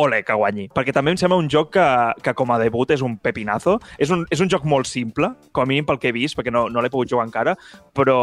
ole 0.00 0.22
que 0.24 0.34
guanyi, 0.34 0.66
perquè 0.74 0.92
també 0.94 1.12
em 1.12 1.18
sembla 1.20 1.38
un 1.38 1.50
joc 1.52 1.74
que, 1.76 1.86
que 2.24 2.34
com 2.36 2.50
a 2.50 2.58
debut 2.60 2.90
és 2.94 3.02
un 3.04 3.18
pepinazo. 3.20 3.76
És 4.00 4.10
un, 4.10 4.24
és 4.32 4.42
un 4.42 4.50
joc 4.52 4.64
molt 4.68 4.88
simple, 4.88 5.30
com 5.52 5.62
a 5.62 5.68
mínim 5.68 5.86
pel 5.86 6.00
que 6.00 6.10
he 6.10 6.16
vist, 6.16 6.36
perquè 6.38 6.52
no, 6.52 6.66
no 6.72 6.82
l'he 6.82 6.92
pogut 6.92 7.10
jugar 7.12 7.26
encara, 7.28 7.56
però, 7.96 8.18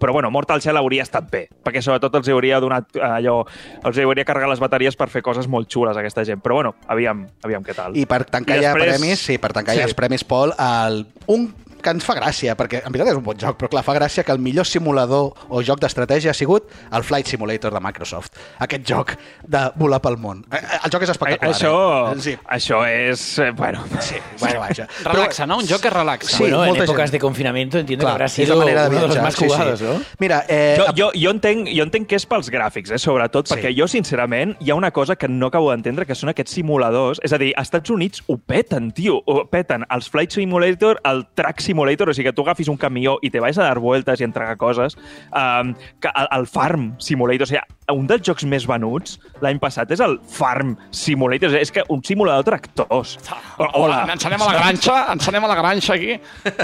però 0.00 0.14
bueno, 0.16 0.30
Mortal 0.32 0.60
Shell 0.64 0.80
hauria 0.80 1.04
estat 1.06 1.30
bé, 1.30 1.44
perquè 1.64 1.82
sobretot 1.84 2.14
els 2.20 2.28
hauria 2.32 2.58
donat 2.64 2.96
eh, 2.96 3.04
allò, 3.04 3.44
els 3.84 3.98
hauria 4.02 4.24
carregat 4.24 4.50
les 4.54 4.62
bateries 4.64 4.96
per 4.96 5.10
fer 5.12 5.22
coses 5.22 5.46
molt 5.46 5.68
xules 5.70 5.96
a 5.96 6.00
aquesta 6.02 6.24
gent. 6.24 6.40
Però 6.42 6.56
bueno, 6.58 6.74
aviam, 6.88 7.26
aviam 7.44 7.62
què 7.66 7.76
tal. 7.76 7.96
I 8.00 8.06
per 8.08 8.24
tancar 8.24 8.56
I 8.58 8.64
ja 8.64 8.72
després- 8.74 8.96
premis, 8.96 9.18
sí, 9.30 9.38
per 9.38 9.52
tancar 9.52 9.74
Sí. 9.76 9.80
ja 9.84 9.86
els 9.90 9.94
premis, 9.94 10.24
Pol, 10.24 10.54
el, 10.58 11.04
un 11.28 11.50
que 11.82 11.90
ens 11.90 12.04
fa 12.04 12.14
gràcia, 12.18 12.54
perquè 12.56 12.82
en 12.84 12.92
veritat 12.92 13.12
és 13.12 13.18
un 13.18 13.24
bon 13.24 13.38
joc, 13.38 13.56
però 13.58 13.68
clar, 13.72 13.82
fa 13.86 13.94
gràcia 13.96 14.24
que 14.24 14.32
el 14.32 14.38
millor 14.38 14.66
simulador 14.66 15.32
o 15.48 15.62
joc 15.62 15.80
d'estratègia 15.80 16.30
ha 16.30 16.34
sigut 16.34 16.68
el 16.92 17.02
Flight 17.04 17.26
Simulator 17.26 17.72
de 17.74 17.80
Microsoft. 17.80 18.32
Aquest 18.60 18.84
joc 18.88 19.14
de 19.46 19.64
volar 19.76 20.00
pel 20.00 20.16
món. 20.18 20.44
Eh, 20.52 20.56
eh, 20.56 20.78
El 20.84 20.90
joc 20.90 21.02
és 21.02 21.08
Eh, 21.08 21.12
espectacular. 21.12 21.54
Això, 21.54 21.72
Eh? 22.16 22.20
Sí, 22.20 22.36
això 22.48 22.84
és... 22.88 23.38
eh, 23.38 23.50
Bueno, 23.52 23.82
sí, 24.00 24.16
bueno, 24.40 24.60
vaja. 24.60 24.86
Relaxa, 25.04 25.46
no? 25.46 25.58
Un 25.58 25.66
joc 25.66 25.80
que 25.82 25.90
relaxa. 25.90 26.28
Sí, 26.36 26.42
bueno, 26.44 26.64
en 26.64 26.76
épocas 26.82 27.10
gent. 27.10 27.12
de 27.12 27.18
confinamiento 27.20 27.78
entiendo 27.78 28.04
Clar, 28.04 28.12
que 28.12 28.14
habrá 28.22 28.28
sido 28.28 28.56
manera 28.56 28.82
de 28.88 28.88
uno 28.96 29.00
de 29.00 29.08
los 29.08 29.22
más 29.22 29.34
sí, 29.34 29.46
sí. 29.48 29.84
¿no? 29.84 30.00
Mira, 30.18 30.44
eh, 30.48 30.76
jo, 30.78 30.92
jo, 30.96 31.10
jo, 31.14 31.30
entenc, 31.30 31.68
jo 31.76 31.82
entenc 31.82 32.06
que 32.08 32.16
és 32.16 32.26
pels 32.26 32.50
gràfics, 32.50 32.90
eh, 32.92 32.98
sobretot, 32.98 33.46
Sí. 33.48 33.54
perquè 33.54 33.74
jo, 33.76 33.86
sincerament, 33.88 34.56
hi 34.60 34.70
ha 34.70 34.74
una 34.74 34.90
cosa 34.90 35.16
que 35.16 35.28
no 35.28 35.46
acabo 35.46 35.70
d'entendre, 35.70 36.06
que 36.06 36.14
són 36.14 36.28
aquests 36.30 36.52
simuladors. 36.54 37.20
És 37.22 37.32
a 37.32 37.38
dir, 37.38 37.52
als 37.56 37.68
Estats 37.70 37.90
Units 37.90 38.22
ho 38.26 38.36
peten, 38.38 38.90
tio, 38.92 39.20
ho 39.26 39.44
peten. 39.50 39.84
Els 39.90 40.08
Flight 40.10 40.30
Simulator, 40.32 41.00
el 41.04 41.26
Track 41.34 41.60
Simulator, 41.70 42.10
o 42.10 42.14
sigui, 42.14 42.28
que 42.30 42.36
tu 42.36 42.42
agafis 42.42 42.70
un 42.72 42.78
camió 42.80 43.16
i 43.22 43.30
te 43.30 43.42
vais 43.42 43.56
a 43.58 43.66
dar 43.68 43.78
vueltes 43.82 44.20
i 44.20 44.26
entregar 44.26 44.56
coses. 44.58 44.96
Um, 45.30 45.74
que 46.02 46.10
el, 46.10 46.28
el 46.36 46.48
Farm 46.50 46.94
Simulator, 46.98 47.46
o 47.46 47.50
sigui, 47.50 47.62
un 47.94 48.06
dels 48.10 48.24
jocs 48.26 48.46
més 48.46 48.66
venuts 48.70 49.18
l'any 49.42 49.58
passat 49.62 49.90
és 49.94 50.02
el 50.04 50.18
Farm 50.30 50.76
Simulator. 50.94 51.54
És 51.60 51.72
que 51.74 51.84
un 51.90 52.02
simulador 52.06 52.44
de 52.44 52.50
tractors. 52.50 53.16
Hola, 53.58 54.04
ens 54.10 54.26
anem 54.26 54.42
a 54.42 54.50
la 54.50 54.58
granxa, 54.58 55.00
ens 55.14 55.30
anem 55.30 55.46
a 55.46 55.52
la 55.52 55.58
granxa 55.58 55.96
aquí. 55.96 56.18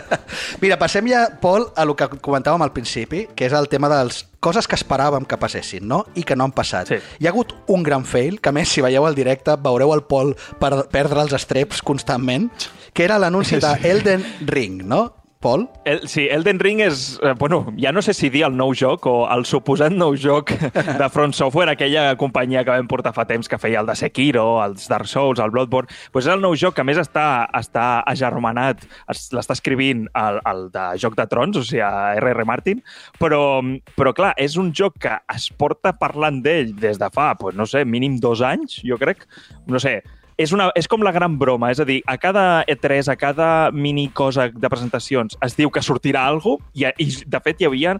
Mira, 0.62 0.78
passem 0.80 1.08
ja, 1.10 1.26
Pol, 1.42 1.70
a 1.76 1.86
lo 1.86 1.96
que 1.98 2.08
comentàvem 2.18 2.66
al 2.66 2.74
principi, 2.74 3.26
que 3.36 3.46
és 3.48 3.56
el 3.56 3.70
tema 3.72 3.90
dels 3.92 4.24
coses 4.46 4.68
que 4.70 4.78
esperàvem 4.78 5.26
que 5.26 5.38
passessin, 5.42 5.86
no? 5.90 6.04
I 6.14 6.22
que 6.26 6.38
no 6.38 6.46
han 6.46 6.54
passat. 6.54 6.92
Sí. 6.92 7.00
Hi 7.18 7.26
ha 7.26 7.34
hagut 7.34 7.54
un 7.72 7.82
gran 7.86 8.06
fail, 8.06 8.38
que 8.40 8.52
a 8.52 8.54
més, 8.54 8.70
si 8.70 8.84
veieu 8.84 9.08
el 9.08 9.18
directe, 9.18 9.58
veureu 9.62 9.94
el 9.96 10.06
Pol 10.06 10.34
per 10.62 10.86
perdre 10.92 11.26
els 11.26 11.34
estreps 11.36 11.82
constantment, 11.82 12.50
que 12.94 13.04
era 13.04 13.18
l'anunci 13.18 13.58
de 13.62 13.76
Elden 13.90 14.24
Ring, 14.46 14.84
no? 14.86 15.08
Pol? 15.40 15.66
El, 15.84 16.08
sí, 16.08 16.24
Elden 16.32 16.58
Ring 16.58 16.80
és... 16.80 17.18
Eh, 17.22 17.34
bueno, 17.38 17.66
ja 17.78 17.92
no 17.92 18.00
sé 18.02 18.14
si 18.16 18.30
dir 18.32 18.42
el 18.46 18.54
nou 18.56 18.72
joc 18.74 19.04
o 19.06 19.12
el 19.30 19.44
suposat 19.46 19.92
nou 19.92 20.16
joc 20.18 20.50
de 21.00 21.08
Front 21.12 21.36
Software, 21.36 21.68
aquella 21.74 22.16
companyia 22.18 22.64
que 22.64 22.72
vam 22.72 22.88
portar 22.90 23.12
fa 23.14 23.26
temps 23.28 23.46
que 23.52 23.58
feia 23.60 23.82
el 23.84 23.86
de 23.90 23.94
Sekiro, 24.00 24.46
els 24.64 24.88
Dark 24.90 25.06
Souls, 25.06 25.38
el 25.44 25.52
Bloodborne... 25.54 25.92
Pues 26.10 26.26
és 26.26 26.32
el 26.34 26.40
nou 26.42 26.56
joc 26.58 26.74
que 26.78 26.82
a 26.82 26.88
més 26.88 26.98
està, 26.98 27.26
està 27.54 27.86
agermanat, 28.08 28.82
es- 29.12 29.28
l'està 29.36 29.54
escrivint 29.58 30.06
el, 30.16 30.40
el 30.50 30.66
de 30.74 30.86
Joc 31.04 31.14
de 31.20 31.28
Trons, 31.30 31.60
o 31.60 31.64
sigui, 31.68 31.84
R.R. 31.84 32.48
Martin, 32.48 32.80
però, 33.20 33.60
però 33.94 34.16
clar, 34.16 34.32
és 34.40 34.56
un 34.58 34.72
joc 34.74 34.96
que 35.04 35.14
es 35.36 35.50
porta 35.52 35.92
parlant 36.00 36.40
d'ell 36.42 36.72
des 36.80 36.98
de 36.98 37.12
fa, 37.12 37.34
pues, 37.38 37.54
no 37.54 37.68
sé, 37.68 37.84
mínim 37.84 38.16
dos 38.24 38.40
anys, 38.42 38.80
jo 38.88 38.96
crec. 38.98 39.28
No 39.68 39.78
sé, 39.82 40.00
és, 40.36 40.52
una, 40.52 40.70
és 40.76 40.88
com 40.88 41.02
la 41.02 41.12
gran 41.12 41.38
broma, 41.40 41.70
és 41.72 41.80
a 41.80 41.86
dir, 41.88 42.02
a 42.06 42.16
cada 42.20 42.64
E3, 42.68 43.08
a 43.12 43.16
cada 43.16 43.70
mini 43.72 44.08
cosa 44.12 44.48
de 44.52 44.68
presentacions 44.68 45.38
es 45.42 45.56
diu 45.56 45.70
que 45.72 45.80
sortirà 45.82 46.26
alguna 46.28 46.58
cosa 46.60 46.70
i, 46.74 46.86
i 47.04 47.08
de 47.26 47.40
fet 47.44 47.60
hi 47.62 47.68
havia 47.70 47.96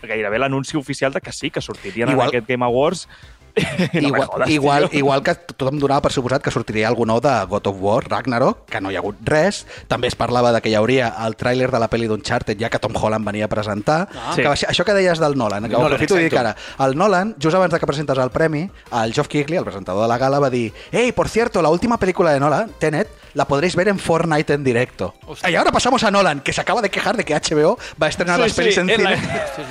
gairebé 0.00 0.38
l'anunci 0.38 0.78
oficial 0.78 1.12
de 1.12 1.20
que 1.20 1.32
sí, 1.32 1.50
que 1.50 1.60
sortirien 1.60 2.08
Igual- 2.08 2.30
en 2.30 2.36
aquest 2.36 2.48
Game 2.48 2.64
Awards. 2.64 3.08
no 3.92 4.00
igual, 4.08 4.26
jodas, 4.26 4.50
igual, 4.50 4.88
tio. 4.90 4.98
igual 4.98 5.22
que 5.22 5.34
tothom 5.34 5.80
donava 5.82 6.04
per 6.06 6.12
suposat 6.14 6.42
que 6.44 6.52
sortiria 6.54 6.88
algú 6.88 7.06
nou 7.08 7.20
de 7.22 7.32
God 7.50 7.70
of 7.70 7.80
War, 7.82 8.04
Ragnarok, 8.08 8.64
que 8.70 8.80
no 8.80 8.90
hi 8.90 8.98
ha 8.98 9.02
hagut 9.02 9.20
res. 9.26 9.64
També 9.90 10.10
es 10.10 10.16
parlava 10.18 10.52
de 10.54 10.60
que 10.62 10.72
hi 10.72 10.76
hauria 10.78 11.12
el 11.26 11.36
tràiler 11.40 11.70
de 11.72 11.80
la 11.82 11.90
pel·li 11.90 12.08
d'Uncharted, 12.10 12.58
ja 12.60 12.70
que 12.70 12.80
Tom 12.82 12.96
Holland 12.96 13.26
venia 13.26 13.46
a 13.46 13.52
presentar. 13.52 14.00
Ah. 14.14 14.32
Sí. 14.34 14.42
Que 14.42 14.48
això 14.50 14.86
que 14.86 14.96
deies 14.96 15.22
del 15.22 15.36
Nolan, 15.38 15.68
que 15.68 15.74
ho 15.74 15.82
Nolan, 15.82 15.96
aprofito 15.96 16.20
i 16.20 16.28
dic 16.28 16.36
ara. 16.38 16.54
El 16.86 16.96
Nolan, 16.98 17.34
just 17.42 17.56
abans 17.56 17.72
de 17.74 17.80
que 17.80 17.90
presentés 17.90 18.18
el 18.18 18.30
premi, 18.30 18.68
el 19.02 19.14
Geoff 19.14 19.28
Keighley, 19.28 19.58
el 19.58 19.64
presentador 19.64 20.02
de 20.02 20.08
la 20.08 20.18
gala, 20.18 20.38
va 20.38 20.50
dir 20.50 20.72
«Hey, 20.92 21.12
por 21.12 21.28
cierto, 21.28 21.62
la 21.62 21.70
última 21.70 21.98
película 21.98 22.32
de 22.32 22.40
Nolan, 22.40 22.70
Tenet, 22.78 23.08
la 23.34 23.44
podréis 23.46 23.76
ver 23.76 23.88
en 23.88 23.98
Fortnite 23.98 24.52
en 24.54 24.64
directo». 24.64 25.14
Y 25.48 25.54
ahora 25.54 25.72
pasamos 25.72 26.02
a 26.04 26.10
Nolan, 26.10 26.40
que 26.40 26.52
se 26.52 26.60
acaba 26.60 26.82
de 26.82 26.90
quejar 26.90 27.16
de 27.16 27.24
que 27.24 27.34
HBO 27.34 27.78
va 28.00 28.06
a 28.06 28.10
estrenar 28.10 28.36
Sí, 28.36 28.42
las 28.42 28.54
pelis 28.54 28.74
sí, 28.74 28.80
en 28.80 28.88
cine. 28.88 29.16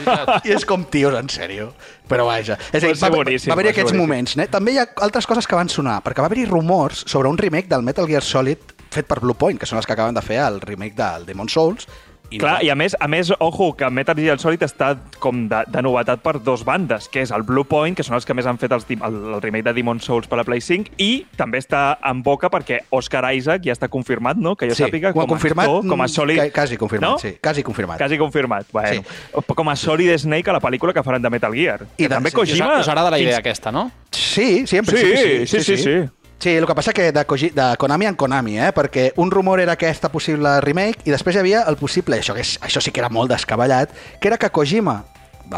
la- 0.06 0.42
I 0.46 0.52
és 0.52 0.66
com, 0.66 0.84
tios, 0.86 1.14
en 1.20 1.28
sèrio. 1.30 1.74
Però 2.10 2.26
vaja. 2.26 2.58
És 2.74 2.84
a 2.84 2.88
dir, 2.88 2.96
Va 2.98 3.10
va, 3.10 3.18
haver-hi 3.54 3.70
aquests 3.70 3.92
boníssim. 3.92 3.98
moments. 4.00 4.38
Eh? 4.38 4.48
També 4.48 4.72
hi 4.74 4.78
ha 4.80 4.88
altres 5.02 5.28
coses 5.28 5.46
que 5.48 5.56
van 5.56 5.70
sonar, 5.70 6.02
perquè 6.04 6.22
va 6.22 6.26
haver-hi 6.32 6.46
rumors 6.46 7.04
sobre 7.06 7.30
un 7.30 7.38
remake 7.38 7.68
del 7.70 7.84
Metal 7.84 8.08
Gear 8.08 8.24
Solid 8.24 8.58
fet 8.90 9.06
per 9.06 9.20
Bluepoint, 9.22 9.60
que 9.60 9.68
són 9.70 9.78
els 9.78 9.86
que 9.86 9.94
acaben 9.94 10.16
de 10.16 10.22
fer 10.26 10.40
el 10.42 10.60
remake 10.62 10.96
del 10.98 11.26
Demon 11.28 11.48
Souls. 11.50 11.86
I 12.32 12.38
Clar, 12.38 12.60
no, 12.60 12.66
i 12.66 12.70
a 12.70 12.76
més, 12.78 12.96
a 13.00 13.08
més, 13.10 13.32
ojo, 13.40 13.72
que 13.76 13.88
Metal 13.90 14.16
Gear 14.16 14.38
Solid 14.40 14.62
està 14.62 14.92
com 15.20 15.48
de, 15.50 15.64
de 15.68 15.82
novetat 15.82 16.22
per 16.22 16.36
dos 16.46 16.62
bandes, 16.68 17.08
que 17.10 17.24
és 17.24 17.32
el 17.34 17.42
Blue 17.48 17.66
Point, 17.66 17.96
que 17.98 18.04
són 18.06 18.16
els 18.20 18.26
que 18.28 18.36
més 18.38 18.46
han 18.46 18.60
fet 18.62 18.72
els, 18.76 18.86
el, 18.94 19.18
el 19.34 19.42
remake 19.42 19.66
de 19.66 19.74
Demon 19.74 20.00
Souls 20.00 20.28
per 20.30 20.38
la 20.38 20.46
Play 20.46 20.62
5, 20.62 20.94
i 21.02 21.26
també 21.40 21.58
està 21.58 21.98
en 22.06 22.22
boca 22.22 22.52
perquè 22.54 22.84
Oscar 22.94 23.24
Isaac 23.34 23.66
ja 23.66 23.74
està 23.74 23.90
confirmat, 23.90 24.38
no?, 24.38 24.54
que 24.56 24.70
jo 24.70 24.78
sí, 24.78 24.84
sàpiga, 24.86 25.12
com 25.16 25.26
confirmat, 25.28 25.66
a 25.66 25.72
actor, 25.80 25.90
com 25.90 26.02
a 26.02 26.06
mm, 26.06 26.14
Solid... 26.20 26.38
ca- 26.44 26.50
Quasi 26.62 26.78
confirmat, 26.78 27.10
no? 27.10 27.18
sí. 27.18 27.34
Quasi 27.42 27.64
confirmat. 27.66 27.98
Quasi 27.98 28.18
confirmat. 28.22 28.68
Bueno, 28.72 29.02
sí. 29.02 29.56
Com 29.56 29.70
a 29.70 29.76
Solid 29.76 30.14
Snake 30.22 30.50
a 30.50 30.54
la 30.54 30.62
pel·lícula 30.62 30.94
que 30.94 31.02
faran 31.04 31.22
de 31.26 31.30
Metal 31.34 31.54
Gear. 31.54 31.82
I 31.98 32.08
també 32.08 32.30
doncs, 32.30 32.36
Kojima... 32.44 32.76
Us 32.80 32.88
agrada 32.94 33.10
la 33.10 33.20
idea 33.20 33.38
fins- 33.38 33.42
aquesta, 33.42 33.72
no? 33.74 33.90
Sí, 34.12 34.68
sí, 34.68 34.78
en 34.78 34.86
Sí, 34.86 34.92
principi 34.92 35.48
sí, 35.48 35.64
sí, 35.64 35.64
sí. 35.64 35.84
Sí, 35.84 35.98
el 36.48 36.66
que 36.66 36.76
passa 36.76 36.94
que 36.94 37.12
de, 37.12 37.26
Koji, 37.26 37.50
de 37.52 37.76
Konami 37.78 38.06
en 38.08 38.16
Konami, 38.16 38.58
eh? 38.60 38.72
perquè 38.76 39.10
un 39.20 39.32
rumor 39.32 39.60
era 39.60 39.74
aquesta 39.76 40.10
possible 40.10 40.60
remake 40.64 41.04
i 41.04 41.12
després 41.12 41.36
hi 41.36 41.42
havia 41.42 41.64
el 41.68 41.76
possible, 41.76 42.20
això, 42.20 42.34
que 42.34 42.46
és, 42.46 42.58
això 42.64 42.80
sí 42.80 42.94
que 42.96 43.02
era 43.04 43.10
molt 43.12 43.32
descabellat, 43.32 43.92
que 44.22 44.30
era 44.32 44.38
que 44.40 44.50
Kojima, 44.50 45.04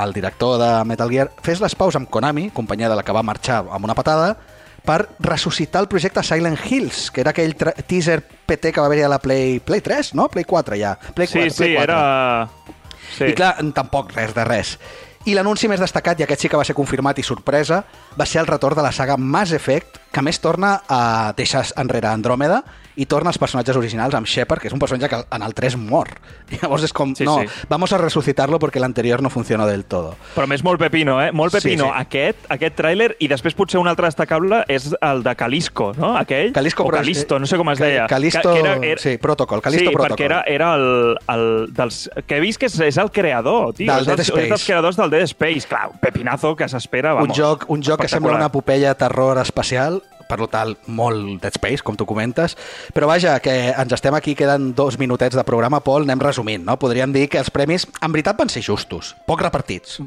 el 0.02 0.14
director 0.14 0.58
de 0.58 0.72
Metal 0.90 1.12
Gear, 1.12 1.30
fes 1.44 1.62
les 1.62 1.76
paus 1.76 1.96
amb 2.00 2.10
Konami, 2.10 2.50
companyia 2.50 2.90
de 2.90 2.98
la 2.98 3.04
que 3.06 3.14
va 3.14 3.22
marxar 3.22 3.62
amb 3.70 3.86
una 3.86 3.96
patada, 3.96 4.34
per 4.82 5.10
ressuscitar 5.20 5.84
el 5.84 5.88
projecte 5.88 6.24
Silent 6.24 6.58
Hills, 6.66 7.12
que 7.12 7.22
era 7.22 7.36
aquell 7.36 7.54
teaser 7.86 8.22
PT 8.22 8.72
que 8.74 8.82
va 8.82 8.88
haver-hi 8.90 9.06
a 9.06 9.12
la 9.12 9.20
Play, 9.22 9.60
Play 9.60 9.82
3, 9.86 10.16
no? 10.18 10.28
Play 10.30 10.46
4 10.50 10.80
ja. 10.80 10.96
Play 11.14 11.28
Sí, 11.28 11.38
4, 11.38 11.52
sí, 11.52 11.58
Play 11.64 11.76
4. 11.76 11.84
era... 11.84 12.50
Sí. 13.12 13.26
I 13.28 13.34
clar, 13.36 13.58
tampoc 13.76 14.14
res 14.16 14.34
de 14.34 14.46
res. 14.48 14.78
I 15.30 15.36
l'anunci 15.38 15.68
més 15.70 15.82
destacat, 15.84 16.18
i 16.18 16.26
aquest 16.26 16.42
sí 16.42 16.50
que 16.50 16.58
va 16.58 16.66
ser 16.66 16.74
confirmat 16.74 17.20
i 17.20 17.26
sorpresa, 17.28 17.84
va 18.18 18.26
ser 18.26 18.42
el 18.42 18.50
retorn 18.50 18.80
de 18.80 18.86
la 18.88 18.94
saga 18.96 19.20
Mass 19.20 19.52
Effect, 19.54 20.01
que 20.12 20.22
més 20.22 20.40
torna 20.44 20.82
a 20.90 21.34
deixar 21.38 21.64
enrere 21.80 22.08
Andròmeda 22.12 22.64
i 23.00 23.06
torna 23.08 23.30
als 23.32 23.38
personatges 23.40 23.78
originals 23.80 24.14
amb 24.18 24.28
Shepard, 24.28 24.60
que 24.60 24.68
és 24.68 24.74
un 24.76 24.80
personatge 24.80 25.08
que 25.08 25.20
en 25.32 25.44
el 25.46 25.54
3 25.56 25.78
mor. 25.80 26.10
I 26.52 26.58
llavors 26.62 26.84
és 26.84 26.92
com, 26.92 27.14
Sí, 27.16 27.24
no, 27.24 27.38
sí. 27.40 27.48
vamos 27.70 27.94
a 27.94 27.98
resucitarlo 27.98 28.60
porque 28.60 28.82
l'anterior 28.82 29.22
no 29.24 29.30
funcionó 29.30 29.66
del 29.66 29.86
todo. 29.86 30.18
Però 30.36 30.46
més 30.52 30.62
molt 30.68 30.78
pepino, 30.82 31.16
eh? 31.24 31.32
Molt 31.32 31.56
Sí, 31.56 31.62
pepino 31.62 31.86
sí. 31.86 31.92
aquest, 31.96 32.44
aquest 32.52 32.76
tràiler, 32.76 33.14
i 33.24 33.30
després 33.32 33.56
potser 33.56 33.80
un 33.80 33.88
altre 33.88 34.10
destacable 34.12 34.66
és 34.68 34.90
el 35.00 35.24
de 35.24 35.34
Calisco, 35.40 35.94
no? 35.98 36.18
Aquell? 36.20 36.52
Calisco, 36.52 36.84
o 36.84 36.92
Calisto, 36.92 37.40
no 37.40 37.48
sé 37.48 37.56
com 37.58 37.72
es 37.72 37.80
deia. 37.80 38.06
Calisto, 38.12 38.54
sí, 39.00 39.18
Protocol, 39.18 39.62
Calisto 39.64 39.88
sí, 39.88 39.96
Protocol. 39.96 40.18
perquè 40.18 40.26
era, 40.28 40.44
era 40.46 40.74
el, 40.76 41.16
el 41.32 41.48
dels... 41.74 42.10
Que 42.28 42.38
he 42.38 42.44
vist 42.44 42.60
que 42.60 42.68
és, 42.68 42.78
és 42.92 43.00
el 43.00 43.10
creador, 43.16 43.72
tio. 43.74 43.88
Del 43.88 44.04
és, 44.04 44.08
Dead 44.12 44.20
Space. 44.28 44.44
és 44.44 44.50
dels 44.58 44.66
creadors 44.68 45.00
del 45.00 45.10
Dead 45.16 45.24
Space. 45.32 45.66
Clar, 45.72 45.88
un 45.96 46.00
pepinazo 46.04 46.54
que 46.60 46.68
s'espera, 46.68 47.16
Un 47.16 47.22
vamos. 47.30 47.38
joc, 47.40 47.66
un 47.72 47.82
joc 47.82 48.02
que 48.04 48.12
sembla 48.12 48.36
una 48.36 48.52
epopeia 48.52 48.94
terror 49.00 49.40
espacial, 49.40 50.01
per 50.32 50.48
tant, 50.52 50.74
molt 50.88 51.42
Dead 51.44 51.60
Space, 51.60 51.84
com 51.84 52.00
tu 52.00 52.08
comentes. 52.08 52.56
Però 52.96 53.10
vaja, 53.12 53.38
que 53.44 53.58
ens 53.72 53.98
estem 53.98 54.16
aquí, 54.18 54.38
queden 54.40 54.72
dos 54.78 55.00
minutets 55.02 55.36
de 55.38 55.46
programa, 55.48 55.84
Pol, 55.84 56.08
anem 56.08 56.24
resumint, 56.24 56.66
no? 56.68 56.80
Podríem 56.80 57.14
dir 57.16 57.28
que 57.30 57.42
els 57.42 57.52
premis, 57.54 57.88
en 58.00 58.16
veritat, 58.16 58.40
van 58.40 58.52
ser 58.52 58.64
justos, 58.66 59.16
poc 59.28 59.44
repartits. 59.44 60.00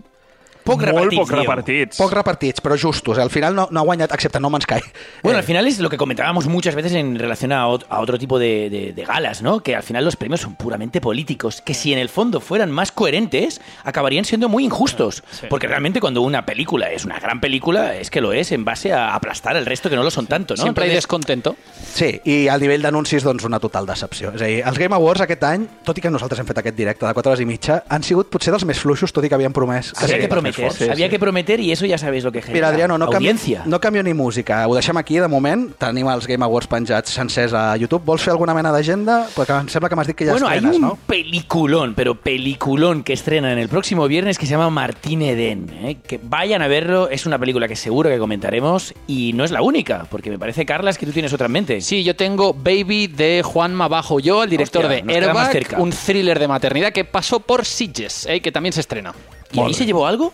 Poc 0.65 0.81
Molt 0.81 0.87
repartits, 0.89 1.21
poc 1.21 1.29
dieu. 1.29 1.41
repartits. 1.43 1.97
Poc 1.99 2.12
repartits, 2.12 2.62
però 2.62 2.77
justos. 2.81 3.19
Al 3.19 3.29
final 3.31 3.55
no, 3.55 3.69
no 3.71 3.81
ha 3.81 3.83
guanyat, 3.85 4.12
excepte 4.15 4.41
No 4.41 4.49
Man's 4.51 4.65
Sky. 4.65 4.81
Bueno, 5.23 5.37
Eh, 5.39 5.41
al 5.41 5.45
final 5.45 5.67
es 5.67 5.79
lo 5.79 5.91
que 5.91 5.99
comentábamos 5.99 6.47
muchas 6.47 6.75
veces 6.75 6.93
en 6.95 7.19
relación 7.19 7.53
a, 7.53 7.67
ot- 7.69 7.85
a 7.91 8.01
otro 8.01 8.19
tipo 8.19 8.39
de, 8.39 8.71
de- 8.71 8.93
de 8.95 9.05
galas, 9.05 9.43
¿no? 9.43 9.61
Que 9.61 9.77
al 9.77 9.83
final 9.83 10.05
los 10.05 10.17
premios 10.17 10.41
son 10.41 10.55
puramente 10.57 11.01
políticos, 11.03 11.61
que 11.61 11.75
si 11.75 11.93
en 11.93 11.99
el 11.99 12.09
fondo 12.09 12.41
fueran 12.41 12.71
más 12.71 12.93
coherentes, 12.93 13.61
acabarían 13.85 14.25
siendo 14.25 14.49
muy 14.49 14.65
injustos. 14.65 15.23
Porque 15.51 15.67
realmente 15.67 16.01
cuando 16.01 16.23
una 16.23 16.47
película 16.47 16.91
es 16.91 17.05
una 17.05 17.19
gran 17.21 17.41
película, 17.41 17.95
es 17.97 18.09
que 18.11 18.21
lo 18.23 18.33
es 18.33 18.51
en 18.53 18.65
base 18.65 18.93
a 18.93 19.15
aplastar 19.15 19.57
al 19.57 19.67
resto 19.67 19.91
que 19.91 19.97
no 19.97 20.03
lo 20.03 20.11
son 20.11 20.27
tanto, 20.27 20.55
¿no? 20.57 20.62
Sempre 20.62 20.85
hay 20.85 20.91
Entonces, 20.91 21.05
descontento. 21.05 21.57
Sí, 21.95 22.21
i 22.25 22.49
al 22.49 22.61
nivell 22.61 22.81
d'anuncis, 22.83 23.23
doncs, 23.23 23.45
una 23.45 23.61
total 23.61 23.85
decepció. 23.87 24.33
És 24.35 24.41
a 24.43 24.47
dir, 24.47 24.62
els 24.67 24.79
Game 24.79 24.95
Awards 24.95 25.21
aquest 25.21 25.45
any, 25.45 25.67
tot 25.85 25.99
i 25.99 26.01
que 26.01 26.11
nosaltres 26.11 26.41
hem 26.41 26.47
fet 26.49 26.59
aquest 26.59 26.77
directe 26.77 27.05
de 27.07 27.12
4 27.15 27.31
hores 27.33 27.41
i 27.43 27.47
mitja, 27.47 27.83
han 27.89 28.03
sigut 28.03 28.31
potser 28.33 28.51
dels 28.55 28.65
més 28.65 28.81
fluixos, 28.81 29.12
tot 29.12 29.25
i 29.25 29.29
que 29.29 29.35
havien 29.37 29.53
promès... 29.53 29.93
había 29.97 30.09
ser 30.09 30.21
que 30.21 30.29
prometer, 30.55 31.11
que 31.11 31.19
prometer 31.19 31.61
y 31.61 31.73
eso 31.73 31.87
ya 31.87 31.99
sabéis 31.99 32.25
lo 32.25 32.33
que 32.33 32.41
genera. 32.41 32.55
Mira, 32.55 32.69
Adriano, 32.69 32.99
no 32.99 33.07
canvio, 33.07 33.31
Audiencia. 33.31 33.63
no 33.67 33.81
canvio 33.81 34.03
ni 34.03 34.15
música. 34.15 34.67
Ho 34.69 34.75
deixem 34.75 34.97
aquí, 34.97 35.19
de 35.19 35.29
moment. 35.29 35.75
Tenim 35.79 36.09
els 36.09 36.27
Game 36.27 36.45
Awards 36.45 36.69
penjats 36.69 37.11
sencers 37.11 37.53
a 37.53 37.77
YouTube. 37.77 38.03
Vols 38.05 38.23
fer 38.23 38.33
alguna 38.33 38.55
mena 38.55 38.73
d'agenda? 38.73 39.27
Perquè 39.35 39.61
em 39.61 39.69
sembla 39.69 39.89
que 39.89 39.97
m'has 39.97 40.07
dit 40.07 40.17
que 40.17 40.27
ja 40.27 40.33
bueno, 40.33 40.49
hay 40.49 40.59
estrenes, 40.59 40.81
un 40.81 40.89
no? 40.89 40.99
peliculón, 41.07 41.95
pero 41.95 42.15
peliculón 42.15 43.03
que 43.03 43.13
estrenan 43.13 43.59
el 43.59 43.69
próximo 43.69 44.07
viernes 44.09 44.39
que 44.39 44.47
se 44.47 44.53
llama 44.53 44.71
Martín 44.71 45.23
Eden. 45.23 45.71
¿eh? 45.83 45.97
Que 46.07 46.21
vayan 46.23 46.63
a 46.63 46.69
verlo, 46.69 47.09
es 47.11 47.27
una 47.27 47.39
película 47.39 47.69
que 47.69 47.77
seguro 47.77 48.11
que 48.11 48.19
comentaremos 48.19 48.95
y 49.07 49.33
no 49.35 49.45
es 49.45 49.51
la 49.51 49.63
única, 49.63 50.07
porque 50.11 50.31
me 50.31 50.39
parece, 50.39 50.65
Carlas, 50.65 50.99
que 50.99 51.07
tú 51.07 51.13
tienes 51.13 51.33
otra 51.33 51.47
en 51.47 51.53
mente. 51.53 51.81
Sí, 51.81 52.05
yo 52.05 52.17
tengo 52.17 52.55
Baby 52.55 53.09
de 53.09 53.43
Juanma 53.43 53.89
Bajo 53.89 54.21
Yo, 54.21 54.45
el 54.45 54.51
director 54.51 54.85
Hostia, 54.85 55.05
de 55.05 55.15
Airbag, 55.15 55.79
un 55.79 55.91
thriller 55.91 56.39
de 56.39 56.49
maternidad 56.49 56.93
que 56.93 57.05
pasó 57.05 57.41
por 57.41 57.65
Sitges, 57.65 58.27
eh, 58.27 58.41
que 58.41 58.53
también 58.53 58.73
se 58.73 58.81
estrena. 58.81 59.13
¿Y 59.55 59.61
ahí 59.61 59.75
se 59.75 59.87
llevó 59.87 60.07
algo? 60.07 60.33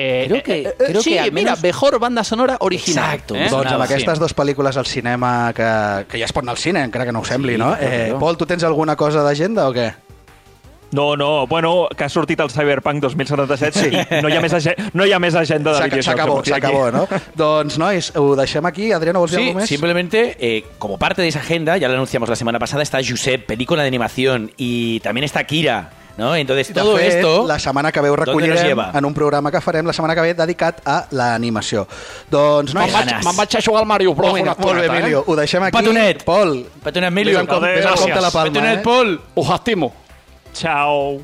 Eh, 0.00 0.26
Creo 0.28 0.42
que- 0.44 0.60
eh, 0.60 0.68
eh, 0.68 0.74
creo 0.90 1.02
sí, 1.02 1.10
que 1.14 1.20
al 1.20 1.32
mira, 1.32 1.52
menos- 1.52 1.62
mejor 1.62 1.98
banda 1.98 2.22
sonora 2.22 2.56
original. 2.60 3.04
Exacto, 3.14 3.34
eh? 3.34 3.48
Doncs 3.50 3.72
amb 3.72 3.82
aquestes 3.82 4.18
dues 4.20 4.36
pel·lícules 4.36 4.76
al 4.76 4.86
cinema 4.86 5.52
que, 5.52 6.06
que 6.08 6.18
ja 6.20 6.24
es 6.24 6.32
pot 6.32 6.44
anar 6.44 6.52
al 6.52 6.58
cine, 6.58 6.84
encara 6.84 7.04
que 7.04 7.10
no 7.12 7.20
ho 7.20 7.24
sembli, 7.24 7.54
Sí, 7.54 7.58
no? 7.58 7.74
Eh. 7.80 8.14
Pol, 8.18 8.36
tu 8.38 8.46
tens 8.46 8.62
alguna 8.62 8.94
cosa 8.94 9.22
d'agenda 9.24 9.66
o 9.68 9.74
què? 9.74 9.92
No, 10.90 11.16
no, 11.18 11.46
bueno, 11.46 11.86
que 11.94 12.04
ha 12.04 12.08
sortit 12.08 12.40
el 12.40 12.48
Cyberpunk 12.48 13.02
2077 13.02 13.72
sí. 13.78 13.88
i 13.92 14.22
no 14.22 14.28
hi 14.30 14.36
ha 14.38 14.40
més, 14.40 14.54
no 14.94 15.04
hi 15.04 15.12
ha 15.12 15.18
més 15.18 15.34
agenda 15.34 15.74
de 15.74 15.82
videojocs. 15.84 16.06
S'acabó, 16.06 16.38
s'acabó, 16.46 16.90
no? 16.90 17.02
doncs, 17.36 17.76
nois, 17.76 18.12
ho 18.16 18.34
deixem 18.38 18.64
aquí. 18.64 18.90
Adriano, 18.92 19.18
vols 19.20 19.32
dir 19.32 19.40
Sí, 19.40 19.46
alguna 19.48 19.64
més? 19.64 19.68
simplemente, 19.68 20.36
eh, 20.40 20.64
como 20.78 20.96
parte 20.96 21.20
de 21.20 21.28
esa 21.28 21.40
agenda, 21.40 21.76
ya 21.76 21.88
lo 21.88 21.94
anunciamos 21.94 22.28
la 22.30 22.36
semana 22.36 22.58
pasada, 22.58 22.82
está 22.82 23.00
Josep, 23.06 23.44
película 23.44 23.82
de 23.82 23.88
animación, 23.88 24.50
y 24.56 25.00
también 25.00 25.24
está 25.24 25.44
Kira, 25.44 25.90
¿no? 26.18 26.34
Entonces, 26.36 26.68
De 26.68 26.74
todo 26.80 26.96
fet, 26.96 27.14
esto... 27.14 27.46
la 27.46 27.58
setmana 27.58 27.90
que 27.92 28.00
ve 28.02 28.10
ho 28.10 28.16
¿dónde 28.16 28.26
nos 28.26 28.34
recollirem 28.34 28.66
lleva? 28.66 28.90
en 28.92 29.04
un 29.06 29.14
programa 29.14 29.50
que 29.50 29.60
farem 29.62 29.86
la 29.86 29.92
setmana 29.94 30.14
que 30.14 30.20
ve 30.20 30.34
dedicat 30.34 30.82
a 30.84 31.06
l'animació. 31.12 31.86
Doncs, 32.30 32.74
Me'n 32.74 32.82
nois, 32.84 32.92
vaig, 32.92 33.24
me'n 33.24 33.36
vaig 33.38 33.56
a 33.56 33.62
jugar 33.64 33.80
al 33.82 33.88
Mario 33.88 34.14
Bros. 34.14 34.30
molt, 34.32 34.42
una 34.42 34.56
molt 34.58 34.80
bé, 34.80 34.86
Emilio. 34.86 35.24
Ho 35.26 35.36
deixem 35.36 35.62
aquí. 35.62 35.78
Petonet. 35.78 36.24
Pol, 36.24 36.66
Petonet, 36.84 37.08
Emilio. 37.08 37.38
vés 37.38 37.48
amb, 37.48 37.62
vés 37.64 37.86
compte 38.02 38.20
la 38.20 38.30
palma, 38.30 38.52
Petonet, 38.52 38.78
eh? 38.80 38.82
Paul. 38.82 39.20
Us 39.36 39.50
estimo. 39.54 39.92
Ciao. 40.52 41.22